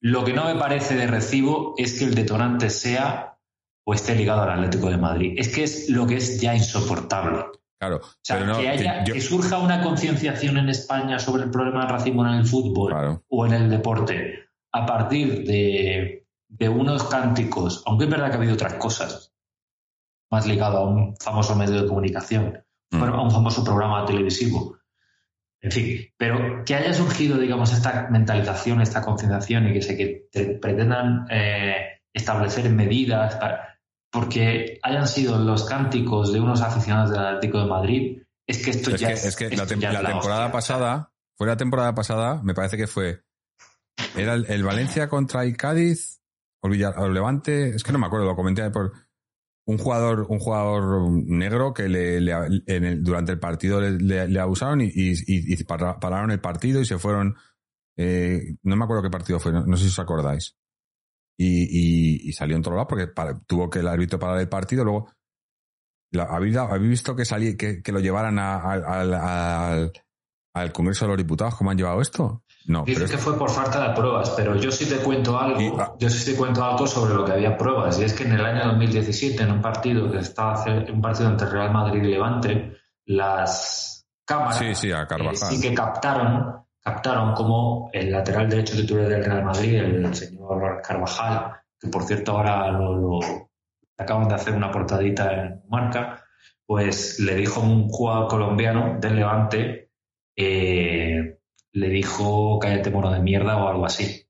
Lo 0.00 0.24
que 0.24 0.32
no 0.32 0.44
me 0.44 0.54
parece 0.56 0.94
de 0.96 1.06
recibo 1.06 1.74
es 1.76 1.98
que 1.98 2.04
el 2.04 2.14
detonante 2.14 2.70
sea 2.70 3.38
o 3.86 3.94
esté 3.94 4.14
ligado 4.14 4.42
al 4.42 4.50
Atlético 4.50 4.90
de 4.90 4.96
Madrid. 4.98 5.34
Es 5.36 5.48
que 5.54 5.64
es 5.64 5.88
lo 5.90 6.06
que 6.06 6.16
es 6.16 6.40
ya 6.40 6.54
insoportable. 6.54 7.44
claro. 7.80 7.96
O 8.02 8.08
sea, 8.22 8.40
no, 8.40 8.58
que, 8.58 8.68
haya- 8.68 9.04
que 9.04 9.08
yo- 9.08 9.14
que 9.14 9.20
surja 9.20 9.58
una 9.58 9.82
concienciación 9.82 10.56
en 10.58 10.68
España 10.68 11.18
sobre 11.18 11.44
el 11.44 11.50
problema 11.50 11.80
del 11.82 11.90
racismo 11.90 12.26
en 12.26 12.34
el 12.34 12.44
fútbol 12.46 12.90
claro. 12.92 13.22
o 13.28 13.46
en 13.46 13.52
el 13.52 13.70
deporte 13.70 14.48
a 14.72 14.84
partir 14.84 15.44
de, 15.46 16.26
de 16.48 16.68
unos 16.68 17.04
cánticos, 17.04 17.82
aunque 17.86 18.04
es 18.04 18.10
verdad 18.10 18.26
que 18.28 18.32
ha 18.34 18.36
habido 18.38 18.54
otras 18.54 18.74
cosas, 18.74 19.32
más 20.30 20.46
ligado 20.46 20.78
a 20.78 20.84
un 20.86 21.16
famoso 21.16 21.54
medio 21.56 21.82
de 21.82 21.88
comunicación, 21.88 22.62
Mm. 22.90 23.02
a 23.02 23.22
un 23.22 23.30
famoso 23.30 23.62
programa 23.62 24.04
televisivo. 24.06 24.77
En 25.60 25.72
fin, 25.72 26.06
pero 26.16 26.62
que 26.64 26.74
haya 26.76 26.94
surgido, 26.94 27.36
digamos, 27.38 27.72
esta 27.72 28.08
mentalización, 28.10 28.80
esta 28.80 29.02
concienciación 29.02 29.68
y 29.68 29.72
que 29.72 29.82
se 29.82 29.96
que 29.96 30.28
te- 30.30 30.54
pretendan 30.58 31.26
eh, 31.30 32.00
establecer 32.12 32.70
medidas 32.70 33.34
para- 33.36 33.76
porque 34.10 34.78
hayan 34.82 35.06
sido 35.08 35.38
los 35.38 35.64
cánticos 35.64 36.32
de 36.32 36.40
unos 36.40 36.62
aficionados 36.62 37.10
del 37.10 37.20
Atlético 37.20 37.58
de 37.60 37.66
Madrid, 37.66 38.22
es 38.46 38.64
que 38.64 38.70
esto 38.70 38.90
Es 38.90 39.00
ya 39.00 39.08
que, 39.08 39.12
es, 39.14 39.24
es 39.26 39.36
que 39.36 39.50
la, 39.56 39.66
tem- 39.66 39.80
ya 39.80 39.92
la 39.92 40.02
la 40.02 40.08
temporada 40.10 40.40
hostia. 40.46 40.52
pasada, 40.52 41.12
fue 41.36 41.46
la 41.48 41.56
temporada 41.56 41.94
pasada, 41.94 42.40
me 42.42 42.54
parece 42.54 42.76
que 42.76 42.86
fue. 42.86 43.20
Era 44.16 44.34
el, 44.34 44.46
el 44.48 44.62
Valencia 44.62 45.08
contra 45.08 45.42
el 45.42 45.56
Cádiz, 45.56 46.20
o 46.62 46.68
el, 46.68 46.74
Villar- 46.74 46.94
o 46.98 47.06
el 47.06 47.14
Levante, 47.14 47.70
es 47.70 47.82
que 47.82 47.92
no 47.92 47.98
me 47.98 48.06
acuerdo, 48.06 48.26
lo 48.26 48.36
comenté 48.36 48.70
por 48.70 48.92
un 49.68 49.76
jugador, 49.76 50.26
un 50.30 50.38
jugador 50.38 51.10
negro 51.26 51.74
que 51.74 51.90
le, 51.90 52.22
le- 52.22 52.32
en 52.66 52.84
el- 52.84 53.02
durante 53.04 53.32
el 53.32 53.38
partido 53.38 53.82
le, 53.82 54.40
abusaron 54.40 54.80
y, 54.80 54.86
y- 54.86 55.12
y- 55.12 55.52
y 55.60 55.64
para- 55.64 56.00
pararon 56.00 56.30
el 56.30 56.40
partido 56.40 56.80
y 56.80 56.86
se 56.86 56.98
fueron. 56.98 57.36
eh, 58.00 58.54
no 58.62 58.76
me 58.76 58.84
acuerdo 58.84 59.02
qué 59.02 59.10
partido 59.10 59.38
fue, 59.40 59.52
no, 59.52 59.76
sé 59.76 59.82
si 59.84 59.88
os 59.90 59.98
acordáis. 59.98 60.56
Y, 61.38 62.28
y- 62.28 62.32
salió 62.32 62.56
en 62.56 62.62
todos 62.62 62.76
lados 62.76 62.86
porque 62.88 63.12
tuvo 63.46 63.68
que 63.68 63.80
el 63.80 63.88
árbitro 63.88 64.18
parar 64.18 64.40
el 64.40 64.48
partido. 64.48 64.84
Luego, 64.84 65.12
la- 66.12 66.24
¿habéis, 66.30 66.56
habéis 66.56 66.88
visto 66.90 67.14
que, 67.14 67.24
salí, 67.26 67.56
que, 67.56 67.82
lo 67.92 68.00
llevaran 68.00 68.38
a- 68.38 68.56
al, 68.62 69.92
al 70.54 70.72
Congreso 70.72 71.04
de 71.04 71.08
los 71.10 71.18
Diputados? 71.18 71.56
¿Cómo 71.56 71.70
han 71.72 71.76
llevado 71.76 72.00
esto? 72.00 72.42
No, 72.68 72.84
pero 72.84 73.00
Dice 73.00 73.04
es- 73.06 73.10
que 73.12 73.18
fue 73.18 73.38
por 73.38 73.50
falta 73.50 73.88
de 73.88 73.94
pruebas, 73.94 74.30
pero 74.36 74.54
yo 74.56 74.70
sí 74.70 74.86
te 74.86 74.96
cuento 74.96 75.38
algo, 75.38 75.60
Y- 75.60 75.72
ah. 75.78 75.94
yo 75.98 76.08
sí 76.10 76.30
te 76.32 76.36
cuento 76.38 76.62
algo 76.62 76.86
sobre 76.86 77.14
lo 77.14 77.24
que 77.24 77.32
había 77.32 77.56
pruebas, 77.56 77.98
y 77.98 78.04
es 78.04 78.12
que 78.12 78.24
en 78.24 78.32
el 78.32 78.44
año 78.44 78.66
2017, 78.66 79.42
en 79.42 79.52
un 79.52 79.62
partido 79.62 80.10
que 80.12 80.18
estaba 80.18 80.62
un 80.92 81.00
partido 81.00 81.30
entre 81.30 81.48
Real 81.48 81.72
Madrid 81.72 82.02
y 82.02 82.06
Levante, 82.08 82.76
las 83.06 84.06
cámaras 84.24 84.58
sí, 84.58 84.74
sí, 84.74 84.92
a 84.92 85.02
eh, 85.04 85.34
sí 85.36 85.60
que 85.62 85.74
captaron, 85.74 86.62
captaron 86.80 87.32
como 87.34 87.88
el 87.92 88.12
lateral 88.12 88.48
derecho 88.50 88.76
titular 88.76 89.08
del 89.08 89.24
Real 89.24 89.44
Madrid, 89.44 89.74
el 89.76 90.14
señor 90.14 90.82
Carvajal, 90.82 91.52
que 91.80 91.88
por 91.88 92.02
cierto 92.04 92.32
ahora 92.32 92.70
lo, 92.70 92.94
lo- 92.96 93.48
acaban 93.96 94.28
de 94.28 94.34
hacer 94.34 94.54
una 94.54 94.70
portadita 94.70 95.32
en 95.32 95.62
marca, 95.70 96.22
pues 96.66 97.18
le 97.18 97.34
dijo 97.34 97.60
un 97.62 97.88
jugador 97.88 98.28
colombiano 98.28 98.98
del 99.00 99.16
Levante, 99.16 99.90
eh, 100.36 101.37
le 101.72 101.88
dijo 101.88 102.58
cállate 102.58 102.90
mono 102.90 103.10
de 103.12 103.20
mierda 103.20 103.56
o 103.56 103.68
algo 103.68 103.86
así. 103.86 104.24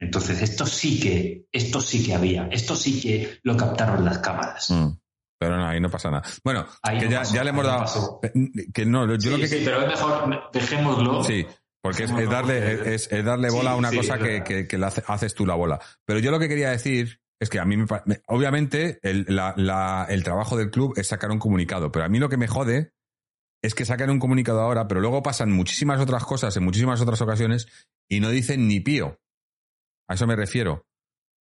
Entonces, 0.00 0.40
esto 0.42 0.64
sí 0.66 0.98
que, 0.98 1.46
esto 1.52 1.80
sí 1.80 2.04
que 2.04 2.14
había, 2.14 2.46
esto 2.48 2.74
sí 2.74 3.00
que 3.00 3.38
lo 3.42 3.56
captaron 3.56 4.04
las 4.04 4.18
cámaras. 4.18 4.70
Mm. 4.70 4.98
Pero 5.38 5.56
no, 5.56 5.66
ahí 5.66 5.80
no 5.80 5.90
pasa 5.90 6.10
nada. 6.10 6.22
Bueno, 6.44 6.66
Ahí 6.82 6.98
que 6.98 7.04
no 7.06 7.10
ya, 7.12 7.18
pasó, 7.20 7.34
ya 7.34 7.44
le 7.44 7.50
hemos 7.50 7.64
no 7.64 7.68
dado. 7.70 7.80
pasó. 7.82 8.20
Que 8.74 8.84
no, 8.86 9.06
yo 9.14 9.20
sí, 9.20 9.30
lo 9.30 9.36
que. 9.38 9.48
sí, 9.48 9.62
pero 9.64 9.82
es 9.82 9.88
mejor, 9.88 10.50
dejémoslo. 10.52 11.24
Sí, 11.24 11.46
porque 11.82 12.04
es, 12.04 12.10
darle, 12.30 12.94
es, 12.94 13.10
es 13.10 13.24
darle 13.24 13.48
bola 13.50 13.70
Sí, 13.70 13.74
a 13.74 13.76
una 13.76 13.90
sí, 13.90 13.96
cosa 13.96 14.18
que, 14.18 14.42
que, 14.42 14.66
que 14.68 14.78
le 14.78 14.86
hace- 14.86 15.02
haces 15.06 15.34
tú 15.34 15.46
la 15.46 15.54
bola. 15.54 15.80
Pero 16.04 16.18
yo 16.18 16.30
lo 16.30 16.38
que 16.38 16.48
quería 16.48 16.70
decir 16.70 17.20
es 17.38 17.48
que 17.48 17.58
a 17.58 17.64
mí 17.64 17.76
me, 17.78 17.86
obviamente 18.28 18.98
el, 19.02 19.24
la- 19.28 19.54
la- 19.56 20.06
el 20.10 20.22
trabajo 20.24 20.58
del 20.58 20.70
club 20.70 20.92
es 20.96 21.06
sacar 21.08 21.30
un 21.30 21.38
comunicado, 21.38 21.90
pero 21.90 22.04
a 22.04 22.08
mí 22.08 22.18
lo 22.18 22.28
que 22.28 22.36
me 22.36 22.46
jode 22.46 22.92
es 23.62 23.74
que 23.74 23.84
sacan 23.84 24.10
un 24.10 24.18
comunicado 24.18 24.60
ahora, 24.60 24.88
pero 24.88 25.00
luego 25.00 25.22
pasan 25.22 25.50
muchísimas 25.52 26.00
otras 26.00 26.24
cosas 26.24 26.56
en 26.56 26.64
muchísimas 26.64 27.00
otras 27.00 27.20
ocasiones 27.20 27.66
y 28.08 28.20
no 28.20 28.30
dicen 28.30 28.66
ni 28.68 28.80
pío. 28.80 29.20
A 30.08 30.14
eso 30.14 30.26
me 30.26 30.36
refiero. 30.36 30.86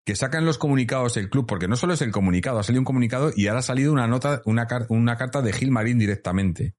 Que 0.05 0.17
sacan 0.17 0.45
los 0.47 0.59
comunicados 0.59 1.17
el 1.17 1.29
club, 1.31 1.47
porque 1.47 1.69
no 1.69 1.77
solo 1.77 1.93
es 1.93 2.03
el 2.03 2.11
comunicado, 2.13 2.59
ha 2.59 2.63
salido 2.63 2.81
un 2.81 2.85
comunicado 2.87 3.31
y 3.37 3.47
ahora 3.47 3.61
ha 3.61 3.63
salido 3.63 3.93
una 3.93 4.07
nota, 4.09 4.43
una, 4.47 4.67
una 4.89 5.17
carta 5.17 5.43
de 5.43 5.53
Gil 5.53 5.71
Marín 5.71 5.99
directamente. 5.99 6.75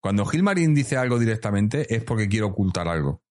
Cuando 0.00 0.24
Gil 0.26 0.42
Marín 0.42 0.74
dice 0.74 0.96
algo 0.96 1.18
directamente 1.18 1.94
es 1.94 2.04
porque 2.04 2.28
quiere 2.28 2.44
ocultar 2.46 2.88
algo. 2.88 3.22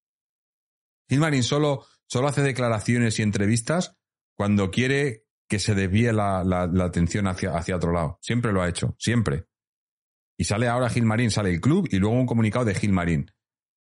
Gil 1.09 1.19
Marín 1.19 1.43
solo, 1.43 1.85
solo 2.07 2.27
hace 2.27 2.41
declaraciones 2.41 3.19
y 3.19 3.21
entrevistas 3.23 3.95
cuando 4.35 4.69
quiere 4.71 5.25
que 5.47 5.59
se 5.59 5.75
desvíe 5.75 6.11
la, 6.11 6.43
la- 6.43 6.67
la 6.67 6.85
atención 6.85 7.27
hacia, 7.27 7.55
hacia 7.55 7.75
otro 7.75 7.91
lado. 7.91 8.17
Siempre 8.21 8.51
lo 8.51 8.61
ha 8.61 8.69
hecho, 8.69 8.95
siempre. 8.97 9.45
Y 10.43 10.45
sale 10.45 10.67
ahora 10.67 10.89
Gil 10.89 11.05
Marín, 11.05 11.31
sale 11.31 11.51
el 11.51 11.61
club 11.61 11.87
y 11.89 11.99
luego 11.99 12.19
un 12.19 12.25
comunicado 12.25 12.65
de 12.65 12.75
Gil 12.75 12.91
Marín. 12.91 13.31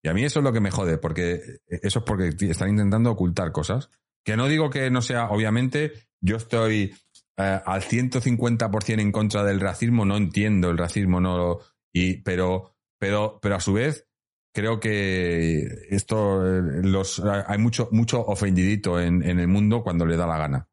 Y 0.03 0.09
a 0.09 0.13
mí 0.13 0.23
eso 0.23 0.41
es 0.41 0.43
lo 0.43 0.53
que 0.53 0.59
me 0.59 0.69
jode, 0.69 0.99
porque 0.99 1.57
eso 1.65 1.99
es 1.99 2.05
porque 2.05 2.35
están 2.39 2.69
intentando 2.69 3.09
ocultar 3.09 3.51
cosas. 3.51 3.89
Que 4.23 4.37
no 4.37 4.47
digo 4.47 4.69
que 4.69 4.91
no 4.91 5.01
sea, 5.01 5.31
obviamente, 5.31 5.91
yo 6.19 6.35
estoy 6.35 6.93
eh, 7.37 7.59
al 7.65 7.81
150% 7.81 9.01
en 9.01 9.11
contra 9.11 9.43
del 9.43 9.59
racismo, 9.59 10.05
no 10.05 10.17
entiendo 10.17 10.69
el 10.69 10.77
racismo, 10.77 11.19
no 11.19 11.61
y, 11.91 12.17
pero, 12.17 12.75
pero, 12.99 13.39
pero 13.41 13.55
a 13.55 13.59
su 13.59 13.73
vez, 13.73 14.07
creo 14.53 14.79
que 14.79 15.65
esto, 15.89 16.45
eh, 16.45 16.61
los, 16.83 17.23
hay 17.47 17.57
mucho, 17.57 17.89
mucho 17.91 18.23
ofendidito 18.23 19.01
en, 19.01 19.23
en 19.23 19.39
el 19.39 19.47
mundo 19.47 19.81
cuando 19.81 20.05
le 20.05 20.15
da 20.15 20.27
la 20.27 20.37
gana. 20.37 20.69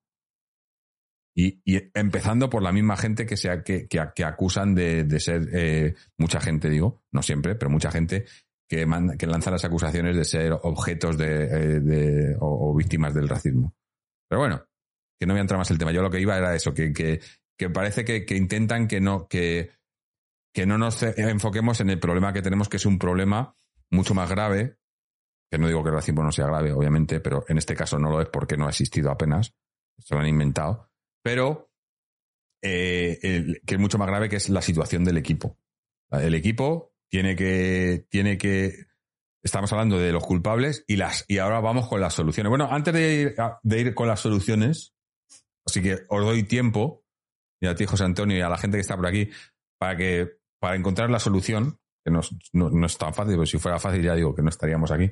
Y, 1.40 1.62
y 1.65 1.81
empezando 1.94 2.51
por 2.51 2.65
la 2.65 2.73
misma 2.73 2.97
gente 2.97 3.24
que, 3.24 3.36
sea, 3.36 3.62
que, 3.62 3.86
que, 3.86 4.05
que 4.12 4.24
acusan 4.24 4.74
de, 4.74 5.05
de 5.05 5.20
ser, 5.20 5.48
eh, 5.52 5.94
mucha 6.16 6.40
gente, 6.40 6.69
digo, 6.69 7.05
no 7.12 7.23
siempre, 7.23 7.55
pero 7.55 7.70
mucha 7.70 7.93
gente 7.93 8.24
que, 8.69 8.85
que 9.16 9.27
lanza 9.28 9.52
las 9.52 9.65
acusaciones 9.65 10.16
de 10.16 10.24
ser 10.24 10.52
objetos 10.52 11.16
de, 11.16 12.32
eh, 12.32 12.36
o, 12.40 12.74
víctimas 12.74 13.15
del 13.15 13.28
racismo. 13.28 13.73
Pero 14.28 14.40
bueno, 14.40 14.65
que 15.16 15.28
no 15.28 15.35
voy 15.35 15.39
a 15.39 15.43
entrar 15.43 15.59
más 15.59 15.70
el 15.70 15.78
tema. 15.78 15.93
Yo 15.93 16.02
lo 16.02 16.10
que 16.10 16.20
iba 16.20 16.36
era 16.36 16.56
eso, 16.56 16.74
que, 16.74 16.93
que, 16.93 17.70
parece 17.70 18.05
que, 18.05 18.36
intentan 18.36 18.89
que 18.89 19.01
no, 19.01 19.28
que, 19.28 19.70
que 20.52 20.66
no 20.66 20.77
nos 20.77 21.05
enfoquemos 21.05 21.81
en 21.81 21.90
el 21.90 22.01
problema 22.01 22.32
que 22.32 22.43
tenemos, 22.43 22.69
que 22.69 22.78
es 22.78 22.86
un 22.86 22.98
problema 22.98 23.56
mucho 23.93 24.12
más 24.12 24.28
grave, 24.28 24.77
que 25.48 25.59
no 25.59 25.69
digo 25.69 25.85
que 25.85 25.90
el 25.90 25.94
racismo 25.94 26.24
no 26.24 26.32
sea 26.32 26.47
grave, 26.47 26.73
obviamente, 26.73 27.20
pero 27.20 27.44
en 27.47 27.59
este 27.59 27.77
caso 27.77 27.97
no 27.97 28.10
lo 28.10 28.20
es 28.20 28.28
porque 28.28 28.56
no 28.56 28.66
ha 28.66 28.70
existido 28.70 29.12
apenas, 29.12 29.55
se 29.98 30.16
lo 30.16 30.20
han 30.20 30.27
inventado, 30.27 30.89
pero 31.23 31.70
eh, 32.62 33.61
que 33.66 33.74
es 33.74 33.81
mucho 33.81 33.99
más 33.99 34.09
grave 34.09 34.28
que 34.28 34.36
es 34.36 34.49
la 34.49 34.62
situación 34.62 35.05
del 35.05 35.16
equipo. 35.16 35.59
El 36.11 36.35
equipo 36.35 36.93
tiene 37.09 37.36
que, 37.36 38.07
tiene 38.09 38.39
que, 38.39 38.86
estamos 39.43 39.73
hablando 39.73 39.99
de 39.99 40.12
los 40.12 40.24
culpables 40.24 40.85
y 40.86 40.97
las, 40.97 41.24
y 41.28 41.39
ahora 41.39 41.61
vamos 41.61 41.89
con 41.89 42.01
las 42.01 42.15
soluciones. 42.15 42.51
Bueno, 42.51 42.69
antes 42.70 42.95
de 42.95 43.12
ir, 43.12 43.78
ir 43.78 43.95
con 43.95 44.09
las 44.09 44.20
soluciones, 44.20 44.95
así 45.66 45.82
que 45.82 46.07
os 46.09 46.24
doy 46.24 46.43
tiempo, 46.45 47.05
y 47.61 47.66
a 47.66 47.74
ti, 47.74 47.86
José 47.86 48.05
Antonio, 48.05 48.36
y 48.36 48.40
a 48.40 48.49
la 48.49 48.59
gente 48.59 48.77
que 48.77 48.82
está 48.82 48.97
por 48.97 49.07
aquí, 49.07 49.31
para 49.78 49.97
que, 49.97 50.39
para 50.61 50.77
encontrar 50.77 51.11
la 51.11 51.19
solución, 51.19 51.78
que 52.05 52.11
no, 52.11 52.20
no, 52.53 52.86
es 52.86 52.99
tan 52.99 53.15
fácil, 53.15 53.35
pero 53.35 53.47
si 53.47 53.59
fuera 53.59 53.78
fácil 53.78 54.03
ya 54.03 54.15
digo 54.15 54.35
que 54.35 54.43
no 54.43 54.49
estaríamos 54.49 54.90
aquí. 54.90 55.11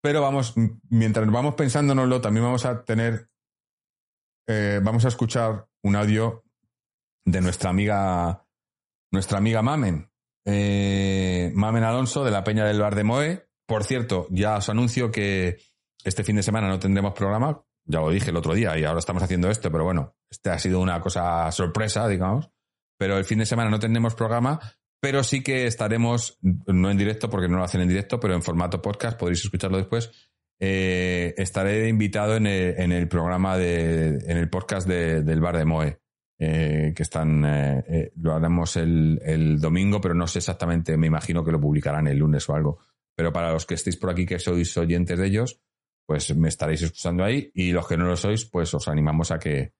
Pero 0.00 0.22
vamos, 0.22 0.54
mientras 0.90 1.28
vamos 1.30 1.54
pensándonoslo, 1.54 2.20
también 2.20 2.44
vamos 2.44 2.64
a 2.64 2.84
tener, 2.84 3.27
eh, 4.48 4.80
vamos 4.82 5.04
a 5.04 5.08
escuchar 5.08 5.68
un 5.82 5.94
audio 5.94 6.42
de 7.24 7.40
nuestra 7.42 7.68
amiga, 7.68 8.46
nuestra 9.12 9.38
amiga 9.38 9.60
Mamen, 9.60 10.10
eh, 10.46 11.52
Mamen 11.54 11.84
Alonso 11.84 12.24
de 12.24 12.30
la 12.30 12.42
Peña 12.42 12.64
del 12.64 12.80
Bar 12.80 12.94
de 12.94 13.04
Moe. 13.04 13.48
Por 13.66 13.84
cierto, 13.84 14.26
ya 14.30 14.56
os 14.56 14.68
anuncio 14.70 15.12
que 15.12 15.58
este 16.02 16.24
fin 16.24 16.36
de 16.36 16.42
semana 16.42 16.68
no 16.68 16.78
tendremos 16.78 17.12
programa. 17.12 17.62
Ya 17.84 18.00
lo 18.00 18.10
dije 18.10 18.30
el 18.30 18.36
otro 18.36 18.54
día 18.54 18.78
y 18.78 18.84
ahora 18.84 19.00
estamos 19.00 19.22
haciendo 19.22 19.50
esto, 19.50 19.70
pero 19.70 19.84
bueno, 19.84 20.16
este 20.30 20.50
ha 20.50 20.58
sido 20.58 20.80
una 20.80 21.00
cosa 21.00 21.52
sorpresa, 21.52 22.08
digamos. 22.08 22.50
Pero 22.98 23.18
el 23.18 23.24
fin 23.24 23.38
de 23.38 23.46
semana 23.46 23.70
no 23.70 23.78
tendremos 23.78 24.14
programa, 24.14 24.58
pero 25.00 25.22
sí 25.22 25.42
que 25.42 25.66
estaremos, 25.66 26.38
no 26.40 26.90
en 26.90 26.96
directo 26.96 27.28
porque 27.28 27.48
no 27.48 27.58
lo 27.58 27.64
hacen 27.64 27.82
en 27.82 27.88
directo, 27.88 28.18
pero 28.18 28.34
en 28.34 28.42
formato 28.42 28.80
podcast, 28.80 29.18
podréis 29.18 29.44
escucharlo 29.44 29.76
después. 29.76 30.10
Eh, 30.60 31.34
estaré 31.36 31.88
invitado 31.88 32.36
en 32.36 32.46
el, 32.46 33.08
programa 33.08 33.56
de, 33.56 34.18
en 34.26 34.36
el 34.36 34.48
podcast 34.50 34.88
del 34.88 35.40
Bar 35.40 35.56
de 35.56 35.64
Moe. 35.64 35.98
Eh, 36.40 36.92
que 36.94 37.02
están, 37.02 37.44
eh, 37.44 37.84
eh, 37.88 38.12
lo 38.14 38.32
haremos 38.32 38.76
el, 38.76 39.20
el, 39.24 39.60
domingo, 39.60 40.00
pero 40.00 40.14
no 40.14 40.28
sé 40.28 40.38
exactamente, 40.38 40.96
me 40.96 41.08
imagino 41.08 41.44
que 41.44 41.50
lo 41.50 41.60
publicarán 41.60 42.06
el 42.06 42.18
lunes 42.18 42.48
o 42.48 42.54
algo. 42.54 42.78
Pero 43.16 43.32
para 43.32 43.52
los 43.52 43.66
que 43.66 43.74
estéis 43.74 43.96
por 43.96 44.10
aquí, 44.10 44.24
que 44.24 44.38
sois 44.38 44.76
oyentes 44.76 45.18
de 45.18 45.26
ellos, 45.26 45.60
pues 46.06 46.36
me 46.36 46.46
estaréis 46.46 46.82
escuchando 46.82 47.24
ahí 47.24 47.50
y 47.54 47.72
los 47.72 47.88
que 47.88 47.96
no 47.96 48.04
lo 48.04 48.16
sois, 48.16 48.44
pues 48.44 48.72
os 48.72 48.86
animamos 48.86 49.32
a 49.32 49.40
que, 49.40 49.72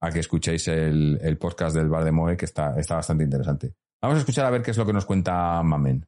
a 0.00 0.10
que 0.10 0.20
escuchéis 0.20 0.68
el, 0.68 1.18
el 1.20 1.36
podcast 1.36 1.76
del 1.76 1.90
Bar 1.90 2.04
de 2.04 2.12
Moe, 2.12 2.34
que 2.34 2.46
está, 2.46 2.74
está 2.78 2.94
bastante 2.94 3.24
interesante. 3.24 3.74
Vamos 4.00 4.16
a 4.16 4.20
escuchar 4.20 4.46
a 4.46 4.50
ver 4.50 4.62
qué 4.62 4.70
es 4.70 4.78
lo 4.78 4.86
que 4.86 4.94
nos 4.94 5.04
cuenta 5.04 5.62
Mamen. 5.62 6.06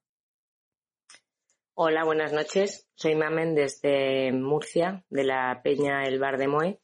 Hola, 1.80 2.02
buenas 2.02 2.32
noches. 2.32 2.88
Soy 2.96 3.14
Mamen 3.14 3.55
desde 3.55 4.32
Murcia, 4.32 5.05
de 5.10 5.22
la 5.22 5.60
Peña 5.62 6.02
El 6.02 6.18
Bar 6.18 6.36
de 6.36 6.48
Moe. 6.48 6.80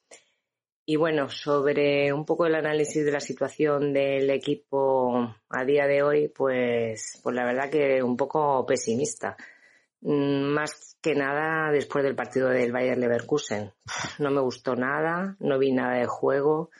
Y 0.87 0.95
bueno, 0.95 1.29
sobre 1.31 2.13
un 2.13 2.25
poco 2.25 2.47
el 2.47 2.55
análisis 2.55 3.05
de 3.05 3.11
la 3.11 3.19
situación 3.19 3.93
del 3.93 4.31
equipo 4.31 5.35
a 5.49 5.65
día 5.65 5.89
de 5.89 6.05
hoy, 6.05 6.29
pues, 6.29 7.19
pues 7.25 7.35
la 7.35 7.45
verdad 7.45 7.71
que 7.71 8.05
un 8.05 8.17
poco 8.17 8.65
pesimista. 8.67 9.37
Mm, 10.03 10.53
más 10.53 10.97
que 11.03 11.17
nada 11.17 11.73
después 11.73 12.05
del 12.05 12.15
partido 12.15 12.51
del 12.51 12.71
Bayern 12.71 13.01
Leverkusen. 13.01 13.73
No 14.21 14.31
me 14.31 14.43
gustó 14.43 14.77
nada, 14.77 15.35
no 15.41 15.59
vi 15.59 15.73
nada 15.73 15.99
de 15.99 16.07
juego. 16.07 16.71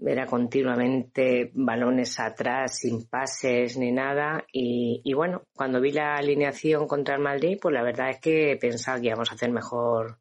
Era 0.00 0.26
continuamente 0.26 1.50
balones 1.54 2.20
atrás, 2.20 2.78
sin 2.78 3.08
pases 3.08 3.76
ni 3.76 3.90
nada. 3.90 4.44
Y, 4.52 5.12
bueno, 5.14 5.42
cuando 5.54 5.80
vi 5.80 5.92
la 5.92 6.14
alineación 6.16 6.86
contra 6.86 7.16
el 7.16 7.20
Madrid, 7.20 7.58
pues 7.60 7.74
la 7.74 7.82
verdad 7.82 8.10
es 8.10 8.20
que 8.20 8.56
pensaba 8.60 9.00
que 9.00 9.08
íbamos 9.08 9.30
a 9.30 9.34
hacer 9.34 9.50
mejor, 9.50 10.20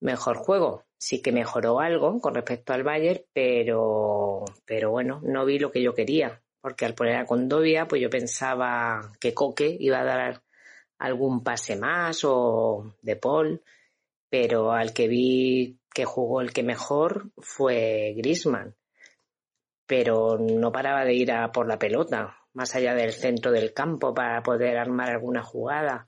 mejor 0.00 0.36
juego 0.36 0.84
sí 1.04 1.20
que 1.20 1.32
mejoró 1.32 1.80
algo 1.80 2.18
con 2.18 2.34
respecto 2.34 2.72
al 2.72 2.82
Bayern, 2.82 3.20
pero, 3.34 4.44
pero 4.64 4.90
bueno, 4.90 5.20
no 5.22 5.44
vi 5.44 5.58
lo 5.58 5.70
que 5.70 5.82
yo 5.82 5.92
quería, 5.92 6.42
porque 6.62 6.86
al 6.86 6.94
poner 6.94 7.16
a 7.16 7.26
Condovia, 7.26 7.86
pues 7.86 8.00
yo 8.00 8.08
pensaba 8.08 9.12
que 9.20 9.34
Coque 9.34 9.76
iba 9.78 10.00
a 10.00 10.04
dar 10.04 10.42
algún 10.98 11.42
pase 11.42 11.76
más 11.76 12.24
o 12.24 12.94
de 13.02 13.16
Paul, 13.16 13.62
pero 14.30 14.72
al 14.72 14.94
que 14.94 15.06
vi 15.06 15.78
que 15.94 16.04
jugó 16.04 16.42
el 16.42 16.52
que 16.52 16.62
mejor 16.62 17.30
fue 17.38 18.12
Grisman, 18.16 18.74
pero 19.86 20.36
no 20.38 20.72
paraba 20.72 21.04
de 21.04 21.14
ir 21.14 21.32
a 21.32 21.52
por 21.52 21.68
la 21.68 21.78
pelota, 21.78 22.36
más 22.52 22.74
allá 22.74 22.94
del 22.94 23.12
centro 23.12 23.52
del 23.52 23.72
campo 23.72 24.12
para 24.12 24.42
poder 24.42 24.76
armar 24.76 25.10
alguna 25.10 25.42
jugada. 25.42 26.06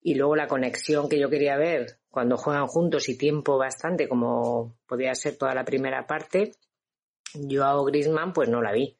Y 0.00 0.14
luego 0.14 0.36
la 0.36 0.46
conexión 0.46 1.08
que 1.08 1.18
yo 1.18 1.28
quería 1.28 1.56
ver 1.56 1.98
cuando 2.08 2.36
juegan 2.36 2.66
juntos 2.66 3.08
y 3.08 3.18
tiempo 3.18 3.58
bastante, 3.58 4.08
como 4.08 4.76
podía 4.86 5.14
ser 5.14 5.36
toda 5.36 5.54
la 5.54 5.64
primera 5.64 6.06
parte, 6.06 6.52
yo 7.34 7.64
a 7.64 7.84
Grisman 7.84 8.32
pues 8.32 8.48
no 8.48 8.62
la 8.62 8.72
vi. 8.72 8.96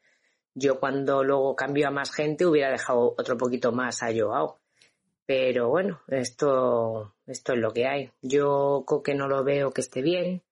Yo 0.54 0.80
cuando 0.80 1.22
luego 1.22 1.54
cambio 1.54 1.88
a 1.88 1.92
más 1.92 2.12
gente 2.12 2.46
hubiera 2.46 2.70
dejado 2.70 3.14
otro 3.16 3.36
poquito 3.36 3.70
más 3.70 4.02
a 4.02 4.08
Joao. 4.12 4.58
Pero 5.26 5.68
bueno, 5.68 6.00
esto, 6.08 7.13
esto 7.26 7.54
es 7.54 7.58
lo 7.58 7.72
que 7.72 7.86
hay. 7.86 8.10
Yo 8.22 8.84
Coque 8.86 9.14
no 9.14 9.28
lo 9.28 9.44
veo 9.44 9.70
que 9.70 9.80
esté 9.80 10.02
bien. 10.02 10.42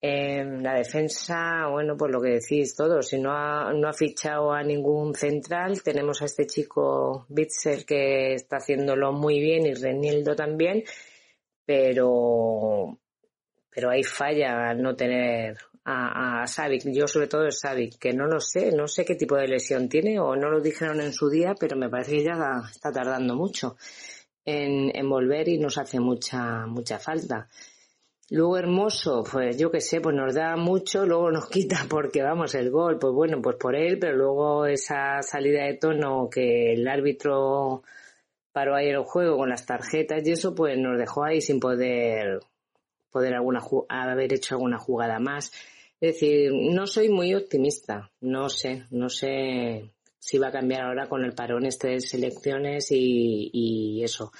En 0.00 0.62
la 0.62 0.74
defensa, 0.74 1.66
bueno, 1.70 1.96
pues 1.96 2.12
lo 2.12 2.20
que 2.20 2.38
decís 2.38 2.76
todos, 2.76 3.08
si 3.08 3.18
no 3.18 3.32
ha, 3.32 3.72
no 3.72 3.88
ha 3.88 3.92
fichado 3.92 4.52
a 4.52 4.62
ningún 4.62 5.12
central, 5.14 5.82
tenemos 5.82 6.22
a 6.22 6.26
este 6.26 6.46
chico 6.46 7.26
Bitzel 7.28 7.84
que 7.84 8.34
está 8.34 8.58
haciéndolo 8.58 9.12
muy 9.12 9.40
bien 9.40 9.66
y 9.66 9.74
Renildo 9.74 10.36
también, 10.36 10.84
pero, 11.64 12.96
pero 13.70 13.90
hay 13.90 14.04
falla 14.04 14.70
al 14.70 14.80
no 14.80 14.94
tener 14.94 15.58
a, 15.84 16.44
a 16.44 16.68
Yo 16.84 17.08
sobre 17.08 17.26
todo 17.26 17.48
es 17.48 17.58
Savic, 17.58 17.98
que 17.98 18.12
no 18.12 18.26
lo 18.26 18.38
sé, 18.38 18.70
no 18.70 18.86
sé 18.86 19.04
qué 19.04 19.16
tipo 19.16 19.34
de 19.34 19.48
lesión 19.48 19.88
tiene 19.88 20.20
o 20.20 20.36
no 20.36 20.48
lo 20.48 20.60
dijeron 20.60 21.00
en 21.00 21.12
su 21.12 21.28
día, 21.28 21.54
pero 21.58 21.76
me 21.76 21.88
parece 21.88 22.12
que 22.12 22.24
ya 22.24 22.62
está 22.70 22.92
tardando 22.92 23.34
mucho 23.34 23.76
en, 24.48 25.08
volver 25.08 25.48
y 25.48 25.58
nos 25.58 25.78
hace 25.78 26.00
mucha, 26.00 26.66
mucha 26.66 26.98
falta. 26.98 27.48
Luego 28.30 28.58
Hermoso, 28.58 29.24
pues 29.30 29.58
yo 29.58 29.70
qué 29.70 29.80
sé, 29.80 30.00
pues 30.00 30.14
nos 30.14 30.34
da 30.34 30.56
mucho, 30.56 31.06
luego 31.06 31.30
nos 31.30 31.48
quita 31.50 31.86
porque 31.88 32.22
vamos, 32.22 32.54
el 32.54 32.70
gol, 32.70 32.98
pues 32.98 33.12
bueno, 33.12 33.40
pues 33.42 33.56
por 33.56 33.74
él, 33.76 33.98
pero 33.98 34.16
luego 34.16 34.66
esa 34.66 35.22
salida 35.22 35.64
de 35.64 35.74
tono 35.74 36.28
que 36.30 36.72
el 36.72 36.86
árbitro 36.88 37.82
paró 38.52 38.74
ayer 38.74 38.96
el 38.96 39.04
juego 39.04 39.36
con 39.36 39.50
las 39.50 39.66
tarjetas 39.66 40.26
y 40.26 40.32
eso, 40.32 40.54
pues 40.54 40.78
nos 40.78 40.98
dejó 40.98 41.24
ahí 41.24 41.40
sin 41.40 41.60
poder, 41.60 42.40
poder 43.10 43.34
alguna, 43.34 43.60
haber 43.88 44.32
hecho 44.32 44.54
alguna 44.54 44.78
jugada 44.78 45.18
más. 45.18 45.52
Es 46.00 46.14
decir, 46.14 46.52
no 46.52 46.86
soy 46.86 47.08
muy 47.08 47.34
optimista, 47.34 48.10
no 48.20 48.48
sé, 48.48 48.84
no 48.90 49.08
sé 49.08 49.90
si 50.28 50.36
va 50.36 50.48
a 50.48 50.52
cambiar 50.52 50.82
ahora 50.82 51.08
con 51.08 51.24
el 51.24 51.32
parón 51.32 51.64
este 51.64 51.88
de 51.88 52.00
selecciones 52.02 52.88
y, 52.90 54.02
eso. 54.04 54.30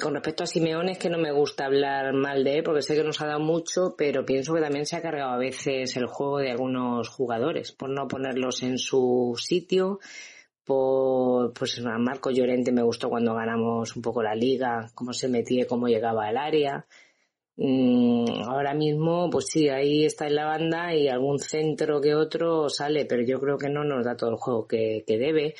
Con 0.00 0.14
respecto 0.14 0.44
a 0.44 0.46
Simeone 0.46 0.92
es 0.92 0.98
que 0.98 1.10
no 1.10 1.18
me 1.18 1.32
gusta 1.32 1.66
hablar 1.66 2.14
mal 2.14 2.44
de 2.44 2.56
él 2.56 2.62
porque 2.62 2.80
sé 2.80 2.96
que 2.96 3.04
nos 3.04 3.20
ha 3.20 3.26
dado 3.26 3.40
mucho, 3.40 3.94
pero 3.98 4.24
pienso 4.24 4.54
que 4.54 4.62
también 4.62 4.86
se 4.86 4.96
ha 4.96 5.02
cargado 5.02 5.32
a 5.32 5.36
veces 5.36 5.94
el 5.98 6.06
juego 6.06 6.38
de 6.38 6.52
algunos 6.52 7.10
jugadores 7.10 7.72
por 7.72 7.90
no 7.90 8.08
ponerlos 8.08 8.62
en 8.62 8.78
su 8.78 9.34
sitio 9.36 9.98
por, 10.64 11.52
pues 11.52 11.78
a 11.84 11.98
Marco 11.98 12.30
Llorente 12.30 12.72
me 12.72 12.82
gustó 12.82 13.10
cuando 13.10 13.34
ganamos 13.34 13.94
un 13.96 14.00
poco 14.00 14.22
la 14.22 14.34
liga, 14.34 14.90
cómo 14.94 15.12
se 15.12 15.28
metía, 15.28 15.66
cómo 15.66 15.88
llegaba 15.88 16.26
al 16.26 16.38
área. 16.38 16.86
Mm, 17.62 18.24
ahora 18.48 18.72
mismo, 18.72 19.28
pues 19.28 19.48
sí, 19.48 19.68
ahí 19.68 20.06
está 20.06 20.26
en 20.26 20.36
la 20.36 20.46
banda 20.46 20.94
y 20.94 21.08
algún 21.08 21.38
centro 21.38 22.00
que 22.00 22.14
otro 22.14 22.70
sale, 22.70 23.04
pero 23.04 23.22
yo 23.22 23.38
creo 23.38 23.58
que 23.58 23.68
no 23.68 23.84
nos 23.84 24.02
da 24.02 24.16
todo 24.16 24.30
el 24.30 24.36
juego 24.36 24.66
que, 24.66 25.04
que 25.06 25.18
debe. 25.18 25.54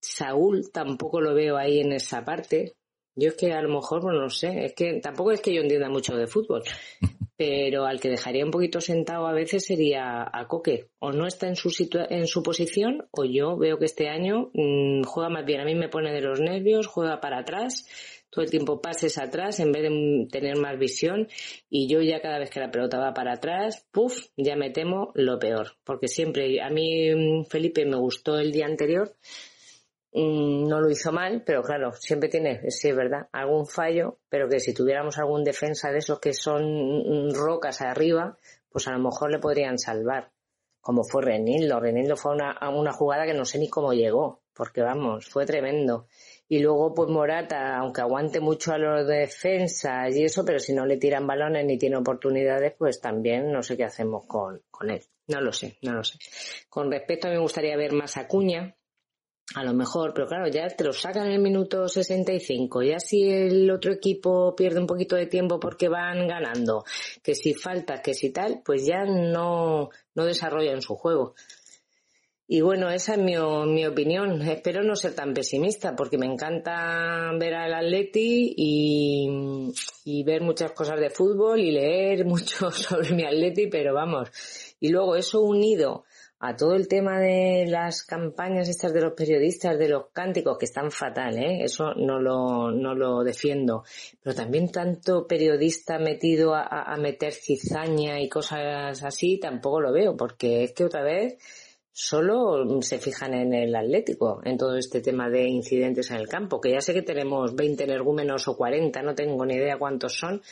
Saúl 0.00 0.70
tampoco 0.72 1.20
lo 1.20 1.34
veo 1.34 1.56
ahí 1.56 1.80
en 1.80 1.94
esa 1.94 2.24
parte. 2.24 2.74
Yo 3.16 3.30
es 3.30 3.34
que 3.34 3.52
a 3.52 3.60
lo 3.60 3.68
mejor, 3.68 4.02
pues 4.02 4.14
no 4.14 4.30
sé, 4.30 4.66
es 4.66 4.74
que 4.74 5.00
tampoco 5.00 5.32
es 5.32 5.40
que 5.40 5.52
yo 5.52 5.62
entienda 5.62 5.88
mucho 5.88 6.16
de 6.16 6.28
fútbol, 6.28 6.62
pero 7.36 7.86
al 7.86 7.98
que 8.00 8.08
dejaría 8.08 8.44
un 8.44 8.52
poquito 8.52 8.80
sentado 8.80 9.26
a 9.26 9.32
veces 9.32 9.64
sería 9.66 10.22
a 10.32 10.46
Coque. 10.46 10.90
O 11.00 11.10
no 11.10 11.26
está 11.26 11.48
en 11.48 11.56
su, 11.56 11.70
en 12.08 12.28
su 12.28 12.44
posición, 12.44 13.08
o 13.10 13.24
yo 13.24 13.56
veo 13.56 13.80
que 13.80 13.86
este 13.86 14.08
año 14.08 14.52
mm, 14.54 15.02
juega 15.02 15.28
más 15.28 15.44
bien. 15.44 15.60
A 15.60 15.64
mí 15.64 15.74
me 15.74 15.88
pone 15.88 16.12
de 16.12 16.20
los 16.20 16.40
nervios, 16.40 16.86
juega 16.86 17.20
para 17.20 17.40
atrás, 17.40 17.84
todo 18.32 18.42
el 18.42 18.50
tiempo 18.50 18.80
pases 18.80 19.18
atrás 19.18 19.60
en 19.60 19.72
vez 19.72 19.82
de 19.82 20.26
tener 20.30 20.56
más 20.56 20.78
visión. 20.78 21.28
Y 21.68 21.86
yo 21.86 22.00
ya 22.00 22.22
cada 22.22 22.38
vez 22.38 22.48
que 22.48 22.60
la 22.60 22.70
pelota 22.70 22.98
va 22.98 23.12
para 23.12 23.34
atrás, 23.34 23.86
puff, 23.92 24.28
ya 24.38 24.56
me 24.56 24.70
temo 24.70 25.12
lo 25.14 25.38
peor. 25.38 25.76
Porque 25.84 26.08
siempre, 26.08 26.62
a 26.62 26.70
mí 26.70 27.14
mm, 27.14 27.44
Felipe 27.44 27.84
me 27.84 27.96
gustó 27.96 28.38
el 28.38 28.50
día 28.50 28.64
anterior, 28.64 29.14
mm, 30.12 30.66
no 30.66 30.80
lo 30.80 30.88
hizo 30.90 31.12
mal, 31.12 31.42
pero 31.44 31.62
claro, 31.62 31.92
siempre 31.92 32.30
tiene, 32.30 32.70
sí 32.70 32.88
es 32.88 32.96
verdad, 32.96 33.28
algún 33.32 33.66
fallo, 33.66 34.18
pero 34.30 34.48
que 34.48 34.60
si 34.60 34.72
tuviéramos 34.72 35.18
algún 35.18 35.44
defensa 35.44 35.90
de 35.90 35.98
esos 35.98 36.18
que 36.18 36.32
son 36.32 36.62
mm, 36.64 37.34
rocas 37.34 37.82
arriba, 37.82 38.38
pues 38.70 38.88
a 38.88 38.92
lo 38.92 38.98
mejor 38.98 39.30
le 39.30 39.40
podrían 39.40 39.78
salvar. 39.78 40.30
Como 40.80 41.04
fue 41.04 41.22
Renildo. 41.22 41.80
Renildo 41.80 42.16
fue 42.16 42.32
una, 42.32 42.58
una 42.70 42.92
jugada 42.92 43.26
que 43.26 43.34
no 43.34 43.44
sé 43.44 43.58
ni 43.58 43.68
cómo 43.68 43.92
llegó, 43.92 44.40
porque 44.54 44.80
vamos, 44.80 45.28
fue 45.28 45.44
tremendo. 45.44 46.06
Y 46.52 46.58
luego, 46.58 46.92
pues 46.92 47.08
Morata, 47.08 47.78
aunque 47.78 48.02
aguante 48.02 48.38
mucho 48.38 48.74
a 48.74 48.76
los 48.76 49.08
defensas 49.08 50.14
y 50.14 50.24
eso, 50.24 50.44
pero 50.44 50.58
si 50.58 50.74
no 50.74 50.84
le 50.84 50.98
tiran 50.98 51.26
balones 51.26 51.64
ni 51.64 51.78
tiene 51.78 51.96
oportunidades, 51.96 52.74
pues 52.76 53.00
también 53.00 53.50
no 53.50 53.62
sé 53.62 53.74
qué 53.74 53.84
hacemos 53.84 54.26
con, 54.26 54.60
con 54.70 54.90
él. 54.90 55.00
No 55.28 55.40
lo 55.40 55.50
sé, 55.50 55.78
no 55.80 55.94
lo 55.94 56.04
sé. 56.04 56.18
Con 56.68 56.92
respecto 56.92 57.26
a 57.26 57.30
mí 57.30 57.36
me 57.36 57.42
gustaría 57.42 57.74
ver 57.78 57.92
más 57.92 58.18
a 58.18 58.28
Cuña, 58.28 58.76
a 59.54 59.64
lo 59.64 59.72
mejor, 59.72 60.12
pero 60.12 60.26
claro, 60.26 60.46
ya 60.48 60.68
te 60.68 60.84
lo 60.84 60.92
sacan 60.92 61.28
en 61.28 61.32
el 61.32 61.40
minuto 61.40 61.88
65, 61.88 62.82
ya 62.82 62.98
si 62.98 63.30
el 63.30 63.70
otro 63.70 63.90
equipo 63.90 64.54
pierde 64.54 64.78
un 64.78 64.86
poquito 64.86 65.16
de 65.16 65.28
tiempo 65.28 65.58
porque 65.58 65.88
van 65.88 66.28
ganando, 66.28 66.84
que 67.22 67.34
si 67.34 67.54
falta, 67.54 68.02
que 68.02 68.12
si 68.12 68.30
tal, 68.30 68.60
pues 68.62 68.84
ya 68.84 69.06
no, 69.06 69.88
no 70.14 70.24
desarrollan 70.26 70.82
su 70.82 70.96
juego. 70.96 71.34
Y 72.54 72.60
bueno, 72.60 72.90
esa 72.90 73.14
es 73.14 73.18
mi, 73.18 73.32
mi, 73.72 73.86
opinión. 73.86 74.42
Espero 74.42 74.82
no 74.82 74.94
ser 74.94 75.14
tan 75.14 75.32
pesimista 75.32 75.96
porque 75.96 76.18
me 76.18 76.26
encanta 76.26 77.32
ver 77.40 77.54
al 77.54 77.72
Atleti 77.72 78.52
y, 78.54 79.72
y 80.04 80.22
ver 80.22 80.42
muchas 80.42 80.72
cosas 80.72 81.00
de 81.00 81.08
fútbol 81.08 81.60
y 81.60 81.70
leer 81.70 82.26
mucho 82.26 82.70
sobre 82.70 83.12
mi 83.12 83.24
Atleti, 83.24 83.68
pero 83.68 83.94
vamos. 83.94 84.28
Y 84.80 84.90
luego 84.90 85.16
eso 85.16 85.40
unido 85.40 86.04
a 86.40 86.54
todo 86.54 86.74
el 86.74 86.88
tema 86.88 87.18
de 87.20 87.64
las 87.68 88.02
campañas 88.02 88.68
estas 88.68 88.92
de 88.92 89.00
los 89.00 89.14
periodistas, 89.14 89.78
de 89.78 89.88
los 89.88 90.08
cánticos, 90.12 90.58
que 90.58 90.66
están 90.66 90.90
fatal, 90.90 91.38
¿eh? 91.38 91.64
eso 91.64 91.94
no 91.94 92.20
lo, 92.20 92.70
no 92.70 92.94
lo 92.94 93.22
defiendo, 93.22 93.84
pero 94.22 94.34
también 94.34 94.70
tanto 94.70 95.26
periodista 95.26 95.98
metido 96.00 96.52
a, 96.52 96.64
a 96.66 96.96
meter 96.96 97.32
cizaña 97.32 98.20
y 98.20 98.28
cosas 98.28 99.02
así, 99.04 99.38
tampoco 99.38 99.80
lo 99.80 99.92
veo, 99.92 100.16
porque 100.16 100.64
es 100.64 100.72
que 100.72 100.84
otra 100.84 101.02
vez 101.02 101.38
solo 101.92 102.80
se 102.80 102.98
fijan 102.98 103.34
en 103.34 103.52
el 103.52 103.74
Atlético, 103.76 104.40
en 104.44 104.56
todo 104.56 104.76
este 104.76 105.00
tema 105.00 105.28
de 105.28 105.46
incidentes 105.46 106.10
en 106.10 106.16
el 106.16 106.28
campo, 106.28 106.60
que 106.60 106.72
ya 106.72 106.80
sé 106.80 106.94
que 106.94 107.02
tenemos 107.02 107.54
20 107.54 107.84
energúmenos 107.84 108.48
o 108.48 108.56
40, 108.56 109.02
no 109.02 109.14
tengo 109.14 109.44
ni 109.44 109.54
idea 109.54 109.78
cuántos 109.78 110.14
son, 110.18 110.42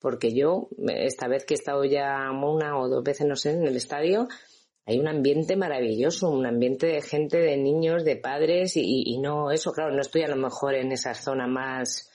porque 0.00 0.34
yo, 0.34 0.68
esta 0.88 1.28
vez 1.28 1.44
que 1.44 1.54
he 1.54 1.56
estado 1.56 1.84
ya 1.84 2.30
una 2.30 2.78
o 2.78 2.88
dos 2.88 3.04
veces, 3.04 3.26
no 3.26 3.36
sé, 3.36 3.50
en 3.50 3.66
el 3.66 3.76
estadio, 3.76 4.26
hay 4.86 4.98
un 5.00 5.08
ambiente 5.08 5.56
maravilloso, 5.56 6.30
un 6.30 6.46
ambiente 6.46 6.86
de 6.86 7.02
gente, 7.02 7.38
de 7.38 7.56
niños, 7.56 8.04
de 8.04 8.16
padres 8.16 8.76
y, 8.76 9.18
no 9.18 9.50
eso, 9.50 9.72
claro, 9.72 9.92
no 9.92 10.00
estoy 10.00 10.22
a 10.22 10.28
lo 10.28 10.36
mejor 10.36 10.76
en 10.76 10.92
esa 10.92 11.12
zona 11.12 11.48
más, 11.48 12.08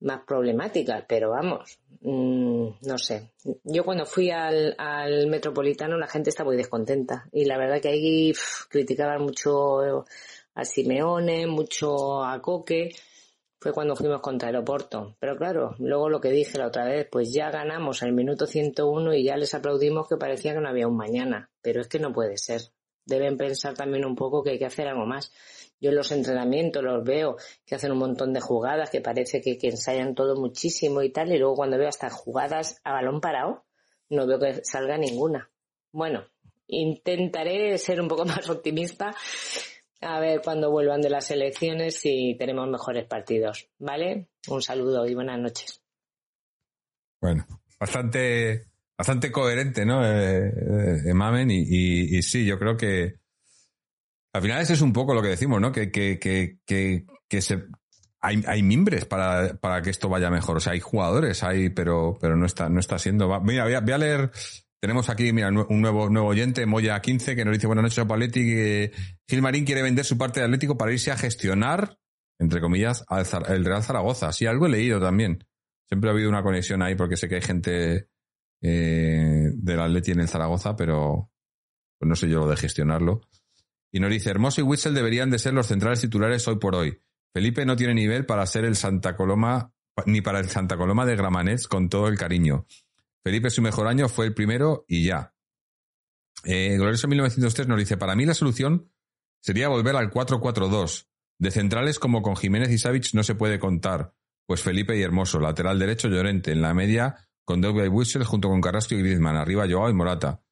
más 0.00 0.22
problemáticas, 0.26 1.04
pero 1.06 1.30
vamos, 1.30 1.78
mmm, 2.00 2.68
no 2.82 2.98
sé. 2.98 3.32
Yo 3.64 3.84
cuando 3.84 4.06
fui 4.06 4.30
al, 4.30 4.74
al, 4.78 5.26
Metropolitano 5.28 5.96
la 5.96 6.06
gente 6.06 6.30
está 6.30 6.44
muy 6.44 6.56
descontenta 6.56 7.28
y 7.32 7.44
la 7.44 7.58
verdad 7.58 7.80
que 7.80 7.88
ahí 7.88 8.32
criticaban 8.68 9.22
mucho 9.22 10.04
a 10.54 10.64
Simeone, 10.64 11.46
mucho 11.46 12.22
a 12.24 12.40
Coque 12.42 12.90
fue 13.60 13.74
cuando 13.74 13.94
fuimos 13.94 14.20
contra 14.20 14.48
el 14.48 14.56
Oporto. 14.56 15.16
Pero 15.20 15.36
claro, 15.36 15.74
luego 15.78 16.08
lo 16.08 16.20
que 16.20 16.30
dije 16.30 16.56
la 16.58 16.68
otra 16.68 16.86
vez, 16.86 17.06
pues 17.10 17.32
ya 17.32 17.50
ganamos 17.50 18.02
el 18.02 18.12
minuto 18.12 18.46
101 18.46 19.14
y 19.14 19.24
ya 19.24 19.36
les 19.36 19.54
aplaudimos 19.54 20.08
que 20.08 20.16
parecía 20.16 20.54
que 20.54 20.60
no 20.60 20.68
había 20.68 20.88
un 20.88 20.96
mañana. 20.96 21.50
Pero 21.60 21.82
es 21.82 21.88
que 21.88 21.98
no 21.98 22.12
puede 22.12 22.38
ser. 22.38 22.62
Deben 23.04 23.36
pensar 23.36 23.74
también 23.74 24.06
un 24.06 24.16
poco 24.16 24.42
que 24.42 24.50
hay 24.50 24.58
que 24.58 24.64
hacer 24.64 24.88
algo 24.88 25.04
más. 25.04 25.30
Yo 25.80 25.90
en 25.90 25.96
los 25.96 26.12
entrenamientos 26.12 26.82
los 26.82 27.02
veo 27.02 27.36
que 27.64 27.74
hacen 27.74 27.92
un 27.92 27.98
montón 27.98 28.32
de 28.32 28.40
jugadas, 28.40 28.90
que 28.90 29.00
parece 29.00 29.40
que, 29.40 29.58
ensayan 29.62 30.14
todo 30.14 30.36
muchísimo 30.36 31.02
y 31.02 31.10
tal, 31.10 31.32
y 31.32 31.38
luego 31.38 31.56
cuando 31.56 31.78
veo 31.78 31.88
hasta 31.88 32.10
jugadas 32.10 32.80
a 32.84 32.92
balón 32.92 33.20
parado, 33.20 33.64
no 34.10 34.26
veo 34.26 34.38
que 34.38 34.64
salga 34.64 34.98
ninguna. 34.98 35.50
Bueno, 35.92 36.26
intentaré 36.66 37.78
ser 37.78 38.00
un 38.00 38.08
poco 38.08 38.24
más 38.26 38.48
optimista 38.50 39.14
a 40.02 40.20
ver 40.20 40.40
cuando 40.42 40.70
vuelvan 40.70 41.00
de 41.00 41.10
las 41.10 41.30
elecciones 41.30 41.96
si 41.96 42.36
tenemos 42.38 42.68
mejores 42.68 43.06
partidos. 43.06 43.68
¿Vale? 43.78 44.28
Un 44.48 44.62
saludo 44.62 45.06
y 45.06 45.14
buenas 45.14 45.38
noches. 45.38 45.82
Bueno, 47.20 47.46
bastante, 47.78 48.66
bastante 48.96 49.30
coherente, 49.30 49.84
¿no? 49.84 50.04
Eh, 50.04 50.52
eh, 51.06 51.14
Mamen, 51.14 51.50
y, 51.50 52.22
sí, 52.22 52.46
yo 52.46 52.58
creo 52.58 52.76
que 52.76 53.16
al 54.32 54.42
final 54.42 54.60
ese 54.60 54.74
es 54.74 54.80
un 54.80 54.92
poco 54.92 55.14
lo 55.14 55.22
que 55.22 55.28
decimos, 55.28 55.60
¿no? 55.60 55.72
Que, 55.72 55.90
que, 55.90 56.18
que, 56.18 56.58
que, 56.64 57.04
que 57.28 57.42
se, 57.42 57.64
hay, 58.20 58.42
hay 58.46 58.62
mimbres 58.62 59.04
para, 59.04 59.54
para 59.54 59.82
que 59.82 59.90
esto 59.90 60.08
vaya 60.08 60.30
mejor. 60.30 60.58
O 60.58 60.60
sea, 60.60 60.74
hay 60.74 60.80
jugadores, 60.80 61.42
hay, 61.42 61.70
pero, 61.70 62.18
pero 62.20 62.36
no 62.36 62.46
está, 62.46 62.68
no 62.68 62.80
está 62.80 62.98
siendo. 62.98 63.40
Mira, 63.40 63.64
voy 63.64 63.74
a, 63.74 63.98
leer 63.98 64.30
tenemos 64.80 65.10
aquí, 65.10 65.32
mira, 65.32 65.48
un 65.48 65.80
nuevo, 65.80 66.08
nuevo 66.08 66.28
oyente, 66.28 66.66
Moya15, 66.66 67.34
que 67.34 67.44
nos 67.44 67.52
dice 67.52 67.66
buenas 67.66 67.82
noches 67.82 67.98
a 67.98 68.06
Paletti, 68.06 68.90
Gilmarín 69.28 69.64
quiere 69.64 69.82
vender 69.82 70.04
su 70.04 70.16
parte 70.16 70.40
de 70.40 70.46
Atlético 70.46 70.78
para 70.78 70.92
irse 70.92 71.10
a 71.10 71.18
gestionar, 71.18 71.98
entre 72.38 72.60
comillas, 72.60 73.04
al 73.08 73.26
el 73.48 73.64
Real 73.64 73.82
Zaragoza. 73.82 74.32
Sí, 74.32 74.46
algo 74.46 74.66
he 74.66 74.70
leído 74.70 75.00
también. 75.00 75.44
Siempre 75.86 76.08
ha 76.08 76.12
habido 76.12 76.30
una 76.30 76.42
conexión 76.42 76.82
ahí 76.82 76.94
porque 76.94 77.16
sé 77.16 77.28
que 77.28 77.34
hay 77.34 77.42
gente 77.42 78.08
eh, 78.62 79.50
del 79.54 79.80
Atleti 79.80 80.12
en 80.12 80.20
el 80.20 80.28
Zaragoza, 80.28 80.76
pero 80.76 81.30
pues 81.98 82.08
no 82.08 82.16
sé 82.16 82.28
yo 82.28 82.38
lo 82.40 82.48
de 82.48 82.56
gestionarlo. 82.56 83.20
Y 83.92 84.00
nos 84.00 84.10
dice, 84.10 84.30
Hermoso 84.30 84.60
y 84.60 84.64
Witzel 84.64 84.94
deberían 84.94 85.30
de 85.30 85.38
ser 85.38 85.52
los 85.52 85.66
centrales 85.66 86.00
titulares 86.00 86.46
hoy 86.48 86.56
por 86.56 86.74
hoy. 86.74 87.00
Felipe 87.32 87.64
no 87.64 87.76
tiene 87.76 87.94
nivel 87.94 88.26
para 88.26 88.46
ser 88.46 88.64
el 88.64 88.76
Santa 88.76 89.16
Coloma, 89.16 89.72
ni 90.06 90.20
para 90.20 90.40
el 90.40 90.48
Santa 90.48 90.76
Coloma 90.76 91.06
de 91.06 91.16
Gramanés 91.16 91.68
con 91.68 91.88
todo 91.88 92.08
el 92.08 92.18
cariño. 92.18 92.66
Felipe 93.22 93.50
su 93.50 93.62
mejor 93.62 93.86
año 93.86 94.08
fue 94.08 94.26
el 94.26 94.34
primero 94.34 94.84
y 94.88 95.04
ya. 95.04 95.34
Eh, 96.44 96.76
Glorioso 96.76 97.08
1903 97.08 97.68
nos 97.68 97.78
dice, 97.78 97.96
para 97.96 98.16
mí 98.16 98.24
la 98.24 98.34
solución 98.34 98.90
sería 99.40 99.68
volver 99.68 99.96
al 99.96 100.10
4-4-2. 100.10 101.06
De 101.38 101.50
centrales 101.50 101.98
como 101.98 102.22
con 102.22 102.36
Jiménez 102.36 102.70
y 102.70 102.78
Savic 102.78 103.14
no 103.14 103.22
se 103.22 103.34
puede 103.34 103.58
contar, 103.58 104.14
pues 104.46 104.62
Felipe 104.62 104.96
y 104.96 105.02
Hermoso, 105.02 105.40
lateral 105.40 105.78
derecho 105.78 106.08
Llorente, 106.08 106.52
en 106.52 106.62
la 106.62 106.74
media 106.74 107.28
con 107.44 107.60
Douglas 107.60 107.86
y 107.86 107.88
Whistle 107.88 108.24
junto 108.24 108.48
con 108.48 108.60
Carrasco 108.60 108.94
y 108.94 108.98
Griezmann, 108.98 109.36
arriba 109.36 109.66
Joao 109.68 109.90
y 109.90 109.94
Morata. 109.94 110.42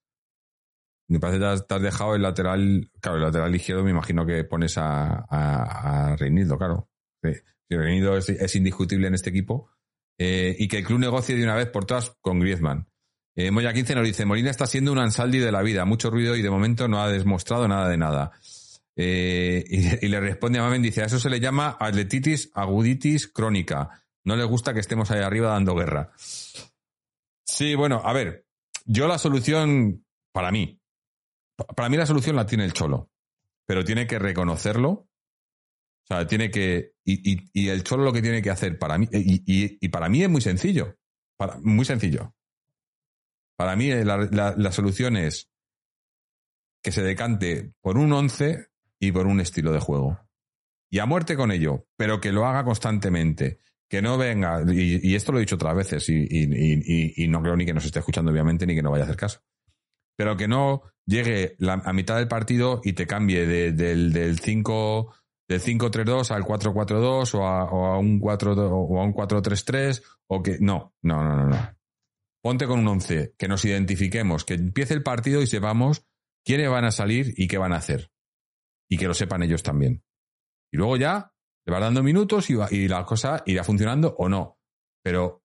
Me 1.09 1.19
parece 1.21 1.39
que 1.39 1.63
te 1.67 1.75
has 1.75 1.83
dejado 1.83 2.15
el 2.15 2.23
lateral, 2.23 2.91
claro, 3.01 3.17
el 3.17 3.25
lateral 3.25 3.55
izquierdo 3.55 3.83
me 3.83 3.91
imagino 3.91 4.27
que 4.27 4.45
pones 4.45 4.77
a, 4.77 5.27
a, 5.29 6.17
claro. 6.17 6.89
Sí. 7.23 7.31
Reinildo 7.71 8.17
es, 8.17 8.57
indiscutible 8.57 9.09
en 9.09 9.15
este 9.15 9.31
equipo, 9.31 9.71
eh, 10.19 10.55
y 10.59 10.69
que 10.69 10.79
el 10.79 10.85
club 10.85 10.99
negocie 10.99 11.37
de 11.37 11.45
una 11.45 11.55
vez 11.55 11.69
por 11.69 11.85
todas 11.85 12.17
con 12.21 12.41
Griezmann. 12.41 12.89
Eh, 13.37 13.51
Moya 13.51 13.73
15 13.73 13.95
nos 13.95 14.05
dice, 14.05 14.25
Molina 14.25 14.51
está 14.51 14.67
siendo 14.67 14.93
un 14.93 14.99
ansaldi 14.99 15.39
de 15.39 15.53
la 15.53 15.63
vida, 15.63 15.85
mucho 15.85 16.11
ruido 16.11 16.35
y 16.37 16.43
de 16.43 16.51
momento 16.51 16.89
no 16.89 17.01
ha 17.01 17.09
demostrado 17.11 17.69
nada 17.69 17.89
de 17.89 17.97
nada. 17.97 18.33
Eh, 18.97 19.65
y, 19.69 20.07
y, 20.07 20.09
le 20.09 20.19
responde 20.19 20.59
a 20.59 20.63
Mamen, 20.63 20.83
dice, 20.83 21.03
a 21.03 21.07
eso 21.07 21.21
se 21.21 21.31
le 21.31 21.39
llama 21.39 21.77
atletitis 21.79 22.51
aguditis 22.55 23.29
crónica. 23.29 24.05
No 24.25 24.35
le 24.35 24.45
gusta 24.45 24.75
que 24.75 24.81
estemos 24.81 25.11
ahí 25.11 25.23
arriba 25.23 25.51
dando 25.51 25.77
guerra. 25.77 26.11
Sí, 27.47 27.75
bueno, 27.77 28.03
a 28.05 28.13
ver, 28.13 28.45
yo 28.85 29.07
la 29.07 29.19
solución, 29.19 30.05
para 30.33 30.51
mí, 30.51 30.81
para 31.77 31.89
mí 31.89 31.97
la 31.97 32.07
solución 32.07 32.37
la 32.37 32.47
tiene 32.47 32.65
el 32.65 32.73
Cholo, 32.73 33.11
pero 33.67 33.85
tiene 33.85 34.07
que 34.07 34.19
reconocerlo 34.19 35.09
o 36.11 36.15
sea, 36.15 36.27
tiene 36.27 36.51
que. 36.51 36.95
Y, 37.05 37.33
y, 37.33 37.51
y, 37.53 37.69
el 37.69 37.85
Cholo 37.85 38.03
lo 38.03 38.15
que 38.15 38.23
tiene 38.23 38.41
que 38.41 38.51
hacer 38.51 38.79
para 38.79 38.97
mí. 38.97 39.07
Y, 39.13 39.77
y 39.79 39.89
para 39.89 40.09
mí 40.09 40.23
es 40.23 40.31
muy 40.31 40.41
sencillo. 40.41 40.97
Para, 41.37 41.59
muy 41.61 41.85
sencillo. 41.85 42.35
Para 43.57 43.77
mí 43.77 43.91
la, 43.91 44.17
la, 44.31 44.55
la, 44.57 44.73
solución 44.73 45.19
es 45.19 45.51
que 46.83 46.93
se 46.93 47.03
decante 47.03 47.73
por 47.83 47.99
un 47.99 48.11
11 48.11 48.69
y 49.01 49.13
por 49.13 49.27
un 49.27 49.41
estilo 49.41 49.71
de 49.71 49.81
juego. 49.81 50.19
Y 50.91 51.01
a 51.01 51.07
muerte 51.07 51.37
con 51.37 51.53
ello, 51.53 51.87
pero 51.97 52.23
que 52.23 52.33
lo 52.33 52.47
haga 52.47 52.65
constantemente. 52.65 53.59
Que 53.87 54.01
no 54.01 54.17
venga, 54.17 54.63
y, 54.67 55.01
y 55.03 55.15
esto 55.15 55.33
lo 55.33 55.39
he 55.39 55.43
dicho 55.43 55.57
otras 55.57 55.75
veces, 55.75 56.09
y, 56.09 56.27
y, 56.31 57.29
no 57.29 57.43
creo 57.43 57.57
ni 57.57 57.65
que 57.65 57.73
nos 57.73 57.87
esté 57.87 57.99
escuchando, 57.99 58.31
obviamente, 58.31 58.67
ni 58.67 58.75
que 58.75 58.83
no 58.83 58.91
vaya 58.91 59.05
a 59.05 59.07
hacer 59.07 59.17
caso. 59.17 59.41
Pero 60.19 60.37
que 60.37 60.49
no 60.49 60.83
llegue 61.07 61.55
la, 61.59 61.75
a 61.85 61.93
mitad 61.95 62.17
del 62.17 62.29
partido 62.29 62.81
y 62.85 62.93
te 62.93 63.07
cambie 63.07 63.47
de, 63.47 63.73
del 63.73 64.39
5 64.39 65.15
del 65.49 65.63
5-3-2 65.63 66.31
al 66.31 66.45
4-4-2 66.45 67.35
o 67.35 67.47
a, 67.47 67.65
o 67.65 67.87
a 67.87 67.99
un 67.99 68.21
4 68.21 68.53
o 68.53 69.01
a 69.01 69.05
un 69.05 69.15
4-3-3 69.15 70.03
o 70.29 70.43
que 70.43 70.59
no, 70.61 70.95
no, 71.03 71.25
no, 71.25 71.37
no, 71.37 71.47
no. 71.47 71.79
Ponte 72.43 72.67
con 72.67 72.81
un 72.81 72.89
11, 72.89 73.35
que 73.37 73.49
nos 73.49 73.65
identifiquemos, 73.65 74.45
que 74.45 74.55
empiece 74.55 74.95
el 74.95 75.03
partido 75.03 75.43
y 75.43 75.47
sepamos 75.47 76.07
quiénes 76.45 76.71
van 76.71 76.85
a 76.85 76.93
salir 76.93 77.35
y 77.37 77.49
qué 77.49 77.59
van 77.59 77.73
a 77.73 77.77
hacer. 77.77 78.11
Y 78.89 78.97
que 78.97 79.09
lo 79.09 79.15
sepan 79.15 79.43
ellos 79.43 79.63
también. 79.63 80.05
Y 80.73 80.77
luego 80.77 80.97
ya 80.97 81.33
le 81.67 81.73
vas 81.73 81.81
dando 81.81 82.03
minutos 82.03 82.49
y, 82.51 82.55
va, 82.55 82.69
y 82.71 82.89
la 82.89 83.05
cosa 83.05 83.43
irá 83.47 83.65
funcionando 83.65 84.15
o 84.19 84.29
no. 84.29 84.59
Pero, 85.03 85.43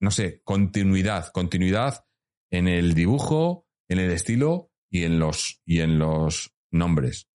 no 0.00 0.10
sé, 0.10 0.40
continuidad, 0.42 1.30
continuidad 1.32 2.04
en 2.50 2.66
el 2.66 2.94
dibujo, 2.94 3.67
en 3.88 3.98
el 3.98 4.10
estilo 4.10 4.70
y 4.90 5.04
en 5.04 5.18
los, 5.18 5.60
y 5.64 5.80
en 5.80 5.98
los 5.98 6.54
nombres. 6.70 7.28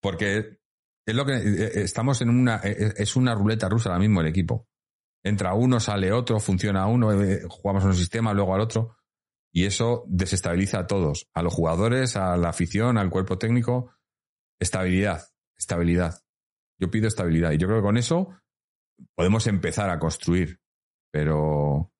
Porque 0.00 0.58
Es 1.06 1.14
lo 1.14 1.24
que 1.24 1.34
eh, 1.34 1.64
eh, 1.64 1.70
estamos 1.82 2.20
en 2.22 2.30
una 2.30 2.60
eh, 2.64 2.94
es 2.96 3.16
una 3.16 3.34
ruleta 3.34 3.68
rusa 3.68 3.90
ahora 3.90 4.00
mismo 4.00 4.20
el 4.20 4.26
equipo. 4.26 4.68
Entra 5.22 5.54
uno, 5.54 5.80
sale 5.80 6.12
otro, 6.12 6.38
funciona 6.38 6.86
uno, 6.86 7.08
jugamos 7.48 7.84
un 7.84 7.94
sistema, 7.94 8.34
luego 8.34 8.54
al 8.54 8.60
otro. 8.60 8.96
Y 9.50 9.64
eso 9.64 10.04
desestabiliza 10.06 10.80
a 10.80 10.86
todos, 10.86 11.30
a 11.32 11.42
los 11.42 11.54
jugadores, 11.54 12.16
a 12.16 12.36
la 12.36 12.50
afición, 12.50 12.98
al 12.98 13.08
cuerpo 13.08 13.38
técnico. 13.38 13.92
Estabilidad, 14.60 15.22
estabilidad. 15.56 16.20
Yo 16.78 16.90
pido 16.90 17.08
estabilidad. 17.08 17.52
Y 17.52 17.58
yo 17.58 17.66
creo 17.66 17.78
que 17.78 17.86
con 17.86 17.96
eso 17.96 18.28
podemos 19.14 19.46
empezar 19.46 19.88
a 19.88 19.98
construir. 19.98 20.60
Pero 21.10 21.93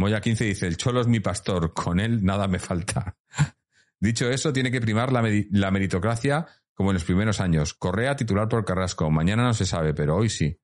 Moya 0.00 0.22
15 0.22 0.44
dice, 0.46 0.66
el 0.66 0.78
cholo 0.78 1.02
es 1.02 1.06
mi 1.06 1.20
pastor, 1.20 1.74
con 1.74 2.00
él 2.00 2.24
nada 2.24 2.48
me 2.48 2.58
falta. 2.58 3.18
Dicho 4.00 4.30
eso, 4.30 4.50
tiene 4.50 4.70
que 4.70 4.80
primar 4.80 5.12
la, 5.12 5.22
la 5.50 5.70
meritocracia 5.70 6.46
como 6.72 6.90
en 6.90 6.94
los 6.94 7.04
primeros 7.04 7.38
años. 7.38 7.74
Correa 7.74 8.16
titular 8.16 8.48
por 8.48 8.64
Carrasco. 8.64 9.10
Mañana 9.10 9.44
no 9.44 9.52
se 9.52 9.66
sabe, 9.66 9.92
pero 9.92 10.16
hoy 10.16 10.30
sí. 10.30 10.58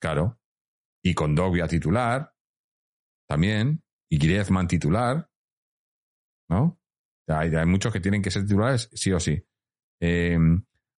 Claro. 0.00 0.40
Y 1.02 1.12
con 1.12 1.34
Dogbia 1.34 1.68
titular. 1.68 2.34
También. 3.28 3.84
Y 4.08 4.16
Griezmann 4.16 4.66
titular. 4.66 5.30
¿No? 6.48 6.80
Hay, 7.28 7.54
hay, 7.54 7.66
muchos 7.66 7.92
que 7.92 8.00
tienen 8.00 8.22
que 8.22 8.30
ser 8.30 8.46
titulares, 8.46 8.88
sí 8.94 9.12
o 9.12 9.20
sí. 9.20 9.46
Eh, 10.00 10.38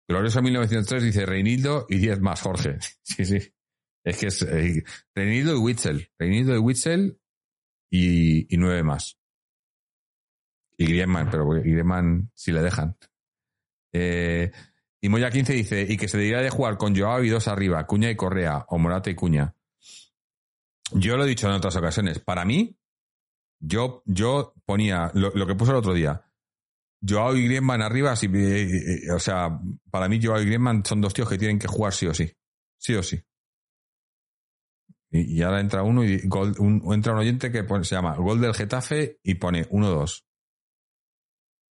Glorioso 0.06 0.42
1903 0.42 1.02
dice 1.02 1.24
Reinildo 1.24 1.86
y 1.88 1.96
10 1.96 2.20
más, 2.20 2.42
Jorge. 2.42 2.76
sí, 3.02 3.24
sí. 3.24 3.38
Es 4.04 4.18
que 4.18 4.26
es 4.26 4.42
eh, 4.42 4.84
Reinildo 5.14 5.56
y 5.56 5.58
Witzel. 5.60 6.10
Reinildo 6.18 6.54
y 6.54 6.58
Witzel 6.58 7.18
y, 7.96 8.56
9 8.56 8.82
más. 8.82 9.18
Y 10.76 10.86
Griezmann, 10.86 11.28
pero 11.30 11.48
Griezmann 11.48 12.30
si 12.34 12.50
le 12.50 12.60
dejan. 12.60 12.96
Eh, 13.92 14.50
y 15.00 15.08
Moya 15.08 15.30
15 15.30 15.52
dice, 15.52 15.86
y 15.88 15.96
que 15.96 16.08
se 16.08 16.18
debería 16.18 16.40
de 16.40 16.50
jugar 16.50 16.76
con 16.76 16.96
Joao 16.96 17.22
y 17.22 17.28
dos 17.28 17.46
arriba, 17.46 17.86
Cuña 17.86 18.10
y 18.10 18.16
Correa, 18.16 18.64
o 18.68 18.78
Morata 18.78 19.10
y 19.10 19.14
Cuña. 19.14 19.54
Yo 20.92 21.16
lo 21.16 21.24
he 21.24 21.28
dicho 21.28 21.46
en 21.46 21.54
otras 21.54 21.76
ocasiones. 21.76 22.18
Para 22.18 22.44
mí, 22.44 22.76
yo, 23.60 24.02
yo 24.06 24.54
ponía 24.64 25.12
lo, 25.14 25.46
que 25.46 25.54
puse 25.54 25.70
el 25.70 25.78
otro 25.78 25.94
día. 25.94 26.20
Joao 27.06 27.36
y 27.36 27.44
Griezmann 27.44 27.82
arriba, 27.82 28.16
si, 28.16 28.26
eh, 28.26 28.62
eh, 28.62 29.12
o 29.12 29.20
sea, 29.20 29.60
para 29.90 30.08
mí 30.08 30.18
Joao 30.20 30.40
y 30.40 30.46
Griezmann 30.46 30.84
son 30.84 31.00
dos 31.00 31.14
tíos 31.14 31.28
que 31.28 31.38
tienen 31.38 31.58
que 31.58 31.68
jugar 31.68 31.92
sí 31.92 32.06
o 32.06 32.14
sí. 32.14 32.32
Sí 32.76 32.94
o 32.94 33.02
sí. 33.02 33.22
Y, 35.16 35.42
ahora 35.42 35.60
entra 35.60 35.84
uno 35.84 36.04
y 36.04 36.14
entra 36.14 37.12
un 37.12 37.18
oyente 37.18 37.52
que 37.52 37.64
se 37.84 37.94
llama 37.94 38.16
Gol 38.16 38.40
del 38.40 38.52
Getafe 38.52 39.20
y 39.22 39.36
pone 39.36 39.68
1-2. 39.68 40.24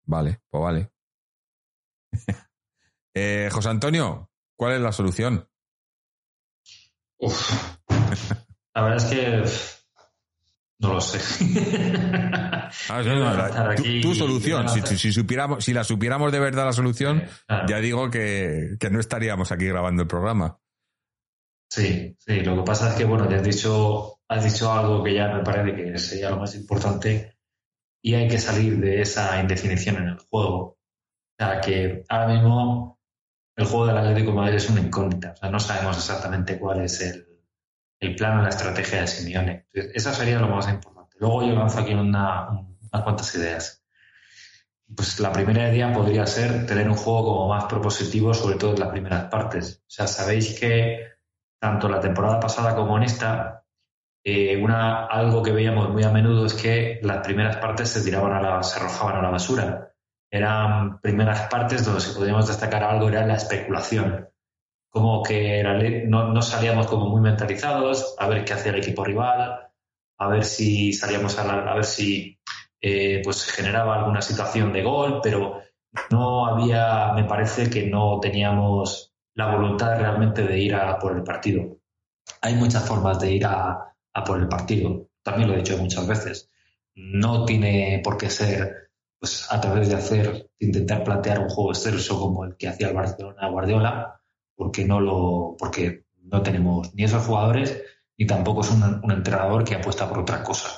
Vale, 0.06 0.40
pues 0.50 0.64
vale. 0.64 0.92
eh, 3.14 3.50
José 3.52 3.68
Antonio, 3.68 4.32
¿cuál 4.56 4.76
es 4.76 4.82
la 4.82 4.94
solución? 4.94 5.46
La 8.74 8.82
verdad 8.82 8.98
es 8.98 9.06
que 9.06 9.44
no 10.80 10.94
lo 10.94 11.02
sé. 11.02 11.20
Ah, 12.90 13.04
tu, 14.02 14.16
solución, 14.16 14.68
si, 14.68 15.14
supiéramos, 15.14 15.64
si 15.64 15.74
la 15.74 15.84
supiéramos 15.84 16.32
de 16.32 16.40
verdad 16.40 16.66
la 16.66 16.74
solución, 16.74 17.24
ya 17.68 17.78
digo 17.78 18.10
que, 18.10 18.78
que, 18.80 18.90
no 18.90 19.00
estaríamos 19.00 19.52
aquí 19.52 19.68
grabando 19.68 20.02
el 20.02 20.08
programa. 20.08 20.60
Sí, 21.74 22.16
sí, 22.20 22.42
lo 22.42 22.58
que 22.58 22.62
pasa 22.62 22.90
es 22.90 22.96
que, 22.96 23.04
bueno, 23.04 23.28
te 23.28 23.34
has 23.34 23.44
dicho, 23.44 24.20
has 24.28 24.44
dicho 24.44 24.72
algo 24.72 25.04
que 25.04 25.16
ya 25.16 25.30
me 25.30 25.42
parece 25.42 25.76
que 25.76 25.98
sería 25.98 26.30
lo 26.30 26.38
más 26.38 26.54
importante 26.54 27.36
y 28.00 28.14
hay 28.14 28.28
que 28.28 28.38
salir 28.38 28.80
de 28.80 29.02
esa 29.02 29.40
indefinición 29.42 29.96
en 29.96 30.10
el 30.10 30.20
juego. 30.20 30.60
O 30.60 30.78
sea, 31.36 31.62
que 31.62 32.04
ahora 32.10 32.28
mismo 32.28 33.00
el 33.56 33.66
juego 33.66 33.88
del 33.88 33.98
Atlético 33.98 34.30
de 34.30 34.38
Madrid 34.38 34.58
es 34.58 34.70
una 34.70 34.82
incógnita. 34.82 35.32
O 35.32 35.36
sea, 35.36 35.50
no 35.50 35.60
sabemos 35.60 35.98
exactamente 35.98 36.60
cuál 36.60 36.82
es 36.82 37.02
el, 37.02 37.28
el 38.00 38.16
plano, 38.16 38.44
la 38.44 38.50
estrategia 38.50 39.02
de 39.02 39.08
Simeone. 39.08 39.66
Eso 39.74 40.14
sería 40.14 40.38
lo 40.38 40.50
más 40.50 40.70
importante. 40.70 41.16
Luego 41.20 41.42
yo 41.42 41.56
lanzo 41.56 41.80
aquí 41.80 41.96
una, 41.96 42.52
unas 42.52 43.04
cuantas 43.04 43.34
ideas. 43.34 43.84
Pues 44.96 45.20
la 45.20 45.32
primera 45.32 45.74
idea 45.74 45.92
podría 45.92 46.28
ser 46.28 46.68
tener 46.68 46.88
un 46.88 46.98
juego 46.98 47.26
como 47.26 47.48
más 47.48 47.66
propositivo, 47.66 48.32
sobre 48.36 48.58
todo 48.58 48.76
en 48.76 48.80
las 48.80 48.90
primeras 48.90 49.24
partes. 49.32 49.82
O 49.88 49.90
sea, 49.90 50.06
sabéis 50.06 50.60
que 50.60 51.13
tanto 51.64 51.88
la 51.88 52.02
temporada 52.02 52.42
pasada 52.42 52.76
como 52.76 52.98
en 52.98 53.04
esta, 53.04 53.64
eh, 54.26 54.62
una, 54.62 55.06
algo 55.06 55.42
que 55.42 55.54
veíamos 55.54 55.90
muy 55.90 56.04
a 56.04 56.10
menudo 56.10 56.46
es 56.46 56.54
que 56.54 57.00
las 57.04 57.26
primeras 57.26 57.56
partes 57.56 57.88
se 57.88 58.04
tiraban 58.04 58.34
a 58.34 58.42
la, 58.42 58.64
se 58.64 58.80
arrojaban 58.80 59.16
a 59.16 59.22
la 59.22 59.30
basura 59.30 59.94
eran 60.34 61.00
primeras 61.00 61.48
partes 61.48 61.86
donde 61.86 62.02
si 62.02 62.18
podíamos 62.18 62.48
destacar 62.48 62.84
algo 62.84 63.08
era 63.08 63.24
la 63.24 63.36
especulación. 63.36 64.28
Como 64.90 65.22
que 65.22 65.64
no, 66.08 66.42
salíamos 66.42 66.88
como 66.88 67.08
muy 67.08 67.22
mentalizados 67.22 68.16
a 68.18 68.28
ver 68.28 68.44
qué 68.44 68.54
hacía 68.54 68.72
el 68.72 68.80
equipo 68.80 69.06
rival, 69.06 69.70
a 70.18 70.28
ver 70.28 70.44
si 70.44 70.92
salíamos 70.92 71.38
a, 71.38 71.44
a 71.44 71.76
ver 71.76 71.86
si 71.86 72.40
eh, 72.82 73.22
pues 73.24 73.46
generaba 73.46 73.96
alguna 73.96 74.24
situación 74.24 74.74
de 74.74 74.82
gol, 74.82 75.20
pero 75.22 75.62
no 76.10 76.48
había, 76.48 77.14
me 77.14 77.26
parece 77.26 77.70
que 77.70 77.86
no 77.86 78.20
teníamos 78.20 79.13
la 79.36 79.56
voluntad 79.56 80.00
realmente 80.00 80.44
de 80.44 80.60
ir 80.60 80.76
a 80.76 80.98
por 81.00 81.16
el 81.16 81.24
partido. 81.24 81.78
Hay 82.42 82.56
muchas 82.56 82.88
formas 82.88 83.20
de 83.20 83.32
ir 83.32 83.46
a, 83.46 83.96
a 84.14 84.24
por 84.24 84.40
el 84.40 84.48
partido, 84.48 85.10
también 85.24 85.50
lo 85.50 85.56
he 85.56 85.58
dicho 85.58 85.78
muchas 85.78 86.08
veces. 86.08 86.50
No 86.96 87.46
tiene 87.46 88.02
por 88.04 88.18
qué 88.18 88.30
ser 88.30 88.84
pues 89.24 89.50
a 89.50 89.62
través 89.62 89.88
de 89.88 89.96
hacer, 89.96 90.50
intentar 90.60 91.02
plantear 91.06 91.40
un 91.40 91.48
juego 91.48 91.72
excelso 91.72 92.20
como 92.20 92.44
el 92.44 92.58
que 92.58 92.68
hacía 92.68 92.90
el 92.90 92.94
Barcelona 92.94 93.48
Guardiola, 93.48 94.20
porque 94.54 94.84
no 94.84 95.00
lo, 95.00 95.56
porque 95.58 96.04
no 96.24 96.42
tenemos 96.42 96.94
ni 96.94 97.06
esos 97.06 97.26
jugadores 97.26 97.82
ni 98.18 98.28
tampoco 98.28 98.62
es 98.62 98.72
un, 98.72 99.12
entrenador 99.12 99.64
que 99.64 99.76
apuesta 99.76 100.10
por 100.10 100.20
otra 100.20 100.44
cosa. 100.44 100.70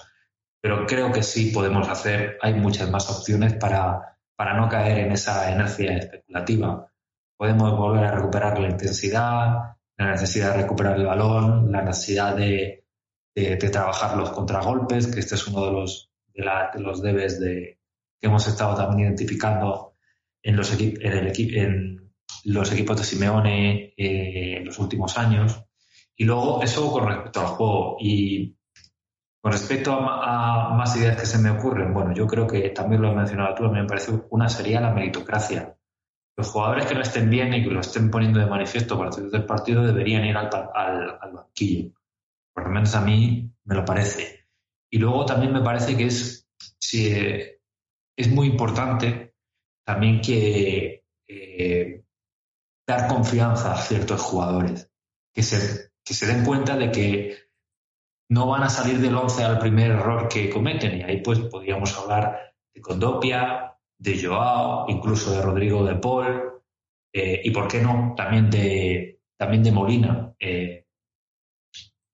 Pero 0.61 0.85
creo 0.85 1.11
que 1.11 1.23
sí 1.23 1.49
podemos 1.51 1.89
hacer, 1.89 2.37
hay 2.39 2.53
muchas 2.53 2.89
más 2.91 3.09
opciones 3.09 3.55
para, 3.55 4.19
para 4.35 4.55
no 4.55 4.69
caer 4.69 4.99
en 4.99 5.11
esa 5.11 5.51
inercia 5.51 5.97
especulativa. 5.97 6.91
Podemos 7.37 7.77
volver 7.77 8.05
a 8.05 8.15
recuperar 8.15 8.59
la 8.59 8.69
intensidad, 8.69 9.75
la 9.97 10.11
necesidad 10.11 10.55
de 10.55 10.61
recuperar 10.61 10.97
el 10.97 11.05
balón, 11.05 11.71
la 11.71 11.81
necesidad 11.81 12.35
de, 12.35 12.85
de, 13.33 13.57
trabajar 13.57 14.17
los 14.17 14.31
contragolpes, 14.31 15.07
que 15.07 15.19
este 15.19 15.35
es 15.35 15.47
uno 15.47 15.65
de 15.65 15.71
los, 15.71 16.11
de 16.33 16.79
los 16.79 17.01
debes 17.01 17.39
de, 17.39 17.79
que 18.19 18.27
hemos 18.27 18.47
estado 18.47 18.75
también 18.75 19.09
identificando 19.09 19.95
en 20.41 20.55
los, 20.55 20.71
en 20.79 21.01
el 21.01 21.33
en 21.37 22.53
los 22.53 22.71
equipos 22.71 22.97
de 22.97 23.03
Simeone 23.03 23.93
eh, 23.97 24.57
en 24.57 24.65
los 24.65 24.77
últimos 24.79 25.17
años. 25.17 25.63
Y 26.15 26.23
luego 26.23 26.61
eso 26.61 26.91
con 26.91 27.07
respecto 27.07 27.41
al 27.41 27.47
juego. 27.47 27.97
Y 27.99 28.55
con 29.41 29.51
respecto 29.51 29.93
a, 29.93 30.73
más 30.75 30.95
ideas 30.95 31.19
que 31.19 31.25
se 31.25 31.39
me 31.39 31.49
ocurren, 31.49 31.93
bueno, 31.93 32.13
yo 32.13 32.25
creo 32.27 32.47
que 32.47 32.69
también 32.69 33.01
lo 33.01 33.11
he 33.11 33.15
mencionado 33.15 33.55
tú, 33.55 33.65
a 33.65 33.71
mí 33.71 33.79
me 33.79 33.87
parece 33.87 34.11
una 34.29 34.49
sería 34.49 34.81
la 34.81 34.93
meritocracia. 34.93 35.75
Los 36.37 36.49
jugadores 36.49 36.85
que 36.85 36.95
no 36.95 37.01
estén 37.01 37.29
bien 37.29 37.53
y 37.53 37.63
que 37.63 37.69
lo 37.69 37.79
estén 37.79 38.11
poniendo 38.11 38.39
de 38.39 38.45
manifiesto 38.45 38.97
para 38.97 39.09
del 39.15 39.45
partido 39.45 39.83
deberían 39.83 40.25
ir 40.25 40.35
al, 40.35 40.49
banquillo. 41.33 41.93
Por 42.53 42.65
lo 42.65 42.69
menos 42.69 42.93
a 42.95 43.01
mí 43.01 43.49
me 43.63 43.75
lo 43.75 43.85
parece. 43.85 44.47
Y 44.89 44.97
luego 44.97 45.25
también 45.25 45.53
me 45.53 45.61
parece 45.61 45.95
que 45.95 46.07
es, 46.07 46.47
si, 46.79 47.13
es 48.17 48.29
muy 48.29 48.47
importante 48.47 49.35
también 49.85 50.19
que 50.19 51.05
eh, 51.27 52.03
dar 52.87 53.07
confianza 53.07 53.73
a 53.73 53.81
ciertos 53.81 54.21
jugadores, 54.21 54.89
que 55.33 55.43
se, 55.43 55.91
que 56.03 56.13
se 56.13 56.27
den 56.27 56.43
cuenta 56.43 56.75
de 56.75 56.91
que 56.91 57.37
no 58.29 58.47
van 58.47 58.63
a 58.63 58.69
salir 58.69 58.99
del 58.99 59.15
11 59.15 59.43
al 59.43 59.59
primer 59.59 59.91
error 59.91 60.27
que 60.27 60.49
cometen. 60.49 60.99
Y 60.99 61.03
ahí 61.03 61.21
pues 61.21 61.39
podríamos 61.39 61.97
hablar 61.97 62.53
de 62.73 62.81
Condopia, 62.81 63.74
de 64.05 64.23
Joao, 64.23 64.85
incluso 64.87 65.31
de 65.31 65.41
Rodrigo 65.41 65.83
de 65.83 65.95
Paul, 65.95 66.61
eh, 67.13 67.41
y 67.43 67.51
por 67.51 67.67
qué 67.67 67.81
no, 67.81 68.13
también 68.15 68.49
de, 68.49 69.21
también 69.37 69.63
de 69.63 69.71
Molina, 69.71 70.33
eh, 70.39 70.85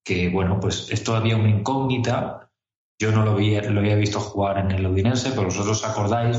que 0.03 0.29
bueno, 0.29 0.59
pues 0.59 0.91
es 0.91 1.03
todavía 1.03 1.37
una 1.37 1.49
incógnita, 1.49 2.49
yo 2.99 3.11
no 3.11 3.23
lo 3.23 3.31
había, 3.31 3.61
lo 3.63 3.79
había 3.79 3.95
visto 3.95 4.19
jugar 4.19 4.59
en 4.59 4.71
el 4.71 4.85
Udinense, 4.85 5.31
pero 5.31 5.45
vosotros 5.45 5.83
acordáis, 5.85 6.37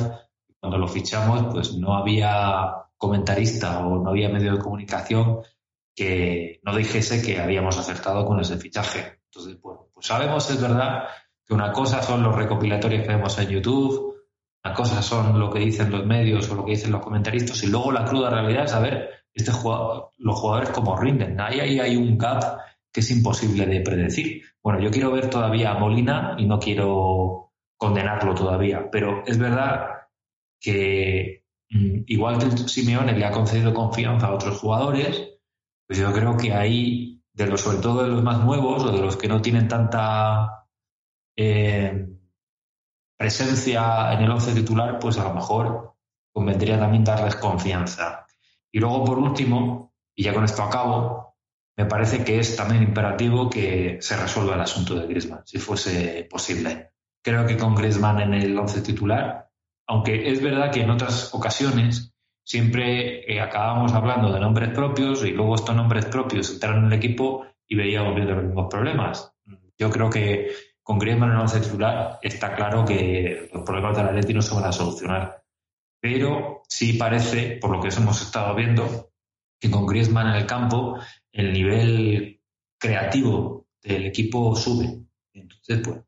cuando 0.60 0.78
lo 0.78 0.88
fichamos, 0.88 1.52
pues 1.52 1.76
no 1.76 1.94
había 1.94 2.72
comentarista 2.96 3.84
o 3.84 3.98
no 4.02 4.10
había 4.10 4.28
medio 4.28 4.52
de 4.52 4.62
comunicación 4.62 5.40
que 5.94 6.60
no 6.62 6.74
dijese 6.76 7.20
que 7.20 7.40
habíamos 7.40 7.76
acertado 7.78 8.24
con 8.24 8.40
ese 8.40 8.56
fichaje. 8.58 9.18
Entonces, 9.24 9.60
bueno, 9.60 9.88
pues 9.92 10.06
sabemos, 10.06 10.48
es 10.50 10.60
verdad, 10.60 11.08
que 11.44 11.52
una 11.52 11.72
cosa 11.72 12.02
son 12.02 12.22
los 12.22 12.34
recopilatorios 12.34 13.02
que 13.02 13.08
vemos 13.08 13.36
en 13.38 13.48
YouTube, 13.48 14.11
una 14.64 14.74
cosa 14.74 15.02
son 15.02 15.38
lo 15.38 15.50
que 15.50 15.58
dicen 15.58 15.90
los 15.90 16.06
medios 16.06 16.48
o 16.50 16.54
lo 16.54 16.64
que 16.64 16.72
dicen 16.72 16.92
los 16.92 17.02
comentaristas, 17.02 17.62
y 17.64 17.66
luego 17.66 17.90
la 17.90 18.04
cruda 18.04 18.30
realidad 18.30 18.64
es 18.64 18.70
saber 18.70 19.10
este 19.34 19.50
jugador, 19.50 20.10
los 20.18 20.38
jugadores 20.38 20.70
cómo 20.70 20.96
rinden. 20.96 21.40
Ahí, 21.40 21.58
ahí 21.60 21.80
hay 21.80 21.96
un 21.96 22.16
gap 22.16 22.58
que 22.92 23.00
es 23.00 23.10
imposible 23.10 23.66
de 23.66 23.80
predecir. 23.80 24.42
Bueno, 24.62 24.80
yo 24.80 24.90
quiero 24.90 25.10
ver 25.10 25.30
todavía 25.30 25.72
a 25.72 25.78
Molina 25.78 26.36
y 26.38 26.46
no 26.46 26.58
quiero 26.58 27.52
condenarlo 27.76 28.34
todavía, 28.34 28.88
pero 28.90 29.24
es 29.26 29.38
verdad 29.38 29.86
que 30.60 31.44
mm, 31.70 32.02
igual 32.06 32.38
que 32.38 32.56
Simeone 32.68 33.18
le 33.18 33.24
ha 33.24 33.32
concedido 33.32 33.74
confianza 33.74 34.28
a 34.28 34.34
otros 34.34 34.60
jugadores, 34.60 35.30
pues 35.88 35.98
yo 35.98 36.12
creo 36.12 36.36
que 36.36 36.52
ahí, 36.52 37.20
de 37.32 37.46
los, 37.46 37.62
sobre 37.62 37.78
todo 37.78 38.04
de 38.04 38.10
los 38.10 38.22
más 38.22 38.44
nuevos 38.44 38.84
o 38.84 38.92
de 38.92 39.00
los 39.00 39.16
que 39.16 39.26
no 39.26 39.42
tienen 39.42 39.66
tanta 39.66 40.66
eh, 41.36 42.06
presencia 43.22 44.12
en 44.14 44.22
el 44.22 44.30
once 44.32 44.52
titular, 44.52 44.98
pues 44.98 45.16
a 45.16 45.22
lo 45.22 45.32
mejor 45.32 45.94
convendría 46.32 46.76
también 46.76 47.04
darles 47.04 47.36
confianza. 47.36 48.26
Y 48.72 48.80
luego, 48.80 49.04
por 49.04 49.20
último, 49.20 49.92
y 50.12 50.24
ya 50.24 50.34
con 50.34 50.42
esto 50.42 50.64
acabo, 50.64 51.36
me 51.76 51.86
parece 51.86 52.24
que 52.24 52.40
es 52.40 52.56
también 52.56 52.82
imperativo 52.82 53.48
que 53.48 53.98
se 54.00 54.16
resuelva 54.16 54.56
el 54.56 54.62
asunto 54.62 54.96
de 54.96 55.06
Griezmann, 55.06 55.42
si 55.44 55.58
fuese 55.58 56.26
posible. 56.28 56.94
Creo 57.22 57.46
que 57.46 57.56
con 57.56 57.76
Griezmann 57.76 58.20
en 58.22 58.34
el 58.34 58.58
once 58.58 58.80
titular, 58.80 59.48
aunque 59.86 60.28
es 60.28 60.42
verdad 60.42 60.72
que 60.72 60.82
en 60.82 60.90
otras 60.90 61.32
ocasiones 61.32 62.12
siempre 62.44 63.32
eh, 63.32 63.40
acabamos 63.40 63.92
hablando 63.92 64.32
de 64.32 64.40
nombres 64.40 64.70
propios 64.70 65.24
y 65.24 65.30
luego 65.30 65.54
estos 65.54 65.76
nombres 65.76 66.06
propios 66.06 66.50
entraron 66.50 66.86
en 66.86 66.92
el 66.92 66.98
equipo 66.98 67.46
y 67.68 67.76
veíamos 67.76 68.18
los 68.18 68.42
mismos 68.42 68.66
problemas. 68.68 69.32
Yo 69.78 69.90
creo 69.90 70.10
que 70.10 70.50
con 70.82 70.98
Griezmann 70.98 71.30
en 71.30 71.36
el 71.36 71.42
once 71.42 71.60
titular 71.60 72.18
está 72.22 72.54
claro 72.54 72.84
que 72.84 73.48
los 73.52 73.62
problemas 73.62 73.96
del 73.96 74.08
Atleti 74.08 74.34
no 74.34 74.42
se 74.42 74.54
van 74.54 74.64
a 74.64 74.72
solucionar. 74.72 75.42
Pero 76.00 76.62
sí 76.68 76.94
parece, 76.94 77.58
por 77.60 77.70
lo 77.70 77.80
que 77.80 77.88
hemos 77.88 78.20
estado 78.20 78.54
viendo, 78.54 79.12
que 79.60 79.70
con 79.70 79.86
Griezmann 79.86 80.28
en 80.28 80.34
el 80.34 80.46
campo 80.46 80.98
el 81.30 81.52
nivel 81.52 82.40
creativo 82.78 83.68
del 83.80 84.06
equipo 84.06 84.56
sube. 84.56 85.04
Entonces, 85.32 85.80
pues, 85.84 86.00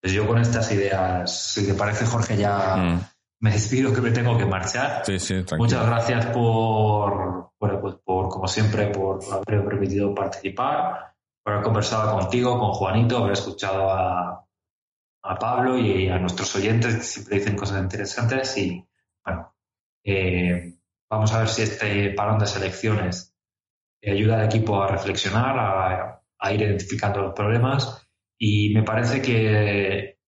pues 0.00 0.12
yo 0.12 0.26
con 0.26 0.38
estas 0.38 0.72
ideas, 0.72 1.52
si 1.52 1.66
te 1.66 1.74
parece, 1.74 2.06
Jorge, 2.06 2.36
ya 2.36 2.76
mm. 2.76 3.00
me 3.40 3.50
despido 3.50 3.92
que 3.92 4.00
me 4.00 4.12
tengo 4.12 4.38
que 4.38 4.46
marchar. 4.46 5.02
Sí, 5.04 5.18
sí, 5.18 5.44
Muchas 5.58 5.86
gracias 5.86 6.26
por, 6.26 7.50
bueno, 7.60 7.80
pues 7.80 7.96
por, 8.02 8.28
como 8.30 8.48
siempre, 8.48 8.88
por 8.88 9.20
haberme 9.30 9.68
permitido 9.68 10.14
participar, 10.14 11.15
haber 11.46 11.62
conversado 11.62 12.18
contigo, 12.18 12.58
con 12.58 12.72
Juanito, 12.72 13.18
haber 13.18 13.32
escuchado 13.32 13.90
a, 13.90 14.42
Pablo 15.40 15.76
y 15.76 16.08
a 16.08 16.20
nuestros 16.20 16.54
oyentes 16.54 16.94
que 16.94 17.02
siempre 17.02 17.38
dicen 17.38 17.56
cosas 17.56 17.82
interesantes 17.82 18.56
y, 18.58 18.86
bueno, 19.24 19.56
eh, 20.04 20.78
vamos 21.10 21.32
a 21.32 21.40
ver 21.40 21.48
si 21.48 21.62
este 21.62 22.10
parón 22.10 22.38
de 22.38 22.46
selecciones 22.46 23.34
ayuda 24.04 24.38
al 24.38 24.46
equipo 24.46 24.80
a 24.80 24.86
reflexionar, 24.86 26.22
a, 26.38 26.52
ir 26.52 26.62
identificando 26.62 27.22
los 27.22 27.34
problemas 27.34 28.06
y 28.38 28.72
me 28.72 28.84
parece 28.84 29.20
que 29.20 30.20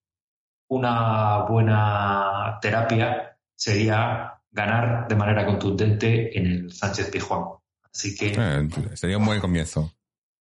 una 0.67 1.45
buena 1.47 2.59
terapia 2.61 3.37
sería 3.55 4.41
ganar 4.51 5.07
de 5.07 5.15
manera 5.15 5.45
contundente 5.45 6.37
en 6.37 6.45
el 6.45 6.71
Sánchez 6.73 7.09
Pijuán. 7.09 7.43
Así 7.83 8.17
que 8.17 8.33
eh, 8.37 8.69
sería 8.95 9.17
un 9.17 9.25
buen 9.25 9.39
comienzo. 9.39 9.93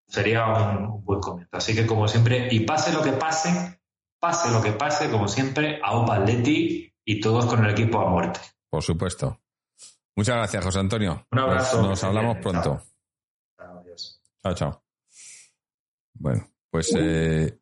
Sería 0.09 0.47
un, 0.47 1.05
buen 1.05 1.21
comienzo. 1.21 1.57
Así 1.57 1.75
que 1.75 1.87
como 1.87 2.09
siempre, 2.09 2.49
y 2.51 2.61
pase 2.61 2.93
lo 2.93 3.03
que 3.03 3.13
pase, 3.13 3.81
pase 4.19 4.51
lo 4.51 4.63
que 4.63 4.73
pase, 4.73 5.11
como 5.11 5.29
siempre, 5.29 5.81
a 5.83 5.93
Opa 5.93 6.19
Leti 6.19 6.93
y 7.05 7.21
todos 7.21 7.47
con 7.47 7.65
el 7.65 7.71
equipo 7.71 8.01
a 8.01 8.09
muerte. 8.09 8.41
Por 8.71 8.83
supuesto. 8.83 9.41
Muchas 10.17 10.37
gracias, 10.37 10.65
José 10.65 10.81
Antonio. 10.81 11.27
Un 11.31 11.39
abrazo. 11.39 11.83
Nos, 11.83 12.03
hablamos 12.03 12.39
pronto. 12.39 12.83
Chao, 14.43 14.55
chao. 14.55 14.83
Bueno, 16.15 16.49
pues 16.71 16.93
eh, 16.99 17.59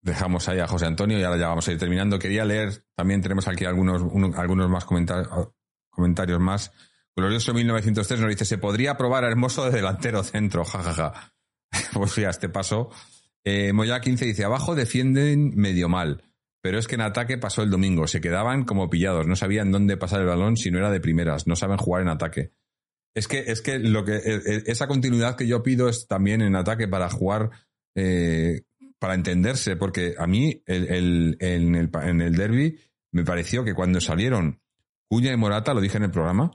dejamos 0.00 0.48
ahí 0.48 0.60
a 0.60 0.68
José 0.68 0.86
Antonio 0.86 1.18
y 1.18 1.22
ahora 1.22 1.38
ya 1.38 1.48
vamos 1.48 1.66
a 1.66 1.72
ir 1.72 1.78
terminando. 1.78 2.18
Quería 2.18 2.44
leer, 2.44 2.84
también 2.94 3.22
tenemos 3.22 3.48
aquí 3.48 3.64
algunos, 3.64 4.02
algunos 4.36 4.68
más 4.68 4.84
comentarios, 4.84 5.28
comentarios 5.90 6.38
más. 6.38 6.70
Glorioso 7.16 7.54
1903 7.54 8.20
nos 8.20 8.30
dice, 8.30 8.44
se 8.44 8.58
podría 8.58 8.96
probar 8.96 9.24
a 9.24 9.28
Hermoso 9.28 9.64
de 9.64 9.70
delantero 9.70 10.22
centro, 10.22 10.64
jajaja. 10.64 11.12
Ja, 11.12 11.32
ja. 11.72 11.90
pues 11.92 12.16
ya 12.16 12.30
este 12.30 12.48
paso. 12.48 12.90
Eh, 13.44 13.72
Moya 13.72 14.00
15 14.00 14.24
dice, 14.24 14.44
abajo 14.44 14.74
defienden 14.74 15.52
medio 15.54 15.88
mal, 15.88 16.24
pero 16.62 16.78
es 16.78 16.88
que 16.88 16.94
en 16.94 17.02
ataque 17.02 17.36
pasó 17.36 17.62
el 17.62 17.70
domingo, 17.70 18.06
se 18.06 18.20
quedaban 18.20 18.64
como 18.64 18.88
pillados, 18.88 19.26
no 19.26 19.36
sabían 19.36 19.70
dónde 19.70 19.98
pasar 19.98 20.22
el 20.22 20.26
balón 20.26 20.56
si 20.56 20.70
no 20.70 20.78
era 20.78 20.90
de 20.90 21.00
primeras, 21.00 21.46
no 21.46 21.54
saben 21.54 21.76
jugar 21.76 22.02
en 22.02 22.08
ataque. 22.08 22.52
Es 23.14 23.28
que, 23.28 23.40
es 23.40 23.60
que 23.60 23.78
lo 23.78 24.04
que 24.04 24.16
e, 24.16 24.34
e, 24.34 24.62
esa 24.66 24.88
continuidad 24.88 25.36
que 25.36 25.46
yo 25.46 25.62
pido 25.62 25.88
es 25.88 26.08
también 26.08 26.40
en 26.40 26.56
ataque 26.56 26.88
para 26.88 27.10
jugar, 27.10 27.50
eh, 27.94 28.62
para 28.98 29.14
entenderse, 29.14 29.76
porque 29.76 30.14
a 30.18 30.26
mí 30.26 30.62
el, 30.66 31.36
en, 31.38 31.74
el, 31.74 31.90
en 32.02 32.20
el 32.22 32.34
derby 32.34 32.80
me 33.12 33.24
pareció 33.24 33.62
que 33.62 33.74
cuando 33.74 34.00
salieron 34.00 34.60
Cuña 35.08 35.32
y 35.32 35.36
Morata, 35.36 35.74
lo 35.74 35.82
dije 35.82 35.98
en 35.98 36.04
el 36.04 36.10
programa, 36.10 36.50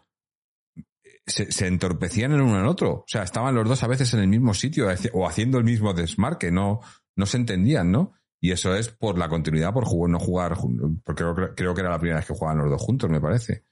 se, 1.30 1.68
entorpecían 1.68 2.34
el 2.34 2.42
uno 2.42 2.56
en 2.56 2.62
el 2.62 2.68
otro. 2.68 2.92
O 2.92 3.06
sea, 3.08 3.24
estaban 3.24 3.56
los 3.56 3.68
dos 3.68 3.84
a 3.84 3.88
veces 3.88 4.14
en 4.14 4.22
el 4.22 4.28
mismo 4.28 4.54
sitio 4.54 4.88
o 5.14 5.28
haciendo 5.28 5.58
el 5.58 5.64
mismo 5.64 5.94
desmarque, 5.94 6.52
no, 6.52 6.82
no 7.16 7.26
se 7.26 7.38
entendían, 7.38 7.92
¿no? 7.92 8.14
Y 8.42 8.52
eso 8.52 8.76
es 8.76 8.90
por 8.90 9.18
la 9.18 9.28
continuidad, 9.28 9.74
por 9.74 9.86
no 10.10 10.20
jugar, 10.20 10.56
porque 11.04 11.24
creo, 11.56 11.74
que 11.74 11.82
era 11.82 11.90
la 11.90 12.00
primera 12.00 12.20
vez 12.20 12.28
que 12.28 12.34
jugaban 12.34 12.60
los 12.60 12.70
dos 12.70 12.82
juntos, 12.82 13.10
me 13.10 13.20
parece. 13.20 13.66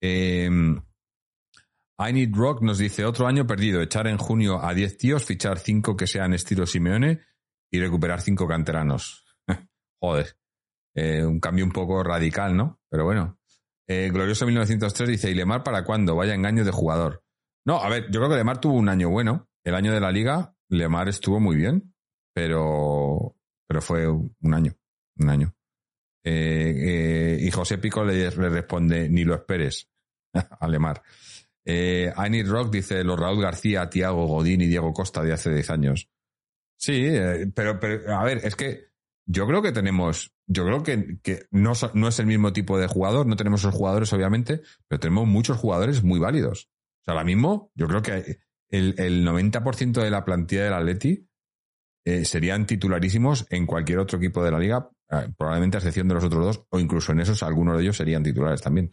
Eh, 0.00 0.48
I 1.98 2.12
Need 2.12 2.34
Rock 2.34 2.62
nos 2.62 2.78
dice 2.78 3.04
otro 3.04 3.26
año 3.26 3.46
perdido, 3.46 3.80
echar 3.80 4.06
en 4.06 4.18
junio 4.18 4.62
a 4.62 4.74
10 4.74 4.98
tíos, 4.98 5.24
fichar 5.24 5.58
5 5.58 5.96
que 5.96 6.06
sean 6.06 6.34
estilo 6.34 6.66
Simeone 6.66 7.20
y 7.70 7.80
recuperar 7.80 8.20
5 8.20 8.46
canteranos. 8.46 9.24
Joder, 10.00 10.36
eh, 10.94 11.24
un 11.24 11.40
cambio 11.40 11.64
un 11.64 11.72
poco 11.72 12.02
radical, 12.02 12.56
¿no? 12.56 12.80
Pero 12.90 13.04
bueno. 13.04 13.38
Eh, 13.88 14.10
Glorioso 14.12 14.46
1903 14.46 15.08
dice, 15.08 15.30
¿y 15.30 15.34
Lemar 15.34 15.62
para 15.62 15.84
cuándo? 15.84 16.16
Vaya 16.16 16.34
engaño 16.34 16.64
de 16.64 16.72
jugador. 16.72 17.22
No, 17.64 17.82
a 17.82 17.88
ver, 17.88 18.10
yo 18.10 18.20
creo 18.20 18.30
que 18.30 18.36
Lemar 18.36 18.60
tuvo 18.60 18.74
un 18.74 18.88
año 18.88 19.10
bueno. 19.10 19.48
El 19.64 19.74
año 19.74 19.92
de 19.92 20.00
la 20.00 20.12
liga, 20.12 20.54
Lemar 20.68 21.08
estuvo 21.08 21.40
muy 21.40 21.56
bien, 21.56 21.94
pero, 22.32 23.36
pero 23.66 23.82
fue 23.82 24.08
un 24.08 24.54
año, 24.54 24.72
un 25.16 25.30
año. 25.30 25.56
Eh, 26.24 27.38
y 27.40 27.50
José 27.50 27.78
Pico 27.78 28.04
le, 28.04 28.30
responde, 28.30 29.08
ni 29.08 29.24
lo 29.24 29.34
esperes 29.34 29.88
a 30.34 30.68
Lemar. 30.68 31.02
Eh, 31.64 32.12
I 32.16 32.42
Rock 32.44 32.72
dice 32.72 33.02
los 33.02 33.18
Raúl 33.18 33.42
García, 33.42 33.90
Tiago 33.90 34.26
Godín 34.26 34.60
y 34.60 34.66
Diego 34.66 34.92
Costa 34.92 35.22
de 35.22 35.32
hace 35.32 35.52
10 35.52 35.70
años. 35.70 36.08
Sí, 36.76 37.04
eh, 37.04 37.50
pero, 37.54 37.80
pero, 37.80 38.16
a 38.16 38.24
ver, 38.24 38.38
es 38.44 38.54
que 38.54 38.90
yo 39.24 39.46
creo 39.46 39.62
que 39.62 39.72
tenemos, 39.72 40.32
yo 40.46 40.64
creo 40.64 40.82
que, 40.82 41.18
que 41.22 41.46
no, 41.50 41.72
no, 41.94 42.08
es 42.08 42.18
el 42.18 42.26
mismo 42.26 42.52
tipo 42.52 42.78
de 42.78 42.86
jugador, 42.86 43.26
no 43.26 43.36
tenemos 43.36 43.60
esos 43.60 43.74
jugadores 43.74 44.12
obviamente, 44.12 44.62
pero 44.88 45.00
tenemos 45.00 45.26
muchos 45.26 45.56
jugadores 45.58 46.02
muy 46.02 46.18
válidos. 46.18 46.70
O 47.02 47.04
sea, 47.04 47.14
ahora 47.14 47.24
mismo 47.24 47.70
yo 47.74 47.88
creo 47.88 48.02
que 48.02 48.38
el, 48.70 48.94
el 48.98 49.26
90% 49.26 50.02
de 50.02 50.10
la 50.10 50.24
plantilla 50.24 50.64
del 50.64 50.74
Atleti 50.74 51.28
eh, 52.04 52.24
serían 52.24 52.66
titularísimos 52.66 53.46
en 53.50 53.66
cualquier 53.66 53.98
otro 53.98 54.18
equipo 54.18 54.44
de 54.44 54.52
la 54.52 54.60
liga, 54.60 54.88
eh, 55.10 55.28
probablemente 55.36 55.76
a 55.76 55.80
excepción 55.80 56.06
de 56.06 56.14
los 56.14 56.22
otros 56.22 56.44
dos, 56.44 56.66
o 56.70 56.78
incluso 56.78 57.10
en 57.10 57.20
esos 57.20 57.42
algunos 57.42 57.76
de 57.76 57.82
ellos 57.82 57.96
serían 57.96 58.22
titulares 58.22 58.62
también. 58.62 58.90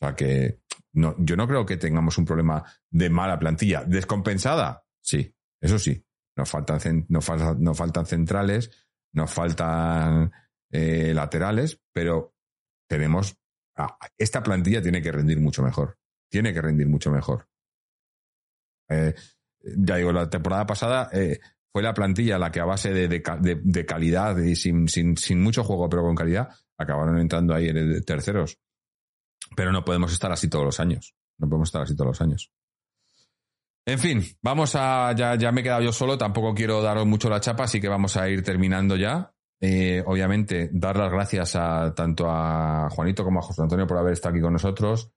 O 0.00 0.04
sea 0.04 0.16
que 0.16 0.60
no, 0.92 1.14
yo 1.18 1.36
no 1.36 1.46
creo 1.46 1.64
que 1.64 1.76
tengamos 1.76 2.18
un 2.18 2.24
problema 2.24 2.64
de 2.90 3.10
mala 3.10 3.38
plantilla. 3.38 3.84
¿Descompensada? 3.84 4.84
Sí, 5.00 5.34
eso 5.60 5.78
sí. 5.78 6.04
Nos 6.36 6.50
faltan, 6.50 7.06
nos 7.08 7.24
faltan, 7.24 7.74
faltan 7.74 8.06
centrales, 8.06 8.70
nos 9.12 9.32
faltan 9.32 10.32
eh, 10.70 11.12
laterales, 11.14 11.80
pero 11.92 12.34
tenemos. 12.88 13.36
esta 14.16 14.42
plantilla 14.42 14.82
tiene 14.82 15.02
que 15.02 15.12
rendir 15.12 15.40
mucho 15.40 15.62
mejor. 15.62 15.98
Tiene 16.30 16.52
que 16.52 16.62
rendir 16.62 16.88
mucho 16.88 17.10
mejor. 17.10 17.48
Eh, 18.88 19.14
ya 19.60 19.96
digo, 19.96 20.12
la 20.12 20.28
temporada 20.28 20.66
pasada 20.66 21.10
eh, 21.12 21.38
fue 21.72 21.82
la 21.82 21.94
plantilla 21.94 22.38
la 22.38 22.50
que 22.50 22.60
a 22.60 22.64
base 22.64 22.92
de, 22.92 23.08
de, 23.08 23.86
calidad 23.86 24.36
y 24.38 24.56
sin, 24.56 24.88
sin, 24.88 25.16
sin, 25.16 25.42
mucho 25.42 25.64
juego, 25.64 25.88
pero 25.88 26.02
con 26.02 26.14
calidad, 26.14 26.48
acabaron 26.76 27.18
entrando 27.18 27.54
ahí 27.54 27.68
en 27.68 28.02
terceros. 28.04 28.58
Pero 29.56 29.72
no 29.72 29.84
podemos 29.84 30.12
estar 30.12 30.32
así 30.32 30.48
todos 30.48 30.64
los 30.64 30.80
años. 30.80 31.14
No 31.38 31.48
podemos 31.48 31.68
estar 31.68 31.82
así 31.82 31.94
todos 31.94 32.08
los 32.08 32.20
años. 32.20 32.52
En 33.86 33.98
fin, 33.98 34.22
vamos 34.42 34.74
a. 34.74 35.14
Ya, 35.16 35.34
ya 35.36 35.50
me 35.50 35.62
he 35.62 35.64
quedado 35.64 35.80
yo 35.80 35.92
solo, 35.92 36.18
tampoco 36.18 36.54
quiero 36.54 36.82
daros 36.82 37.06
mucho 37.06 37.30
la 37.30 37.40
chapa, 37.40 37.64
así 37.64 37.80
que 37.80 37.88
vamos 37.88 38.16
a 38.18 38.28
ir 38.28 38.42
terminando 38.42 38.96
ya. 38.96 39.32
Eh, 39.60 40.02
obviamente, 40.06 40.70
dar 40.72 40.96
las 40.96 41.10
gracias 41.10 41.56
a 41.56 41.94
tanto 41.94 42.26
a 42.28 42.88
Juanito 42.90 43.24
como 43.24 43.40
a 43.40 43.42
José 43.42 43.62
Antonio 43.62 43.86
por 43.86 43.98
haber 43.98 44.12
estado 44.12 44.34
aquí 44.34 44.42
con 44.42 44.52
nosotros, 44.52 45.12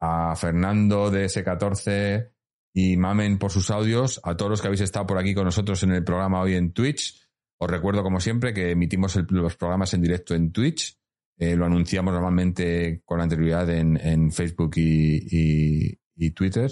a 0.00 0.34
Fernando 0.36 1.10
de 1.10 1.26
S14 1.26 2.32
y 2.72 2.96
Mamen 2.96 3.38
por 3.38 3.50
sus 3.50 3.70
audios, 3.70 4.20
a 4.22 4.36
todos 4.36 4.50
los 4.50 4.60
que 4.60 4.68
habéis 4.68 4.82
estado 4.82 5.06
por 5.06 5.18
aquí 5.18 5.34
con 5.34 5.44
nosotros 5.44 5.82
en 5.82 5.92
el 5.92 6.04
programa 6.04 6.40
hoy 6.40 6.54
en 6.54 6.72
Twitch. 6.72 7.20
Os 7.58 7.70
recuerdo, 7.70 8.02
como 8.02 8.20
siempre, 8.20 8.54
que 8.54 8.70
emitimos 8.70 9.16
los 9.30 9.56
programas 9.56 9.92
en 9.94 10.02
directo 10.02 10.34
en 10.34 10.52
Twitch 10.52 11.00
eh, 11.40 11.56
lo 11.56 11.64
anunciamos 11.64 12.12
normalmente 12.12 13.00
con 13.06 13.18
anterioridad 13.18 13.70
en, 13.70 14.30
Facebook 14.30 14.72
y, 14.76 15.96
Twitter. 16.34 16.70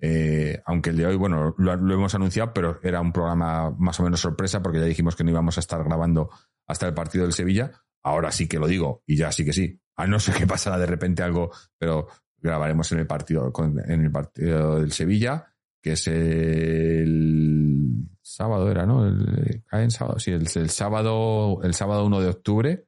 Eh, 0.00 0.60
aunque 0.66 0.90
el 0.90 0.96
de 0.96 1.06
hoy, 1.06 1.14
bueno, 1.14 1.54
lo, 1.56 1.72
hemos 1.72 2.16
anunciado, 2.16 2.52
pero 2.52 2.80
era 2.82 3.00
un 3.00 3.12
programa 3.12 3.70
más 3.78 4.00
o 4.00 4.02
menos 4.02 4.18
sorpresa 4.18 4.60
porque 4.60 4.80
ya 4.80 4.86
dijimos 4.86 5.14
que 5.14 5.22
no 5.22 5.30
íbamos 5.30 5.56
a 5.56 5.60
estar 5.60 5.84
grabando 5.84 6.30
hasta 6.68 6.86
el 6.86 6.94
partido 6.94 7.24
del 7.24 7.32
Sevilla. 7.32 7.72
Ahora 8.02 8.30
sí 8.30 8.46
que 8.46 8.58
lo 8.58 8.68
digo 8.68 9.02
y 9.06 9.16
ya 9.16 9.32
sí 9.32 9.44
que 9.44 9.52
sí. 9.52 9.80
A 9.96 10.06
no 10.06 10.20
ser 10.20 10.36
que 10.36 10.46
pasara 10.46 10.78
de 10.78 10.86
repente 10.86 11.22
algo, 11.22 11.50
pero 11.76 12.06
grabaremos 12.36 12.92
en 12.92 13.00
el 13.00 13.06
partido, 13.06 13.52
en 13.86 14.04
el 14.04 14.12
partido 14.12 14.78
del 14.78 14.92
Sevilla, 14.92 15.52
que 15.82 15.92
es 15.92 16.06
el 16.06 18.08
sábado 18.22 18.70
era, 18.70 18.86
¿no? 18.86 19.06
El, 19.06 19.64
cae 19.66 19.84
en 19.84 19.90
sábado, 19.90 20.18
sí, 20.18 20.30
el, 20.30 20.70
sábado, 20.70 21.60
el 21.62 21.74
sábado 21.74 22.06
1 22.06 22.20
de 22.20 22.28
octubre. 22.28 22.84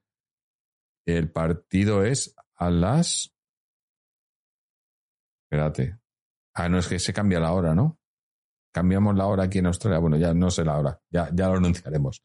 El 1.06 1.32
partido 1.32 2.04
es 2.04 2.36
a 2.54 2.70
las. 2.70 3.34
Espérate. 5.44 5.98
Ah, 6.54 6.68
no, 6.68 6.78
es 6.78 6.86
que 6.86 6.98
se 6.98 7.12
cambia 7.12 7.40
la 7.40 7.52
hora, 7.52 7.74
¿no? 7.74 7.98
Cambiamos 8.72 9.16
la 9.16 9.26
hora 9.26 9.44
aquí 9.44 9.58
en 9.58 9.66
Australia. 9.66 9.98
Bueno, 9.98 10.16
ya 10.16 10.34
no 10.34 10.50
sé 10.50 10.64
la 10.64 10.78
hora, 10.78 11.00
ya, 11.10 11.30
ya 11.32 11.48
lo 11.48 11.56
anunciaremos. 11.56 12.22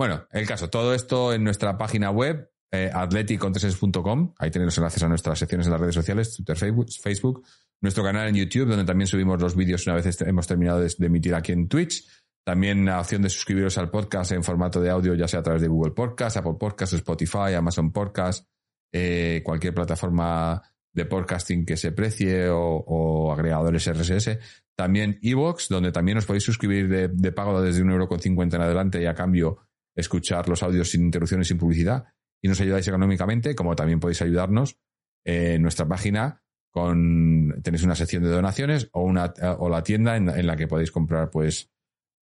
Bueno, 0.00 0.26
el 0.30 0.46
caso, 0.46 0.70
todo 0.70 0.94
esto 0.94 1.34
en 1.34 1.44
nuestra 1.44 1.76
página 1.76 2.10
web, 2.10 2.50
eh, 2.72 2.90
atleticontreses.com. 2.90 4.32
Ahí 4.38 4.50
tenéis 4.50 4.68
los 4.68 4.78
enlaces 4.78 5.02
a 5.02 5.08
nuestras 5.08 5.38
secciones 5.38 5.66
en 5.66 5.72
las 5.72 5.80
redes 5.82 5.94
sociales, 5.94 6.34
Twitter, 6.34 6.56
Facebook, 6.56 7.44
nuestro 7.82 8.02
canal 8.02 8.26
en 8.28 8.36
YouTube, 8.36 8.66
donde 8.66 8.86
también 8.86 9.06
subimos 9.06 9.38
los 9.42 9.54
vídeos 9.54 9.86
una 9.86 9.96
vez 9.96 10.22
hemos 10.22 10.46
terminado 10.46 10.80
de, 10.80 10.90
emitir 11.00 11.34
aquí 11.34 11.52
en 11.52 11.68
Twitch. 11.68 12.02
También 12.42 12.86
la 12.86 12.98
opción 12.98 13.20
de 13.20 13.28
suscribiros 13.28 13.76
al 13.76 13.90
podcast 13.90 14.32
en 14.32 14.42
formato 14.42 14.80
de 14.80 14.88
audio, 14.88 15.12
ya 15.14 15.28
sea 15.28 15.40
a 15.40 15.42
través 15.42 15.60
de 15.60 15.68
Google 15.68 15.92
Podcast, 15.92 16.38
Apple 16.38 16.56
Podcast, 16.58 16.94
Spotify, 16.94 17.52
Amazon 17.54 17.92
Podcast, 17.92 18.48
eh, 18.90 19.42
cualquier 19.44 19.74
plataforma 19.74 20.62
de 20.94 21.04
podcasting 21.04 21.66
que 21.66 21.76
se 21.76 21.92
precie 21.92 22.48
o, 22.48 23.30
agregadores 23.34 23.86
RSS. 23.86 24.38
También 24.74 25.18
Evox, 25.20 25.68
donde 25.68 25.92
también 25.92 26.16
os 26.16 26.24
podéis 26.24 26.44
suscribir 26.44 26.88
de, 26.88 27.32
pago 27.32 27.60
desde 27.60 27.82
un 27.82 27.90
euro 27.90 28.08
con 28.08 28.18
cincuenta 28.18 28.56
en 28.56 28.62
adelante 28.62 29.02
y 29.02 29.04
a 29.04 29.14
cambio 29.14 29.58
escuchar 29.94 30.48
los 30.48 30.62
audios 30.62 30.90
sin 30.90 31.04
interrupciones, 31.04 31.48
sin 31.48 31.58
publicidad 31.58 32.04
y 32.42 32.48
nos 32.48 32.60
ayudáis 32.60 32.86
económicamente, 32.88 33.54
como 33.54 33.76
también 33.76 34.00
podéis 34.00 34.22
ayudarnos 34.22 34.78
en 35.24 35.62
nuestra 35.62 35.86
página 35.86 36.42
con 36.70 37.60
tenéis 37.62 37.82
una 37.82 37.96
sección 37.96 38.22
de 38.22 38.30
donaciones 38.30 38.88
o 38.92 39.02
una 39.02 39.32
o 39.58 39.68
la 39.68 39.82
tienda 39.82 40.16
en, 40.16 40.46
la 40.46 40.56
que 40.56 40.68
podéis 40.68 40.92
comprar 40.92 41.30
pues 41.30 41.70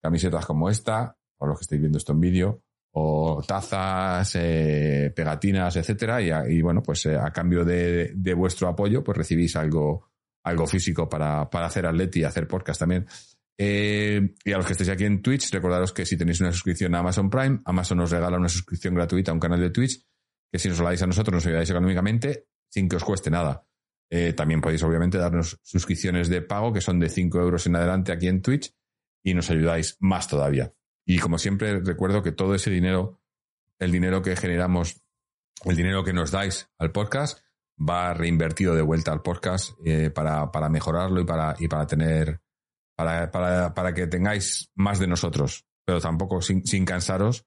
camisetas 0.02 0.46
como 0.46 0.70
esta, 0.70 1.16
o 1.38 1.46
los 1.46 1.58
que 1.58 1.62
estáis 1.62 1.80
viendo 1.80 1.98
esto 1.98 2.12
en 2.12 2.20
vídeo, 2.20 2.62
o 2.92 3.42
tazas, 3.46 4.34
eh, 4.36 5.12
pegatinas, 5.14 5.76
etcétera, 5.76 6.22
y, 6.48 6.62
bueno, 6.62 6.82
pues 6.82 7.04
eh, 7.06 7.16
a 7.16 7.30
cambio 7.30 7.64
de, 7.64 8.14
vuestro 8.36 8.68
apoyo, 8.68 9.04
pues 9.04 9.18
recibís 9.18 9.54
algo, 9.56 10.08
algo 10.44 10.66
físico 10.66 11.08
para, 11.08 11.50
para 11.50 11.66
hacer 11.66 11.86
atleti 11.86 12.20
y 12.20 12.24
hacer 12.24 12.48
podcast 12.48 12.80
también. 12.80 13.06
Eh, 13.60 14.34
y 14.44 14.52
a 14.52 14.56
los 14.56 14.66
que 14.66 14.72
estéis 14.72 14.90
aquí 14.90 15.04
en 15.04 15.20
Twitch, 15.20 15.50
recordaros 15.52 15.92
que 15.92 16.06
si 16.06 16.16
tenéis 16.16 16.40
una 16.40 16.52
suscripción 16.52 16.94
a 16.94 17.00
Amazon 17.00 17.28
Prime, 17.28 17.58
Amazon 17.64 18.00
os 18.00 18.10
regala 18.10 18.36
una 18.36 18.48
suscripción 18.48 18.94
gratuita 18.94 19.32
a 19.32 19.34
un 19.34 19.40
canal 19.40 19.60
de 19.60 19.70
Twitch, 19.70 20.00
que 20.50 20.58
si 20.58 20.68
nos 20.68 20.78
lo 20.78 20.84
dais 20.84 21.02
a 21.02 21.06
nosotros 21.06 21.34
nos 21.34 21.46
ayudáis 21.46 21.68
económicamente 21.68 22.46
sin 22.68 22.88
que 22.88 22.96
os 22.96 23.04
cueste 23.04 23.30
nada. 23.30 23.66
Eh, 24.10 24.32
también 24.32 24.60
podéis 24.60 24.82
obviamente 24.82 25.18
darnos 25.18 25.58
suscripciones 25.62 26.28
de 26.28 26.40
pago 26.40 26.72
que 26.72 26.80
son 26.80 26.98
de 26.98 27.08
5 27.08 27.40
euros 27.40 27.66
en 27.66 27.76
adelante 27.76 28.12
aquí 28.12 28.28
en 28.28 28.40
Twitch 28.40 28.72
y 29.22 29.34
nos 29.34 29.50
ayudáis 29.50 29.96
más 30.00 30.28
todavía. 30.28 30.72
Y 31.04 31.18
como 31.18 31.38
siempre 31.38 31.80
recuerdo 31.80 32.22
que 32.22 32.32
todo 32.32 32.54
ese 32.54 32.70
dinero, 32.70 33.20
el 33.78 33.90
dinero 33.90 34.22
que 34.22 34.36
generamos, 34.36 35.02
el 35.64 35.76
dinero 35.76 36.04
que 36.04 36.12
nos 36.12 36.30
dais 36.30 36.70
al 36.78 36.92
podcast, 36.92 37.40
va 37.78 38.14
reinvertido 38.14 38.74
de 38.74 38.82
vuelta 38.82 39.12
al 39.12 39.22
podcast 39.22 39.72
eh, 39.84 40.10
para, 40.10 40.50
para, 40.50 40.68
mejorarlo 40.68 41.20
y 41.20 41.24
para, 41.24 41.54
y 41.58 41.68
para 41.68 41.86
tener, 41.86 42.40
para, 42.98 43.30
para, 43.30 43.72
para, 43.74 43.94
que 43.94 44.08
tengáis 44.08 44.72
más 44.74 44.98
de 44.98 45.06
nosotros, 45.06 45.64
pero 45.84 46.00
tampoco 46.00 46.42
sin, 46.42 46.66
sin 46.66 46.84
cansaros. 46.84 47.46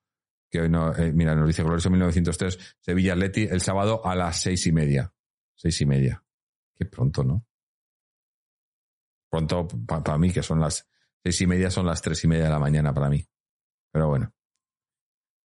Que 0.50 0.62
hoy 0.62 0.70
no, 0.70 0.96
eh, 0.96 1.12
mira, 1.12 1.36
nos 1.36 1.46
dice 1.46 1.62
Glorioso 1.62 1.90
1903, 1.90 2.78
Sevilla 2.80 3.12
Atleti 3.12 3.44
el 3.44 3.60
sábado 3.60 4.06
a 4.06 4.16
las 4.16 4.42
seis 4.42 4.66
y 4.68 4.72
media. 4.72 5.14
Seis 5.54 5.82
y 5.82 5.86
media. 5.86 6.24
Qué 6.74 6.86
pronto, 6.86 7.26
¿no? 7.26 7.46
Pronto 9.30 9.68
para 9.68 10.18
mí, 10.18 10.32
que 10.32 10.42
son 10.42 10.62
las 10.62 10.88
seis 11.22 11.42
y 11.42 11.48
media, 11.48 11.70
son 11.70 11.86
las 11.86 12.02
tres 12.02 12.24
y 12.24 12.30
media 12.30 12.46
de 12.46 12.52
la 12.52 12.60
mañana 12.60 12.94
para 12.94 13.10
mí. 13.10 13.22
Pero 13.92 14.08
bueno, 14.08 14.34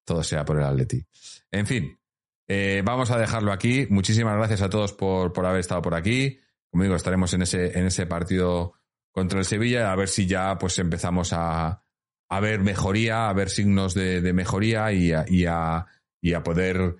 todo 0.04 0.22
sea 0.22 0.44
por 0.44 0.58
el 0.58 0.66
Atleti. 0.66 1.04
En 1.50 1.66
fin, 1.66 1.98
eh, 2.46 2.80
vamos 2.84 3.10
a 3.10 3.18
dejarlo 3.18 3.50
aquí. 3.50 3.88
Muchísimas 3.90 4.36
gracias 4.36 4.62
a 4.62 4.70
todos 4.70 4.92
por, 4.92 5.32
por 5.32 5.46
haber 5.46 5.58
estado 5.58 5.82
por 5.82 5.96
aquí. 5.96 6.38
Como 6.70 6.84
digo, 6.84 6.94
estaremos 6.94 7.34
en 7.34 7.42
ese, 7.42 7.76
en 7.76 7.86
ese 7.86 8.06
partido 8.06 8.74
contra 9.16 9.38
el 9.38 9.46
Sevilla, 9.46 9.90
a 9.92 9.96
ver 9.96 10.08
si 10.08 10.26
ya 10.26 10.58
pues 10.58 10.78
empezamos 10.78 11.32
a, 11.32 11.82
a 12.28 12.40
ver 12.40 12.60
mejoría, 12.60 13.30
a 13.30 13.32
ver 13.32 13.48
signos 13.48 13.94
de, 13.94 14.20
de 14.20 14.34
mejoría 14.34 14.92
y 14.92 15.10
a, 15.10 15.24
y, 15.26 15.46
a, 15.46 15.86
y 16.20 16.34
a, 16.34 16.42
poder 16.42 16.96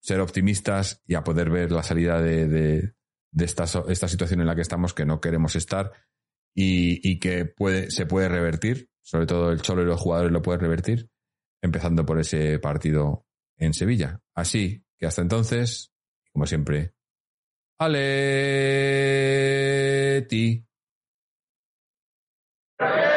ser 0.00 0.18
optimistas 0.18 1.00
y 1.06 1.14
a 1.14 1.22
poder 1.22 1.50
ver 1.50 1.70
la 1.70 1.84
salida 1.84 2.20
de, 2.20 2.48
de, 2.48 2.94
de 3.30 3.44
esta, 3.44 3.62
esta 3.88 4.08
situación 4.08 4.40
en 4.40 4.48
la 4.48 4.56
que 4.56 4.62
estamos, 4.62 4.92
que 4.92 5.06
no 5.06 5.20
queremos 5.20 5.54
estar 5.54 5.92
y, 6.52 7.08
y 7.08 7.20
que 7.20 7.44
puede, 7.44 7.92
se 7.92 8.06
puede 8.06 8.28
revertir 8.28 8.90
sobre 9.00 9.26
todo 9.26 9.52
el 9.52 9.62
Cholo 9.62 9.82
y 9.82 9.86
los 9.86 10.00
jugadores 10.00 10.32
lo 10.32 10.42
pueden 10.42 10.62
revertir, 10.62 11.10
empezando 11.62 12.04
por 12.04 12.18
ese 12.18 12.58
partido 12.58 13.24
en 13.56 13.72
Sevilla. 13.72 14.20
Así 14.34 14.84
que 14.98 15.06
hasta 15.06 15.22
entonces, 15.22 15.92
como 16.32 16.44
siempre, 16.44 16.96
Aleti. 17.78 18.32
Amen. 22.82 23.11